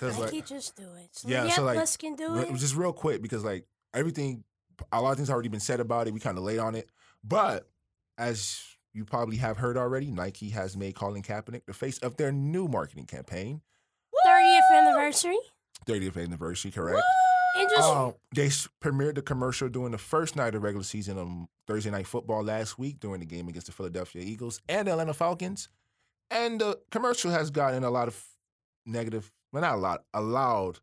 Because 0.00 0.18
Nike 0.18 0.36
like, 0.36 0.46
just 0.46 0.76
do 0.76 0.84
it. 0.98 1.08
So 1.12 1.28
Yeah, 1.28 1.44
yeah, 1.44 1.54
so, 1.54 1.62
like, 1.62 1.76
let's 1.76 1.96
can 1.96 2.14
do 2.16 2.34
re- 2.34 2.42
it. 2.42 2.54
just 2.56 2.74
real 2.74 2.92
quick, 2.92 3.20
because 3.22 3.44
like 3.44 3.66
everything, 3.92 4.44
a 4.90 5.00
lot 5.00 5.10
of 5.10 5.16
things 5.18 5.28
already 5.30 5.48
been 5.50 5.60
said 5.60 5.78
about 5.80 6.06
it. 6.08 6.14
We 6.14 6.20
kind 6.20 6.38
of 6.38 6.44
late 6.44 6.58
on 6.58 6.74
it, 6.74 6.88
but 7.22 7.68
as 8.18 8.60
you 8.92 9.04
probably 9.04 9.36
have 9.36 9.58
heard 9.58 9.76
already, 9.76 10.10
Nike 10.10 10.50
has 10.50 10.76
made 10.76 10.94
Colin 10.94 11.22
Kaepernick 11.22 11.66
the 11.66 11.72
face 11.74 11.98
of 11.98 12.16
their 12.16 12.32
new 12.32 12.66
marketing 12.66 13.04
campaign. 13.06 13.60
30th 14.26 14.70
anniversary. 14.72 15.38
30th 15.86 16.22
anniversary, 16.22 16.70
correct? 16.70 17.02
And 17.56 17.68
just 17.68 17.88
Um, 17.88 18.14
they 18.34 18.46
premiered 18.82 19.16
the 19.16 19.22
commercial 19.22 19.68
during 19.68 19.92
the 19.92 19.98
first 19.98 20.36
night 20.36 20.54
of 20.54 20.62
regular 20.62 20.84
season 20.84 21.18
on 21.18 21.48
Thursday 21.66 21.90
Night 21.90 22.06
Football 22.06 22.44
last 22.44 22.78
week 22.78 23.00
during 23.00 23.20
the 23.20 23.26
game 23.26 23.48
against 23.48 23.66
the 23.66 23.72
Philadelphia 23.72 24.22
Eagles 24.22 24.60
and 24.68 24.86
the 24.86 24.92
Atlanta 24.92 25.14
Falcons. 25.14 25.68
And 26.30 26.60
the 26.60 26.78
commercial 26.90 27.30
has 27.32 27.50
gotten 27.50 27.82
a 27.82 27.90
lot 27.90 28.06
of 28.08 28.24
negative, 28.86 29.32
well, 29.52 29.62
not 29.62 29.74
a 29.74 29.78
lot, 29.78 30.04
a 30.14 30.20
loud 30.20 30.80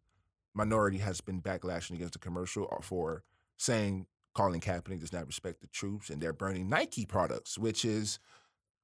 minority 0.53 0.97
has 0.99 1.21
been 1.21 1.41
backlashing 1.41 1.91
against 1.95 2.13
the 2.13 2.19
commercial 2.19 2.67
uh, 2.71 2.81
for 2.81 3.23
saying 3.57 4.05
Colin 4.33 4.59
Kaepernick 4.59 4.99
does 4.99 5.13
not 5.13 5.25
respect 5.27 5.61
the 5.61 5.67
troops 5.67 6.09
and 6.09 6.21
they're 6.21 6.33
burning 6.33 6.69
Nike 6.69 7.05
products, 7.05 7.57
which 7.57 7.85
is 7.85 8.19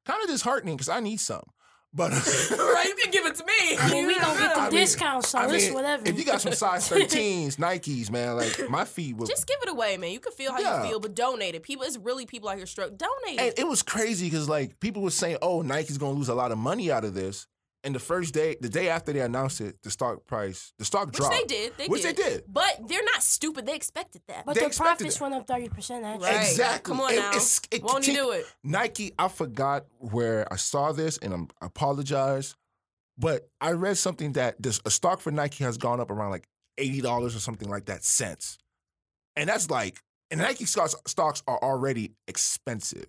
kind 0.06 0.22
of 0.24 0.30
disheartening 0.30 0.76
because 0.76 0.90
I 0.90 1.00
need 1.00 1.20
some. 1.20 1.44
But 1.96 2.12
right, 2.52 2.86
you 2.88 2.96
can 3.04 3.12
give 3.12 3.28
it 3.28 3.36
to 3.36 3.46
me. 3.46 3.78
I 3.78 3.92
mean, 3.92 4.08
we 4.08 4.20
gonna 4.20 4.40
get 4.40 4.56
the 4.56 4.62
I 4.62 4.70
mean- 4.72 4.80
discount, 4.80 5.26
so 5.26 5.38
I 5.38 5.54
it's 5.54 5.70
whatever. 5.70 6.02
if 6.08 6.18
you 6.18 6.26
got 6.26 6.42
some 6.42 6.54
size 6.54 6.90
13s, 6.90 7.58
Nikes, 7.58 8.10
man, 8.10 8.36
like 8.36 8.68
my 8.68 8.84
feet 8.84 9.16
would 9.16 9.30
Just 9.30 9.46
give 9.48 9.58
it 9.62 9.70
away, 9.70 9.98
man. 9.98 10.10
You 10.10 10.20
can 10.20 10.32
feel 10.32 10.52
how 10.52 10.60
Yeah. 10.60 10.82
you 10.84 10.90
feel, 10.90 11.00
but 11.00 11.14
donate 11.14 11.54
it. 11.54 11.62
People, 11.62 11.84
it's 11.86 11.98
really 12.00 12.26
people 12.26 12.50
out 12.50 12.58
here 12.58 12.66
struck. 12.66 12.90
Donate 12.98 13.40
And 13.40 13.48
it. 13.50 13.60
it 13.60 13.68
was 13.68 13.84
crazy 13.84 14.26
because 14.28 14.50
like 14.50 14.80
people 14.80 15.04
were 15.04 15.12
saying, 15.12 15.38
"Oh, 15.44 15.62
Nike's 15.62 16.00
gonna 16.00 16.18
lose 16.18 16.30
a 16.30 16.34
lot 16.36 16.52
of 16.52 16.58
money 16.58 16.92
out 16.92 17.06
of 17.06 17.14
this." 17.14 17.46
And 17.86 17.94
the 17.94 18.00
first 18.00 18.34
day, 18.34 18.56
the 18.62 18.70
day 18.70 18.88
after 18.88 19.12
they 19.12 19.20
announced 19.20 19.60
it, 19.60 19.82
the 19.84 19.92
stock 19.92 20.26
price, 20.26 20.72
the 20.80 20.86
stock 20.86 21.08
Which 21.08 21.16
dropped. 21.18 21.34
Which 21.34 21.42
they 21.42 21.48
did. 21.56 21.78
They 21.78 21.88
Which 21.88 22.02
did. 22.04 22.16
they 22.16 22.24
did. 22.24 22.44
But 22.48 22.88
they're 22.88 23.04
not 23.04 23.22
stupid. 23.22 23.66
They 23.66 23.76
expected 23.76 24.22
that. 24.30 24.46
but 24.46 24.56
they 24.56 24.62
the 24.62 24.68
expected 24.68 25.00
profits 25.00 25.16
it. 25.18 25.22
went 25.22 25.34
up 25.34 25.46
30% 25.48 26.04
actually. 26.04 26.26
Right. 26.30 26.36
Exactly. 26.50 26.92
Come 26.96 27.02
on 27.02 27.14
It- 27.14 27.20
now. 27.20 27.30
it's- 27.32 27.62
it 27.72 27.84
Won't 27.84 28.08
you 28.08 28.14
conti- 28.16 28.28
do 28.28 28.32
it? 28.40 28.46
Nike, 28.64 29.14
I 29.20 29.28
forgot 29.28 29.86
where 29.98 30.52
I 30.52 30.56
saw 30.56 30.94
this, 30.94 31.18
and 31.18 31.34
I'm, 31.34 31.50
I 31.62 31.66
apologize, 31.66 32.56
but 33.18 33.50
I 33.60 33.72
read 33.74 33.98
something 33.98 34.32
that 34.34 34.62
this 34.62 34.80
a 34.86 34.90
stock 34.90 35.20
for 35.20 35.32
Nike 35.32 35.64
has 35.66 35.78
gone 35.78 36.00
up 36.00 36.10
around 36.10 36.32
like 36.32 36.48
eighty 36.78 37.02
dollars 37.02 37.36
or 37.36 37.40
something 37.40 37.70
like 37.70 37.86
that 37.86 38.04
since. 38.06 38.58
and 39.36 39.50
that's 39.50 39.70
like, 39.70 40.02
and 40.32 40.40
Nike 40.40 40.66
stocks 40.66 40.96
stocks 41.06 41.44
are 41.48 41.58
already 41.62 42.14
expensive. 42.30 43.08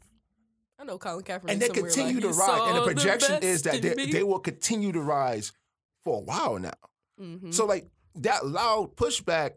I 0.84 0.86
know 0.86 0.98
Colin 0.98 1.24
Kaepernick. 1.24 1.50
and 1.50 1.60
they 1.60 1.68
continue 1.68 2.20
like, 2.20 2.22
to 2.22 2.28
"You 2.28 2.34
rise. 2.34 2.68
And 2.68 2.78
the 2.78 2.82
projection 2.82 3.42
is 3.42 3.62
that 3.62 3.80
they, 3.82 3.94
they 4.10 4.22
will 4.22 4.38
continue 4.38 4.92
to 4.92 5.00
rise 5.00 5.52
for 6.02 6.18
a 6.18 6.20
while 6.20 6.58
now. 6.58 6.72
Mhm. 7.20 7.52
So 7.52 7.66
like 7.66 7.88
that 8.16 8.46
loud 8.46 8.96
pushback 8.96 9.52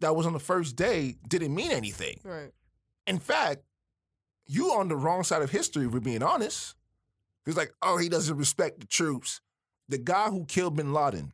that 0.00 0.16
was 0.16 0.26
on 0.26 0.32
the 0.32 0.40
first 0.40 0.76
day 0.76 1.16
didn't 1.28 1.54
mean 1.54 1.70
anything. 1.70 2.18
right. 2.24 2.52
In 3.06 3.18
fact, 3.18 3.62
you 4.46 4.72
on 4.72 4.88
the 4.88 4.96
wrong 4.96 5.24
side 5.24 5.42
of 5.42 5.50
history. 5.50 5.86
If 5.86 5.92
we're 5.92 6.00
being 6.00 6.22
honest, 6.22 6.74
He's 7.46 7.56
like, 7.56 7.72
oh, 7.82 7.96
he 7.96 8.08
doesn't 8.08 8.36
respect 8.36 8.80
the 8.80 8.86
troops. 8.86 9.40
The 9.88 9.98
guy 9.98 10.28
who 10.28 10.44
killed 10.44 10.76
Bin 10.76 10.92
Laden 10.92 11.32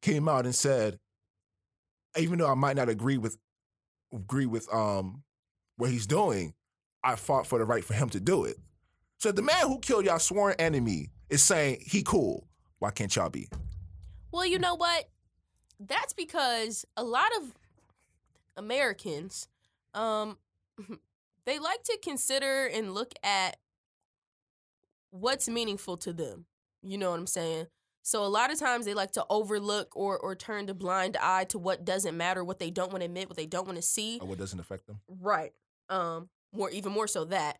came 0.00 0.28
out 0.28 0.44
and 0.44 0.54
said, 0.54 0.98
even 2.16 2.38
though 2.38 2.50
I 2.50 2.54
might 2.54 2.76
not 2.76 2.88
agree 2.88 3.18
with 3.18 3.38
agree 4.12 4.46
with 4.46 4.72
um 4.72 5.22
what 5.76 5.90
he's 5.90 6.06
doing, 6.06 6.54
I 7.04 7.16
fought 7.16 7.46
for 7.46 7.58
the 7.58 7.64
right 7.64 7.84
for 7.84 7.94
him 7.94 8.08
to 8.10 8.20
do 8.20 8.44
it. 8.44 8.56
So 9.18 9.28
if 9.28 9.36
the 9.36 9.42
man 9.42 9.68
who 9.68 9.78
killed 9.78 10.04
y'all 10.04 10.18
sworn 10.18 10.54
enemy 10.58 11.10
is 11.30 11.42
saying 11.42 11.82
he 11.86 12.02
cool, 12.02 12.48
why 12.78 12.90
can't 12.90 13.14
y'all 13.14 13.30
be? 13.30 13.48
Well, 14.32 14.46
you 14.46 14.58
know 14.58 14.74
what? 14.74 15.08
That's 15.78 16.12
because 16.12 16.84
a 16.96 17.04
lot 17.04 17.30
of 17.40 17.52
Americans, 18.56 19.48
um, 19.94 20.38
they 21.46 21.58
like 21.58 21.82
to 21.84 21.98
consider 22.02 22.66
and 22.66 22.94
look 22.94 23.12
at 23.22 23.58
what's 25.10 25.48
meaningful 25.48 25.96
to 25.98 26.12
them. 26.12 26.46
You 26.82 26.98
know 26.98 27.10
what 27.10 27.20
I'm 27.20 27.26
saying? 27.26 27.66
So 28.02 28.24
a 28.24 28.26
lot 28.26 28.52
of 28.52 28.58
times 28.58 28.84
they 28.84 28.94
like 28.94 29.12
to 29.12 29.24
overlook 29.30 29.96
or 29.96 30.18
or 30.18 30.34
turn 30.34 30.66
the 30.66 30.74
blind 30.74 31.16
eye 31.20 31.44
to 31.44 31.58
what 31.58 31.84
doesn't 31.84 32.16
matter, 32.16 32.42
what 32.42 32.58
they 32.58 32.70
don't 32.70 32.90
want 32.90 33.02
to 33.02 33.06
admit, 33.06 33.28
what 33.28 33.36
they 33.36 33.46
don't 33.46 33.66
want 33.66 33.76
to 33.76 33.82
see. 33.82 34.18
Or 34.20 34.26
what 34.26 34.38
doesn't 34.38 34.58
affect 34.58 34.88
them? 34.88 35.00
Right. 35.08 35.52
Um, 35.88 36.28
more 36.52 36.70
even 36.70 36.92
more 36.92 37.06
so 37.06 37.24
that. 37.26 37.58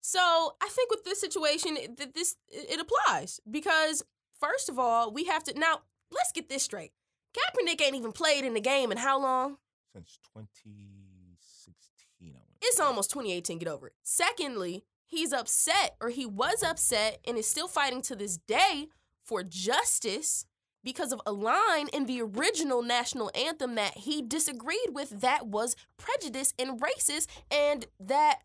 So 0.00 0.54
I 0.62 0.68
think 0.70 0.90
with 0.90 1.04
this 1.04 1.20
situation, 1.20 1.76
that 1.98 2.14
this 2.14 2.36
it 2.48 2.80
applies 2.80 3.40
because 3.50 4.02
first 4.38 4.68
of 4.68 4.78
all, 4.78 5.12
we 5.12 5.24
have 5.24 5.42
to 5.44 5.58
now. 5.58 5.80
Let's 6.12 6.32
get 6.32 6.48
this 6.48 6.64
straight. 6.64 6.90
Kaepernick 7.34 7.80
ain't 7.80 7.94
even 7.94 8.10
played 8.10 8.44
in 8.44 8.54
the 8.54 8.60
game 8.60 8.90
in 8.90 8.98
how 8.98 9.20
long? 9.20 9.58
Since 9.92 10.18
2016, 10.34 12.32
I. 12.34 12.38
It's 12.62 12.80
almost 12.80 13.10
2018. 13.10 13.58
Get 13.58 13.68
over 13.68 13.88
it. 13.88 13.92
Secondly, 14.02 14.84
he's 15.06 15.32
upset, 15.32 15.94
or 16.00 16.08
he 16.08 16.26
was 16.26 16.64
upset, 16.64 17.20
and 17.24 17.38
is 17.38 17.46
still 17.46 17.68
fighting 17.68 18.02
to 18.02 18.16
this 18.16 18.38
day 18.38 18.88
for 19.22 19.44
justice 19.44 20.46
because 20.82 21.12
of 21.12 21.20
a 21.26 21.32
line 21.32 21.88
in 21.92 22.06
the 22.06 22.20
original 22.22 22.82
national 22.82 23.30
anthem 23.34 23.74
that 23.74 23.98
he 23.98 24.22
disagreed 24.22 24.90
with 24.92 25.20
that 25.20 25.46
was 25.46 25.76
prejudice 25.96 26.54
and 26.58 26.80
racist, 26.80 27.26
and 27.50 27.86
that 27.98 28.40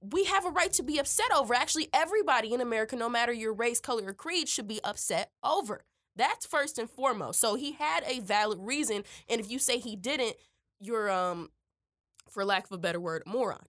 we 0.00 0.24
have 0.24 0.44
a 0.44 0.50
right 0.50 0.72
to 0.74 0.82
be 0.82 0.98
upset 0.98 1.32
over. 1.34 1.54
Actually, 1.54 1.88
everybody 1.94 2.52
in 2.52 2.60
America, 2.60 2.94
no 2.96 3.08
matter 3.08 3.32
your 3.32 3.54
race, 3.54 3.80
color, 3.80 4.04
or 4.06 4.12
creed, 4.12 4.48
should 4.48 4.68
be 4.68 4.80
upset 4.84 5.30
over. 5.42 5.84
That's 6.16 6.46
first 6.46 6.78
and 6.78 6.88
foremost. 6.90 7.40
So 7.40 7.54
he 7.54 7.72
had 7.72 8.04
a 8.06 8.20
valid 8.20 8.58
reason, 8.60 9.04
and 9.28 9.40
if 9.40 9.50
you 9.50 9.58
say 9.58 9.78
he 9.78 9.96
didn't, 9.96 10.36
you're 10.80 11.10
um 11.10 11.50
for 12.30 12.44
lack 12.44 12.64
of 12.64 12.72
a 12.72 12.78
better 12.78 13.00
word, 13.00 13.22
moron. 13.26 13.64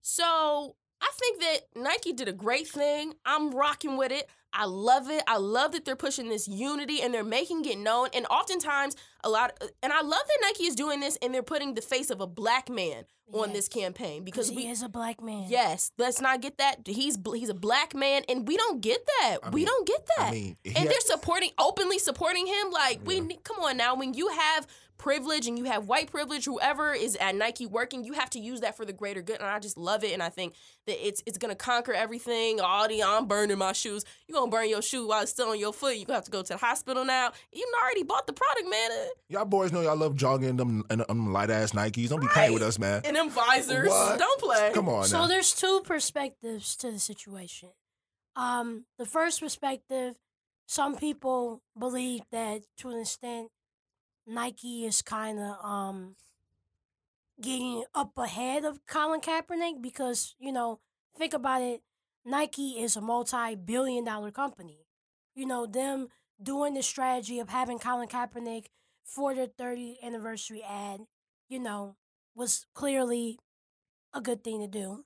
So 0.00 0.76
I 1.00 1.10
think 1.14 1.40
that 1.40 1.58
Nike 1.76 2.12
did 2.12 2.28
a 2.28 2.32
great 2.32 2.66
thing. 2.66 3.14
I'm 3.24 3.50
rocking 3.52 3.96
with 3.96 4.12
it. 4.12 4.28
I 4.52 4.64
love 4.64 5.10
it. 5.10 5.22
I 5.26 5.36
love 5.36 5.72
that 5.72 5.84
they're 5.84 5.96
pushing 5.96 6.28
this 6.28 6.48
unity 6.48 7.00
and 7.02 7.12
they're 7.12 7.22
making 7.24 7.64
it 7.66 7.78
known. 7.78 8.08
And 8.14 8.26
oftentimes, 8.26 8.96
a 9.22 9.28
lot, 9.28 9.52
and 9.82 9.92
I 9.92 10.00
love 10.00 10.22
that 10.26 10.38
Nike 10.42 10.64
is 10.64 10.74
doing 10.74 11.00
this 11.00 11.18
and 11.22 11.34
they're 11.34 11.42
putting 11.42 11.74
the 11.74 11.82
face 11.82 12.10
of 12.10 12.20
a 12.20 12.26
black 12.26 12.68
man 12.70 13.04
on 13.30 13.52
this 13.52 13.68
campaign 13.68 14.24
Because 14.24 14.48
because 14.48 14.58
he 14.62 14.66
we. 14.68 14.72
is 14.72 14.82
a 14.82 14.88
black 14.88 15.20
man. 15.22 15.44
Yes, 15.48 15.90
let's 15.98 16.18
not 16.18 16.40
get 16.40 16.56
that. 16.56 16.76
He's 16.86 17.18
he's 17.34 17.50
a 17.50 17.54
black 17.54 17.94
man, 17.94 18.22
and 18.26 18.48
we 18.48 18.56
don't 18.56 18.80
get 18.80 19.04
that. 19.20 19.36
I 19.42 19.50
we 19.50 19.56
mean- 19.60 19.66
don't 19.66 19.86
get 19.86 20.06
that 20.16 20.28
I 20.28 20.30
mean, 20.30 20.56
and 20.64 20.76
had- 20.78 20.88
they're 20.88 21.00
supporting 21.00 21.50
openly 21.58 21.98
supporting 21.98 22.46
him 22.46 22.70
like 22.70 23.00
we 23.04 23.16
Yeah. 23.16 23.20
ne- 23.24 23.40
come 23.44 23.58
on 23.62 23.76
now 23.76 23.94
when 23.96 24.14
you 24.14 24.28
have 24.28 24.66
privilege 24.98 25.46
and 25.46 25.56
you 25.56 25.64
have 25.64 25.86
white 25.86 26.10
privilege 26.10 26.44
whoever 26.44 26.92
is 26.92 27.16
at 27.16 27.34
Nike 27.36 27.66
working 27.66 28.04
you 28.04 28.12
have 28.14 28.28
to 28.30 28.38
use 28.40 28.60
that 28.62 28.76
for 28.76 28.84
the 28.84 28.92
greater 28.92 29.22
good 29.22 29.38
and 29.38 29.48
I 29.48 29.58
just 29.60 29.78
love 29.78 30.02
it 30.04 30.12
and 30.12 30.22
I 30.22 30.28
think 30.28 30.54
that 30.86 31.06
it's 31.06 31.22
it's 31.24 31.38
going 31.38 31.50
to 31.50 31.56
conquer 31.56 31.92
everything 31.92 32.60
all 32.60 32.88
the 32.88 33.02
I'm 33.02 33.26
burning 33.26 33.58
my 33.58 33.72
shoes 33.72 34.04
you're 34.26 34.34
going 34.38 34.50
to 34.50 34.56
burn 34.56 34.68
your 34.68 34.82
shoe 34.82 35.06
while 35.08 35.22
it's 35.22 35.30
still 35.30 35.50
on 35.50 35.58
your 35.58 35.72
foot 35.72 35.96
you're 35.96 36.04
going 36.06 36.08
to 36.08 36.14
have 36.14 36.24
to 36.24 36.30
go 36.32 36.42
to 36.42 36.52
the 36.52 36.56
hospital 36.58 37.04
now 37.04 37.30
you 37.52 37.64
already 37.82 38.02
bought 38.02 38.26
the 38.26 38.32
product 38.32 38.68
man 38.68 38.90
y'all 39.28 39.44
boys 39.44 39.70
know 39.72 39.80
y'all 39.80 39.96
love 39.96 40.16
jogging 40.16 40.56
them 40.56 40.84
and 40.90 41.00
them 41.08 41.32
light 41.32 41.50
ass 41.50 41.72
Nikes. 41.72 42.08
Don't 42.08 42.20
be 42.20 42.26
playing 42.28 42.52
with 42.52 42.62
us, 42.62 42.78
man. 42.78 43.02
and 43.04 43.14
them 43.16 43.30
visors 43.30 43.88
What? 43.88 44.18
don't 44.18 44.40
play 44.40 44.72
Come 44.74 44.88
on 44.88 45.04
So 45.04 45.18
now. 45.20 45.26
there's 45.28 45.54
two 45.54 45.80
perspectives 45.84 46.74
to 46.76 46.90
the 46.90 46.98
situation. 46.98 47.68
Um, 48.36 48.84
the 48.98 49.06
first 49.06 49.40
perspective, 49.40 50.14
some 50.66 50.96
people 50.96 51.62
believe 51.78 52.22
that 52.32 52.62
to 52.78 52.90
an 52.90 53.00
extent, 53.00 53.48
Nike 54.28 54.84
is 54.84 55.02
kind 55.02 55.38
of 55.38 55.56
um 55.64 56.16
getting 57.40 57.84
up 57.94 58.12
ahead 58.16 58.64
of 58.64 58.84
Colin 58.86 59.20
Kaepernick 59.20 59.80
because 59.80 60.34
you 60.38 60.52
know 60.52 60.80
think 61.16 61.34
about 61.34 61.62
it, 61.62 61.82
Nike 62.24 62.80
is 62.80 62.96
a 62.96 63.00
multi-billion-dollar 63.00 64.30
company. 64.30 64.86
You 65.34 65.46
know 65.46 65.66
them 65.66 66.08
doing 66.42 66.74
the 66.74 66.82
strategy 66.82 67.40
of 67.40 67.48
having 67.48 67.78
Colin 67.78 68.08
Kaepernick 68.08 68.66
for 69.04 69.34
their 69.34 69.46
30th 69.46 70.02
anniversary 70.02 70.62
ad, 70.62 71.00
you 71.48 71.58
know, 71.58 71.96
was 72.34 72.66
clearly 72.74 73.38
a 74.14 74.20
good 74.20 74.44
thing 74.44 74.60
to 74.60 74.68
do. 74.68 75.04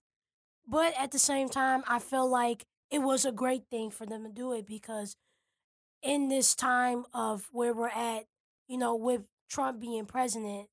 But 0.66 0.94
at 0.98 1.12
the 1.12 1.18
same 1.18 1.48
time, 1.48 1.82
I 1.88 1.98
feel 1.98 2.30
like 2.30 2.66
it 2.90 3.00
was 3.00 3.24
a 3.24 3.32
great 3.32 3.64
thing 3.70 3.90
for 3.90 4.06
them 4.06 4.24
to 4.24 4.30
do 4.30 4.52
it 4.52 4.66
because 4.66 5.16
in 6.02 6.28
this 6.28 6.54
time 6.54 7.04
of 7.14 7.48
where 7.52 7.72
we're 7.72 7.88
at, 7.88 8.24
you 8.68 8.78
know, 8.78 8.94
with 8.94 9.22
Trump 9.48 9.80
being 9.80 10.06
president, 10.06 10.68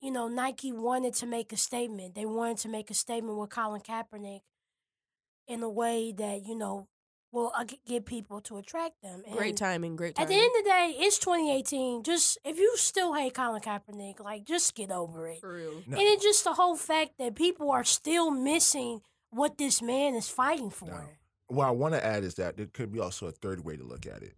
you 0.00 0.10
know, 0.10 0.28
Nike 0.28 0.72
wanted 0.72 1.14
to 1.14 1.26
make 1.26 1.52
a 1.52 1.56
statement. 1.56 2.14
They 2.14 2.26
wanted 2.26 2.58
to 2.58 2.68
make 2.68 2.90
a 2.90 2.94
statement 2.94 3.38
with 3.38 3.50
Colin 3.50 3.80
Kaepernick 3.80 4.40
in 5.48 5.62
a 5.62 5.70
way 5.70 6.12
that, 6.12 6.46
you 6.46 6.56
know, 6.56 6.88
will 7.32 7.52
uh, 7.56 7.64
get 7.86 8.06
people 8.06 8.40
to 8.40 8.56
attract 8.56 9.02
them. 9.02 9.22
great 9.32 9.56
timing 9.56 9.96
great 9.96 10.18
At 10.18 10.28
the 10.28 10.34
end 10.34 10.50
of 10.58 10.64
the 10.64 10.70
day, 10.70 10.94
it's 10.98 11.18
2018. 11.18 12.02
Just 12.02 12.38
if 12.44 12.58
you 12.58 12.76
still 12.76 13.14
hate 13.14 13.34
Colin 13.34 13.60
Kaepernick, 13.60 14.20
like 14.20 14.44
just 14.44 14.74
get 14.74 14.90
over 14.90 15.28
it. 15.28 15.40
for 15.40 15.54
real 15.54 15.82
No. 15.86 15.98
And 15.98 16.06
it's 16.06 16.22
just 16.22 16.44
the 16.44 16.54
whole 16.54 16.76
fact 16.76 17.12
that 17.18 17.34
people 17.34 17.70
are 17.70 17.84
still 17.84 18.30
missing 18.30 19.02
what 19.30 19.58
this 19.58 19.82
man 19.82 20.14
is 20.14 20.28
fighting 20.28 20.70
for. 20.70 20.86
No. 20.86 21.04
what 21.48 21.66
I 21.66 21.70
want 21.70 21.94
to 21.94 22.04
add 22.04 22.24
is 22.24 22.34
that 22.34 22.56
there 22.56 22.66
could 22.66 22.90
be 22.90 23.00
also 23.00 23.26
a 23.26 23.32
third 23.32 23.64
way 23.64 23.76
to 23.76 23.84
look 23.84 24.06
at 24.06 24.22
it. 24.22 24.34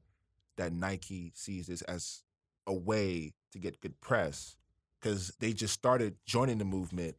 That 0.57 0.73
Nike 0.73 1.31
sees 1.35 1.69
this 1.69 1.83
as 1.83 2.25
a 2.69 2.73
way 2.73 3.33
to 3.53 3.59
get 3.59 3.81
good 3.81 4.01
press 4.01 4.57
because 5.01 5.33
they 5.41 5.53
just 5.53 5.75
started 5.75 6.16
joining 6.27 6.59
the 6.59 6.64
movement 6.64 7.16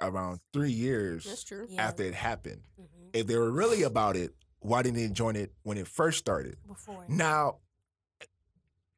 around 0.00 0.40
three 0.52 0.72
years 0.72 1.24
Yeah. 1.68 1.86
after 1.86 2.02
it 2.04 2.14
happened. 2.14 2.62
Mhm. 2.78 3.10
If 3.14 3.26
they 3.28 3.36
were 3.36 3.50
really 3.52 3.82
about 3.84 4.16
it, 4.16 4.34
why 4.58 4.82
didn't 4.82 4.96
they 4.96 5.08
join 5.08 5.36
it 5.36 5.52
when 5.62 5.78
it 5.78 5.86
first 5.86 6.18
started? 6.18 6.58
Before. 6.66 7.04
Now, 7.08 7.60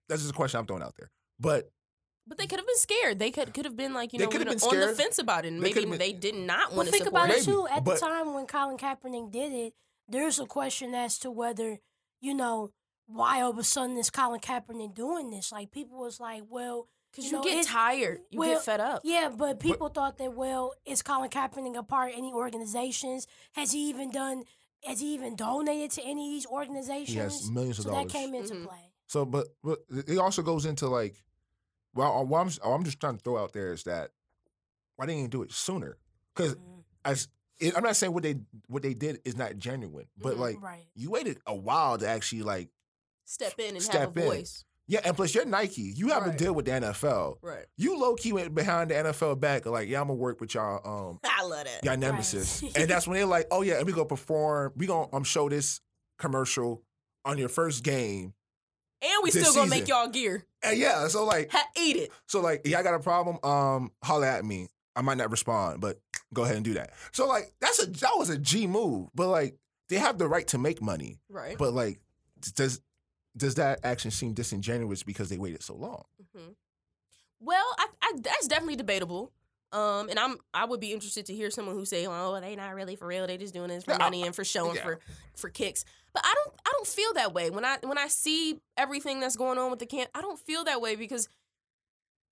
that's 0.09 0.23
just 0.23 0.33
a 0.33 0.37
question 0.37 0.59
I'm 0.59 0.67
throwing 0.67 0.83
out 0.83 0.97
there. 0.97 1.11
But 1.39 1.71
But 2.27 2.39
they 2.39 2.47
could 2.47 2.59
have 2.59 2.67
been 2.67 2.77
scared. 2.79 3.19
They 3.19 3.31
could 3.31 3.53
could 3.55 3.65
have 3.67 3.77
been 3.77 3.93
like 3.95 4.13
you 4.13 4.19
They 4.19 4.25
know 4.25 4.31
could 4.31 4.47
have 4.47 4.59
been 4.59 4.69
on 4.81 4.89
the 4.89 4.95
fence 4.97 5.19
about 5.19 5.45
it. 5.45 5.49
And 5.49 5.59
They 5.59 5.69
maybe 5.69 5.75
could 5.83 5.91
been- 5.91 5.99
they 5.99 6.13
did 6.13 6.35
not 6.35 6.69
Well, 6.71 6.79
want 6.79 6.87
to 6.89 6.93
think 6.93 7.05
support 7.05 7.25
about 7.27 7.37
it. 7.37 7.43
it 7.43 7.45
too. 7.45 7.69
At 7.69 7.85
but- 7.85 7.95
the 8.01 8.07
time 8.07 8.33
when 8.35 8.47
Colin 8.47 8.79
Kaepernick 8.79 9.31
did 9.31 9.53
it, 9.53 9.75
there's 10.09 10.39
a 10.41 10.47
question 10.47 10.95
as 10.95 11.19
to 11.21 11.31
whether, 11.31 11.79
you 12.21 12.35
know, 12.35 12.73
why 13.07 13.41
all 13.43 13.51
of 13.51 13.59
a 13.59 13.65
sudden 13.65 13.97
is 13.97 14.11
Colin 14.11 14.41
Kaepernick 14.41 14.95
doing 14.95 15.31
this? 15.31 15.53
Like 15.53 15.71
people 15.71 15.99
was 15.99 16.19
like, 16.21 16.43
well, 16.49 16.89
Because 17.13 17.25
you 17.25 17.31
you 17.31 17.37
know, 17.37 17.43
get 17.43 17.67
tired, 17.67 18.21
you 18.31 18.39
well, 18.41 18.55
get 18.55 18.65
fed 18.65 18.81
up. 18.81 19.03
Yeah, 19.05 19.29
but 19.29 19.61
people 19.61 19.89
thought 19.89 20.19
that 20.19 20.35
well, 20.35 20.75
is 20.85 21.03
Colin 21.03 21.31
Kaepernick 21.31 21.77
a 21.77 21.83
part 21.83 22.13
of 22.13 22.19
any 22.19 22.33
organizations? 22.33 23.27
Has 23.53 23.73
he 23.73 23.89
even 23.89 24.11
done? 24.11 24.45
Has 24.85 25.01
he 25.01 25.15
even 25.15 25.37
donated 25.37 25.91
to 25.93 26.03
any 26.03 26.29
of 26.29 26.33
these 26.35 26.47
organizations? 26.47 27.09
he 27.09 27.17
has 27.19 27.51
millions 27.51 27.79
of 27.79 27.85
so 27.85 27.91
dollars. 27.91 28.13
that 28.13 28.19
came 28.19 28.35
into 28.35 28.55
Mhm. 28.55 28.65
play. 28.67 28.93
So, 29.07 29.25
but, 29.25 29.47
but 29.63 29.79
it 29.91 30.19
also 30.19 30.43
goes 30.43 30.67
into 30.67 30.89
like, 30.89 31.15
well, 31.95 32.27
what 32.27 32.41
I'm, 32.41 32.49
what 32.49 32.75
I'm 32.75 32.85
just 32.85 33.01
trying 33.01 33.17
to 33.17 33.23
throw 33.23 33.37
out 33.39 33.53
there 33.53 33.73
is 33.73 33.85
that 33.85 34.11
why 34.97 35.07
didn't 35.07 35.23
you 35.23 35.29
do 35.29 35.43
it 35.43 35.53
sooner? 35.53 35.97
Because 36.35 36.55
Mhm. 36.57 36.85
as 37.05 37.29
it, 37.59 37.75
I'm 37.77 37.83
not 37.85 37.97
saying 37.97 38.13
what 38.13 38.23
they 38.23 38.37
what 38.69 38.83
they 38.83 38.95
did 38.95 39.21
is 39.25 39.37
not 39.37 39.57
genuine, 39.57 40.09
but 40.19 40.35
Mhm. 40.37 40.41
like 40.41 40.63
right. 40.63 40.87
you 40.95 41.11
waited 41.11 41.39
a 41.47 41.55
while 41.55 41.97
to 41.99 42.07
actually 42.07 42.43
like 42.43 42.69
Step 43.27 43.53
in 43.59 43.75
and 43.75 43.83
Step 43.83 44.01
have 44.01 44.17
a 44.17 44.21
in. 44.21 44.27
voice. 44.27 44.65
yeah, 44.89 45.01
and 45.05 45.15
plus 45.15 45.35
you're 45.35 45.45
Nike, 45.45 45.83
you 45.97 46.09
have 46.09 46.25
Right. 46.25 46.35
a 46.35 46.39
deal 46.39 46.55
with 46.55 46.65
the 46.65 46.71
NFL. 46.73 47.39
Right. 47.43 47.67
You 47.77 47.99
low 47.99 48.15
key 48.15 48.33
went 48.33 48.55
behind 48.55 48.91
the 48.91 48.95
NFL 48.95 49.39
back, 49.41 49.67
like 49.67 49.89
yeah, 49.89 50.01
I'm 50.01 50.07
gonna 50.07 50.19
work 50.19 50.41
with 50.41 50.55
y'all, 50.55 50.81
um, 51.11 51.19
I 51.25 51.43
love 51.45 51.65
that. 51.65 51.85
y'all 51.85 51.97
nemesis, 51.97 52.63
and 52.77 52.89
that's 52.89 53.07
when 53.07 53.17
they're 53.19 53.27
like, 53.27 53.47
oh 53.51 53.63
yeah, 53.63 53.75
and 53.79 53.87
we 53.87 53.93
gonna 53.93 54.07
perform, 54.07 54.73
we 54.77 54.87
gonna 54.87 55.09
um 55.13 55.25
show 55.25 55.49
this 55.49 55.81
commercial 56.19 56.83
on 57.25 57.37
your 57.39 57.49
first 57.49 57.83
game, 57.83 58.33
And 59.03 59.13
we 59.23 59.31
still 59.31 59.53
gonna 59.53 59.69
make 59.69 59.89
y'all 59.89 60.09
gear. 60.09 60.45
and 60.63 60.79
yeah, 60.79 61.09
so 61.09 61.25
like 61.25 61.51
Ha- 61.51 61.69
eat 61.77 61.97
it. 61.97 62.13
So 62.29 62.41
like, 62.41 62.63
yeah, 62.65 62.79
I 62.79 62.83
got 62.83 62.95
a 62.95 63.01
problem. 63.01 63.39
Um, 63.45 63.91
holler 64.03 64.27
at 64.27 64.45
me. 64.45 64.69
I 64.95 65.03
might 65.03 65.19
not 65.19 65.31
respond, 65.31 65.81
but 65.83 65.99
go 66.33 66.45
ahead 66.45 66.57
and 66.57 66.65
do 66.65 66.73
that. 66.75 66.91
So 67.13 67.27
like, 67.27 67.53
that's 67.61 67.83
a 67.83 67.87
that 67.87 68.13
was 68.17 68.31
a 68.31 68.39
G 68.39 68.67
move. 68.67 69.09
But 69.15 69.29
like, 69.29 69.57
they 69.91 69.97
have 69.97 70.17
the 70.17 70.27
right 70.27 70.47
to 70.49 70.59
make 70.59 70.81
money. 70.81 71.19
Right. 71.29 71.59
But 71.59 71.75
like, 71.75 72.01
does 72.55 72.81
does 73.37 73.57
that 73.57 73.81
action 73.85 74.11
seem 74.11 74.33
disingenuous 74.33 75.03
because 75.03 75.29
they 75.29 75.39
waited 75.39 75.63
so 75.63 75.75
long? 75.75 76.05
hmm 76.35 76.53
Well, 77.41 77.67
I, 77.79 77.87
I, 78.03 78.13
that's 78.23 78.49
definitely 78.49 78.77
debatable. 78.77 79.33
Um, 79.73 80.09
and 80.09 80.19
I'm 80.19 80.37
I 80.55 80.65
would 80.65 80.81
be 80.81 80.93
interested 80.93 81.27
to 81.27 81.35
hear 81.35 81.51
someone 81.51 81.75
who 81.75 81.85
say, 81.85 82.07
"Oh, 82.07 82.39
they 82.41 82.55
not 82.55 82.75
really 82.75 82.97
for 82.97 83.07
real. 83.07 83.27
They 83.27 83.37
just 83.37 83.53
doing 83.53 83.69
this 83.69 83.85
for 83.85 83.97
money 83.99 84.23
and 84.23 84.35
for 84.35 84.45
showing 84.45 84.77
yeah. 84.77 84.85
for 84.85 85.01
for 85.35 85.51
kicks." 85.51 85.85
But 86.15 86.25
I 86.25 86.33
don't 86.35 86.55
I 86.65 86.71
don't 86.73 86.87
feel 86.87 87.13
that 87.15 87.35
way 87.35 87.51
when 87.51 87.65
I 87.65 87.79
when 87.83 87.99
I 87.99 88.07
see 88.07 88.61
everything 88.77 89.21
that's 89.21 89.37
going 89.37 89.59
on 89.59 89.71
with 89.71 89.81
the 89.81 89.87
camp. 89.87 90.09
I 90.15 90.23
don't 90.23 90.39
feel 90.39 90.65
that 90.65 90.81
way 90.81 90.95
because 90.95 91.29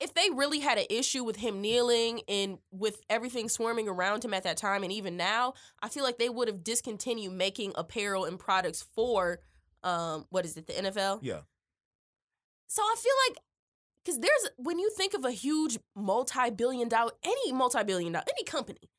if 0.01 0.15
they 0.15 0.31
really 0.33 0.61
had 0.61 0.79
an 0.79 0.87
issue 0.91 1.25
with 1.25 1.37
him 1.37 1.61
kneeling 1.61 2.21
and 2.29 2.59
with 2.71 3.01
everything 3.11 3.49
swarming 3.49 3.89
around 3.89 4.25
him 4.25 4.35
at 4.35 4.45
that 4.45 4.57
time 4.57 4.83
and 4.83 4.93
even 4.93 5.17
now, 5.17 5.55
I 5.83 5.89
feel 5.89 6.05
like 6.05 6.19
they 6.19 6.29
would 6.29 6.49
have 6.49 6.65
discontinued 6.65 7.33
making 7.33 7.73
apparel 7.75 8.25
and 8.25 8.39
products 8.39 8.85
for 8.95 9.41
um 9.85 10.27
what 10.31 10.45
is 10.45 10.57
it 10.57 10.67
the 10.67 10.73
NFL? 10.73 11.21
Yeah. 11.23 11.41
So 12.67 12.83
I 12.83 12.95
feel 12.99 13.13
like 13.29 13.39
because 14.05 14.19
there's 14.21 14.51
when 14.57 14.79
you 14.79 14.91
think 14.97 15.15
of 15.15 15.25
a 15.25 15.31
huge 15.31 15.79
multi-billion 15.95 16.89
dollar 16.89 17.13
any 17.23 17.53
multi-billion 17.53 18.13
dollar 18.13 18.25
any 18.29 18.45
company 18.45 18.91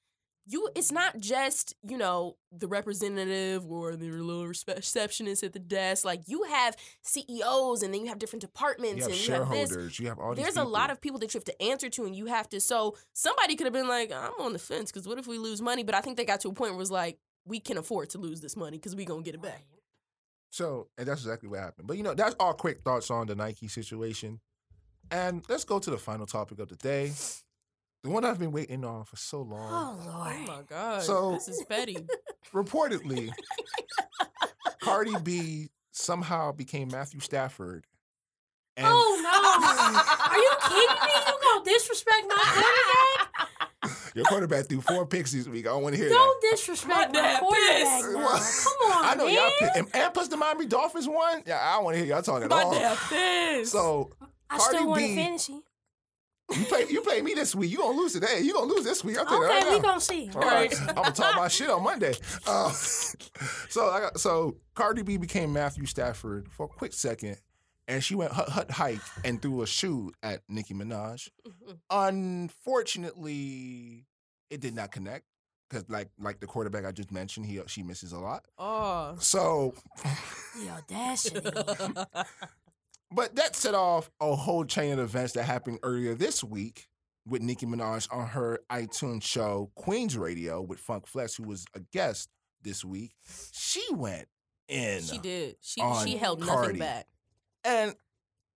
you 0.48 0.70
it's 0.76 0.92
not 0.92 1.20
just 1.20 1.76
you 1.88 1.98
know 1.98 2.38
the 2.52 2.68
representative 2.68 3.70
or 3.72 3.96
the 3.96 4.10
little 4.12 4.48
receptionist 4.48 5.44
at 5.44 5.54
the 5.54 5.60
desk 5.60 6.06
like 6.06 6.22
you 6.28 6.44
have 6.44 6.76
ceos 7.04 7.82
and 7.84 7.94
then 7.94 8.02
you 8.02 8.08
have 8.08 8.20
different 8.20 8.42
departments 8.42 8.98
You 8.98 9.02
have 9.04 9.12
and 9.12 9.28
you 9.28 9.34
have 9.34 9.50
this 9.50 9.70
shareholders. 9.70 10.00
You 10.00 10.08
have 10.08 10.20
all 10.20 10.36
these. 10.36 10.44
there's 10.44 10.58
a 10.58 10.64
lot 10.64 10.92
of 10.92 11.02
people 11.02 11.20
that 11.20 11.34
you 11.34 11.40
have 11.40 11.46
to 11.46 11.62
answer 11.62 11.90
to 11.90 12.06
and 12.06 12.16
you 12.16 12.28
have 12.28 12.48
to 12.50 12.60
so 12.60 12.96
somebody 13.14 13.56
could 13.56 13.66
have 13.66 13.74
been 13.74 13.88
like 13.88 14.12
i'm 14.12 14.34
on 14.40 14.54
the 14.54 14.60
fence 14.60 14.92
because 14.92 15.08
what 15.08 15.18
if 15.18 15.26
we 15.28 15.38
lose 15.38 15.62
money 15.62 15.84
but 15.84 15.96
i 15.96 16.02
think 16.02 16.16
they 16.18 16.26
got 16.26 16.40
to 16.42 16.50
a 16.50 16.54
point 16.54 16.72
where 16.72 16.76
it 16.78 16.78
was 16.78 16.92
like 16.92 17.18
we 17.46 17.60
can 17.60 17.78
afford 17.78 18.10
to 18.12 18.18
lose 18.18 18.42
this 18.42 18.56
money 18.56 18.78
because 18.78 18.96
we 18.96 19.06
gonna 19.06 19.22
get 19.22 19.36
it 19.36 19.42
back. 19.42 19.64
So, 20.56 20.88
and 20.98 21.06
that's 21.06 21.20
exactly 21.20 21.50
what 21.50 21.60
happened. 21.60 21.86
But 21.86 21.98
you 21.98 22.04
know, 22.04 22.14
that's 22.14 22.34
our 22.40 22.54
quick 22.54 22.82
thoughts 22.82 23.12
on 23.12 23.28
the 23.28 23.36
Nike 23.36 23.68
situation. 23.68 24.40
And 25.12 25.44
let's 25.50 25.66
go 25.66 25.80
to 25.80 25.90
the 25.92 25.98
final 25.98 26.26
topic 26.26 26.60
of 26.60 26.70
the 26.70 26.78
day. 26.78 27.12
The 28.06 28.10
one 28.10 28.24
I've 28.24 28.40
been 28.40 28.54
waiting 28.54 28.86
on 28.86 29.04
for 29.04 29.18
so 29.18 29.42
long. 29.42 29.70
Oh 29.70 30.00
Oh 30.02 30.18
Lord. 30.24 30.48
my 30.48 30.62
god, 30.70 31.04
So- 31.04 31.34
this 31.34 31.50
is 31.50 31.66
Betty. 31.68 31.98
Reportedly, 32.54 33.32
Cardi 34.82 35.12
B 35.24 35.68
somehow 35.92 36.54
became 36.54 36.88
Matthew 36.90 37.20
Stafford. 37.20 37.86
And 38.78 38.88
Oh 38.90 39.20
no! 39.22 40.32
Are 40.32 40.38
you 40.38 40.52
kidding 40.70 40.96
me? 41.04 41.12
You 41.28 41.38
gonna 41.44 41.66
disrespect 41.66 42.24
my 42.30 42.36
quarterback? 43.36 43.50
Your 44.16 44.26
quarterback 44.26 44.66
threw 44.66 44.82
four 44.82 45.06
picks 45.06 45.32
this 45.34 45.48
week. 45.48 45.66
I 45.68 45.70
don't 45.70 45.84
want 45.84 45.94
to 45.94 45.98
hear 46.02 46.08
it. 46.08 46.14
Don't 46.14 46.42
disrespect 46.50 47.14
My 47.14 47.22
my 47.22 47.40
quarterback 47.40 48.04
now. 48.14 48.28
Come 48.64 48.92
on, 48.92 49.06
I 49.06 49.16
know 49.18 49.26
man. 49.26 49.36
y'all 49.36 49.52
pick, 49.60 49.70
and, 49.76 49.88
and 49.94 50.14
plus 50.14 50.28
the 50.30 50.38
Miami 50.38 50.66
Dolphins 50.66 51.08
won. 51.08 51.44
Yeah, 51.46 51.60
I 51.62 51.76
don't 51.76 51.84
want 51.86 51.96
to 51.98 52.04
hear 52.04 52.14
y'all 52.14 52.24
talking 52.24 52.44
at 52.46 52.50
My 52.50 52.64
all. 52.64 52.72
dad 52.74 52.98
pissed. 53.10 53.72
So 53.72 54.12
I 54.50 54.58
Cardi 54.58 54.78
still 54.78 54.88
want 54.90 55.04
a 55.04 55.08
B- 55.08 55.16
fantasy. 55.16 55.60
you 56.56 56.64
play 56.66 56.86
you 56.90 57.02
play 57.02 57.22
me 57.22 57.34
this 57.34 57.56
week. 57.56 57.72
You 57.72 57.78
gonna 57.78 57.98
lose 57.98 58.14
today. 58.14 58.40
You 58.42 58.54
gonna 58.54 58.72
lose 58.72 58.84
this 58.86 59.04
week. 59.04 59.18
I'll 59.18 59.26
tell 59.26 59.38
you 59.42 59.48
that 59.48 59.52
Okay, 59.58 59.66
right 59.66 59.70
we 59.74 59.80
now. 59.80 59.88
gonna 59.90 60.02
see. 60.02 60.30
All 60.36 60.42
right, 60.42 60.80
I'm 60.90 60.96
gonna 60.96 61.12
talk 61.12 61.36
my 61.36 61.48
shit 61.50 61.70
on 61.70 61.84
Monday. 61.84 62.14
Uh, 62.48 62.70
so, 63.70 63.90
I 63.90 64.00
got, 64.02 64.20
so 64.20 64.58
Cardi 64.76 65.02
B 65.02 65.18
became 65.18 65.52
Matthew 65.54 65.86
Stafford 65.86 66.48
for 66.52 66.66
a 66.68 66.70
quick 66.70 66.94
second, 66.94 67.38
and 67.88 68.04
she 68.04 68.16
went 68.16 68.32
hut 68.32 68.50
hut 68.50 68.72
hike 68.72 69.02
and 69.24 69.42
threw 69.42 69.62
a 69.62 69.68
shoe 69.68 70.12
at 70.24 70.42
Nicki 70.50 70.74
Minaj. 70.74 71.30
Mm-hmm. 71.48 71.74
Unfortunately, 71.90 74.06
it 74.50 74.62
did 74.62 74.76
not 74.76 74.92
connect 74.92 75.26
because, 75.70 75.86
like, 75.90 76.10
like 76.20 76.40
the 76.40 76.48
quarterback 76.48 76.86
I 76.86 76.92
just 76.92 77.12
mentioned, 77.12 77.46
he 77.46 77.62
she 77.68 77.84
misses 77.84 78.12
a 78.12 78.20
lot. 78.20 78.44
oh. 78.58 79.16
So, 79.20 79.74
The 80.56 80.70
audacity. 80.70 81.42
but 83.12 83.36
that 83.36 83.56
set 83.56 83.76
off 83.76 84.10
a 84.20 84.36
whole 84.36 84.66
chain 84.66 84.94
of 84.94 85.00
events 85.00 85.34
that 85.34 85.44
happened 85.44 85.80
earlier 85.84 86.16
this 86.16 86.44
week 86.44 86.88
with 87.28 87.42
Nicki 87.42 87.66
Minaj 87.66 88.08
on 88.12 88.28
her 88.28 88.60
iTunes 88.72 89.24
show 89.24 89.72
Queens 89.76 90.18
Radio 90.18 90.62
with 90.62 90.80
Funk 90.80 91.08
Flex, 91.08 91.36
who 91.36 91.44
was 91.44 91.66
a 91.74 91.80
guest 91.92 92.30
this 92.62 92.86
week. 92.86 93.14
She 93.52 93.84
went 93.92 94.28
in. 94.68 95.02
She 95.02 95.18
did. 95.18 95.56
She 95.62 95.82
she 96.04 96.18
held 96.18 96.42
Cardi. 96.42 96.68
nothing 96.68 96.80
back. 96.80 97.08
And 97.66 97.96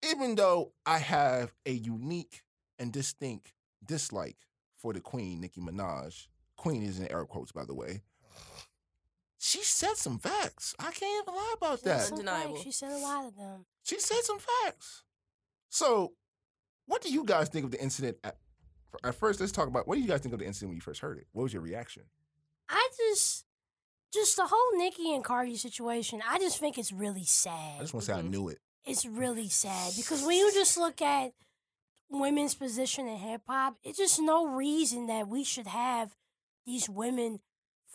even 0.09 0.35
though 0.35 0.71
I 0.85 0.99
have 0.99 1.51
a 1.65 1.71
unique 1.71 2.43
and 2.77 2.93
distinct 2.93 3.53
dislike 3.85 4.37
for 4.77 4.93
the 4.93 5.01
Queen, 5.01 5.41
Nicki 5.41 5.59
Minaj, 5.59 6.27
Queen 6.55 6.83
is 6.83 6.99
in 6.99 7.11
air 7.11 7.25
quotes, 7.25 7.51
by 7.51 7.65
the 7.65 7.73
way. 7.73 8.01
She 9.37 9.63
said 9.63 9.95
some 9.95 10.19
facts. 10.19 10.75
I 10.79 10.91
can't 10.91 11.23
even 11.23 11.33
lie 11.33 11.53
about 11.57 11.81
that. 11.83 12.11
Undeniable. 12.11 12.57
She 12.57 12.71
said 12.71 12.91
a 12.91 12.97
lot 12.97 13.25
of 13.25 13.35
them. 13.37 13.65
She 13.83 13.99
said 13.99 14.21
some 14.23 14.37
facts. 14.63 15.03
So, 15.69 16.13
what 16.87 17.01
do 17.01 17.11
you 17.11 17.23
guys 17.23 17.47
think 17.49 17.65
of 17.65 17.71
the 17.71 17.81
incident? 17.81 18.17
At, 18.23 18.35
at 19.03 19.15
first, 19.15 19.39
let's 19.39 19.51
talk 19.53 19.67
about 19.67 19.87
what 19.87 19.95
do 19.95 20.01
you 20.01 20.07
guys 20.07 20.19
think 20.19 20.33
of 20.33 20.39
the 20.39 20.45
incident 20.45 20.69
when 20.69 20.75
you 20.75 20.81
first 20.81 20.99
heard 20.99 21.17
it? 21.17 21.27
What 21.31 21.43
was 21.43 21.53
your 21.53 21.61
reaction? 21.61 22.03
I 22.67 22.89
just, 22.97 23.45
just 24.13 24.35
the 24.35 24.45
whole 24.45 24.77
Nicki 24.77 25.13
and 25.13 25.23
Cardi 25.23 25.55
situation. 25.55 26.21
I 26.27 26.37
just 26.39 26.59
think 26.59 26.77
it's 26.77 26.91
really 26.91 27.23
sad. 27.23 27.77
I 27.77 27.81
just 27.81 27.93
want 27.93 28.05
to 28.05 28.11
say 28.11 28.17
I 28.17 28.21
Mhm. 28.21 28.29
knew 28.29 28.49
it. 28.49 28.59
It's 28.89 29.05
really 29.05 29.49
sad 29.49 29.93
because 29.95 30.23
when 30.23 30.37
you 30.37 30.51
just 30.53 30.75
look 30.77 31.01
at 31.01 31.31
women's 32.09 32.55
position 32.55 33.07
in 33.07 33.17
hip 33.17 33.41
hop, 33.47 33.75
it's 33.83 33.97
just 33.99 34.19
no 34.19 34.47
reason 34.47 35.05
that 35.07 35.27
we 35.27 35.43
should 35.43 35.67
have 35.67 36.15
these 36.65 36.89
women 36.89 37.39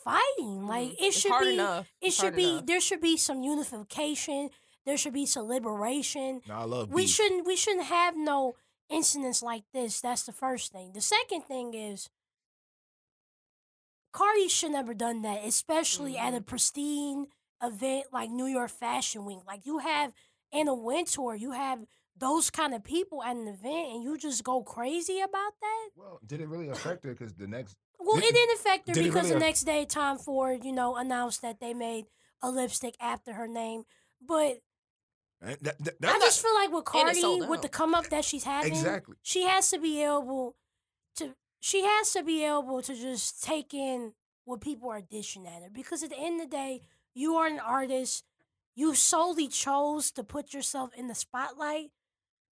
fighting. 0.04 0.66
Like 0.66 0.90
Mhm. 0.90 0.92
it 0.94 1.00
It's 1.00 1.16
should 1.18 1.30
hard 1.32 1.46
be. 1.46 1.54
enough. 1.54 1.86
It 2.00 2.06
It's 2.08 2.16
should 2.16 2.36
be. 2.36 2.50
enough. 2.50 2.66
There 2.66 2.80
should 2.80 3.00
be 3.00 3.16
some 3.16 3.42
unification. 3.42 4.50
There 4.84 4.96
should 4.96 5.14
be 5.14 5.26
some 5.26 5.48
liberation. 5.48 6.42
No, 6.46 6.54
I 6.54 6.64
love 6.64 6.92
we 6.92 7.02
beef. 7.02 7.10
shouldn't 7.10 7.44
we 7.46 7.56
shouldn't 7.56 7.86
have 7.86 8.16
no 8.16 8.54
incidents 8.88 9.42
like 9.42 9.64
this. 9.72 10.00
That's 10.00 10.22
the 10.24 10.32
first 10.32 10.70
thing. 10.72 10.92
The 10.92 11.00
second 11.00 11.42
thing 11.42 11.74
is 11.74 12.08
Cardi 14.12 14.46
should 14.48 14.70
never 14.70 14.94
done 14.94 15.22
that, 15.22 15.44
especially 15.44 16.16
at 16.16 16.34
a 16.34 16.36
Mm-hmm. 16.36 16.44
pristine 16.44 17.26
event 17.60 18.12
like 18.12 18.30
New 18.30 18.46
York 18.46 18.70
Fashion 18.70 19.24
Week. 19.24 19.40
Like 19.46 19.66
you 19.66 19.78
have 19.78 20.12
Anna 20.54 20.74
Wintour, 20.74 21.34
you 21.34 21.52
have 21.52 21.80
those 22.16 22.48
kind 22.50 22.74
of 22.74 22.84
people 22.84 23.22
at 23.22 23.34
an 23.34 23.48
event, 23.48 23.88
and 23.92 24.02
you 24.04 24.16
just 24.16 24.44
go 24.44 24.62
crazy 24.62 25.20
about 25.20 25.52
that. 25.60 25.88
Well, 25.96 26.20
did 26.24 26.40
it 26.40 26.48
really 26.48 26.68
affect 26.68 27.04
her? 27.04 27.10
Because 27.12 27.34
the 27.34 27.46
next, 27.48 27.76
Well, 27.98 28.16
Did- 28.16 28.26
it 28.26 28.34
didn't 28.34 28.58
affect 28.60 28.88
her 28.88 28.94
did 28.94 29.04
because 29.04 29.22
really 29.24 29.34
the 29.34 29.40
next 29.40 29.62
day, 29.64 29.84
Tom 29.84 30.18
Ford, 30.18 30.64
you 30.64 30.72
know, 30.72 30.96
announced 30.96 31.42
that 31.42 31.60
they 31.60 31.74
made 31.74 32.06
a 32.42 32.50
lipstick 32.50 32.94
after 33.00 33.32
her 33.32 33.48
name. 33.48 33.82
But 34.20 34.58
that, 35.40 35.60
that, 35.62 35.78
I 35.88 35.96
that's 36.00 36.24
just 36.24 36.42
feel 36.42 36.54
like 36.54 36.68
with 36.70 36.84
And 36.94 37.20
Cardi, 37.20 37.46
with 37.48 37.62
the 37.62 37.68
come 37.68 37.94
up 37.94 38.08
that 38.10 38.24
she's 38.24 38.44
having, 38.44 38.72
Exactly. 38.72 39.16
she 39.22 39.42
has 39.42 39.70
to 39.70 39.78
be 39.78 40.02
able 40.02 40.56
to. 41.16 41.34
She 41.60 41.82
has 41.82 42.12
to 42.12 42.22
be 42.22 42.44
able 42.44 42.80
to 42.82 42.94
just 42.94 43.42
take 43.42 43.74
in 43.74 44.12
what 44.44 44.60
people 44.60 44.90
are 44.90 45.00
dishing 45.00 45.46
at 45.46 45.62
her 45.62 45.70
because 45.72 46.02
at 46.02 46.10
the 46.10 46.18
end 46.18 46.40
of 46.40 46.50
the 46.50 46.56
day, 46.56 46.82
you 47.14 47.34
are 47.36 47.46
an 47.46 47.58
artist. 47.58 48.24
You 48.74 48.94
solely 48.94 49.48
chose 49.48 50.10
to 50.12 50.24
put 50.24 50.52
yourself 50.52 50.90
in 50.96 51.08
the 51.08 51.14
spotlight. 51.14 51.90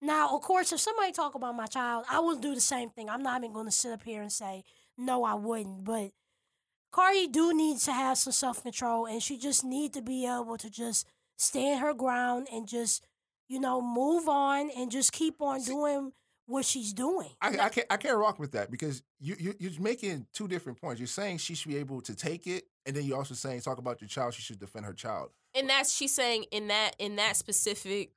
Now, 0.00 0.34
of 0.34 0.42
course, 0.42 0.72
if 0.72 0.80
somebody 0.80 1.12
talk 1.12 1.34
about 1.34 1.56
my 1.56 1.66
child, 1.66 2.04
I 2.10 2.20
would 2.20 2.40
do 2.40 2.54
the 2.54 2.60
same 2.60 2.90
thing. 2.90 3.08
I'm 3.08 3.22
not 3.22 3.40
even 3.40 3.52
going 3.52 3.66
to 3.66 3.72
sit 3.72 3.92
up 3.92 4.02
here 4.02 4.22
and 4.22 4.32
say 4.32 4.64
no, 4.98 5.24
I 5.24 5.34
wouldn't. 5.34 5.84
But 5.84 6.10
Cardi 6.92 7.26
do 7.26 7.54
need 7.54 7.78
to 7.78 7.92
have 7.92 8.18
some 8.18 8.32
self 8.32 8.62
control, 8.62 9.06
and 9.06 9.22
she 9.22 9.38
just 9.38 9.64
need 9.64 9.94
to 9.94 10.02
be 10.02 10.26
able 10.26 10.58
to 10.58 10.70
just 10.70 11.06
stand 11.38 11.80
her 11.80 11.94
ground 11.94 12.48
and 12.52 12.68
just 12.68 13.04
you 13.48 13.58
know 13.58 13.80
move 13.80 14.28
on 14.28 14.70
and 14.76 14.90
just 14.90 15.12
keep 15.12 15.40
on 15.40 15.62
doing 15.62 16.12
what 16.46 16.64
she's 16.64 16.92
doing. 16.92 17.28
I, 17.40 17.48
I 17.58 17.68
can't 17.68 17.86
I 17.90 17.96
can't 17.96 18.16
rock 18.18 18.38
with 18.38 18.52
that 18.52 18.70
because 18.70 19.02
you, 19.20 19.36
you 19.38 19.54
you're 19.58 19.80
making 19.80 20.26
two 20.32 20.48
different 20.48 20.80
points. 20.80 21.00
You're 21.00 21.06
saying 21.06 21.38
she 21.38 21.54
should 21.54 21.68
be 21.70 21.76
able 21.78 22.00
to 22.02 22.14
take 22.14 22.46
it, 22.46 22.64
and 22.86 22.94
then 22.96 23.04
you're 23.04 23.16
also 23.18 23.34
saying 23.34 23.60
talk 23.62 23.78
about 23.78 24.00
your 24.00 24.08
child. 24.08 24.34
She 24.34 24.42
should 24.42 24.58
defend 24.58 24.84
her 24.86 24.92
child. 24.92 25.30
and 25.54 25.68
that's 25.68 25.92
she's 25.94 26.14
saying 26.14 26.44
in 26.50 26.68
that 26.68 26.96
in 26.98 27.16
that 27.16 27.36
specific 27.36 28.10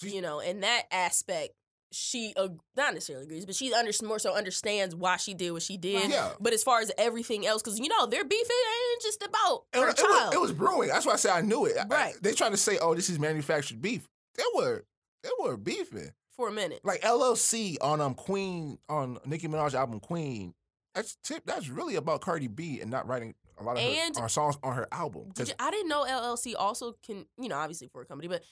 She- 0.00 0.10
you 0.14 0.22
know 0.22 0.40
in 0.40 0.60
that 0.60 0.82
aspect 0.90 1.54
she 1.92 2.34
ag- 2.36 2.58
not 2.76 2.92
necessarily 2.94 3.24
agrees 3.24 3.46
but 3.46 3.54
she 3.54 3.72
under, 3.72 3.92
more 4.02 4.18
so 4.18 4.34
understands 4.34 4.94
why 4.94 5.16
she 5.16 5.32
did 5.34 5.52
what 5.52 5.62
she 5.62 5.76
did 5.76 6.02
Right. 6.02 6.10
Yeah. 6.10 6.32
but 6.40 6.52
as 6.52 6.62
far 6.64 6.80
as 6.80 6.90
everything 6.98 7.46
else 7.46 7.62
because 7.62 7.78
you 7.78 7.88
know 7.88 8.06
their 8.06 8.24
beef 8.24 8.46
it 8.46 8.92
ain't 8.92 9.02
just 9.02 9.22
about 9.22 9.62
It, 9.72 9.78
her 9.78 9.86
was- 9.86 9.94
it 9.94 9.98
child 10.02 10.26
was, 10.26 10.34
it 10.34 10.40
was 10.40 10.52
brewing. 10.52 10.88
That's 10.88 11.06
why 11.06 11.12
I 11.12 11.16
said 11.16 11.30
I 11.32 11.40
knew 11.42 11.64
it. 11.64 11.76
I- 11.78 11.82
I- 11.82 11.86
Right. 11.86 12.14
they 12.20 12.32
trying 12.34 12.50
to 12.50 12.56
say, 12.56 12.76
oh, 12.82 12.94
this 12.94 13.08
is 13.08 13.18
manufactured 13.18 13.80
beef. 13.80 14.06
They 14.34 14.42
were 14.54 14.84
they 15.22 15.30
were 15.40 15.56
beefing. 15.56 16.10
For 16.36 16.48
a 16.48 16.52
minute 16.52 16.80
Like 16.84 17.00
LLC 17.02 17.76
on 17.80 18.00
um 18.00 18.14
Queen 18.14 18.78
on 18.88 19.18
Nicki 19.26 19.48
Minaj 19.48 19.74
album 19.74 20.00
Queen. 20.00 20.54
That's 20.94 21.16
tip. 21.22 21.42
That's 21.44 21.68
really 21.68 21.96
about 21.96 22.20
Cardi 22.22 22.48
B 22.48 22.80
and 22.80 22.90
not 22.90 23.06
writing 23.06 23.34
a 23.58 23.62
lot 23.62 23.76
of 23.76 23.82
And- 23.82 24.16
her, 24.16 24.22
our 24.22 24.28
songs 24.28 24.56
on 24.62 24.74
her 24.74 24.86
album. 24.92 25.30
Did 25.34 25.48
you, 25.48 25.54
I 25.58 25.70
didn't 25.70 25.88
know 25.88 26.04
LLC 26.04 26.54
also 26.58 26.94
can, 27.04 27.26
you 27.38 27.48
know, 27.48 27.56
obviously 27.56 27.88
for 27.88 28.00
a 28.02 28.06
company, 28.06 28.28
but 28.28 28.42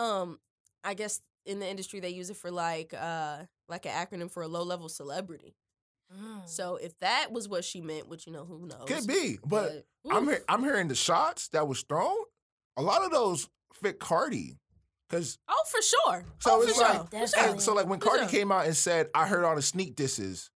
um, 0.00 0.38
I 0.84 0.94
guess 0.94 1.20
in 1.46 1.58
the 1.60 1.68
industry 1.68 2.00
they 2.00 2.10
use 2.10 2.30
it 2.30 2.36
for 2.36 2.50
like 2.50 2.94
uh 2.94 3.38
like 3.68 3.86
an 3.86 3.92
acronym 3.92 4.30
for 4.30 4.42
a 4.42 4.48
low 4.48 4.62
level 4.62 4.88
celebrity. 4.88 5.54
Mm. 6.12 6.48
So 6.48 6.76
if 6.76 6.98
that 6.98 7.28
was 7.30 7.48
what 7.48 7.64
she 7.64 7.80
meant, 7.80 8.08
which 8.08 8.26
you 8.26 8.32
know 8.32 8.44
who 8.44 8.66
knows, 8.66 8.86
Could 8.88 9.06
be, 9.06 9.38
but 9.46 9.84
I'm 10.10 10.24
oof. 10.24 10.30
hear, 10.30 10.44
I'm 10.48 10.62
hearing 10.62 10.88
the 10.88 10.94
shots 10.94 11.48
that 11.48 11.68
was 11.68 11.82
thrown. 11.82 12.16
A 12.76 12.82
lot 12.82 13.02
of 13.04 13.10
those 13.10 13.48
fit 13.74 13.98
Cardi, 14.00 14.58
because 15.10 15.38
oh 15.48 15.62
for 15.68 15.82
sure. 15.82 16.24
So 16.38 16.50
oh, 16.52 16.62
it's 16.62 16.76
for 16.76 16.82
like- 16.82 17.28
sure. 17.28 17.50
and 17.50 17.60
so 17.60 17.74
like 17.74 17.86
when 17.88 17.98
Cardi 17.98 18.20
sure. 18.22 18.28
came 18.28 18.52
out 18.52 18.66
and 18.66 18.76
said, 18.76 19.08
"I 19.14 19.26
heard 19.26 19.44
all 19.44 19.56
the 19.56 19.62
sneak 19.62 19.96
disses." 19.96 20.50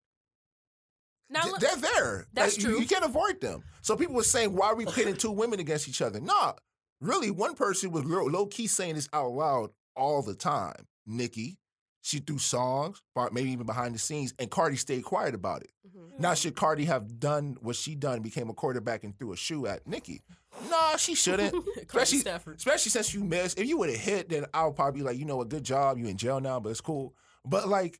Now 1.30 1.46
look, 1.46 1.60
they're 1.60 1.76
there. 1.76 2.26
That's 2.34 2.56
Like, 2.58 2.62
you- 2.64 2.70
true. 2.72 2.80
You, 2.80 2.86
can't 2.86 3.04
avoid 3.04 3.40
them. 3.40 3.64
So 3.80 3.96
people 3.96 4.14
were 4.14 4.22
saying, 4.22 4.54
"Why 4.54 4.66
are 4.68 4.74
we 4.76 4.84
pitting 4.84 5.16
two 5.16 5.30
women 5.30 5.60
against 5.60 5.88
each 5.88 6.02
other?" 6.02 6.20
Nah, 6.20 6.54
really, 7.00 7.30
one 7.30 7.54
person 7.54 7.90
was 7.90 8.04
low 8.04 8.46
key 8.46 8.66
saying 8.66 8.96
this 8.96 9.08
out 9.12 9.30
loud 9.30 9.70
all 9.96 10.22
the 10.22 10.34
time. 10.34 10.86
Nicki, 11.06 11.58
she 12.02 12.18
threw 12.18 12.38
songs, 12.38 13.00
maybe 13.32 13.50
even 13.50 13.64
behind 13.64 13.94
the 13.94 13.98
scenes, 13.98 14.34
and 14.38 14.50
Cardi 14.50 14.76
stayed 14.76 15.04
quiet 15.04 15.34
about 15.34 15.62
it. 15.62 15.70
Mhm. 15.88 16.18
Now, 16.18 16.34
should 16.34 16.56
Cardi 16.56 16.84
have 16.86 17.18
done 17.20 17.56
what 17.60 17.76
she 17.76 17.94
done, 17.94 18.20
became 18.22 18.50
a 18.50 18.54
quarterback 18.54 19.04
and 19.04 19.16
threw 19.18 19.32
a 19.32 19.36
shoe 19.36 19.66
at 19.66 19.86
Nicki? 19.86 20.20
Nah, 20.68 20.96
she 20.96 21.14
shouldn't. 21.14 21.54
Especially, 21.78 22.18
Stafford. 22.18 22.56
especially 22.56 22.90
since 22.90 23.14
you 23.14 23.24
missed. 23.24 23.58
If 23.58 23.66
you 23.68 23.78
would 23.78 23.88
have 23.88 23.98
hit, 23.98 24.28
then 24.28 24.44
I 24.52 24.66
would 24.66 24.76
probably 24.76 25.00
be 25.00 25.04
like, 25.06 25.16
you 25.16 25.24
know 25.24 25.36
what, 25.36 25.48
good 25.48 25.64
job. 25.64 25.96
You 25.96 26.06
in 26.06 26.16
jail 26.18 26.40
now, 26.40 26.60
but 26.60 26.70
it's 26.70 26.80
cool. 26.80 27.14
But 27.44 27.68
like, 27.68 27.98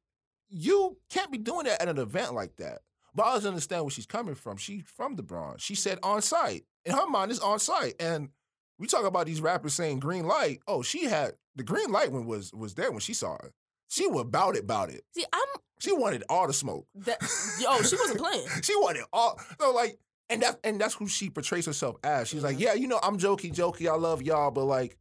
you 0.51 0.99
can't 1.09 1.31
be 1.33 1.39
doing 1.39 1.65
that 1.67 1.81
at 1.81 1.89
an 1.89 1.99
event 1.99 2.35
like 2.35 2.57
that. 2.57 2.81
But 3.15 3.23
I 3.25 3.29
always 3.31 3.47
understand 3.47 3.85
where 3.85 3.91
she's 3.91 4.07
coming 4.07 4.35
from. 4.35 4.57
She's 4.57 4.83
from 4.85 5.17
the 5.17 5.23
Bronx. 5.23 5.63
She 5.63 5.75
said 5.75 5.99
on 6.03 6.23
site. 6.23 6.65
In 6.85 6.93
her 6.95 7.07
mind, 7.07 7.31
it's 7.31 7.41
on 7.41 7.59
site. 7.59 7.95
And 8.01 8.31
we 8.79 8.87
talk 8.87 9.05
about 9.05 9.27
these 9.27 9.41
rappers 9.41 9.75
saying 9.75 10.01
green 10.01 10.27
light. 10.27 10.61
Oh, 10.67 10.83
she 10.83 11.05
had 11.05 11.35
the 11.55 11.63
green 11.63 11.91
light 11.93 12.11
one 12.11 12.27
was 12.27 12.53
was 12.53 12.75
there 12.75 12.91
when 12.91 13.01
she 13.01 13.15
saw 13.15 13.37
it. 13.37 13.53
She 13.93 14.07
was 14.07 14.23
about 14.23 14.57
it, 14.57 14.65
about 14.65 14.91
it. 14.91 15.03
See, 15.15 15.25
I'm 15.33 15.47
She 15.81 15.93
wanted 15.93 16.25
all 16.29 16.47
the 16.47 16.53
smoke. 16.53 16.87
that. 16.95 17.21
Yo, 17.61 17.83
she 17.83 17.97
wasn't 17.97 18.19
playing. 18.19 18.47
She 18.63 18.75
wanted 18.77 19.05
all. 19.13 19.39
So 19.61 19.73
like, 19.73 19.99
and 20.31 20.41
that 20.43 20.59
and 20.65 20.81
that's 20.81 20.95
who 20.95 21.07
she 21.09 21.29
portrays 21.29 21.67
herself 21.67 21.97
as. 22.03 22.29
She's 22.29 22.43
like, 22.43 22.59
Yeah. 22.59 22.73
you 22.75 22.89
know, 22.89 22.99
I'm 23.03 23.19
jokey, 23.19 23.53
jokey. 23.55 23.91
I 23.91 23.97
love 23.97 24.23
y'all, 24.23 24.51
but 24.51 24.65
like, 24.65 24.97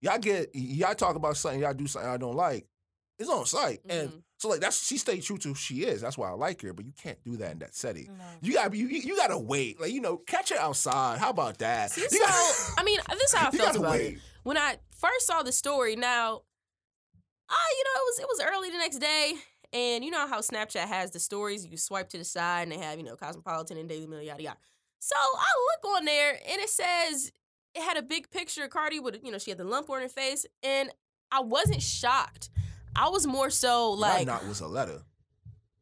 y'all 0.00 0.18
get 0.18 0.50
y'all 0.54 0.94
talk 0.94 1.16
about 1.16 1.36
something, 1.36 1.60
y'all 1.60 1.74
do 1.74 1.86
something 1.86 2.10
I 2.10 2.16
don't 2.16 2.34
like. 2.36 2.66
It's 3.18 3.28
on 3.28 3.44
site, 3.44 3.80
and 3.86 4.08
Mhm. 4.08 4.22
so 4.38 4.48
like 4.48 4.60
that's 4.60 4.82
she 4.86 4.96
stayed 4.96 5.20
true 5.22 5.36
to 5.36 5.48
who 5.48 5.54
she 5.54 5.82
is. 5.84 6.00
That's 6.00 6.16
why 6.16 6.28
I 6.30 6.32
like 6.32 6.62
her. 6.62 6.72
But 6.72 6.86
you 6.86 6.92
can't 6.98 7.22
do 7.22 7.36
that 7.36 7.52
in 7.52 7.58
that 7.58 7.74
setting. 7.74 8.06
No. 8.16 8.24
You 8.40 8.54
gotta 8.54 8.70
be, 8.70 8.78
you, 8.78 8.86
you 8.88 9.14
gotta 9.16 9.36
wait. 9.36 9.78
Like 9.78 9.92
you 9.92 10.00
know, 10.00 10.16
catch 10.16 10.48
her 10.48 10.56
outside. 10.58 11.18
How 11.18 11.28
about 11.28 11.58
that? 11.58 11.90
See, 11.90 12.00
You 12.00 12.08
so 12.08 12.18
gotta- 12.20 12.80
I 12.80 12.84
mean, 12.84 12.98
this 13.10 13.24
is 13.24 13.34
how 13.34 13.48
I 13.48 13.50
felt 13.54 13.76
about 13.76 13.90
wait. 13.90 14.14
it 14.14 14.18
when 14.44 14.56
I 14.56 14.78
first 14.96 15.26
saw 15.26 15.42
the 15.42 15.52
story. 15.52 15.96
Now, 15.96 16.44
ah, 17.50 17.68
you 17.76 17.84
know, 17.84 18.00
it 18.00 18.04
was 18.04 18.18
it 18.20 18.26
was 18.28 18.40
early 18.54 18.70
the 18.70 18.78
next 18.78 18.98
day, 18.98 19.34
and 19.72 20.04
you 20.04 20.10
know 20.10 20.26
how 20.26 20.40
Snapchat 20.40 20.86
has 20.86 21.10
the 21.10 21.20
stories. 21.20 21.66
You 21.66 21.76
swipe 21.76 22.08
to 22.10 22.18
the 22.18 22.24
side, 22.24 22.62
and 22.62 22.72
they 22.72 22.78
have 22.78 22.98
you 22.98 23.04
know 23.04 23.16
Cosmopolitan 23.16 23.76
and 23.76 23.88
Daily 23.88 24.06
Mail, 24.06 24.22
yada 24.22 24.42
yada. 24.42 24.58
So 24.98 25.16
I 25.16 25.48
look 25.84 25.96
on 25.96 26.04
there, 26.04 26.32
and 26.32 26.60
it 26.60 26.70
says 26.70 27.32
it 27.74 27.82
had 27.82 27.96
a 27.96 28.02
big 28.02 28.30
picture 28.30 28.64
of 28.64 28.70
Cardi 28.70 29.00
with 29.00 29.18
you 29.22 29.30
know 29.30 29.38
she 29.38 29.50
had 29.50 29.58
the 29.58 29.64
lump 29.64 29.90
on 29.90 30.00
her 30.00 30.08
face, 30.08 30.46
and 30.62 30.90
I 31.32 31.40
wasn't 31.40 31.82
shocked. 31.82 32.50
I 32.96 33.08
was 33.08 33.26
more 33.26 33.50
so 33.50 33.92
like, 33.92 34.26
that 34.26 34.42
knot 34.42 34.48
was 34.48 34.60
a 34.60 34.66
letter. 34.66 35.02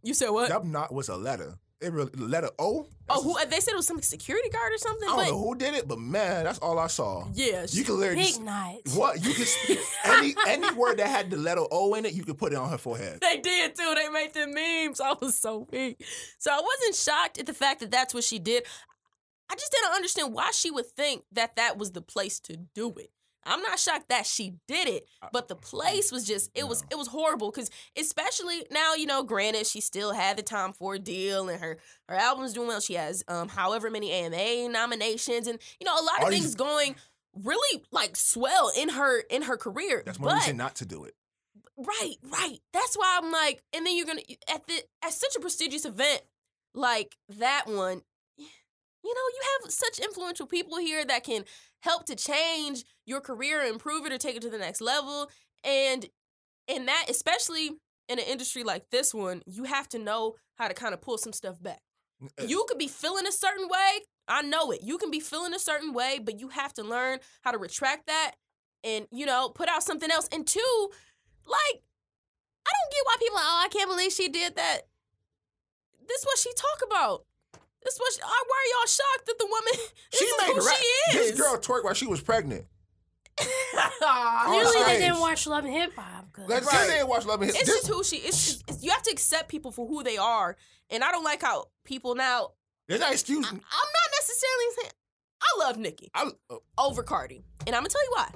you 0.02 0.14
said 0.14 0.30
what? 0.30 0.50
That 0.50 0.64
knot 0.64 0.92
was 0.92 1.08
a 1.08 1.16
letter. 1.16 1.58
It 1.81 1.93
really, 1.93 2.11
letter 2.16 2.51
O. 2.59 2.87
Oh, 3.09 3.22
who 3.22 3.39
uh, 3.39 3.45
they 3.45 3.61
said 3.61 3.72
it 3.72 3.76
was 3.76 3.87
some 3.87 4.03
security 4.03 4.49
guard 4.51 4.72
or 4.72 4.79
something. 4.79 5.09
I 5.09 5.12
something, 5.12 5.26
don't 5.26 5.35
but 5.35 5.39
know 5.41 5.49
who 5.49 5.55
did 5.55 5.74
it, 5.74 5.87
but 5.89 5.99
man, 6.01 6.45
that's 6.45 6.59
all 6.59 6.79
I 6.79 6.89
saw. 6.89 7.26
yeah, 7.33 7.64
You 7.70 7.85
can 7.85 7.99
literally 8.01 8.22
Big 8.24 8.45
just- 8.85 8.99
what 8.99 9.24
you 9.24 9.33
can 9.33 9.76
any 10.05 10.35
any 10.49 10.74
word 10.74 10.99
that 10.99 11.07
had 11.09 11.31
the 11.31 11.37
letter 11.37 11.62
O 11.70 11.95
in 11.95 12.05
it, 12.05 12.14
you 12.14 12.24
could 12.24 12.37
put 12.37 12.53
it 12.53 12.57
on 12.57 12.68
her 12.70 12.79
forehead. 12.79 13.20
They 13.20 13.37
did 13.39 13.76
too. 13.76 13.95
They 13.95 14.09
made 14.09 14.35
the 14.35 14.47
memes. 14.49 15.01
I 15.01 15.14
was 15.20 15.37
so 15.37 15.68
weak. 15.70 16.05
So 16.39 16.51
I 16.51 16.61
wasn't 16.61 16.97
shocked 16.97 17.39
at 17.39 17.47
the 17.47 17.55
fact 17.55 17.81
that 17.81 17.91
that's 17.93 18.12
what 18.12 18.24
she 18.24 18.39
did. 18.41 18.64
I 19.51 19.55
just 19.55 19.72
didn't 19.72 19.95
understand 19.95 20.35
why 20.35 20.51
she 20.53 20.70
would 20.70 20.87
think 20.87 21.22
that 21.33 21.57
that 21.57 21.79
was 21.79 21.93
the 21.93 22.03
place 22.03 22.41
to 22.41 22.57
do 22.74 22.93
it. 22.99 23.11
I'm 23.45 23.62
not 23.62 23.78
shocked 23.78 24.09
that 24.11 24.26
she 24.26 24.55
did 24.66 24.89
it, 24.89 25.07
but 25.32 25.49
the 25.49 25.55
place 25.57 26.12
was 26.12 26.24
just 26.24 26.51
it 26.55 26.66
was 26.68 26.82
No. 26.82 26.89
it 26.93 26.99
was 26.99 27.09
horrible 27.09 27.51
because 27.51 27.70
especially 27.97 28.64
now 28.70 28.95
you 28.95 29.07
know 29.07 29.22
granted 29.22 29.66
she 29.66 29.80
still 29.80 30.12
had 30.12 30.36
the 30.36 30.43
Tom 30.43 30.72
Ford 30.72 31.05
deal 31.05 31.49
and 31.49 31.61
her 31.61 31.78
her 32.09 32.14
album's 32.16 32.53
doing 32.53 32.68
well 32.68 32.80
she 32.80 32.95
has 32.95 33.24
um 33.28 33.49
however 33.49 33.91
many 33.91 34.11
AMA 34.12 34.68
nominations 34.70 35.47
and 35.47 35.59
you 35.80 35.86
know 35.86 35.95
a 35.99 36.03
lot 36.05 36.22
of 36.22 36.30
these- 36.30 36.41
things 36.41 36.55
going 36.55 36.95
really 37.45 37.84
like 37.93 38.16
swell 38.16 38.70
in 38.76 38.89
her 38.91 39.20
in 39.30 39.43
her 39.43 39.57
career 39.57 40.03
That's 40.05 40.18
one 40.18 40.30
but 40.30 40.41
reason 40.41 40.57
not 40.57 40.74
to 40.76 40.84
do 40.86 41.05
it. 41.05 41.14
Right, 41.76 42.16
right. 42.24 42.59
That's 42.72 42.97
why 42.97 43.20
I'm 43.22 43.30
like, 43.30 43.62
and 43.72 43.86
then 43.86 43.97
you're 43.97 44.07
gonna 44.07 44.22
at 44.53 44.66
the 44.66 44.82
at 45.05 45.12
such 45.12 45.36
a 45.36 45.41
prestigious 45.41 45.84
event 45.84 46.22
like 46.74 47.16
that 47.28 47.66
one. 47.68 48.03
You 49.05 49.14
know, 49.14 49.20
you 49.32 49.41
have 49.62 49.70
such 49.70 50.01
influential 50.01 50.47
people 50.47 50.78
here 50.78 51.05
that 51.05 51.22
can 51.24 51.45
help 51.81 52.07
to 52.07 52.16
change 52.16 52.85
your 53.07 53.20
career, 53.20 53.62
improve 53.62 54.07
it, 54.07 54.12
or 54.12 54.18
take 54.18 54.37
it 54.37 54.43
to 54.43 54.51
the 54.51 54.59
next 54.59 54.81
level. 54.81 55.31
And 55.64 56.07
in 56.66 56.87
that, 56.87 57.07
especially 57.09 57.68
in 58.09 58.18
an 58.18 58.24
industry 58.26 58.62
like 58.62 58.91
this 58.91 59.14
one, 59.14 59.43
you 59.47 59.64
have 59.64 59.89
to 59.91 59.99
know 59.99 60.35
how 60.57 60.68
to 60.68 60.74
kind 60.74 60.95
of 60.95 61.01
pull 61.01 61.18
some 61.18 61.33
stuff 61.33 61.62
back. 61.62 61.81
Uh 62.39 62.45
you 62.47 62.64
could 62.68 62.79
be 62.79 62.89
feeling 62.89 63.26
a 63.26 63.33
certain 63.33 63.68
way. 63.68 64.01
I 64.26 64.43
know 64.43 64.70
it. 64.72 64.83
You 64.83 64.99
can 64.99 65.11
be 65.11 65.20
feeling 65.20 65.55
a 65.55 65.59
certain 65.59 65.93
way, 65.93 66.18
but 66.22 66.41
you 66.41 66.49
have 66.49 66.74
to 66.74 66.83
learn 66.83 67.20
how 67.43 67.53
to 67.53 67.59
retract 67.59 68.07
that 68.07 68.33
and, 68.85 69.07
you 69.11 69.24
know, 69.24 69.49
put 69.49 69.68
out 69.68 69.83
something 69.83 70.11
else. 70.11 70.29
And 70.33 70.47
two, 70.47 70.91
like, 71.47 71.83
I 72.66 72.70
don't 72.70 72.93
get 72.93 73.05
why 73.05 73.16
people 73.18 73.39
are, 73.39 73.45
oh, 73.45 73.62
I 73.64 73.68
can't 73.68 73.91
believe 73.91 74.12
she 74.12 74.29
did 74.29 74.57
that. 74.57 74.83
This 76.07 76.20
is 76.20 76.26
what 76.26 76.39
she 76.39 76.51
talk 76.55 76.81
about. 76.87 77.24
This 77.85 77.95
is 77.95 78.01
what 78.01 78.12
she, 78.12 78.20
why 78.22 78.29
are 78.29 78.70
y'all 78.79 78.87
shocked 78.87 79.26
that 79.26 79.39
the 79.39 79.47
woman 79.47 79.72
She 80.12 80.24
is 80.24 80.35
made 80.41 80.57
who 80.57 80.66
rap. 80.66 80.76
she 80.76 81.18
is? 81.18 81.31
This 81.31 81.41
girl 81.41 81.57
twerk 81.59 81.85
while 81.85 81.95
she 81.95 82.07
was 82.07 82.20
pregnant. 82.20 82.66
Clearly 83.39 84.59
Usually 84.59 84.85
they 84.85 84.99
didn't 84.99 85.20
watch 85.20 85.47
Love 85.47 85.64
and 85.64 85.72
Hip 85.72 85.93
Hop. 85.97 86.33
'cause- 86.33 86.49
Like 86.49 86.64
Right. 86.64 86.87
they 86.89 86.95
didn't 86.95 87.09
watch 87.09 87.24
Love 87.24 87.41
and 87.43 87.51
Hip. 87.51 87.61
It's 87.61 87.68
This- 87.70 87.81
just 87.83 87.89
who 87.89 88.03
she 88.05 88.16
is. 88.16 88.24
It's, 88.26 88.55
it's- 88.62 88.83
you 88.83 88.91
have 88.91 89.03
to 89.03 89.11
accept 89.11 89.49
people 89.49 89.70
for 89.70 89.87
who 89.87 90.03
they 90.03 90.16
are. 90.16 90.57
And 90.91 91.05
I 91.05 91.12
don't 91.12 91.24
like 91.24 91.43
how 91.43 91.66
people 91.85 92.14
now, 92.14 92.53
They're 92.89 92.99
not 92.99 93.09
I, 93.09 93.12
I'm 93.12 93.43
not 93.43 94.11
necessarily 94.20 94.64
saying, 94.81 94.93
I 95.41 95.59
love 95.61 95.76
Nicki. 95.79 96.11
I, 96.14 96.31
uh, 96.51 96.57
over 96.79 97.03
Cardi. 97.03 97.45
And 97.66 97.76
I'm 97.76 97.83
gonna 97.83 97.91
tell 97.91 98.05
you 98.05 98.12
why. 98.14 98.31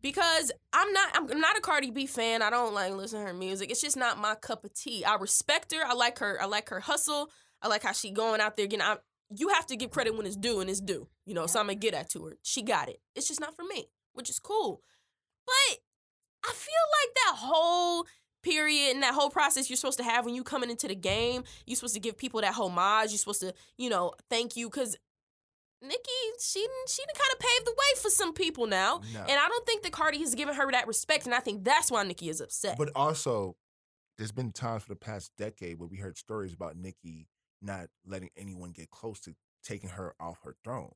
Because 0.00 0.52
I'm 0.72 0.92
not 0.92 1.10
I'm 1.14 1.40
not 1.40 1.56
a 1.56 1.60
Cardi 1.60 1.90
B 1.90 2.06
fan. 2.06 2.42
I 2.42 2.50
don't 2.50 2.72
like 2.74 2.92
listen 2.92 3.20
to 3.20 3.26
her 3.26 3.34
music. 3.34 3.70
It's 3.70 3.80
just 3.80 3.96
not 3.96 4.18
my 4.18 4.34
cup 4.34 4.64
of 4.64 4.72
tea. 4.74 5.04
I 5.04 5.16
respect 5.16 5.72
her. 5.74 5.84
I 5.84 5.94
like 5.94 6.18
her. 6.20 6.40
I 6.40 6.44
like 6.46 6.68
her 6.68 6.80
hustle. 6.80 7.30
I 7.64 7.68
like 7.68 7.82
how 7.82 7.92
she 7.92 8.10
going 8.10 8.40
out 8.40 8.56
there 8.56 8.66
getting 8.66 8.84
I, 8.84 8.98
you 9.34 9.48
have 9.48 9.66
to 9.66 9.76
give 9.76 9.90
credit 9.90 10.16
when 10.16 10.26
it's 10.26 10.36
due 10.36 10.60
and 10.60 10.68
it's 10.68 10.80
due. 10.80 11.08
You 11.24 11.34
know, 11.34 11.46
so 11.46 11.58
I'm 11.58 11.66
gonna 11.66 11.76
get 11.76 11.92
that 11.92 12.10
to 12.10 12.26
her. 12.26 12.36
She 12.42 12.62
got 12.62 12.88
it. 12.88 13.00
It's 13.16 13.26
just 13.26 13.40
not 13.40 13.56
for 13.56 13.64
me, 13.64 13.86
which 14.12 14.28
is 14.28 14.38
cool. 14.38 14.82
But 15.46 15.78
I 16.46 16.52
feel 16.52 16.74
like 17.02 17.14
that 17.14 17.36
whole 17.38 18.06
period 18.42 18.92
and 18.92 19.02
that 19.02 19.14
whole 19.14 19.30
process 19.30 19.70
you're 19.70 19.78
supposed 19.78 19.98
to 19.98 20.04
have 20.04 20.26
when 20.26 20.34
you 20.34 20.44
coming 20.44 20.68
into 20.68 20.86
the 20.86 20.94
game, 20.94 21.44
you're 21.66 21.76
supposed 21.76 21.94
to 21.94 22.00
give 22.00 22.18
people 22.18 22.42
that 22.42 22.54
homage. 22.54 23.10
You're 23.10 23.18
supposed 23.18 23.40
to, 23.40 23.54
you 23.78 23.88
know, 23.88 24.12
thank 24.28 24.56
you 24.56 24.68
because 24.68 24.96
Nicki, 25.82 26.10
she 26.40 26.66
she 26.86 27.02
kind 27.02 27.32
of 27.32 27.38
paved 27.38 27.66
the 27.66 27.72
way 27.72 28.00
for 28.00 28.10
some 28.10 28.32
people 28.32 28.66
now, 28.66 29.00
no. 29.12 29.20
and 29.20 29.32
I 29.32 29.48
don't 29.48 29.66
think 29.66 29.82
that 29.82 29.92
Cardi 29.92 30.18
has 30.20 30.34
given 30.34 30.54
her 30.54 30.70
that 30.70 30.86
respect, 30.86 31.26
and 31.26 31.34
I 31.34 31.40
think 31.40 31.64
that's 31.64 31.90
why 31.90 32.02
Nicki 32.04 32.30
is 32.30 32.40
upset. 32.40 32.78
But 32.78 32.90
also, 32.94 33.56
there's 34.16 34.32
been 34.32 34.52
times 34.52 34.84
for 34.84 34.90
the 34.90 34.96
past 34.96 35.32
decade 35.36 35.78
where 35.78 35.88
we 35.88 35.98
heard 35.98 36.16
stories 36.16 36.54
about 36.54 36.76
Nicki 36.76 37.28
not 37.64 37.88
letting 38.06 38.30
anyone 38.36 38.70
get 38.72 38.90
close 38.90 39.20
to 39.20 39.34
taking 39.62 39.90
her 39.90 40.14
off 40.20 40.38
her 40.44 40.54
throne. 40.64 40.92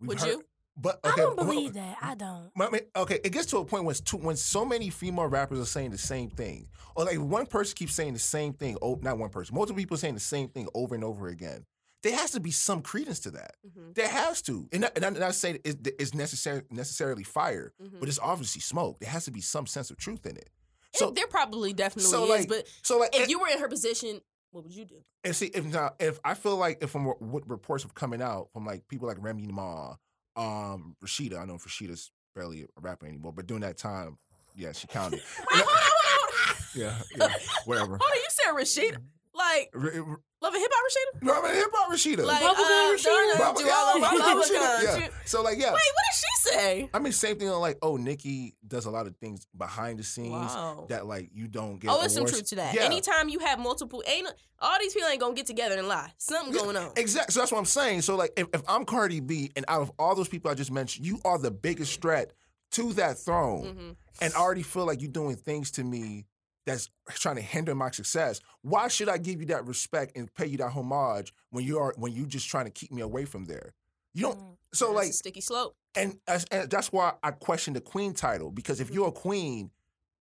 We've 0.00 0.08
Would 0.08 0.20
heard- 0.20 0.28
you? 0.28 0.44
But 0.80 1.00
okay, 1.04 1.22
I 1.22 1.24
don't 1.24 1.34
believe 1.36 1.72
that. 1.74 1.96
I 2.00 2.14
don't. 2.14 2.52
I 2.56 2.70
mean, 2.70 2.82
okay, 2.94 3.18
it 3.24 3.30
gets 3.32 3.46
to 3.46 3.56
a 3.58 3.64
point 3.64 3.82
when 3.84 3.96
too, 3.96 4.16
when 4.18 4.36
so 4.36 4.64
many 4.64 4.90
female 4.90 5.26
rappers 5.26 5.58
are 5.58 5.64
saying 5.64 5.90
the 5.90 5.98
same 5.98 6.30
thing, 6.30 6.68
or 6.94 7.04
like 7.04 7.18
one 7.18 7.46
person 7.46 7.74
keeps 7.74 7.94
saying 7.94 8.12
the 8.12 8.20
same 8.20 8.52
thing. 8.52 8.76
Oh, 8.80 8.96
not 9.02 9.18
one 9.18 9.28
person, 9.30 9.56
multiple 9.56 9.76
people 9.80 9.96
saying 9.96 10.14
the 10.14 10.20
same 10.20 10.48
thing 10.48 10.68
over 10.76 10.94
and 10.94 11.02
over 11.02 11.26
again. 11.26 11.66
There 12.04 12.14
has 12.16 12.30
to 12.30 12.38
be 12.38 12.52
some 12.52 12.80
credence 12.82 13.18
to 13.20 13.32
that. 13.32 13.56
Mhm, 13.66 13.92
There 13.96 14.06
has 14.06 14.40
to, 14.42 14.68
and 14.70 14.88
and 14.94 15.04
I'm 15.04 15.14
not 15.14 15.34
saying 15.34 15.58
it's, 15.64 15.76
it's 15.98 16.14
necessary 16.14 16.62
necessarily 16.70 17.24
fire, 17.24 17.72
mhm. 17.82 17.98
but 17.98 18.08
it's 18.08 18.20
obviously 18.20 18.60
smoke. 18.60 19.00
There 19.00 19.10
has 19.10 19.24
to 19.24 19.32
be 19.32 19.40
some 19.40 19.66
sense 19.66 19.90
of 19.90 19.96
truth 19.96 20.26
in 20.26 20.36
it. 20.36 20.48
It- 20.94 20.98
So, 21.00 21.10
there 21.10 21.26
probably 21.26 21.72
definitely 21.72 22.08
so, 22.12 22.22
is, 22.22 22.30
like, 22.30 22.48
but 22.48 22.68
so 22.84 22.98
like, 22.98 23.16
if 23.16 23.28
you 23.28 23.40
were 23.40 23.48
in 23.48 23.58
her 23.58 23.68
position, 23.68 24.20
what 24.50 24.64
would 24.64 24.72
you 24.74 24.84
do? 24.84 24.96
And 25.24 25.34
see, 25.36 25.46
if 25.46 25.64
now, 25.64 25.92
if 26.00 26.18
I 26.24 26.34
feel 26.34 26.56
like 26.56 26.82
if 26.82 26.90
from 26.90 27.04
what- 27.04 27.20
what 27.20 27.48
reports 27.48 27.82
have 27.84 27.94
coming 27.94 28.22
out 28.22 28.48
from 28.52 28.64
like 28.66 28.86
people 28.88 29.06
like 29.08 29.18
Remy 29.20 29.46
Ma, 29.48 29.96
um, 30.36 30.96
Rasheeda, 31.04 31.38
I 31.38 31.44
know 31.44 31.54
Rasheeda's 31.54 32.10
barely 32.34 32.62
a 32.62 32.66
rapper 32.80 33.06
anymore, 33.06 33.32
but 33.32 33.46
during 33.46 33.62
that 33.62 33.76
time, 33.78 34.18
yeah, 34.54 34.72
she 34.72 34.86
counted. 34.88 35.20
Wait, 35.20 35.24
hold 35.48 35.60
on, 35.62 35.66
hold 35.74 36.56
on. 36.56 36.64
yeah, 36.74 36.98
yeah, 37.16 37.34
whatever. 37.64 37.98
Hold 37.98 38.02
on, 38.02 38.16
you 38.16 38.26
said 38.30 38.52
Rasheeda, 38.54 39.02
like 39.34 39.70
R- 39.74 40.10
r- 40.10 40.20
Love 40.40 40.54
and 40.54 40.62
Hip 40.62 40.70
Hop 40.72 40.84
Rasheeda. 40.86 41.22
no, 41.26 41.32
I 41.42 41.46
mean 41.48 41.54
hip 41.56 41.70
hop 41.72 41.90
Rasheeda. 41.92 42.24
Like, 42.24 42.42
Bubblegum 42.42 42.54
uh, 42.54 42.96
Rasheeda? 42.96 43.38
Bubble- 43.38 43.60
yeah, 43.66 43.72
I 43.74 43.98
love 43.98 44.12
Bubblegum 44.12 44.42
Rasheeda, 44.42 45.00
yeah. 45.00 45.08
So 45.24 45.42
like, 45.42 45.58
yeah. 45.58 45.66
Wait, 45.66 45.72
what 45.72 45.80
did 45.80 46.14
she 46.14 46.50
say? 46.50 46.90
I 46.94 46.98
mean, 47.00 47.12
same 47.12 47.36
thing 47.38 47.48
on 47.48 47.60
like, 47.60 47.76
oh, 47.82 47.96
Nicki 47.96 48.54
does 48.66 48.84
a 48.86 48.90
lot 48.90 49.06
of 49.08 49.16
things 49.16 49.46
behind 49.56 49.98
the 49.98 50.04
scenes 50.04 50.30
Wow. 50.30 50.86
that 50.90 51.06
like 51.06 51.30
you 51.34 51.48
don't 51.48 51.78
get. 51.80 51.90
Oh, 51.90 52.00
it's 52.04 52.14
some 52.14 52.24
truth 52.26 52.46
to 52.50 52.54
that. 52.56 52.72
Yeah. 52.74 52.82
Anytime 52.84 53.28
you 53.28 53.40
have 53.40 53.58
multiple, 53.58 54.00
ain't 54.06 54.28
all 54.60 54.76
these 54.80 54.94
people 54.94 55.08
ain't 55.08 55.20
gonna 55.20 55.34
get 55.34 55.46
together 55.46 55.76
and 55.76 55.88
lie. 55.88 56.12
Something 56.18 56.54
Yeah, 56.54 56.60
going 56.62 56.76
on. 56.76 56.92
Exactly. 56.96 57.32
So 57.32 57.40
that's 57.40 57.50
what 57.50 57.58
I'm 57.58 57.64
saying. 57.64 58.02
So 58.02 58.14
like, 58.14 58.32
if, 58.36 58.46
if 58.54 58.62
I'm 58.68 58.84
Cardi 58.84 59.18
B, 59.20 59.50
and 59.56 59.64
out 59.66 59.82
of 59.82 59.90
all 59.98 60.14
those 60.14 60.28
people 60.28 60.50
I 60.52 60.54
just 60.54 60.70
mentioned, 60.70 61.04
you 61.04 61.18
are 61.24 61.38
the 61.38 61.50
biggest 61.50 62.00
threat 62.00 62.30
to 62.72 62.92
that 62.92 63.18
throne, 63.18 63.64
Mhm. 63.64 63.96
and 64.20 64.34
I 64.34 64.38
already 64.38 64.62
feel 64.62 64.86
like 64.86 65.00
you're 65.00 65.10
doing 65.10 65.34
things 65.36 65.70
to 65.72 65.82
me 65.84 66.26
that's 66.68 66.90
trying 67.10 67.36
to 67.36 67.42
hinder 67.42 67.74
my 67.74 67.90
success. 67.90 68.40
Why 68.62 68.88
should 68.88 69.08
I 69.08 69.18
give 69.18 69.40
you 69.40 69.46
that 69.48 69.66
respect 69.66 70.16
and 70.16 70.32
pay 70.34 70.46
you 70.46 70.58
that 70.58 70.70
homage 70.70 71.32
when 71.50 71.64
you 71.64 71.78
are 71.78 71.94
when 71.96 72.12
you 72.12 72.26
just 72.26 72.48
trying 72.48 72.66
to 72.66 72.70
keep 72.70 72.92
me 72.92 73.02
away 73.02 73.24
from 73.24 73.46
there? 73.46 73.74
You 74.14 74.22
don't. 74.22 74.38
Mm. 74.38 74.56
So 74.74 74.92
like, 74.92 75.10
a 75.10 75.12
sticky 75.12 75.40
slope. 75.40 75.76
and, 75.94 76.18
and 76.26 76.70
that's 76.70 76.92
why 76.92 77.14
I 77.22 77.30
question 77.30 77.74
the 77.74 77.80
queen 77.80 78.12
title 78.12 78.50
because 78.50 78.80
if 78.80 78.90
you're 78.90 79.08
a 79.08 79.12
queen, 79.12 79.70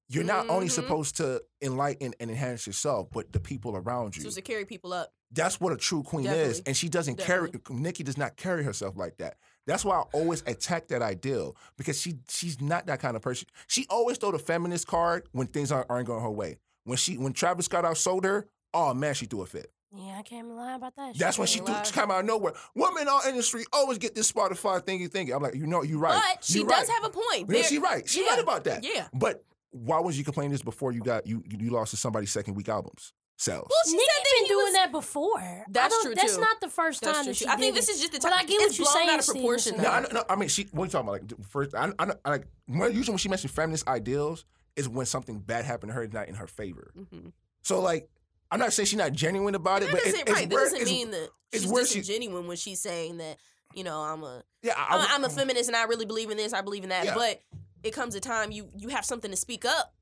you're 0.09 0.23
not 0.25 0.49
only 0.49 0.69
Mhm. 0.69 0.73
supposed 0.73 1.17
to 1.17 1.43
enlighten 1.61 2.15
and 2.21 2.31
enhance 2.31 2.65
yourself, 2.67 3.09
but 3.13 3.33
the 3.33 3.41
people 3.41 3.77
around 3.77 4.15
you. 4.15 4.23
Supposed 4.23 4.37
to 4.37 4.43
carry 4.43 4.65
people 4.65 4.93
up. 4.93 5.13
That's 5.33 5.61
what 5.61 5.73
a 5.73 5.77
true 5.77 6.05
queen 6.05 6.27
is, 6.27 6.61
and 6.65 6.77
she 6.77 6.89
doesn't 6.89 7.17
carry. 7.17 7.51
Nicki 7.69 8.05
does 8.05 8.17
not 8.17 8.37
carry 8.37 8.63
herself 8.63 8.97
like 8.97 9.17
that. 9.17 9.37
That's 9.67 9.85
why 9.85 9.97
I 9.97 10.03
always 10.13 10.43
attack 10.47 10.89
that 10.89 11.03
ideal 11.03 11.57
because 11.77 12.01
she 12.01 12.19
she's 12.29 12.61
not 12.61 12.87
that 12.87 13.01
kind 13.01 13.17
of 13.17 13.23
person. 13.23 13.49
She 13.67 13.87
always 13.91 14.19
throw 14.19 14.31
the 14.31 14.39
feminist 14.39 14.87
card 14.87 15.29
when 15.33 15.49
things 15.49 15.73
aren't, 15.73 15.91
aren't 15.91 16.07
going 16.07 16.23
her 16.23 16.31
way. 16.31 16.59
When 16.85 16.97
she 16.97 17.19
when 17.19 17.33
Travis 17.33 17.67
Scott 17.67 17.85
outsold 17.85 18.25
her, 18.25 18.47
oh 18.73 18.95
man, 18.95 19.15
she 19.15 19.27
threw 19.27 19.43
a 19.43 19.47
fit. 19.47 19.71
Yeah, 19.93 20.17
I 20.19 20.23
can't 20.23 20.49
lie 20.49 20.75
about 20.75 20.95
that. 20.97 21.17
That's 21.17 21.37
shit. 21.37 21.39
when 21.39 21.49
she 21.49 21.59
threw, 21.61 21.75
she 21.85 21.93
came 21.93 22.11
out 22.11 22.21
of 22.21 22.27
nowhere. 22.27 22.53
Women 22.75 23.03
in 23.03 23.09
our 23.09 23.27
industry 23.29 23.65
always 23.73 23.99
get 23.99 24.15
this 24.15 24.31
Spotify 24.31 24.81
thingy 24.83 25.09
thingy. 25.09 25.35
I'm 25.35 25.43
like, 25.43 25.55
you 25.55 25.67
know, 25.67 25.83
you're 25.83 25.99
right. 25.99 26.21
But 26.35 26.45
she 26.45 26.59
You're 26.59 26.69
does 26.69 26.89
right. 26.89 27.03
have 27.03 27.05
a 27.05 27.11
point. 27.11 27.51
Yeah, 27.51 27.63
she 27.63 27.79
right. 27.79 28.09
She 28.09 28.23
yeah, 28.25 28.31
right 28.31 28.43
about 28.43 28.65
that. 28.65 28.85
Yeah. 28.85 29.09
But 29.15 29.45
why 29.71 30.01
was 30.01 30.19
you 30.19 30.25
complaining 30.25 30.53
this 30.53 30.63
before 30.63 30.93
you 30.93 31.01
got 31.01 31.27
you 31.27 31.43
you 31.49 31.71
lost 31.71 31.91
to 31.93 31.97
somebody's 31.97 32.31
second 32.31 32.55
week 32.55 32.69
albums? 32.69 33.13
Sells. 33.37 33.69
Well, 33.69 33.79
she 33.87 33.93
Nicki 33.97 34.05
said 34.07 34.17
that 34.17 34.25
been 34.37 34.45
he 34.45 34.49
doing 34.49 34.65
was- 34.67 34.75
that 34.75 34.93
before. 34.93 35.65
That's 35.69 35.95
don't- 35.95 36.03
true, 36.07 36.15
That's 36.15 36.35
too. 36.35 36.41
not 36.41 36.61
the 36.61 36.69
first 36.69 37.01
That's 37.03 37.17
time 37.17 37.25
true. 37.25 37.33
that 37.33 37.37
she. 37.37 37.47
I 37.47 37.57
think 37.57 37.75
did 37.75 37.83
this 37.83 37.89
it. 37.89 37.93
is 37.93 38.01
just 38.01 38.13
the 38.13 38.19
But 38.21 38.31
time. 38.31 38.39
I 38.41 38.45
get 38.45 38.61
it's 38.63 38.73
what 38.73 38.79
you're 38.79 38.87
saying, 38.87 39.09
out 39.11 39.19
of 39.21 39.27
proportion. 39.27 39.77
No, 39.77 39.83
No. 39.83 39.91
I 39.91 40.01
no, 40.13 40.25
I 40.31 40.37
mean, 40.37 40.49
she. 40.49 40.65
What 40.73 40.85
are 40.85 40.87
you 40.87 40.91
talking 40.91 41.09
about? 41.09 41.23
Like 41.39 41.47
first, 41.49 41.75
I, 41.75 41.93
I, 41.99 42.13
I 42.25 42.31
like 42.31 42.47
usually 42.95 43.13
when 43.13 43.19
she 43.19 43.29
mentions 43.29 43.53
feminist 43.53 43.87
ideals 43.89 44.45
is 44.75 44.89
when 44.89 45.07
something 45.07 45.39
bad 45.39 45.65
happened 45.65 45.91
to 45.91 45.95
her, 45.95 46.07
not 46.09 46.29
in 46.29 46.35
her 46.35 46.47
favor. 46.47 46.93
Mhm. 46.99 47.33
So 47.63 47.81
like, 47.81 48.09
I'm 48.51 48.59
not 48.59 48.73
saying 48.73 48.87
she's 48.87 48.99
not 48.99 49.13
genuine 49.13 49.55
about 49.55 49.83
it, 49.83 49.87
That 49.87 49.93
but 49.93 50.01
it, 50.03 50.05
doesn't, 50.05 50.21
it's 50.21 50.31
right. 50.33 50.49
That 50.49 50.55
where, 50.55 50.65
doesn't 50.65 50.81
it's, 50.83 50.91
mean 50.91 51.11
that 51.13 51.29
it's 51.53 51.63
she's 51.65 51.73
where 51.73 51.87
she- 51.87 52.01
disingenuine 52.01 52.47
when 52.47 52.57
she's 52.57 52.81
saying 52.81 53.19
that. 53.19 53.39
You 53.75 53.85
know, 53.85 54.01
I'm 54.01 54.23
a 54.23 54.43
yeah, 54.63 54.73
I, 54.77 54.97
I, 54.97 55.15
I'm 55.15 55.25
a 55.25 55.29
feminist 55.29 55.69
and 55.69 55.77
I 55.77 55.85
really 55.85 56.07
believe 56.07 56.31
in 56.31 56.39
this. 56.39 56.55
I 56.55 56.63
believe 56.63 56.83
in 56.85 56.89
that. 56.91 57.05
Yeah. 57.05 57.15
But 57.15 57.43
it 57.83 57.91
comes 57.93 58.15
a 58.15 58.21
time 58.21 58.51
you 58.51 58.69
you 58.77 58.89
have 58.89 59.05
something 59.05 59.31
to 59.31 59.37
speak 59.37 59.67
up 59.67 59.93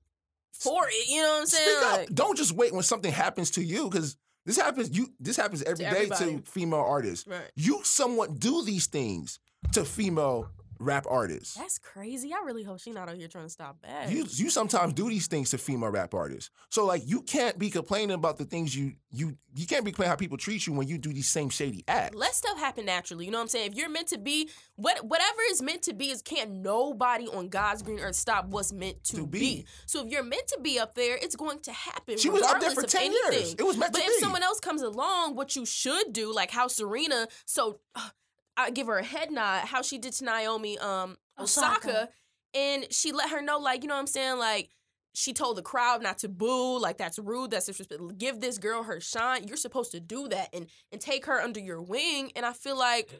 for 0.58 0.86
it. 0.88 1.08
You 1.08 1.22
know 1.22 1.28
what 1.30 1.40
I'm 1.40 1.46
saying? 1.46 1.78
Like, 1.82 2.08
Don't 2.10 2.36
just 2.36 2.52
wait 2.52 2.72
when 2.72 2.82
something 2.82 3.12
happens 3.12 3.50
to 3.52 3.62
you 3.62 3.88
because 3.88 4.16
this 4.46 4.56
happens. 4.56 4.96
You 4.96 5.08
this 5.20 5.36
happens 5.36 5.62
every 5.62 5.84
day 5.84 5.90
to 6.06 6.14
everybody. 6.14 6.42
female 6.46 6.80
artists. 6.80 7.26
right. 7.26 7.50
You 7.56 7.80
somewhat 7.84 8.38
do 8.38 8.64
these 8.64 8.86
things 8.86 9.38
to 9.72 9.84
female 9.84 10.48
rap 10.84 11.06
artists. 11.08 11.54
That's 11.54 11.78
crazy. 11.78 12.32
I 12.32 12.44
really 12.44 12.62
hope 12.62 12.80
she's 12.80 12.94
not 12.94 13.08
out 13.08 13.16
here 13.16 13.28
trying 13.28 13.44
to 13.46 13.50
stop 13.50 13.80
bad. 13.82 14.10
You 14.12 14.26
you 14.30 14.50
sometimes 14.50 14.92
do 14.94 15.08
these 15.08 15.26
things 15.26 15.50
to 15.50 15.58
female 15.58 15.90
rap 15.90 16.14
artists. 16.14 16.50
So 16.70 16.84
like 16.86 17.02
you 17.06 17.22
can't 17.22 17.58
be 17.58 17.70
complaining 17.70 18.12
about 18.14 18.38
the 18.38 18.44
things 18.44 18.76
you 18.76 18.92
you 19.10 19.36
you 19.56 19.66
can't 19.66 19.84
be 19.84 19.90
complaining 19.92 20.10
how 20.10 20.16
people 20.16 20.36
treat 20.36 20.66
you 20.66 20.72
when 20.72 20.88
you 20.88 20.98
do 20.98 21.12
these 21.12 21.28
same 21.28 21.48
shady 21.48 21.84
acts. 21.88 22.14
Let 22.16 22.34
stuff 22.34 22.58
happen 22.58 22.84
naturally. 22.86 23.24
You 23.24 23.30
know 23.30 23.38
what 23.38 23.42
I'm 23.42 23.48
saying? 23.48 23.72
If 23.72 23.76
you're 23.78 23.88
meant 23.88 24.08
to 24.08 24.18
be, 24.18 24.48
what 24.76 25.04
whatever 25.04 25.38
is 25.50 25.62
meant 25.62 25.82
to 25.82 25.94
be 25.94 26.10
is 26.10 26.22
can't 26.22 26.50
nobody 26.50 27.28
on 27.28 27.48
God's 27.48 27.82
green 27.82 28.00
earth 28.00 28.16
stop 28.16 28.46
what's 28.46 28.72
meant 28.72 29.02
to, 29.04 29.16
To 29.16 29.26
be. 29.26 29.38
be. 29.38 29.66
So 29.86 30.04
if 30.04 30.10
you're 30.10 30.24
meant 30.24 30.48
to 30.48 30.58
be 30.62 30.78
up 30.78 30.94
there, 30.94 31.16
it's 31.20 31.36
going 31.36 31.60
to 31.60 31.72
happen. 31.72 32.18
She 32.18 32.30
was 32.30 32.42
up 32.42 32.60
there 32.60 32.70
for 32.72 32.82
10 32.82 33.02
anything. 33.02 33.32
years. 33.40 33.54
It 33.58 33.62
was 33.64 33.76
meant 33.76 33.92
But 33.92 33.98
to 33.98 34.04
be. 34.04 34.08
But 34.08 34.14
if 34.16 34.20
someone 34.20 34.42
else 34.42 34.60
comes 34.60 34.82
along, 34.82 35.36
what 35.36 35.54
you 35.56 35.64
should 35.64 36.12
do, 36.12 36.32
like 36.34 36.50
how 36.50 36.66
Serena, 36.68 37.28
so 37.46 37.78
uh, 37.94 38.08
I 38.56 38.70
give 38.70 38.86
her 38.86 38.98
a 38.98 39.04
head 39.04 39.30
nod, 39.30 39.66
how 39.66 39.82
she 39.82 39.98
did 39.98 40.12
to 40.14 40.24
Naomi 40.24 40.78
um 40.78 41.16
Osaka, 41.38 41.76
Osaka. 41.88 42.08
and 42.54 42.86
she 42.90 43.12
let 43.12 43.30
her 43.30 43.42
know, 43.42 43.58
like, 43.58 43.82
you 43.82 43.88
know 43.88 43.94
what 43.94 44.00
I'm 44.00 44.06
saying? 44.06 44.38
Like, 44.38 44.70
she 45.14 45.32
told 45.32 45.56
the 45.56 45.62
crowd 45.62 46.02
not 46.02 46.18
to 46.18 46.28
boo, 46.28 46.78
like 46.78 46.98
that's 46.98 47.18
rude, 47.18 47.50
that's 47.52 47.66
disrespectful. 47.66 48.10
Give 48.10 48.40
this 48.40 48.58
girl 48.58 48.82
her 48.84 49.00
shine. 49.00 49.46
You're 49.48 49.56
supposed 49.56 49.92
to 49.92 50.00
do 50.00 50.28
that 50.28 50.48
and 50.52 50.66
and 50.92 51.00
take 51.00 51.26
her 51.26 51.40
under 51.40 51.60
your 51.60 51.80
wing. 51.82 52.32
And 52.36 52.44
I 52.44 52.52
feel 52.52 52.78
like 52.78 53.10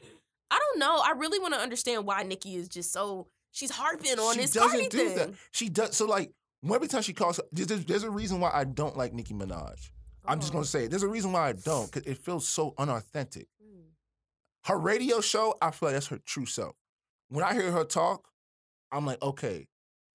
I 0.51 0.59
don't 0.59 0.79
know. 0.81 1.01
I 1.05 1.13
really 1.13 1.39
want 1.39 1.55
to 1.55 1.61
understand 1.61 2.05
why 2.07 2.23
Nicki 2.23 2.57
is 2.57 2.69
just 2.69 2.93
so 2.93 3.29
she's 3.53 3.71
harping 3.71 4.19
on 4.19 4.35
she 4.35 4.41
this 4.41 4.53
doesn't 4.53 4.91
do 4.91 4.99
thing. 4.99 5.17
that. 5.17 5.31
She 5.53 5.69
does 5.69 5.97
so 5.97 6.07
like 6.07 6.33
every 6.73 6.89
time 6.89 7.03
she 7.03 7.13
calls 7.13 7.39
there's, 7.53 7.69
there's- 7.69 7.85
there's 7.85 8.03
a 8.05 8.11
reason 8.11 8.41
why 8.41 8.51
I 8.53 8.65
don't 8.65 8.97
like 8.97 9.13
Nicki 9.13 9.35
Minaj. 9.35 9.91
I'm 10.27 10.41
just 10.41 10.53
Oh. 10.53 10.55
gonna 10.55 10.65
say 10.65 10.85
it. 10.85 10.91
There's 10.91 11.03
a 11.03 11.09
reason 11.09 11.33
why 11.33 11.49
I 11.49 11.53
don't, 11.53 11.93
because 11.93 12.11
it 12.11 12.19
feels 12.19 12.49
so 12.49 12.75
unauthentic. 12.79 13.47
Her 14.67 14.79
radio 14.79 15.21
show, 15.21 15.55
I 15.61 15.71
feel 15.71 15.89
like 15.89 15.95
that's 15.97 16.07
her 16.09 16.19
true 16.25 16.47
self. 16.47 16.77
When 17.29 17.45
I 17.45 17.53
hear 17.55 17.71
her 17.71 17.85
talk, 17.85 18.29
I'm 18.93 19.05
like, 19.07 19.21
okay, 19.23 19.67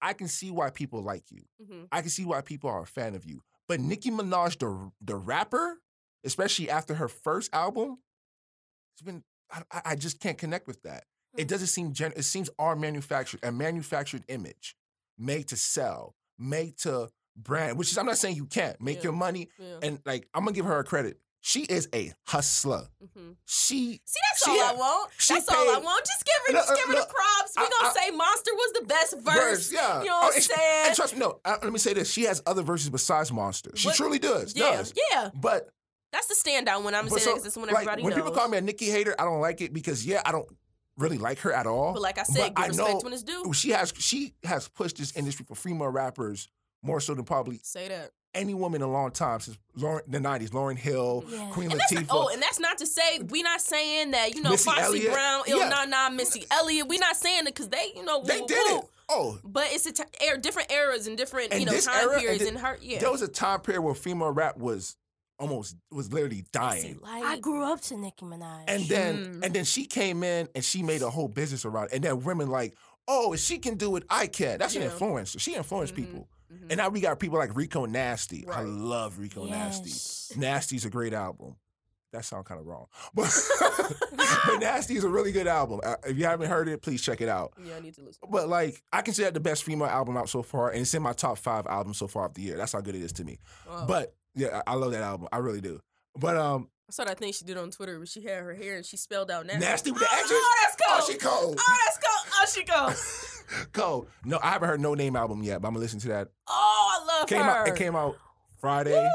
I 0.02 0.12
can 0.14 0.28
see 0.28 0.50
why 0.50 0.70
people 0.70 1.02
like 1.02 1.30
you. 1.30 1.42
Mhm. 1.62 1.88
I 1.92 2.00
can 2.00 2.10
see 2.10 2.24
why 2.24 2.40
people 2.40 2.70
are 2.70 2.82
a 2.82 2.86
fan 2.86 3.14
of 3.14 3.24
you. 3.24 3.42
But 3.68 3.80
Nicki 3.80 4.10
Minaj, 4.10 4.58
the 4.58 4.90
the 5.00 5.14
rapper, 5.16 5.78
especially 6.24 6.68
after 6.70 6.94
her 6.94 7.08
first 7.08 7.50
album, 7.52 7.98
it's 8.94 9.02
been 9.02 9.22
I, 9.52 9.82
I- 9.84 9.96
just 9.96 10.20
can't 10.20 10.38
connect 10.38 10.66
with 10.68 10.82
that. 10.82 11.04
It 11.36 11.44
Mm. 11.46 11.50
doesn't 11.50 11.66
seem 11.68 11.92
gen. 11.92 12.12
It 12.16 12.22
seems 12.22 12.50
our 12.58 12.74
manufactured 12.76 13.40
a 13.44 13.52
manufactured 13.52 14.24
image, 14.28 14.76
made 15.18 15.48
to 15.48 15.56
sell, 15.56 16.16
made 16.38 16.78
to 16.78 17.10
brand. 17.36 17.78
Which 17.78 17.90
is 17.90 17.98
I'm 17.98 18.06
not 18.06 18.18
saying 18.18 18.36
you 18.36 18.46
can't 18.46 18.80
make 18.80 18.98
Yeah. 18.98 19.04
your 19.04 19.12
money. 19.12 19.48
Yeah. 19.58 19.78
And 19.82 20.00
like 20.06 20.28
I'm 20.34 20.44
gonna 20.44 20.54
give 20.54 20.64
her 20.66 20.78
a 20.78 20.84
credit. 20.84 21.20
She 21.42 21.62
is 21.62 21.88
a 21.94 22.12
hustler. 22.26 22.86
Mhm. 23.02 23.36
She 23.46 24.00
See, 24.04 24.20
that's 24.30 24.44
She 24.44 24.50
all 24.50 24.60
I 24.60 24.72
want. 24.74 25.10
That's 25.26 25.48
all 25.48 25.70
I 25.74 25.78
want. 25.78 26.04
Just 26.04 26.24
give 26.26 26.34
her, 26.48 26.52
No, 26.52 26.58
just 26.60 26.74
give 26.76 26.86
her 26.88 26.92
no, 26.92 27.00
the 27.00 27.06
props. 27.06 27.52
We 27.56 27.62
I- 27.64 27.68
gonna 27.70 27.88
I- 27.88 27.92
say 27.94 28.10
Monster 28.10 28.50
was 28.54 28.72
the 28.74 28.82
best 28.86 29.18
verse. 29.20 29.72
yeah. 29.72 30.00
You 30.02 30.08
know 30.08 30.16
Oh, 30.16 30.20
what 30.26 30.34
I'm 30.36 30.40
saying? 30.42 30.86
And 30.88 30.96
trust 30.96 31.14
me, 31.14 31.20
no. 31.20 31.40
uh, 31.44 31.56
let 31.62 31.72
me 31.72 31.78
say 31.78 31.94
this: 31.94 32.10
she 32.10 32.24
has 32.24 32.42
other 32.46 32.62
verses 32.62 32.90
besides 32.90 33.32
Monster. 33.32 33.70
She 33.74 33.88
What- 33.88 33.96
truly 33.96 34.18
does. 34.18 34.54
yeah, 34.54 34.76
Does. 34.76 34.92
yeah. 35.10 35.30
But 35.34 35.70
That's 36.12 36.26
the 36.26 36.34
standout 36.34 36.82
one. 36.82 36.94
I'm 36.94 37.04
But 37.06 37.14
saying 37.20 37.24
so, 37.24 37.30
because 37.34 37.46
it's 37.46 37.56
when 37.56 37.66
like, 37.68 37.74
everybody 37.76 38.02
when 38.02 38.10
knows. 38.10 38.18
people 38.18 38.32
call 38.32 38.48
me 38.48 38.58
a 38.58 38.60
Nicki 38.60 38.90
hater, 38.90 39.14
I 39.18 39.24
don't 39.24 39.40
like 39.40 39.60
it 39.62 39.72
because 39.72 40.04
yeah, 40.04 40.20
I 40.26 40.32
don't 40.32 40.48
really 40.98 41.16
like 41.18 41.38
her 41.38 41.52
at 41.52 41.66
all. 41.66 41.92
but 41.94 42.02
like 42.02 42.18
I 42.18 42.24
said, 42.24 42.54
give 42.54 42.64
I 42.64 42.66
respect 42.66 42.88
know 42.90 42.98
when 43.02 43.12
it's 43.14 43.22
due. 43.22 43.52
she 43.54 43.70
has 43.70 43.94
she 43.96 44.34
has 44.44 44.68
pushed 44.68 44.98
this 44.98 45.16
industry 45.16 45.46
for 45.48 45.54
female 45.54 45.88
rappers 45.88 46.48
more 46.82 47.00
so 47.00 47.14
than 47.14 47.24
probably 47.24 47.60
Say 47.62 47.88
that. 47.88 48.10
Any 48.32 48.54
woman 48.54 48.80
in 48.80 48.88
a 48.88 48.90
long 48.92 49.10
time 49.10 49.40
since 49.40 49.58
Lauryn, 49.76 50.02
the 50.06 50.18
'90s. 50.18 50.50
Lauryn 50.50 50.76
Hill, 50.78 51.24
Yeah. 51.28 51.50
Queen 51.50 51.70
And 51.72 51.80
Latifah. 51.80 52.06
oh, 52.10 52.28
and 52.28 52.40
that's 52.40 52.60
not 52.60 52.78
to 52.78 52.86
say 52.86 53.18
we 53.28 53.42
not 53.42 53.60
saying 53.60 54.12
that 54.12 54.36
you 54.36 54.42
know 54.42 54.50
Missy 54.50 54.70
Foxy 54.70 54.82
Elliott. 54.82 55.12
Brown, 55.12 55.42
Il 55.48 55.58
Yeah. 55.58 55.68
Nah 55.68 55.84
Nah, 55.86 56.10
Missy 56.10 56.44
Elliott. 56.50 56.86
We 56.88 56.98
not 56.98 57.16
saying 57.16 57.40
it 57.40 57.46
because 57.46 57.68
they 57.70 57.92
you 57.96 58.04
know 58.04 58.22
they 58.22 58.40
woo, 58.40 58.46
did 58.46 58.70
woo. 58.72 58.78
it. 58.78 58.84
Oh, 59.08 59.38
But 59.42 59.66
it's 59.72 59.86
a 59.86 59.92
t- 59.92 60.04
era, 60.20 60.38
different 60.38 60.70
eras 60.70 61.08
and 61.08 61.16
different 61.18 61.50
And 61.52 61.58
you 61.60 61.66
know 61.66 61.72
this 61.72 61.86
time 61.86 61.96
era, 62.04 62.12
and 62.12 62.20
periods 62.20 62.42
thi- 62.44 62.48
and 62.50 62.58
her 62.58 62.78
yeah. 62.80 63.00
there 63.00 63.10
was 63.10 63.22
a 63.22 63.26
time 63.28 63.60
period 63.60 63.82
where 63.82 63.94
female 63.96 64.30
rap 64.30 64.56
was 64.58 64.96
almost 65.40 65.74
was 65.90 66.12
literally 66.12 66.44
dying. 66.52 67.00
like, 67.02 67.24
I 67.24 67.38
grew 67.40 67.64
up 67.64 67.80
to 67.82 67.96
Nicki 67.96 68.24
Minaj. 68.24 68.64
And 68.68 68.84
then 68.84 69.16
Mm. 69.16 69.44
and 69.44 69.52
then 69.54 69.64
she 69.64 69.86
came 69.86 70.22
in 70.22 70.48
and 70.54 70.64
she 70.64 70.84
made 70.84 71.02
a 71.02 71.10
whole 71.10 71.26
business 71.26 71.64
around 71.64 71.86
it. 71.86 71.94
And 71.94 72.04
then 72.04 72.20
women 72.22 72.48
like, 72.48 72.76
oh, 73.08 73.32
if 73.32 73.40
she 73.40 73.58
can 73.58 73.74
do 73.76 73.96
it, 73.96 74.04
I 74.08 74.28
can. 74.28 74.58
That's 74.60 74.76
Yeah. 74.76 74.82
an 74.82 74.90
influencer. 74.92 75.40
She 75.40 75.54
influenced 75.56 75.94
Mhm. 75.94 75.96
people. 75.96 76.28
Mhm. 76.52 76.66
And 76.70 76.76
now 76.78 76.88
we 76.88 77.00
got 77.00 77.18
people 77.20 77.38
like 77.38 77.54
Rico 77.54 77.84
Nasty. 77.86 78.46
I 78.48 78.62
love 78.62 79.18
Rico 79.18 79.46
Nasty. 79.46 79.90
yes. 79.90 80.32
Nasty's 80.36 80.84
a 80.84 80.90
great 80.90 81.12
album. 81.14 81.56
That 82.12 82.24
sounds 82.24 82.46
kind 82.48 82.60
of 82.60 82.66
wrong, 82.66 82.86
but 83.14 83.32
but 84.46 84.58
Nasty 84.58 84.96
is 84.96 85.04
a 85.04 85.08
really 85.08 85.30
good 85.30 85.46
album. 85.46 85.80
Uh, 85.84 85.94
If 86.04 86.18
you 86.18 86.24
haven't 86.24 86.48
heard 86.48 86.66
it, 86.68 86.82
please 86.82 87.00
check 87.02 87.20
it 87.20 87.28
out. 87.28 87.52
yeah, 87.64 87.76
I 87.76 87.80
need 87.80 87.94
to 87.94 88.02
listen. 88.02 88.20
But 88.28 88.48
like, 88.48 88.82
I 88.92 89.02
consider 89.02 89.26
that 89.26 89.34
the 89.34 89.40
best 89.40 89.62
female 89.62 89.86
album 89.86 90.16
out 90.16 90.28
so 90.28 90.42
far, 90.42 90.70
and 90.70 90.80
it's 90.80 90.92
in 90.92 91.02
my 91.02 91.12
top 91.12 91.38
five 91.38 91.66
albums 91.68 91.98
so 91.98 92.08
far 92.08 92.26
of 92.26 92.34
the 92.34 92.42
year. 92.42 92.56
That's 92.56 92.72
how 92.72 92.80
good 92.80 92.96
it 92.96 93.02
is 93.02 93.12
to 93.14 93.24
me. 93.24 93.38
Wow. 93.68 93.84
But 93.86 94.14
yeah, 94.34 94.60
I 94.66 94.74
love 94.74 94.90
that 94.92 95.02
album. 95.02 95.28
I 95.32 95.36
really 95.38 95.60
do. 95.60 95.80
But 96.18 96.36
um, 96.36 96.68
I 96.88 96.92
saw 96.92 97.04
that 97.04 97.18
thing 97.20 97.32
she 97.32 97.44
did 97.44 97.56
on 97.56 97.70
Twitter 97.70 97.96
where 97.98 98.06
she 98.06 98.22
had 98.22 98.42
her 98.42 98.54
hair 98.54 98.74
and 98.76 98.84
she 98.84 98.96
spelled 98.96 99.30
out 99.30 99.46
nasty. 99.46 99.60
Nasty 99.64 99.90
with 99.92 100.00
the 100.00 100.08
oh? 100.10 100.24
Oh, 100.28 100.54
that's 100.62 100.76
cold. 100.76 101.00
oh, 101.00 101.12
she 101.12 101.18
cold. 101.18 101.58
Oh, 101.60 101.78
that's 101.86 101.98
cold. 102.04 102.34
Oh, 102.34 102.46
she 102.52 102.64
cold. 102.64 102.94
cold. 103.72 104.08
No, 104.24 104.38
I 104.42 104.50
haven't 104.50 104.68
heard 104.68 104.80
Noname 104.80 105.16
album 105.16 105.42
yet, 105.42 105.60
but 105.60 105.68
I'm 105.68 105.74
gonna 105.74 105.82
listen 105.82 106.00
to 106.00 106.08
that. 106.08 106.28
Oh, 106.48 107.00
I 107.02 107.18
love 107.18 107.28
Came 107.28 107.42
her. 107.42 107.50
out. 107.50 107.68
It 107.68 107.76
came 107.76 107.96
out 107.96 108.16
Friday. 108.60 109.00
Woo! 109.02 109.08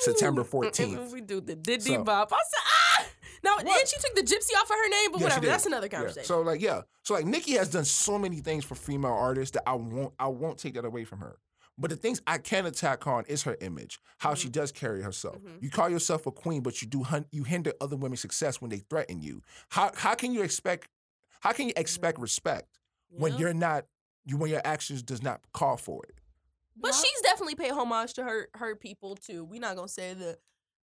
September 0.00 0.44
Mm, 0.44 0.48
mm, 0.48 0.70
14th. 0.70 0.98
mm, 0.98 1.12
We 1.12 1.20
do 1.20 1.40
the 1.40 1.54
Diddy 1.56 1.94
So- 1.94 2.04
bop. 2.04 2.32
I 2.32 2.36
said, 2.36 2.60
ah. 2.64 3.06
Now, 3.42 3.56
and 3.58 3.68
she 3.88 3.96
took 3.98 4.14
the 4.14 4.22
gypsy 4.22 4.54
off 4.58 4.64
of 4.70 4.76
her 4.76 4.88
name, 4.90 5.12
but 5.12 5.20
Yeah, 5.20 5.26
whatever. 5.26 5.46
That's 5.46 5.64
another 5.66 5.86
Yeah. 5.90 5.96
conversation. 5.98 6.24
So 6.26 6.40
like 6.42 6.60
yeah. 6.60 6.82
So 7.04 7.14
like 7.14 7.24
Nicki 7.26 7.52
has 7.52 7.68
done 7.70 7.84
so 7.86 8.18
many 8.18 8.40
things 8.40 8.64
for 8.64 8.74
female 8.74 9.12
artists 9.12 9.54
that 9.54 9.62
I 9.66 9.74
won't 9.74 10.12
I 10.18 10.26
won't 10.28 10.58
take 10.58 10.74
that 10.74 10.84
away 10.84 11.04
from 11.04 11.20
her. 11.20 11.38
But 11.78 11.88
the 11.88 11.96
things 11.96 12.20
I 12.26 12.36
can 12.36 12.66
attack 12.66 13.06
on 13.06 13.24
is 13.24 13.44
her 13.44 13.56
image, 13.62 13.98
how 14.18 14.34
she 14.34 14.50
does 14.50 14.70
carry 14.72 15.00
herself. 15.02 15.36
Mhm. 15.36 15.62
You 15.62 15.70
call 15.70 15.88
yourself 15.88 16.26
a 16.26 16.30
queen, 16.30 16.60
but 16.62 16.82
you 16.82 16.88
do 16.88 17.02
hun- 17.02 17.24
you 17.32 17.44
hinder 17.44 17.72
other 17.80 17.96
women's 17.96 18.20
success 18.20 18.60
when 18.60 18.68
they 18.70 18.80
threaten 18.80 19.22
you. 19.22 19.42
How 19.70 19.90
how 19.96 20.14
can 20.14 20.32
you 20.34 20.42
expect 20.42 20.88
how 21.40 21.52
can 21.52 21.66
you 21.68 21.72
expect 21.76 22.18
respect 22.18 22.68
when 23.10 23.36
you're 23.36 23.54
not 23.54 23.86
you 24.24 24.36
when 24.36 24.50
your 24.50 24.62
actions 24.64 25.02
does 25.02 25.22
not 25.22 25.40
call 25.52 25.76
for 25.76 26.04
it? 26.04 26.14
But 26.76 26.92
Yeah. 26.94 27.00
she's 27.02 27.20
definitely 27.22 27.54
paid 27.56 27.72
homage 27.72 28.14
to 28.14 28.22
her 28.24 28.48
her 28.54 28.74
people 28.76 29.16
too. 29.16 29.44
We're 29.44 29.60
not 29.60 29.76
gonna 29.76 29.88
say 29.88 30.14
that. 30.14 30.38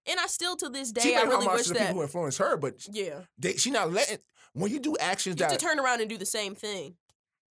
And 0.09 0.19
I 0.19 0.27
still 0.27 0.55
to 0.57 0.69
this 0.69 0.91
day, 0.91 1.01
she 1.01 1.15
I 1.15 1.23
made 1.23 1.29
really 1.29 1.45
homage 1.47 1.57
wish 1.59 1.67
to 1.67 1.73
the 1.73 1.79
that. 1.79 1.87
people 1.87 1.95
who 1.97 2.03
influence 2.03 2.37
her, 2.37 2.55
but 2.57 2.75
yeah, 2.91 3.21
they, 3.37 3.53
she 3.53 3.71
not 3.71 3.91
letting 3.91 4.19
when 4.53 4.71
you 4.71 4.79
do 4.79 4.95
actions 4.99 5.37
you 5.39 5.43
have 5.43 5.51
that 5.51 5.59
to 5.59 5.65
turn 5.65 5.79
around 5.79 5.99
and 6.01 6.09
do 6.09 6.17
the 6.17 6.25
same 6.25 6.55
thing. 6.55 6.95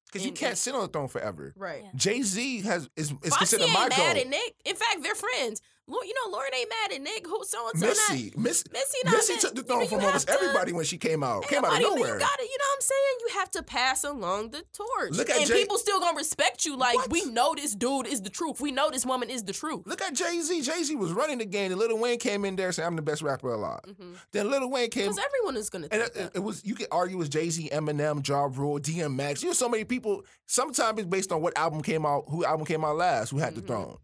because 0.06 0.24
you 0.24 0.32
can't 0.32 0.50
and- 0.50 0.58
sit 0.58 0.74
on 0.74 0.80
the 0.82 0.88
throne 0.88 1.08
forever. 1.08 1.52
Right. 1.56 1.82
Yeah. 1.84 1.90
Jay 1.94 2.22
Z 2.22 2.62
has 2.62 2.88
is, 2.96 3.10
is 3.10 3.30
Foxy 3.30 3.36
considered 3.38 3.64
ain't 3.64 3.72
my 3.74 3.88
mad 3.88 3.96
goal. 3.96 4.06
at 4.22 4.28
Nick. 4.28 4.54
In 4.64 4.76
fact, 4.76 5.02
they're 5.02 5.14
friends. 5.14 5.60
You 5.88 6.14
know, 6.14 6.36
Lauryn 6.36 6.52
ain't 6.58 6.68
mad 6.68 6.92
at 6.96 7.00
Nick. 7.02 7.26
Who 7.26 7.44
so 7.44 7.68
and 7.70 7.78
so 7.78 7.86
Missy, 7.86 8.32
Miss, 8.36 8.64
Missy, 8.72 8.98
not 9.04 9.14
Missy 9.14 9.36
took 9.38 9.54
the 9.54 9.62
throne 9.62 9.86
from 9.86 10.04
almost 10.04 10.26
to- 10.26 10.32
everybody 10.32 10.72
when 10.72 10.84
she 10.84 10.98
came 10.98 11.22
out. 11.22 11.44
Came 11.44 11.64
out 11.64 11.74
of 11.76 11.80
nowhere. 11.80 12.14
You 12.14 12.18
got 12.18 12.40
it. 12.40 12.42
you 12.50 12.58
know 12.58 12.64
what 12.70 12.76
I'm 12.76 12.80
saying? 12.80 13.16
You 13.20 13.28
have 13.38 13.50
to 13.52 13.62
pass 13.62 14.02
along 14.04 14.50
the 14.50 14.64
torch. 14.72 15.12
Look 15.12 15.30
at 15.30 15.36
and 15.38 15.46
Jay- 15.46 15.54
people 15.60 15.78
still 15.78 16.00
gonna 16.00 16.16
respect 16.16 16.64
you. 16.64 16.76
Like 16.76 16.96
What? 16.96 17.10
we 17.10 17.24
know 17.26 17.54
this 17.54 17.74
dude 17.74 18.08
is 18.08 18.20
the 18.22 18.30
truth. 18.30 18.60
We 18.60 18.72
know 18.72 18.90
this 18.90 19.06
woman 19.06 19.30
is 19.30 19.44
the 19.44 19.52
truth. 19.52 19.82
Look 19.86 20.02
at 20.02 20.12
Jay 20.14 20.40
Z. 20.40 20.62
Jay 20.62 20.82
Z 20.82 20.96
was 20.96 21.12
running 21.12 21.38
the 21.38 21.44
game, 21.46 21.70
and 21.70 21.80
Lil 21.80 21.96
Wayne 21.98 22.18
came 22.18 22.44
in 22.44 22.56
there 22.56 22.72
saying, 22.72 22.86
"I'm 22.88 22.96
the 22.96 23.02
best 23.02 23.22
rapper 23.22 23.52
alive." 23.52 23.80
Then 24.32 24.50
Lil 24.50 24.68
Wayne 24.68 24.90
came, 24.90 25.04
Because 25.04 25.18
everyone 25.24 25.56
is 25.56 25.70
gonna 25.70 25.86
and 25.92 26.02
it, 26.02 26.30
it 26.34 26.40
was 26.42 26.64
you 26.64 26.74
could 26.74 26.88
argue 26.90 27.16
with 27.16 27.30
Jay 27.30 27.48
Z, 27.50 27.68
Eminem, 27.72 28.26
Ja 28.26 28.48
Rule, 28.52 28.80
DMX. 28.80 29.42
You 29.42 29.50
know, 29.50 29.54
so 29.54 29.68
many 29.68 29.84
people. 29.84 30.24
Sometimes 30.46 30.98
it's 30.98 31.08
based 31.08 31.30
on 31.32 31.40
what 31.42 31.56
album 31.56 31.82
came 31.82 32.04
out, 32.04 32.24
who 32.28 32.44
album 32.44 32.66
came 32.66 32.84
out 32.84 32.96
last, 32.96 33.30
who 33.30 33.38
had 33.38 33.54
the 33.54 33.62
Mhm. 33.62 33.66
throne. 33.68 33.98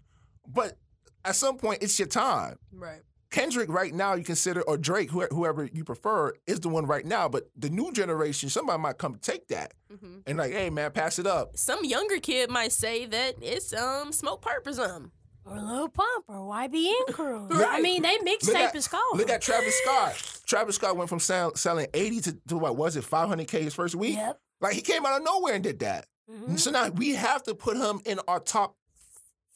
But 0.46 0.76
at 1.24 1.36
some 1.36 1.56
point, 1.56 1.82
it's 1.82 1.98
your 1.98 2.08
time. 2.08 2.58
right. 2.72 3.00
Kendrick 3.30 3.70
right 3.70 3.94
now 3.94 4.12
you 4.12 4.24
consider 4.24 4.60
or 4.60 4.76
Drake 4.76 5.10
whoever 5.10 5.64
you 5.72 5.84
prefer 5.84 6.34
is 6.46 6.60
the 6.60 6.68
one 6.68 6.84
right 6.84 7.06
now 7.06 7.30
but 7.30 7.44
the 7.56 7.70
new 7.70 7.90
generation 7.90 8.50
somebody 8.50 8.78
might 8.78 8.98
come 8.98 9.14
take 9.22 9.48
that 9.48 9.72
hmm 9.88 10.18
and 10.26 10.36
like 10.36 10.52
hey 10.52 10.68
man 10.68 10.90
pass 10.90 11.18
it 11.18 11.26
up 11.26 11.56
Some 11.56 11.82
younger 11.82 12.18
kid 12.18 12.50
might 12.50 12.72
say 12.72 13.06
that 13.06 13.36
it's 13.40 13.72
um 13.72 14.10
Smokepurpp 14.10 14.78
um. 14.86 15.12
or 15.46 15.58
Lil 15.58 15.88
Pump 15.88 16.26
or 16.28 16.36
YBN 16.46 17.06
Crew. 17.14 17.48
I 17.52 17.80
mean, 17.80 18.02
they 18.02 18.18
Look 18.18 18.26
mixtape 18.42 18.54
at- 18.54 18.76
is 18.76 18.86
cold. 18.86 19.16
Look 19.18 19.30
at 19.30 19.40
Travis 19.40 19.74
Scott. 19.82 20.40
Travis 20.46 20.74
Scott 20.76 20.98
went 20.98 21.08
from 21.08 21.18
sell, 21.18 21.54
selling 21.56 21.86
80 21.94 22.20
to, 22.20 22.36
to 22.48 22.58
what 22.58 22.76
was 22.76 22.96
it, 22.96 23.04
500K 23.04 23.62
his 23.62 23.74
first 23.74 23.94
week? 23.94 24.16
Yep. 24.16 24.38
Like 24.60 24.74
he 24.74 24.82
came 24.82 25.06
out 25.06 25.16
of 25.18 25.24
nowhere 25.24 25.54
and 25.54 25.64
did 25.64 25.78
that. 25.78 26.04
Mhm. 26.30 26.58
So 26.60 26.70
now 26.70 26.90
we 26.90 27.14
have 27.14 27.42
to 27.44 27.54
put 27.54 27.78
him 27.78 28.00
in 28.04 28.20
our 28.28 28.40
top 28.40 28.76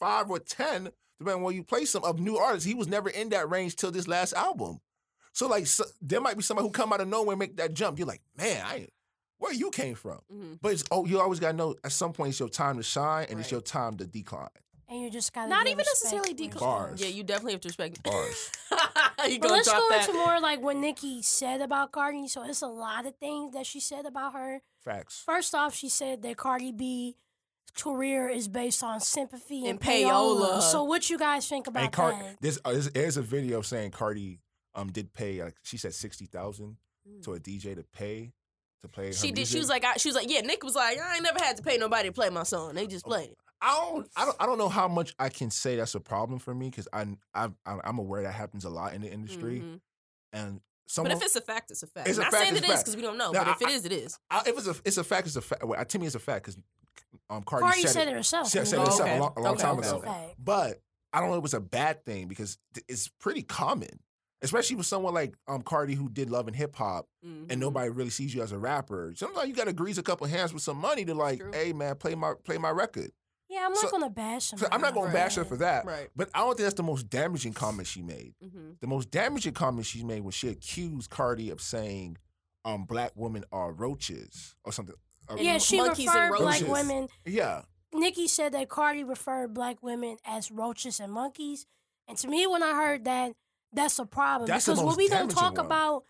five 0.00 0.30
or 0.30 0.38
10, 0.38 0.88
depending 1.18 1.38
on 1.38 1.42
where 1.42 1.54
you 1.54 1.62
play 1.64 1.84
some 1.84 2.04
of 2.04 2.18
new 2.20 2.36
artists. 2.36 2.66
He 2.66 2.74
was 2.74 2.88
never 2.88 3.08
in 3.08 3.28
that 3.30 3.48
range 3.50 3.76
till 3.76 3.90
this 3.90 4.06
last 4.08 4.32
album. 4.34 4.80
So, 5.32 5.48
like, 5.48 5.66
so, 5.66 5.84
there 6.00 6.20
might 6.20 6.36
be 6.36 6.42
somebody 6.42 6.66
who 6.66 6.72
come 6.72 6.92
out 6.92 7.00
of 7.00 7.08
nowhere 7.08 7.32
and 7.32 7.38
make 7.38 7.56
that 7.58 7.74
jump. 7.74 7.98
You're 7.98 8.08
like, 8.08 8.22
man, 8.36 8.64
I, 8.66 8.88
where 9.38 9.52
you 9.52 9.70
came 9.70 9.94
from? 9.94 10.20
Mhm. 10.32 10.58
But 10.62 10.72
it's, 10.72 10.84
oh, 10.90 11.04
you 11.04 11.20
always 11.20 11.40
got 11.40 11.50
to 11.52 11.56
know 11.56 11.74
at 11.84 11.92
some 11.92 12.12
point 12.12 12.30
it's 12.30 12.40
your 12.40 12.48
time 12.48 12.78
to 12.78 12.82
shine 12.82 13.26
and 13.28 13.38
it's 13.40 13.50
your 13.50 13.60
time 13.60 13.96
to 13.98 14.06
decline. 14.06 14.48
And 14.88 15.00
you 15.00 15.10
just 15.10 15.32
gotta 15.32 15.48
Not 15.48 15.66
even 15.66 15.78
necessarily 15.78 16.32
decline. 16.32 16.60
Bars. 16.60 17.00
Yeah, 17.02 17.08
you 17.08 17.24
definitely 17.24 17.52
have 17.54 17.60
to 17.62 17.68
respect. 17.68 18.00
Bars. 18.04 18.52
you 19.28 19.40
But 19.40 19.50
let's 19.50 19.68
drop 19.68 19.80
go 19.80 19.88
that? 19.90 20.08
into 20.08 20.12
more 20.16 20.38
like 20.40 20.62
what 20.62 20.76
Nicki 20.76 21.22
said 21.22 21.60
about 21.60 21.90
Cardi. 21.90 22.28
So 22.28 22.44
it's 22.44 22.62
a 22.62 22.68
lot 22.68 23.04
of 23.04 23.16
things 23.16 23.52
that 23.54 23.66
she 23.66 23.80
said 23.80 24.06
about 24.06 24.34
her. 24.34 24.62
Facts. 24.84 25.24
First 25.26 25.56
off, 25.56 25.74
she 25.74 25.88
said 25.88 26.22
that 26.22 26.36
Cardi 26.36 26.70
B 26.70 27.16
career 27.76 28.28
is 28.28 28.48
based 28.48 28.82
on 28.82 29.00
sympathy 29.00 29.60
and, 29.68 29.78
And 29.78 29.80
payola. 29.80 30.60
So 30.62 30.84
what 30.84 31.08
you 31.10 31.18
guys 31.18 31.46
think 31.48 31.66
about 31.66 31.82
And 31.84 31.92
Car- 31.92 32.12
that? 32.12 32.36
there's, 32.40 32.58
uh, 32.64 32.72
there's 32.72 32.90
there's 32.90 33.16
a 33.16 33.22
video 33.22 33.60
saying 33.62 33.90
Cardi 33.92 34.40
um 34.74 34.90
did 34.92 35.12
pay 35.14 35.42
like 35.42 35.54
she 35.62 35.76
said 35.76 35.94
sixty 35.94 36.26
thousand 36.26 36.76
to 37.22 37.34
a 37.34 37.40
DJ 37.40 37.76
to 37.76 37.84
pay 37.92 38.32
to 38.82 38.88
play. 38.88 39.06
Her 39.08 39.12
She 39.12 39.28
did. 39.32 39.46
She 39.46 39.54
music. 39.54 39.58
was 39.60 39.68
like, 39.68 39.84
I, 39.84 39.94
she 39.96 40.08
was 40.08 40.16
like, 40.16 40.30
yeah. 40.30 40.40
Nick 40.40 40.62
was 40.64 40.74
like, 40.74 40.98
I 40.98 41.14
ain't 41.14 41.22
never 41.22 41.38
had 41.38 41.56
to 41.56 41.62
pay 41.62 41.76
nobody 41.78 42.08
to 42.08 42.12
play 42.12 42.30
my 42.30 42.42
song. 42.42 42.74
They 42.74 42.86
just 42.86 43.04
played 43.06 43.30
it. 43.30 43.36
I 43.62 43.74
don't, 43.74 44.08
I 44.16 44.24
don't, 44.26 44.36
I 44.40 44.46
don't 44.46 44.58
know 44.58 44.68
how 44.68 44.86
much 44.86 45.14
I 45.18 45.28
can 45.30 45.50
say 45.50 45.76
that's 45.76 45.94
a 45.94 46.00
problem 46.00 46.38
for 46.40 46.54
me 46.54 46.68
because 46.68 46.88
I, 46.92 47.06
I, 47.34 47.48
I'm 47.64 47.98
aware 47.98 48.22
that 48.24 48.32
happens 48.32 48.64
a 48.66 48.68
lot 48.70 48.92
in 48.92 49.00
the 49.00 49.10
industry, 49.10 49.60
Mhm. 49.64 49.80
and 50.34 50.60
But 50.94 51.10
if 51.12 51.22
it's 51.22 51.36
a 51.36 51.40
fact, 51.40 51.70
it's 51.70 51.82
a 51.82 51.86
fact. 51.86 52.06
It's 52.06 52.18
a 52.18 52.20
Not 52.20 52.32
fact, 52.32 52.42
saying 52.44 52.56
it's 52.56 52.66
it 52.66 52.68
a 52.68 52.72
is 52.72 52.74
fact. 52.74 52.84
because 52.84 52.96
we 52.96 53.02
don't 53.02 53.16
know. 53.16 53.32
No, 53.32 53.44
but 53.44 53.48
if 53.60 53.62
I- 53.66 53.70
it 53.70 53.74
is, 53.74 53.84
it 53.86 53.92
is. 53.92 54.18
I, 54.30 54.40
if 54.46 54.58
it's 54.58 54.66
a, 54.66 54.74
it's 54.84 54.98
a 54.98 55.04
fact, 55.04 55.26
it's 55.26 55.36
a 55.36 55.40
fact. 55.40 55.64
Well, 55.64 55.82
to 55.82 55.98
me, 55.98 56.04
it's 56.06 56.14
a 56.14 56.18
fact 56.18 56.44
because 56.44 56.58
um, 57.30 57.42
Cardi, 57.42 57.64
Cardi 57.64 57.82
said, 57.82 57.90
said 57.90 58.08
it. 58.08 58.12
it 58.12 58.16
herself. 58.16 58.50
She 58.50 58.58
I 58.60 58.64
said 58.64 58.78
mean, 58.78 58.86
it 58.86 58.90
herself 58.90 59.08
okay. 59.08 59.16
a 59.16 59.20
long, 59.20 59.32
a 59.36 59.40
long 59.40 59.52
Okay, 59.54 59.62
time 59.62 59.78
okay, 59.78 59.88
ago. 59.88 60.02
It's. 60.04 60.34
But 60.38 60.80
I 61.12 61.20
don't 61.20 61.30
know 61.30 61.36
if 61.36 61.42
was 61.42 61.54
a 61.54 61.60
bad 61.60 62.04
thing 62.04 62.28
because 62.28 62.58
it's 62.88 63.08
pretty 63.20 63.42
common, 63.42 64.00
especially 64.42 64.76
with 64.76 64.86
someone 64.86 65.14
like 65.14 65.34
um 65.48 65.62
Cardi 65.62 65.94
who 65.94 66.08
did 66.08 66.30
love 66.30 66.46
and 66.46 66.56
hip 66.56 66.76
hop, 66.76 67.06
Mhm. 67.24 67.50
and 67.50 67.60
nobody 67.60 67.90
really 67.90 68.10
sees 68.10 68.34
you 68.34 68.42
as 68.42 68.52
a 68.52 68.58
rapper. 68.58 69.12
Sometimes 69.16 69.48
you 69.48 69.54
got 69.54 69.64
to 69.66 69.72
grease 69.72 69.98
a 69.98 70.02
couple 70.02 70.26
hands 70.26 70.52
with 70.52 70.62
some 70.62 70.76
money 70.78 71.04
to 71.04 71.14
like, 71.14 71.40
true. 71.40 71.52
hey 71.52 71.72
man, 71.72 71.94
play 71.96 72.14
my 72.14 72.34
play 72.44 72.58
my 72.58 72.70
record. 72.70 73.10
Yeah, 73.48 73.64
I'm 73.64 73.72
not 73.72 73.78
So- 73.82 73.90
gonna 73.90 74.10
bash 74.10 74.52
him. 74.52 74.58
So 74.58 74.66
I'm 74.72 74.80
not 74.80 74.92
gonna 74.92 75.06
that. 75.06 75.12
bash 75.14 75.36
her 75.36 75.44
for 75.44 75.56
that. 75.58 75.84
Right. 75.86 76.08
But 76.16 76.30
I 76.34 76.38
don't 76.40 76.48
think 76.56 76.64
that's 76.64 76.74
the 76.74 76.82
most 76.82 77.08
damaging 77.08 77.52
comment 77.52 77.86
she 77.86 78.02
made. 78.02 78.34
Mm-hmm. 78.44 78.70
The 78.80 78.86
most 78.88 79.12
damaging 79.12 79.52
comment 79.54 79.86
she 79.86 80.02
made 80.02 80.22
was 80.24 80.34
she 80.34 80.48
accused 80.48 81.10
Cardi 81.10 81.50
of 81.50 81.60
saying, 81.60 82.16
um, 82.64 82.84
black 82.86 83.12
women 83.14 83.44
are 83.52 83.70
roaches 83.72 84.56
or 84.64 84.72
something. 84.72 84.96
Uh, 85.28 85.36
Yeah, 85.38 85.58
she 85.58 85.78
monkeys 85.78 86.08
and 86.08 86.30
referred 86.32 86.38
black 86.42 86.60
women. 86.62 87.08
yeah. 87.24 87.62
Nicki 87.92 88.28
said 88.28 88.52
that 88.52 88.68
Cardi 88.68 89.04
referred 89.04 89.54
black 89.54 89.82
women 89.82 90.16
as 90.24 90.50
roaches 90.50 91.00
and 91.00 91.12
monkeys. 91.12 91.66
And 92.08 92.18
to 92.18 92.28
me, 92.28 92.46
when 92.46 92.62
I 92.62 92.72
heard 92.74 93.04
that, 93.04 93.32
that's 93.72 93.98
a 93.98 94.04
problem 94.06 94.46
That's 94.48 94.66
the 94.66 94.72
because 94.72 94.84
what 94.84 94.96
we 94.96 95.08
don't 95.08 95.30
talk 95.30 95.56
one. 95.56 95.66
about 95.66 96.04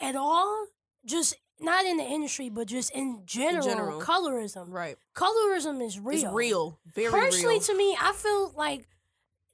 at 0.00 0.16
all, 0.16 0.66
just 1.04 1.34
not 1.60 1.84
in 1.84 1.96
the 1.98 2.04
industry, 2.04 2.48
but 2.48 2.66
just 2.66 2.90
in 2.90 3.22
general, 3.24 3.64
general. 3.66 4.00
colorism. 4.00 4.66
Right. 4.68 4.96
Colorism 5.14 5.84
is 5.84 5.98
real. 6.00 6.24
It's 6.24 6.32
real. 6.34 6.78
Very 6.94 7.10
Personally, 7.12 7.54
real. 7.56 7.62
to 7.62 7.76
me, 7.76 7.96
I 8.00 8.12
feel 8.12 8.52
like 8.56 8.88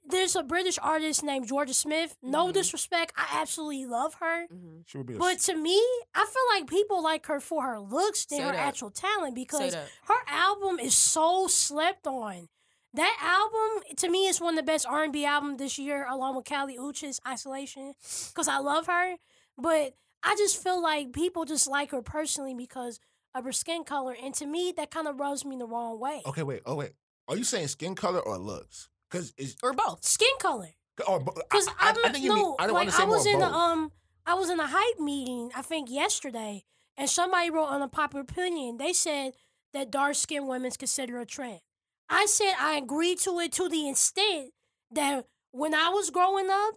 there's 0.09 0.35
a 0.35 0.43
British 0.43 0.77
artist 0.81 1.23
named 1.23 1.47
Jorja 1.49 1.73
Smith. 1.73 2.17
No 2.21 2.47
Mhm. 2.47 2.53
disrespect, 2.53 3.13
I 3.15 3.27
absolutely 3.41 3.85
love 3.85 4.15
her. 4.15 4.47
Mhm. 4.47 4.83
She 4.87 4.97
would 4.97 5.07
be 5.07 5.15
a 5.15 5.17
But 5.17 5.39
to 5.41 5.55
me, 5.55 5.79
I 6.13 6.25
feel 6.25 6.47
like 6.53 6.67
people 6.67 7.01
like 7.01 7.25
her 7.27 7.39
for 7.39 7.63
her 7.63 7.79
looks 7.79 8.25
than 8.25 8.39
Say 8.39 8.43
her 8.45 8.51
that. 8.51 8.59
actual 8.59 8.91
talent 8.91 9.35
because 9.35 9.73
her 9.75 10.23
album 10.27 10.79
is 10.79 10.95
so 10.95 11.47
slept 11.47 12.07
on. 12.07 12.49
That 12.93 13.17
album 13.21 13.83
to 13.97 14.09
me 14.09 14.27
is 14.27 14.41
one 14.41 14.55
of 14.55 14.57
the 14.57 14.63
best 14.71 14.85
R 14.87 15.03
and 15.03 15.13
B 15.13 15.23
album 15.25 15.57
this 15.57 15.77
year, 15.77 16.07
along 16.07 16.35
with 16.35 16.45
Kali 16.45 16.75
Uchis 16.77 17.19
Isolation, 17.27 17.93
because 18.29 18.47
I 18.47 18.57
love 18.57 18.87
her. 18.87 19.17
But 19.57 19.93
I 20.23 20.35
just 20.35 20.61
feel 20.61 20.81
like 20.81 21.13
people 21.13 21.45
just 21.45 21.67
like 21.67 21.91
her 21.91 22.01
personally 22.01 22.55
because 22.55 22.99
of 23.35 23.43
her 23.43 23.51
skin 23.51 23.83
color, 23.83 24.13
and 24.19 24.33
to 24.35 24.47
me, 24.47 24.71
that 24.71 24.89
kind 24.89 25.07
of 25.07 25.19
rubs 25.19 25.45
me 25.45 25.55
the 25.55 25.67
wrong 25.67 25.99
way. 25.99 26.23
Okay, 26.25 26.41
wait. 26.41 26.63
Oh, 26.65 26.73
wait. 26.75 26.93
Are 27.27 27.37
you 27.37 27.43
saying 27.43 27.67
skin 27.67 27.93
color 27.93 28.19
or 28.19 28.39
looks? 28.39 28.89
Because 29.09 29.33
it's. 29.37 29.55
Or 29.63 29.73
both. 29.73 30.03
Skin 30.03 30.29
color, 30.39 30.69
Or, 31.07 31.19
because 31.19 31.67
I, 31.79 31.89
I'm 31.89 31.95
I 32.05 32.09
think 32.11 32.23
you 32.23 32.29
no, 32.29 32.35
mean. 32.35 32.55
I 32.59 32.65
don't 32.67 32.73
like 32.75 32.87
want 32.87 32.89
to 32.89 32.95
say 32.95 33.03
I 33.03 33.05
was 33.05 33.25
more 33.25 33.33
in 33.33 33.39
both. 33.39 33.51
a 33.51 33.55
um, 33.55 33.91
I 34.25 34.33
was 34.35 34.49
in 34.49 34.59
a 34.59 34.67
hype 34.67 34.99
meeting, 34.99 35.51
I 35.55 35.61
think 35.61 35.89
yesterday, 35.89 36.63
and 36.97 37.09
somebody 37.09 37.49
wrote 37.49 37.65
on 37.65 37.81
a 37.81 37.87
popular 37.87 38.21
opinion. 38.21 38.77
They 38.77 38.93
said 38.93 39.33
that 39.73 39.91
dark 39.91 40.15
skinned 40.15 40.47
women's 40.47 40.77
considered 40.77 41.19
a 41.19 41.25
trend. 41.25 41.61
I 42.09 42.25
said 42.25 42.53
I 42.59 42.77
agreed 42.77 43.19
to 43.19 43.39
it 43.39 43.51
to 43.53 43.69
the 43.69 43.89
extent 43.89 44.51
that 44.91 45.25
when 45.51 45.73
I 45.73 45.89
was 45.89 46.09
growing 46.09 46.49
up 46.49 46.75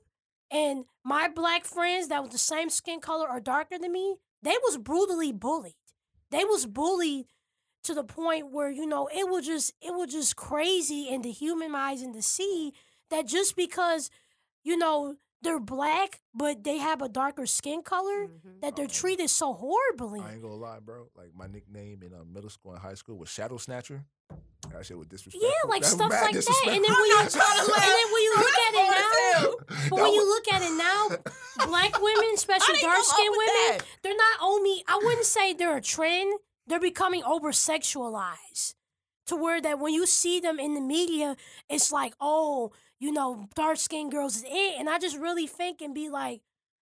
and 0.50 0.84
my 1.04 1.28
black 1.28 1.64
friends 1.64 2.08
that 2.08 2.22
was 2.22 2.32
the 2.32 2.38
same 2.38 2.70
skin 2.70 3.00
color 3.00 3.28
or 3.28 3.40
darker 3.40 3.78
than 3.78 3.92
me, 3.92 4.16
they 4.42 4.56
was 4.62 4.76
brutally 4.78 5.32
bullied. 5.32 5.74
They 6.30 6.44
was 6.44 6.66
bullied 6.66 7.26
to 7.84 7.94
the 7.94 8.04
point 8.04 8.50
where, 8.52 8.70
you 8.70 8.86
know, 8.86 9.08
it 9.14 9.28
was 9.28 9.46
just 9.46 9.72
it 9.80 9.94
was 9.94 10.12
just 10.12 10.36
crazy 10.36 11.08
in 11.08 11.22
the 11.22 11.30
human 11.30 11.74
eyes 11.74 12.02
and 12.02 12.12
dehumanizing 12.12 12.14
to 12.14 12.22
see 12.22 12.72
that 13.10 13.26
just 13.26 13.56
because, 13.56 14.10
you 14.62 14.76
know, 14.76 15.16
they're 15.42 15.58
black 15.60 16.20
but 16.34 16.62
they 16.64 16.78
have 16.78 17.02
a 17.02 17.08
darker 17.08 17.46
skin 17.46 17.82
color, 17.82 18.28
Mhm. 18.28 18.60
that 18.62 18.76
they're 18.76 18.86
treated 18.86 19.28
so 19.28 19.52
horribly. 19.52 20.20
I 20.20 20.34
ain't 20.34 20.42
gonna 20.42 20.54
lie, 20.54 20.78
bro. 20.78 21.08
Like 21.16 21.34
my 21.34 21.46
nickname 21.48 22.02
in 22.02 22.14
uh, 22.14 22.24
middle 22.24 22.48
school 22.50 22.72
and 22.72 22.80
high 22.80 22.94
school 22.94 23.18
was 23.18 23.28
Shadow 23.28 23.56
Snatcher. 23.58 24.04
That 24.70 24.86
shit 24.86 24.96
was 24.96 25.08
disrespectful. 25.08 25.50
Yeah, 25.50 25.68
like 25.68 25.82
That's 25.82 25.92
stuff 25.94 26.10
like 26.12 26.32
that. 26.32 26.64
And 26.68 26.84
then 26.84 26.92
when 26.94 27.04
you 27.10 27.16
not 27.18 27.30
trying 27.30 27.56
to 27.66 27.72
and 27.74 27.82
then 27.82 28.08
when 28.12 28.22
you 28.22 28.34
look 28.38 28.58
at 28.66 28.74
it 28.74 28.88
now, 28.90 29.54
but 29.90 29.98
when 30.00 30.12
you 30.14 30.24
look 30.24 30.52
at 30.54 30.62
it 30.62 30.74
now, 30.78 31.66
black 31.66 32.00
women, 32.00 32.30
especially 32.34 32.78
dark 32.80 33.02
skinned 33.02 33.34
women, 33.36 33.68
that. 33.76 33.78
they're 34.02 34.16
not 34.16 34.38
only 34.40 34.84
I 34.86 35.00
wouldn't 35.02 35.26
say 35.26 35.52
they're 35.52 35.76
a 35.76 35.82
trend, 35.82 36.32
they're 36.72 36.80
becoming 36.80 37.22
over 37.24 37.50
sexualized. 37.52 38.74
To 39.26 39.36
where 39.36 39.60
that 39.60 39.78
when 39.78 39.92
you 39.94 40.06
see 40.06 40.40
them 40.40 40.58
in 40.58 40.74
the 40.74 40.80
media, 40.80 41.36
it's 41.70 41.92
like, 41.92 42.14
oh, 42.20 42.72
you 42.98 43.12
know, 43.12 43.46
dark 43.54 43.76
skinned 43.76 44.10
girls 44.10 44.36
is 44.36 44.44
it. 44.46 44.74
And 44.80 44.88
I 44.90 44.98
just 44.98 45.16
really 45.16 45.46
think 45.46 45.80
and 45.80 45.94
be 45.94 46.08
like, 46.10 46.40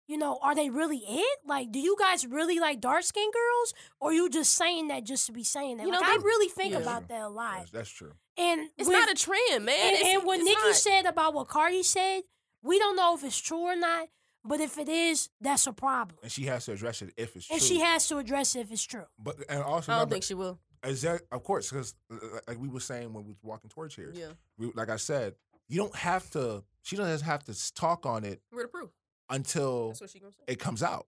you 0.08 0.16
know, 0.16 0.38
are 0.42 0.54
they 0.54 0.70
really 0.70 1.02
it? 1.06 1.38
Like, 1.46 1.70
do 1.70 1.78
you 1.78 1.96
guys 2.00 2.26
really 2.26 2.58
like 2.58 2.80
dark 2.80 3.02
skinned 3.02 3.32
girls? 3.32 3.74
Or 4.00 4.12
you 4.12 4.30
just 4.30 4.54
saying 4.54 4.88
that 4.88 5.04
just 5.04 5.26
to 5.26 5.32
be 5.32 5.44
saying 5.44 5.76
that? 5.76 5.86
You 5.86 5.92
like, 5.92 6.00
know, 6.00 6.06
I 6.06 6.16
they- 6.16 6.24
really 6.24 6.48
think 6.48 6.72
Yeah. 6.72 6.80
about 6.80 7.08
that 7.08 7.20
a 7.20 7.28
lot. 7.28 7.58
That's, 7.58 7.70
that's 7.72 7.90
true. 7.90 8.12
And 8.38 8.70
It's 8.78 8.88
with- 8.88 8.96
not 8.96 9.10
a 9.10 9.14
trend, 9.14 9.64
man. 9.66 9.94
and, 9.96 10.06
and 10.06 10.24
what 10.24 10.38
it's 10.38 10.46
Nicki 10.48 10.60
not. 10.62 10.74
said 10.76 11.04
about 11.06 11.34
what 11.34 11.48
Cardi 11.48 11.82
said, 11.82 12.22
we 12.62 12.78
don't 12.78 12.96
know 12.96 13.14
if 13.16 13.22
it's 13.22 13.38
true 13.38 13.60
or 13.60 13.76
not. 13.76 14.08
But 14.44 14.60
if 14.60 14.78
it 14.78 14.88
is, 14.88 15.28
that's 15.40 15.66
a 15.66 15.72
problem. 15.72 16.18
And 16.22 16.32
she 16.32 16.44
has 16.44 16.64
to 16.64 16.72
address 16.72 17.02
it 17.02 17.12
if 17.16 17.36
it's 17.36 17.50
And 17.50 17.58
true. 17.60 17.68
she 17.68 17.80
has 17.80 18.08
to 18.08 18.18
address 18.18 18.56
it 18.56 18.60
if 18.60 18.72
it's 18.72 18.82
true. 18.84 19.04
But 19.18 19.36
and 19.48 19.62
also 19.62 19.92
I 19.92 19.96
don't 19.96 20.00
remember, 20.00 20.12
think 20.14 20.24
she 20.24 20.34
will. 20.34 20.58
is 20.84 21.02
that 21.02 21.22
of 21.30 21.44
course 21.44 21.68
because 21.70 21.94
uh, 22.10 22.16
uh, 22.16 22.40
like 22.48 22.58
we 22.58 22.68
were 22.68 22.80
saying 22.80 23.12
when 23.12 23.24
we 23.26 23.32
were 23.32 23.50
walking 23.50 23.68
towards 23.70 23.94
here, 23.94 24.12
Yeah. 24.14 24.28
we, 24.58 24.72
like 24.74 24.88
I 24.88 24.96
said, 24.96 25.34
you 25.68 25.76
don't 25.76 25.94
have 25.94 26.30
to. 26.30 26.64
She 26.82 26.96
doesn't 26.96 27.26
have 27.26 27.44
to 27.44 27.74
talk 27.74 28.06
on 28.06 28.24
it 28.24 28.40
We're 28.50 28.62
the 28.62 28.68
proof. 28.68 28.90
until 29.28 29.88
That's 29.88 30.00
what 30.00 30.10
she 30.10 30.18
gonna 30.20 30.32
say. 30.32 30.44
it 30.48 30.58
comes 30.58 30.82
out, 30.82 31.06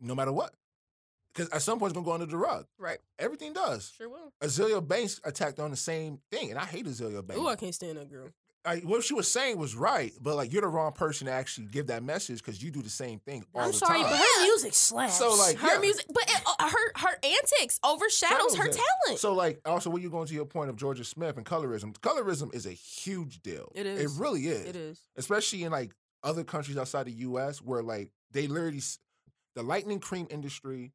no 0.00 0.14
matter 0.14 0.32
what. 0.32 0.54
Because 1.34 1.48
at 1.50 1.62
some 1.62 1.78
point 1.78 1.90
it's 1.90 1.94
gonna 1.94 2.04
go 2.06 2.12
under 2.12 2.26
the 2.26 2.36
rug. 2.36 2.66
Right. 2.78 2.98
Everything 3.18 3.52
does. 3.52 3.92
Sure 3.96 4.08
will. 4.08 4.32
Azealia 4.42 4.86
Banks 4.86 5.20
attacked 5.24 5.58
on 5.60 5.70
the 5.70 5.76
same 5.76 6.20
thing, 6.30 6.50
and 6.50 6.58
I 6.58 6.64
hate 6.64 6.86
Azealia 6.86 7.26
Banks. 7.26 7.42
Ooh, 7.42 7.48
I 7.48 7.56
can't 7.56 7.74
stand 7.74 7.98
that 7.98 8.10
girl. 8.10 8.28
Like, 8.64 8.84
what 8.84 9.02
she 9.02 9.12
was 9.14 9.26
saying 9.26 9.58
was 9.58 9.74
right, 9.74 10.12
but 10.20 10.36
like 10.36 10.52
you're 10.52 10.62
the 10.62 10.68
wrong 10.68 10.92
person 10.92 11.26
to 11.26 11.32
actually 11.32 11.66
give 11.66 11.88
that 11.88 12.04
message 12.04 12.38
because 12.38 12.62
you 12.62 12.70
do 12.70 12.80
the 12.80 12.88
same 12.90 13.18
thing 13.18 13.44
all 13.54 13.62
I'm 13.62 13.72
the 13.72 13.76
sorry, 13.76 14.00
time. 14.02 14.10
but 14.10 14.18
her 14.18 14.42
music 14.44 14.72
slaps. 14.74 15.18
So, 15.18 15.34
like, 15.34 15.56
Her 15.56 15.74
Yeah. 15.74 15.80
music, 15.80 16.06
but 16.12 16.22
it, 16.28 16.42
uh, 16.46 16.68
her 16.70 16.92
her 16.96 17.18
antics 17.24 17.80
overshadows 17.82 18.54
her 18.56 18.66
it. 18.66 18.72
talent. 19.06 19.18
So 19.20 19.32
like 19.34 19.60
also 19.64 19.90
when 19.90 20.00
you 20.00 20.10
go 20.10 20.20
into 20.22 20.34
your 20.34 20.44
point 20.44 20.70
of 20.70 20.76
Jorja 20.76 21.04
Smith 21.04 21.36
and 21.36 21.44
colorism, 21.44 21.92
colorism 21.98 22.54
is 22.54 22.64
a 22.66 22.70
huge 22.72 23.42
deal. 23.42 23.72
It 23.74 23.84
is. 23.86 24.14
It 24.16 24.20
really 24.20 24.46
is. 24.46 24.64
it 24.68 24.76
is. 24.76 25.00
Especially 25.16 25.64
in 25.64 25.72
like 25.72 25.90
other 26.22 26.44
countries 26.44 26.76
outside 26.78 27.06
the 27.06 27.12
US 27.12 27.60
where 27.60 27.82
like 27.82 28.12
they 28.30 28.46
literally 28.46 28.80
the 29.56 29.62
lightning 29.64 29.98
cream 29.98 30.28
industry, 30.30 30.92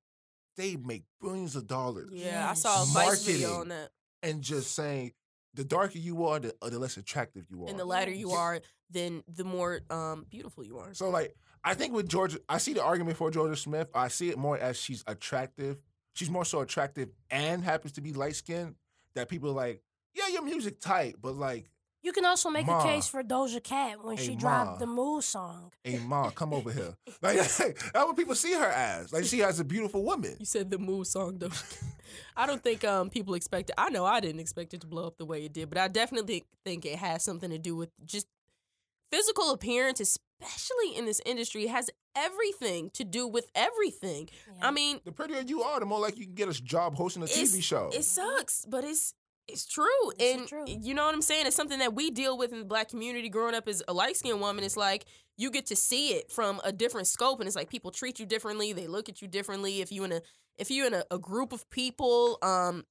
they 0.56 0.77
make 0.77 1.03
billions 1.22 1.57
of 1.57 1.68
dollars. 1.68 2.10
Yeah, 2.14 2.49
I 2.49 2.53
saw 2.53 2.84
a 2.84 2.85
Vice 2.85 3.23
video 3.23 3.49
Marketing. 3.49 3.61
on 3.61 3.68
that. 3.81 3.89
And 4.23 4.41
just 4.41 4.73
saying 4.73 5.11
the 5.57 5.65
darker 5.65 5.97
you 5.97 6.25
are, 6.25 6.39
the, 6.39 6.55
uh, 6.61 6.69
the 6.69 6.79
less 6.79 6.95
attractive 6.95 7.45
you 7.49 7.65
are. 7.65 7.69
And 7.69 7.77
the 7.77 7.84
lighter 7.84 8.11
you 8.13 8.31
are, 8.31 8.61
then 8.89 9.23
the 9.27 9.43
more 9.43 9.81
um, 9.89 10.25
beautiful 10.29 10.63
you 10.63 10.77
are. 10.77 10.93
So 10.93 11.09
like 11.09 11.35
I 11.63 11.73
think 11.73 11.93
with 11.93 12.07
Jorja, 12.07 12.38
I 12.47 12.59
see 12.59 12.71
the 12.73 12.84
argument 12.84 13.17
for 13.17 13.29
Jorja 13.29 13.57
Smith. 13.57 13.89
I 13.93 14.07
see 14.07 14.29
it 14.29 14.38
more 14.38 14.57
as 14.57 14.77
she's 14.79 15.03
attractive. 15.07 15.81
She's 16.13 16.29
more 16.29 16.45
so 16.45 16.61
attractive 16.61 17.09
and 17.29 17.63
happens 17.63 17.91
to 17.93 18.01
be 18.01 18.13
light 18.13 18.35
skinned 18.35 18.75
that 19.15 19.27
people 19.29 19.49
are 19.49 19.53
like, 19.53 19.81
yeah, 20.13 20.29
your 20.29 20.43
music 20.43 20.79
tight, 20.79 21.15
but 21.21 21.35
like 21.35 21.65
you 22.03 22.09
You 22.09 22.13
can 22.13 22.25
also 22.25 22.49
make 22.49 22.67
Ma. 22.67 22.79
a 22.79 22.84
case 22.84 23.07
for 23.07 23.21
Doja 23.23 23.61
Cat 23.61 24.03
when 24.03 24.15
Hey, 24.17 24.25
she 24.27 24.34
Ma. 24.35 24.39
dropped 24.39 24.79
the 24.79 24.88
Move 24.88 25.23
song. 25.23 25.71
Hey, 25.84 25.97
mom, 25.99 26.31
come 26.31 26.53
over 26.53 26.71
here. 26.71 26.95
Like 27.21 27.38
that's 27.38 27.59
what 27.93 28.15
people 28.15 28.35
see 28.35 28.53
her 28.53 28.65
as. 28.91 29.11
Like 29.11 29.25
she 29.25 29.39
has 29.39 29.59
a 29.59 29.63
beautiful 29.65 30.03
woman. 30.03 30.35
You 30.39 30.45
said 30.45 30.69
the 30.69 30.77
move 30.77 31.07
song 31.07 31.39
though. 31.39 31.49
I 32.35 32.45
don't 32.45 32.63
think 32.63 32.84
um 32.84 33.09
people 33.09 33.34
expect 33.34 33.69
it. 33.69 33.75
I 33.77 33.89
know 33.89 34.05
I 34.05 34.19
didn't 34.19 34.39
expect 34.39 34.73
it 34.73 34.81
to 34.81 34.88
blow 34.88 35.07
up 35.07 35.17
the 35.17 35.25
way 35.25 35.45
it 35.45 35.53
did, 35.53 35.69
but 35.69 35.77
I 35.77 35.88
definitely 35.88 36.45
think 36.63 36.85
it 36.85 36.97
has 36.97 37.23
something 37.23 37.49
to 37.49 37.57
do 37.57 37.75
with 37.75 37.89
just 38.05 38.27
physical 39.11 39.51
appearance, 39.51 39.99
especially 39.99 40.95
in 40.95 41.05
this 41.05 41.21
industry. 41.25 41.67
Has 41.67 41.89
everything 42.15 42.89
to 42.91 43.03
do 43.03 43.27
with 43.27 43.47
everything. 43.55 44.29
Yeah. 44.47 44.67
I 44.67 44.71
mean, 44.71 44.99
The 45.05 45.11
prettier 45.11 45.41
you 45.45 45.61
are, 45.61 45.79
the 45.79 45.85
more 45.85 45.99
like 45.99 46.17
you 46.17 46.25
can 46.25 46.35
get 46.35 46.49
a 46.49 46.53
job 46.53 46.95
hosting 46.95 47.23
a 47.23 47.27
TV 47.27 47.61
show. 47.61 47.89
It 47.93 48.03
sucks, 48.03 48.65
but 48.67 48.84
it's 48.84 49.13
it's 49.47 49.65
true. 49.65 49.85
It's 50.19 50.39
and 50.39 50.47
true. 50.47 50.65
you 50.67 50.93
know 50.93 51.05
what 51.05 51.15
I'm 51.15 51.21
saying? 51.21 51.47
It's 51.47 51.55
something 51.55 51.79
that 51.79 51.93
we 51.93 52.11
deal 52.11 52.38
with 52.38 52.51
in 52.51 52.59
the 52.59 52.65
black 52.65 52.89
community 52.89 53.29
growing 53.29 53.55
up 53.55 53.67
as 53.67 53.81
a 53.88 53.93
light 53.93 54.17
skinned 54.17 54.41
woman. 54.41 54.63
It's 54.63 54.75
like 54.75 55.05
you 55.38 55.51
get 55.51 55.67
to 55.67 55.75
see 55.75 56.09
it 56.09 56.31
from 56.31 56.59
a 56.65 56.71
different 56.71 57.07
scope 57.07 57.39
and 57.39 57.47
it's 57.47 57.55
like 57.55 57.69
people 57.69 57.91
treat 57.91 58.19
you 58.19 58.25
differently, 58.25 58.73
they 58.73 58.88
look 58.88 59.07
at 59.07 59.21
you 59.21 59.27
differently. 59.27 59.81
If 59.81 59.91
you 59.91 60.03
in 60.03 60.11
a 60.11 60.21
if 60.57 60.71
you're 60.71 60.88
in 60.88 60.93
a, 60.93 61.03
a 61.11 61.19
group 61.19 61.53
of 61.53 61.69
people, 61.69 62.38
um, 62.41 62.85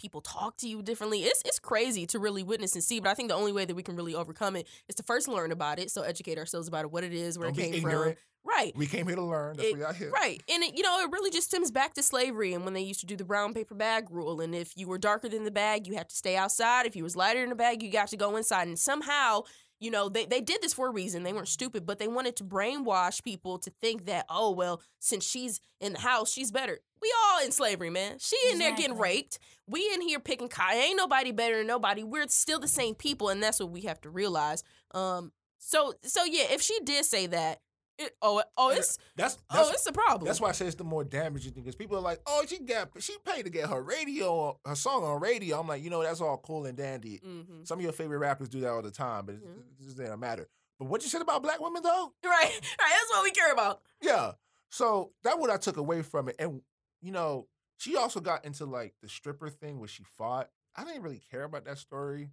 people 0.00 0.20
talk 0.20 0.56
to 0.58 0.68
you 0.68 0.82
differently. 0.82 1.20
It's 1.24 1.42
it's 1.44 1.58
crazy 1.58 2.06
to 2.06 2.18
really 2.18 2.42
witness 2.42 2.74
and 2.74 2.84
see, 2.84 3.00
but 3.00 3.08
I 3.10 3.14
think 3.14 3.28
the 3.28 3.34
only 3.34 3.52
way 3.52 3.64
that 3.64 3.74
we 3.74 3.82
can 3.82 3.96
really 3.96 4.14
overcome 4.14 4.56
it 4.56 4.66
is 4.88 4.94
to 4.96 5.02
first 5.02 5.28
learn 5.28 5.52
about 5.52 5.78
it. 5.78 5.90
So 5.90 6.02
educate 6.02 6.38
ourselves 6.38 6.68
about 6.68 6.84
it, 6.84 6.90
what 6.90 7.04
it 7.04 7.12
is, 7.12 7.38
where 7.38 7.50
Don't 7.50 7.58
it 7.58 7.72
came 7.72 7.82
from. 7.82 8.14
Right. 8.44 8.74
We 8.74 8.86
came 8.86 9.06
here 9.06 9.16
to 9.16 9.22
learn. 9.22 9.56
That's 9.56 9.68
It- 9.68 9.72
what 9.72 9.80
y'all 9.80 9.92
here. 9.92 10.10
Right. 10.10 10.42
And 10.48 10.62
it, 10.62 10.74
you 10.76 10.82
know, 10.82 11.00
it 11.00 11.10
really 11.10 11.30
just 11.30 11.48
stems 11.48 11.70
back 11.70 11.92
to 11.94 12.02
slavery 12.02 12.54
and 12.54 12.64
when 12.64 12.72
they 12.72 12.80
used 12.80 13.00
to 13.00 13.06
do 13.06 13.14
the 13.14 13.24
brown 13.24 13.52
paper 13.52 13.74
bag 13.74 14.10
rule. 14.10 14.40
And 14.40 14.54
if 14.54 14.72
you 14.74 14.88
were 14.88 14.96
darker 14.96 15.28
than 15.28 15.44
the 15.44 15.50
bag, 15.50 15.86
you 15.86 15.94
had 15.94 16.08
to 16.08 16.16
stay 16.16 16.34
outside. 16.36 16.86
If 16.86 16.96
you 16.96 17.02
was 17.02 17.14
lighter 17.14 17.40
than 17.40 17.50
the 17.50 17.56
bag, 17.56 17.82
you 17.82 17.90
got 17.90 18.08
to 18.08 18.16
go 18.16 18.36
inside. 18.36 18.68
And 18.68 18.78
somehow, 18.78 19.42
you 19.80 19.90
know, 19.90 20.08
they, 20.08 20.26
they 20.26 20.40
did 20.40 20.60
this 20.62 20.72
for 20.74 20.88
a 20.88 20.90
reason. 20.90 21.22
They 21.22 21.32
weren't 21.32 21.48
stupid, 21.48 21.86
but 21.86 21.98
they 21.98 22.08
wanted 22.08 22.36
to 22.36 22.44
brainwash 22.44 23.22
people 23.22 23.58
to 23.58 23.70
think 23.80 24.06
that, 24.06 24.26
oh, 24.28 24.50
well, 24.50 24.82
since 24.98 25.24
she's 25.24 25.60
in 25.80 25.92
the 25.92 26.00
house, 26.00 26.32
she's 26.32 26.50
better. 26.50 26.78
We 27.00 27.12
all 27.30 27.44
in 27.44 27.52
slavery, 27.52 27.90
man. 27.90 28.16
She 28.18 28.36
in 28.50 28.58
there 28.58 28.70
getting 28.70 28.92
Exactly. 28.92 29.02
raped. 29.02 29.38
We 29.68 29.88
in 29.94 30.00
here 30.00 30.18
picking 30.18 30.48
cotton. 30.48 30.78
Ain't 30.78 30.96
nobody 30.96 31.30
better 31.30 31.58
than 31.58 31.66
nobody. 31.66 32.02
We're 32.02 32.26
still 32.28 32.58
the 32.58 32.66
same 32.68 32.94
people, 32.94 33.28
and 33.28 33.42
that's 33.42 33.60
what 33.60 33.70
we 33.70 33.82
have 33.82 34.00
to 34.00 34.10
realize. 34.10 34.64
Um, 34.92 35.30
so 35.58 35.94
so 36.02 36.24
yeah, 36.24 36.44
if 36.50 36.60
she 36.62 36.78
did 36.84 37.04
say 37.04 37.26
that, 37.28 37.60
it, 37.98 38.16
oh 38.22 38.42
oh 38.56 38.70
it's 38.70 38.98
That's 39.16 39.36
oh 39.50 39.70
it's 39.72 39.86
a 39.86 39.92
problem. 39.92 40.26
That's 40.26 40.40
why 40.40 40.48
I 40.50 40.52
say 40.52 40.66
it's 40.66 40.76
the 40.76 40.84
more 40.84 41.04
damaging 41.04 41.52
thing 41.52 41.62
because 41.64 41.74
people 41.76 41.96
are 41.96 42.00
like, 42.02 42.20
"Oh, 42.26 42.44
she 42.46 42.58
got 42.60 42.90
she 43.00 43.14
paid 43.24 43.44
to 43.44 43.50
get 43.50 43.68
her 43.68 43.82
radio, 43.82 44.58
her 44.64 44.74
song 44.74 45.04
on 45.04 45.20
radio." 45.20 45.58
I'm 45.60 45.66
like, 45.68 45.82
you 45.82 45.90
know, 45.90 46.02
that's 46.02 46.20
all 46.20 46.38
cool 46.38 46.66
and 46.66 46.76
dandy. 46.76 47.20
Mm-hmm. 47.26 47.64
Some 47.64 47.78
of 47.78 47.82
your 47.82 47.92
favorite 47.92 48.18
rappers 48.18 48.48
do 48.48 48.60
that 48.60 48.68
all 48.70 48.82
the 48.82 48.90
time, 48.90 49.26
but 49.26 49.34
it, 49.36 49.40
Yeah. 49.44 49.90
it 49.90 49.96
doesn't 49.98 50.20
matter. 50.20 50.48
But 50.78 50.86
what 50.86 51.02
you 51.02 51.08
said 51.08 51.22
about 51.22 51.42
black 51.42 51.60
women, 51.60 51.82
though, 51.82 52.12
Right, 52.24 52.30
right. 52.32 52.60
That's 52.60 53.10
what 53.10 53.24
we 53.24 53.30
care 53.32 53.52
about. 53.52 53.80
yeah. 54.00 54.32
So 54.70 55.12
that's 55.24 55.36
what 55.38 55.50
I 55.50 55.56
took 55.56 55.76
away 55.78 56.02
from 56.02 56.28
it, 56.28 56.36
and 56.38 56.60
you 57.00 57.10
know, 57.12 57.48
she 57.78 57.96
also 57.96 58.20
got 58.20 58.44
into 58.44 58.64
like 58.66 58.94
the 59.02 59.08
stripper 59.08 59.48
thing 59.50 59.78
where 59.78 59.88
she 59.88 60.04
fought. 60.04 60.50
I 60.76 60.84
didn't 60.84 61.02
really 61.02 61.22
care 61.30 61.42
about 61.44 61.64
that 61.64 61.78
story 61.78 62.28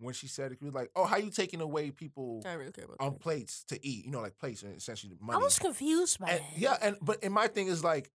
when 0.00 0.14
she 0.14 0.26
said 0.26 0.52
it. 0.52 0.58
She 0.58 0.64
was 0.64 0.74
like, 0.74 0.90
"Oh, 0.96 1.04
how 1.04 1.16
you 1.16 1.30
taking 1.30 1.60
away 1.60 1.90
people 1.90 2.42
I 2.44 2.54
really 2.54 2.72
care 2.72 2.86
about 2.86 2.96
on 3.00 3.12
that. 3.12 3.20
plates 3.20 3.64
to 3.68 3.86
eat? 3.86 4.06
You 4.06 4.10
know, 4.10 4.20
like 4.20 4.38
plates 4.38 4.62
and 4.62 4.76
essentially 4.76 5.16
money." 5.20 5.38
I 5.38 5.42
was 5.42 5.58
confused 5.58 6.18
by 6.18 6.30
And, 6.30 6.42
yeah, 6.56 6.76
and 6.82 6.96
but 7.00 7.22
and 7.22 7.32
my 7.32 7.46
thing 7.46 7.68
is 7.68 7.84
like, 7.84 8.10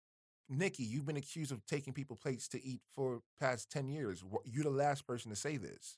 Nicki, 0.50 0.84
you've 0.84 1.06
been 1.06 1.18
accused 1.18 1.52
of 1.52 1.66
taking 1.66 1.94
people 1.94 2.16
plates 2.16 2.48
to 2.50 2.64
eat 2.64 2.82
for 2.94 3.22
past 3.40 3.70
ten 3.72 3.88
years. 3.88 4.24
You're 4.46 4.64
the 4.64 4.70
last 4.70 5.08
person 5.08 5.30
to 5.30 5.36
say 5.36 5.58
this. 5.58 5.98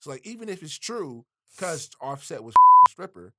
So 0.00 0.10
like, 0.10 0.26
even 0.26 0.48
if 0.48 0.62
it's 0.62 0.78
true, 0.78 1.24
because 1.56 1.90
Offset 2.00 2.42
was 2.44 2.54
a 2.54 2.90
stripper, 2.90 3.32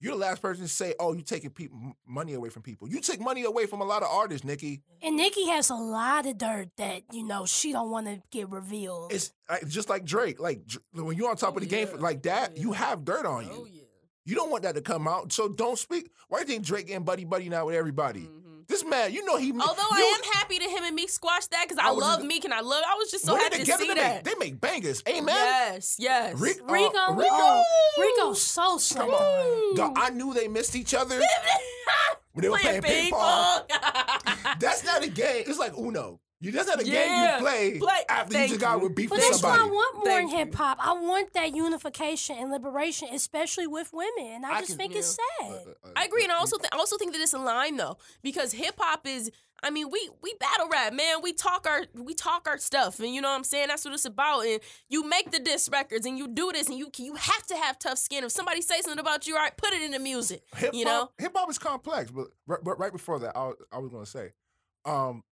you're 0.00 0.12
the 0.12 0.18
last 0.18 0.40
person 0.42 0.62
to 0.64 0.68
say, 0.68 0.94
"Oh, 1.00 1.12
you 1.12 1.22
taking 1.22 1.50
people 1.50 1.78
money 2.06 2.34
away 2.34 2.48
from 2.48 2.62
people." 2.62 2.88
You 2.88 3.00
took 3.00 3.20
money 3.20 3.44
away 3.44 3.66
from 3.66 3.80
a 3.80 3.84
lot 3.84 4.02
of 4.02 4.08
artists, 4.08 4.44
Nicki. 4.44 4.82
And 5.02 5.16
Nicki 5.16 5.46
has 5.48 5.70
a 5.70 5.74
lot 5.74 6.26
of 6.26 6.38
dirt 6.38 6.68
that 6.76 7.02
you 7.12 7.24
know 7.24 7.46
she 7.46 7.72
don't 7.72 7.90
want 7.90 8.06
to 8.06 8.20
get 8.30 8.48
revealed. 8.50 9.12
It's 9.12 9.32
like, 9.48 9.66
just 9.68 9.88
like 9.88 10.04
Drake. 10.04 10.38
Like 10.40 10.66
Dr- 10.66 10.82
when 10.92 11.16
you're 11.16 11.30
on 11.30 11.36
top 11.36 11.54
Oh, 11.54 11.56
of 11.56 11.62
the 11.62 11.68
game 11.68 11.88
yeah. 11.92 12.00
like 12.00 12.22
that, 12.22 12.52
Oh, 12.56 12.60
you 12.60 12.72
have 12.72 13.04
dirt 13.04 13.26
on 13.26 13.44
you. 13.44 13.52
Oh 13.52 13.66
yeah. 13.70 13.82
You 14.24 14.34
don't 14.34 14.50
want 14.50 14.62
that 14.64 14.74
to 14.74 14.82
come 14.82 15.08
out. 15.08 15.32
So 15.32 15.48
don't 15.48 15.78
speak. 15.78 16.10
Why 16.28 16.38
do 16.38 16.42
you 16.42 16.58
think 16.58 16.66
Drake 16.66 16.86
getting 16.88 17.04
buddy 17.04 17.24
buddy 17.24 17.48
now 17.48 17.66
with 17.66 17.74
everybody? 17.76 18.20
Mhm. 18.22 18.42
This 18.68 18.84
man, 18.84 19.12
you 19.14 19.24
know 19.24 19.36
he. 19.38 19.50
Although 19.52 19.64
you, 19.66 20.04
I 20.04 20.18
am 20.22 20.32
happy 20.34 20.58
that 20.58 20.68
him 20.68 20.84
and 20.84 20.94
Meek 20.94 21.08
squashed 21.08 21.50
that 21.52 21.64
because 21.66 21.82
I, 21.82 21.88
I 21.88 21.92
love 21.92 22.18
just- 22.18 22.26
Meek 22.28 22.44
and 22.44 22.52
I 22.52 22.60
love. 22.60 22.82
I 22.86 22.94
was 22.96 23.10
just 23.10 23.24
so 23.24 23.34
happy 23.34 23.58
they 23.58 23.64
to 23.64 23.64
together, 23.64 23.82
see 23.82 23.88
they 23.88 23.94
that. 23.94 24.24
Make, 24.26 24.34
they 24.34 24.38
make 24.46 24.60
bangers. 24.60 25.02
Amen. 25.08 25.34
Yes, 25.34 25.96
yes. 25.98 26.38
Rick, 26.38 26.58
uh, 26.68 26.72
Rico, 26.72 27.12
Rico. 27.14 27.28
oh, 27.32 27.62
Rico's 27.98 28.42
so 28.42 28.76
slim. 28.76 29.06
Come 29.06 29.14
on. 29.14 29.78
Ooh. 29.90 29.94
I 29.96 30.10
knew 30.10 30.34
they 30.34 30.48
missed 30.48 30.76
each 30.76 30.92
other 30.92 31.18
when 32.34 32.42
they 32.42 32.48
were 32.50 32.58
playing 32.58 32.82
Playing 32.82 32.82
ping 32.82 33.02
ping 33.04 33.12
pong. 33.12 33.60
pong. 33.68 34.56
That's 34.60 34.84
not 34.84 35.02
a 35.02 35.08
game. 35.08 35.44
It's 35.46 35.58
like 35.58 35.76
Uno. 35.78 36.20
You 36.40 36.52
just 36.52 36.68
not 36.68 36.80
a 36.80 36.84
game 36.84 37.10
you 37.10 37.38
play, 37.40 37.78
Play- 37.80 38.04
after 38.08 38.40
you 38.42 38.48
just 38.48 38.60
got 38.60 38.76
you. 38.78 38.84
with 38.84 38.94
beef 38.94 39.10
But 39.10 39.18
with 39.18 39.26
that's 39.28 39.42
what 39.42 39.58
I 39.58 39.64
want 39.64 39.96
more 39.96 40.04
Thank 40.04 40.30
in 40.32 40.38
hip 40.38 40.54
hop. 40.54 40.78
I 40.80 40.92
want 40.92 41.32
that 41.32 41.52
unification 41.54 42.36
and 42.38 42.52
liberation, 42.52 43.08
especially 43.12 43.66
with 43.66 43.92
women. 43.92 44.34
And 44.34 44.46
I, 44.46 44.50
I 44.50 44.58
just 44.60 44.70
can- 44.70 44.78
think 44.78 44.94
it's 44.94 45.18
Uh, 45.18 45.42
sad. 45.42 45.50
uh, 45.50 45.70
uh, 45.88 45.90
I 45.96 46.04
agree, 46.04 46.22
and 46.22 46.30
I 46.32 46.36
uh, 46.36 46.38
also 46.40 46.56
th- 46.56 46.68
I 46.72 46.76
also 46.76 46.96
think 46.96 47.12
that 47.12 47.20
it's 47.20 47.32
a 47.34 47.38
line 47.38 47.76
though 47.76 47.96
because 48.22 48.52
hip 48.52 48.74
hop 48.78 49.06
is. 49.06 49.30
I 49.60 49.70
mean, 49.70 49.90
we 49.90 50.08
we 50.22 50.34
battle 50.34 50.68
rap, 50.68 50.92
man. 50.92 51.20
We 51.20 51.32
talk 51.32 51.66
our 51.66 51.86
we 51.92 52.14
talk 52.14 52.46
our 52.46 52.58
stuff, 52.58 53.00
and 53.00 53.12
you 53.12 53.20
know 53.20 53.30
what 53.30 53.34
I'm 53.38 53.42
saying. 53.42 53.66
That's 53.66 53.84
what 53.84 53.92
it's 53.92 54.04
about. 54.04 54.46
And 54.46 54.60
you 54.88 55.02
make 55.08 55.32
the 55.32 55.40
diss 55.40 55.68
records, 55.72 56.06
and 56.06 56.16
you 56.16 56.28
do 56.28 56.52
this, 56.52 56.68
and 56.68 56.78
you 56.78 56.88
you 56.98 57.16
have 57.16 57.44
to 57.48 57.56
have 57.56 57.76
tough 57.80 57.98
skin. 57.98 58.22
If 58.22 58.30
somebody 58.30 58.62
say 58.62 58.80
something 58.82 59.00
about 59.00 59.26
you, 59.26 59.34
all 59.34 59.42
right, 59.42 59.56
put 59.56 59.72
it 59.72 59.82
in 59.82 59.90
the 59.90 59.98
music. 59.98 60.44
hip 60.54 60.72
you 60.72 60.84
know? 60.84 61.10
hip 61.18 61.32
hop 61.34 61.50
is 61.50 61.58
complex, 61.58 62.12
but 62.12 62.28
right, 62.46 62.60
but 62.62 62.78
right 62.78 62.92
before 62.92 63.18
that, 63.18 63.36
I, 63.36 63.46
was- 63.48 63.56
I 63.72 63.78
was 63.78 63.90
gonna 63.90 64.06
say, 64.06 64.30
um, 64.84 65.24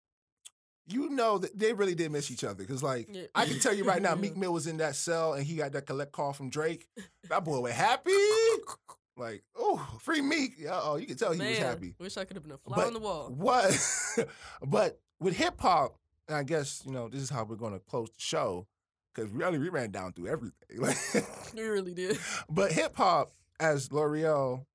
you 0.88 1.10
know 1.10 1.38
that 1.38 1.58
they 1.58 1.72
really 1.72 1.94
did 1.94 2.10
miss 2.12 2.30
each 2.30 2.44
other 2.44 2.54
because, 2.54 2.82
like, 2.82 3.08
Yeah. 3.10 3.22
I 3.34 3.46
can 3.46 3.58
tell 3.58 3.74
you 3.74 3.84
right 3.84 4.00
now, 4.00 4.14
Meek 4.14 4.36
Mill 4.38 4.52
was 4.52 4.66
in 4.66 4.76
that 4.78 4.94
cell 4.96 5.32
and 5.34 5.44
he 5.44 5.56
got 5.56 5.72
that 5.72 5.86
collect 5.86 6.12
call 6.12 6.32
from 6.32 6.48
Drake. 6.50 6.86
That 7.28 7.44
boy 7.44 7.60
was 7.60 7.72
happy, 7.72 8.12
like, 9.16 9.42
oh, 9.56 9.84
free 10.00 10.20
Meek. 10.20 10.52
Oh, 10.70 10.96
you 10.96 11.06
can 11.06 11.16
tell 11.16 11.32
he 11.32 11.38
was 11.40 11.58
happy. 11.58 11.94
Wish 11.98 12.16
I 12.16 12.24
could 12.24 12.36
have 12.36 12.42
been 12.44 12.52
a 12.52 12.58
fly 12.58 12.76
But 12.76 12.86
on 12.86 12.92
the 12.92 13.00
wall. 13.00 13.28
What? 13.36 13.76
but 14.66 15.00
with 15.20 15.36
hip 15.36 15.60
hop, 15.60 15.96
and 16.28 16.36
I 16.36 16.42
guess 16.42 16.82
you 16.84 16.92
know 16.92 17.08
this 17.08 17.22
is 17.22 17.30
how 17.30 17.44
we're 17.44 17.56
gonna 17.56 17.78
close 17.78 18.08
the 18.10 18.18
show 18.20 18.66
because 19.14 19.30
really 19.30 19.58
we 19.58 19.68
ran 19.70 19.90
down 19.90 20.12
through 20.12 20.28
everything. 20.28 20.54
We 21.54 21.62
really 21.62 21.94
did. 21.94 22.18
but 22.50 22.70
hip 22.72 22.96
hop, 22.96 23.30
as 23.58 23.90
L'Oreal, 23.92 24.66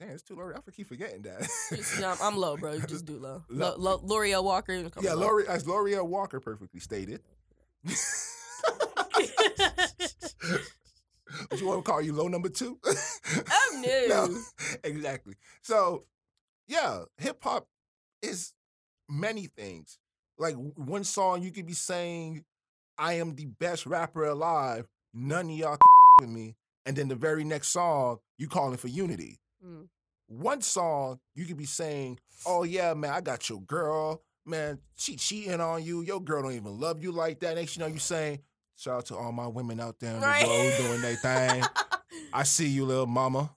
damn, 0.00 0.10
it's 0.10 0.22
too 0.22 0.36
L'Oreal. 0.36 0.58
I 0.66 0.70
keep 0.70 0.86
forgetting 0.88 1.22
that. 1.22 1.40
Just- 1.74 2.02
I'm, 2.02 2.16
I'm 2.20 2.36
low, 2.36 2.56
bro. 2.56 2.72
You 2.74 2.80
just 2.86 3.04
do 3.04 3.18
low. 3.18 3.44
Low. 3.48 3.74
Lo- 3.78 3.98
Lo- 3.98 4.16
L'Oreal 4.16 4.44
Walker. 4.44 4.72
yeah. 5.00 5.14
L'Oreal, 5.14 5.46
as 5.46 5.66
L'Oreal 5.66 6.06
Walker 6.06 6.40
perfectly 6.40 6.80
stated. 6.80 7.20
What 11.50 11.60
you 11.60 11.66
want 11.66 11.84
to 11.84 11.90
call 11.90 12.00
you 12.00 12.14
low 12.14 12.26
number 12.28 12.48
two? 12.48 12.78
Oh 12.86 13.82
no. 13.84 14.06
No, 14.08 14.28
exactly. 14.82 15.34
So, 15.62 16.04
yeah, 16.66 17.02
hip 17.18 17.38
hop 17.42 17.66
is 18.22 18.54
many 19.08 19.46
things. 19.46 19.98
Like 20.38 20.54
one 20.56 21.04
song, 21.04 21.42
you 21.42 21.50
could 21.52 21.66
be 21.66 21.74
saying, 21.74 22.44
"I 22.96 23.14
am 23.14 23.34
the 23.34 23.44
best 23.46 23.86
rapper 23.86 24.24
alive." 24.24 24.86
None 25.14 25.46
of 25.46 25.52
y'all 25.56 25.76
can 25.76 26.26
with 26.26 26.30
me, 26.30 26.56
and 26.86 26.96
then 26.96 27.08
the 27.08 27.14
very 27.14 27.44
next 27.44 27.68
song, 27.68 28.18
you 28.38 28.48
calling 28.48 28.76
for 28.78 28.88
unity. 28.88 29.38
Mm. 29.64 29.88
One 30.28 30.60
song, 30.60 31.20
you 31.34 31.46
could 31.46 31.56
be 31.56 31.64
saying, 31.64 32.18
"Oh 32.46 32.62
yeah, 32.64 32.92
man, 32.94 33.12
I 33.12 33.20
got 33.20 33.48
your 33.48 33.60
girl, 33.62 34.22
man. 34.44 34.78
She 34.96 35.16
cheating 35.16 35.60
on 35.60 35.82
you. 35.82 36.02
Your 36.02 36.20
girl 36.20 36.42
don't 36.42 36.52
even 36.52 36.78
love 36.78 37.02
you 37.02 37.12
like 37.12 37.40
that." 37.40 37.56
Next, 37.56 37.76
you 37.76 37.80
know, 37.80 37.86
you 37.88 37.98
saying, 37.98 38.40
"Shout 38.76 38.94
out 38.96 39.06
to 39.06 39.16
all 39.16 39.32
my 39.32 39.46
women 39.46 39.80
out 39.80 39.98
there 40.00 40.18
Right. 40.20 40.44
the 40.44 40.50
road 40.50 40.76
doing 40.88 41.00
their 41.00 41.16
thing." 41.16 41.64
I 42.32 42.42
see 42.44 42.68
you, 42.68 42.84
little 42.84 43.06
mama. 43.06 43.54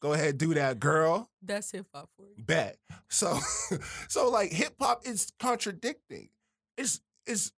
Go 0.00 0.12
ahead, 0.12 0.36
do 0.36 0.52
that, 0.54 0.78
girl. 0.78 1.30
That's 1.40 1.70
hip 1.70 1.86
hop 1.94 2.10
for 2.16 2.26
you. 2.26 2.44
Bet. 2.44 2.76
So, 3.08 3.38
so 4.08 4.28
like 4.28 4.52
hip 4.52 4.74
hop 4.78 5.06
is 5.06 5.32
contradicting. 5.40 6.28
It's 6.76 7.00
it's 7.26 7.50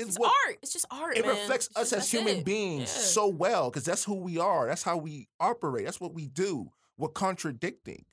it's, 0.00 0.10
It's 0.10 0.18
what 0.18 0.32
art. 0.46 0.58
It's 0.62 0.72
just 0.72 0.86
art. 0.90 1.16
it 1.16 1.24
man. 1.24 1.36
reflects 1.36 1.66
It's 1.68 1.76
us 1.76 1.92
as 1.92 2.10
human 2.10 2.38
it. 2.38 2.44
beings 2.44 2.80
Yeah. 2.92 3.02
so 3.02 3.28
well 3.28 3.70
because 3.70 3.84
that's 3.84 4.02
who 4.04 4.14
we 4.16 4.38
are. 4.38 4.66
That's 4.66 4.82
how 4.82 4.96
we 4.96 5.28
operate. 5.38 5.84
That's 5.84 6.00
what 6.00 6.14
we 6.14 6.26
do. 6.26 6.70
We're 6.98 7.08
contradicting, 7.08 8.04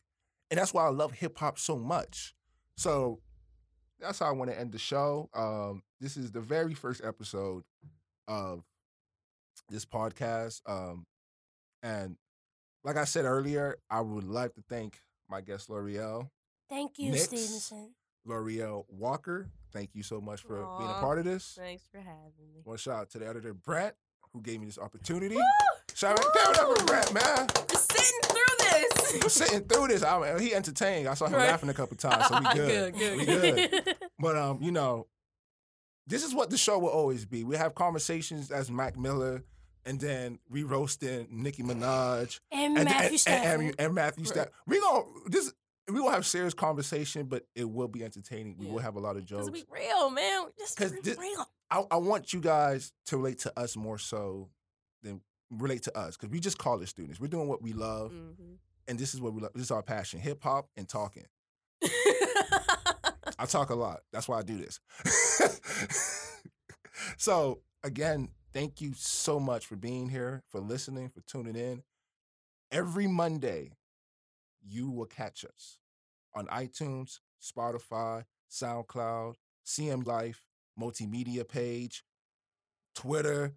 and 0.51 0.59
that's 0.59 0.73
why 0.73 0.85
I 0.85 0.89
love 0.89 1.11
hip 1.11 1.37
hop 1.39 1.57
so 1.59 1.77
much. 1.77 2.33
So 2.77 3.19
that's 3.99 4.19
how 4.19 4.27
I 4.27 4.31
want 4.31 4.51
to 4.51 4.59
end 4.59 4.71
the 4.71 4.77
show. 4.77 5.29
Um, 5.33 5.81
this 5.99 6.15
is 6.17 6.31
the 6.31 6.41
very 6.41 6.73
first 6.73 7.03
episode 7.03 7.63
of 8.27 8.63
this 9.69 9.85
podcast. 9.85 10.61
Um, 10.67 11.05
and 11.81 12.17
like 12.83 12.97
I 12.97 13.05
said 13.05 13.25
earlier, 13.25 13.77
I 13.89 14.01
would 14.01 14.25
like 14.25 14.53
to 14.55 14.63
thank 14.69 15.01
my 15.29 15.41
guest 15.41 15.69
L'Oreal, 15.69 16.29
Thank 16.69 16.99
you, 16.99 17.11
Next. 17.11 17.25
Stevenson. 17.25 17.91
L'Oreal 18.25 18.85
Walker. 18.89 19.47
Thank 19.71 19.91
you 19.93 20.03
so 20.03 20.21
much 20.21 20.41
for 20.41 20.57
being 20.77 20.89
a 20.89 20.93
part 20.99 21.17
of 21.19 21.25
this. 21.25 21.55
Thanks 21.59 21.83
for 21.91 21.97
having 21.99 22.53
me. 22.53 22.61
One 22.63 22.77
shout 22.77 23.01
out 23.01 23.09
to 23.11 23.19
the 23.19 23.27
editor 23.27 23.53
Brent, 23.53 23.95
who 24.33 24.41
gave 24.41 24.59
me 24.59 24.65
this 24.67 24.77
opportunity. 24.79 25.37
Shout 25.93 26.19
out, 26.19 26.25
give 26.33 26.49
it 26.49 26.59
up 26.59 26.77
for 26.77 26.85
Brett, 26.85 27.13
man. 27.13 27.47
Just 27.69 27.91
sitting 27.91 28.19
through 28.23 28.33
this. 28.33 28.33
We're 28.33 28.34
sitting 29.29 29.61
through 29.61 29.87
this. 29.89 30.03
I 30.03 30.19
mean, 30.19 30.39
he 30.39 30.53
entertained. 30.53 31.07
I 31.07 31.13
saw 31.13 31.25
him 31.27 31.33
Right. 31.33 31.49
laughing 31.49 31.69
a 31.69 31.73
couple 31.73 31.97
times, 31.97 32.25
so 32.27 32.39
we 32.39 32.45
good. 32.55 32.93
Good, 32.93 32.97
good, 32.97 33.17
we 33.17 33.25
good. 33.25 33.95
But 34.19 34.37
um, 34.37 34.59
you 34.61 34.71
know, 34.71 35.07
this 36.07 36.23
is 36.23 36.33
what 36.33 36.49
the 36.49 36.57
show 36.57 36.79
will 36.79 36.89
always 36.89 37.25
be. 37.25 37.43
We 37.43 37.57
have 37.57 37.75
conversations 37.75 38.51
as 38.51 38.69
Mac 38.71 38.97
Miller, 38.97 39.43
and 39.85 39.99
then 39.99 40.39
we 40.49 40.63
roasting 40.63 41.27
Nicki 41.31 41.63
Minaj 41.63 42.39
and, 42.51 42.77
and 42.77 42.85
Matthew 42.85 43.09
and, 43.11 43.19
Stafford. 43.19 43.59
and, 43.61 43.75
and 43.79 43.93
Matthew 43.95 44.23
Right. 44.23 44.29
Stafford. 44.33 44.53
We 44.67 44.79
gonna 44.79 45.03
this. 45.27 45.53
We 45.87 45.99
gonna 45.99 46.11
have 46.11 46.25
serious 46.25 46.53
conversation, 46.55 47.25
but 47.27 47.45
it 47.53 47.69
will 47.69 47.87
be 47.87 48.03
entertaining. 48.03 48.55
We 48.57 48.65
Yeah. 48.65 48.71
will 48.71 48.79
have 48.79 48.95
a 48.95 48.99
lot 48.99 49.17
of 49.17 49.25
jokes. 49.25 49.51
we 49.51 49.65
real, 49.69 50.09
man. 50.09 50.45
Just 50.57 50.77
'Cause 50.77 50.91
re- 50.91 50.99
this- 51.03 51.17
real. 51.17 51.45
I, 51.69 51.83
I 51.91 51.97
want 51.97 52.31
you 52.33 52.39
guys 52.41 52.91
to 53.07 53.17
relate 53.17 53.39
to 53.39 53.59
us 53.59 53.75
more 53.75 53.97
so 53.97 54.49
than 55.03 55.21
relate 55.51 55.83
to 55.83 55.97
us 55.97 56.15
because 56.17 56.29
we 56.31 56.39
just 56.39 56.57
college 56.57 56.89
students. 56.89 57.19
We're 57.19 57.27
doing 57.27 57.47
what 57.47 57.61
we 57.61 57.73
love, 57.73 58.11
Mhm. 58.11 58.57
And 58.87 58.97
this 58.99 59.13
is 59.13 59.21
what 59.21 59.33
we 59.33 59.41
love. 59.41 59.51
This 59.53 59.63
is 59.63 59.71
our 59.71 59.83
passion: 59.83 60.19
hip 60.19 60.43
hop 60.43 60.69
and 60.75 60.87
talking. 60.87 61.25
I 63.37 63.45
talk 63.47 63.69
a 63.69 63.75
lot. 63.85 64.01
That's 64.11 64.27
why 64.27 64.39
I 64.39 64.41
do 64.43 64.57
this. 64.57 64.79
so 67.17 67.59
again, 67.83 68.29
thank 68.53 68.81
you 68.81 68.93
so 68.95 69.39
much 69.39 69.65
for 69.65 69.75
being 69.75 70.09
here, 70.09 70.43
for 70.49 70.59
listening, 70.59 71.09
for 71.09 71.21
tuning 71.21 71.55
in. 71.55 71.83
Every 72.71 73.07
Monday, 73.07 73.71
you 74.67 74.89
will 74.89 75.05
catch 75.05 75.45
us 75.45 75.77
on 76.33 76.47
iTunes, 76.47 77.19
Spotify, 77.41 78.23
SoundCloud, 78.51 79.35
CM 79.65 80.05
Life, 80.05 80.45
multimedia 80.79 81.47
page, 81.47 82.03
Twitter. 82.95 83.53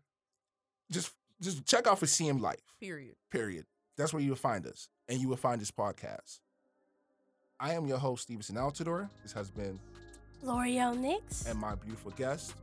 Just 0.90 1.12
just 1.40 1.64
check 1.66 1.86
out 1.86 1.98
for 1.98 2.06
CM 2.06 2.40
Life 2.40 2.76
Period. 2.80 3.14
period. 3.30 3.66
That's 3.98 4.12
where 4.12 4.22
you 4.22 4.30
will 4.30 4.36
find 4.36 4.64
us, 4.66 4.88
and 5.08 5.20
you 5.20 5.28
will 5.28 5.36
find 5.36 5.60
this 5.60 5.72
podcast. 5.72 6.38
I 7.60 7.74
am 7.74 7.86
your 7.86 7.98
host, 7.98 8.22
Stevenson 8.22 8.54
Altador. 8.56 9.10
This 9.24 9.32
has 9.32 9.50
been, 9.50 9.78
L'Oreal 10.42 10.96
Nix. 10.96 11.46
and 11.46 11.58
my 11.58 11.74
beautiful 11.74 12.12
guest, 12.12 12.54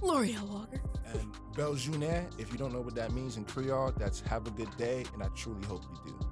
L'Oreal 0.00 0.48
Walker. 0.48 0.80
and 1.12 1.32
Belle 1.56 1.74
Journée. 1.74 2.24
If 2.38 2.52
you 2.52 2.58
don't 2.58 2.72
know 2.72 2.80
what 2.80 2.94
that 2.94 3.10
means 3.12 3.36
in 3.36 3.44
Creole, 3.44 3.92
that's 3.98 4.20
have 4.20 4.46
a 4.46 4.50
good 4.52 4.74
day, 4.76 5.04
and 5.12 5.22
I 5.22 5.26
truly 5.36 5.64
hope 5.66 5.82
you 5.90 6.12
do. 6.12 6.26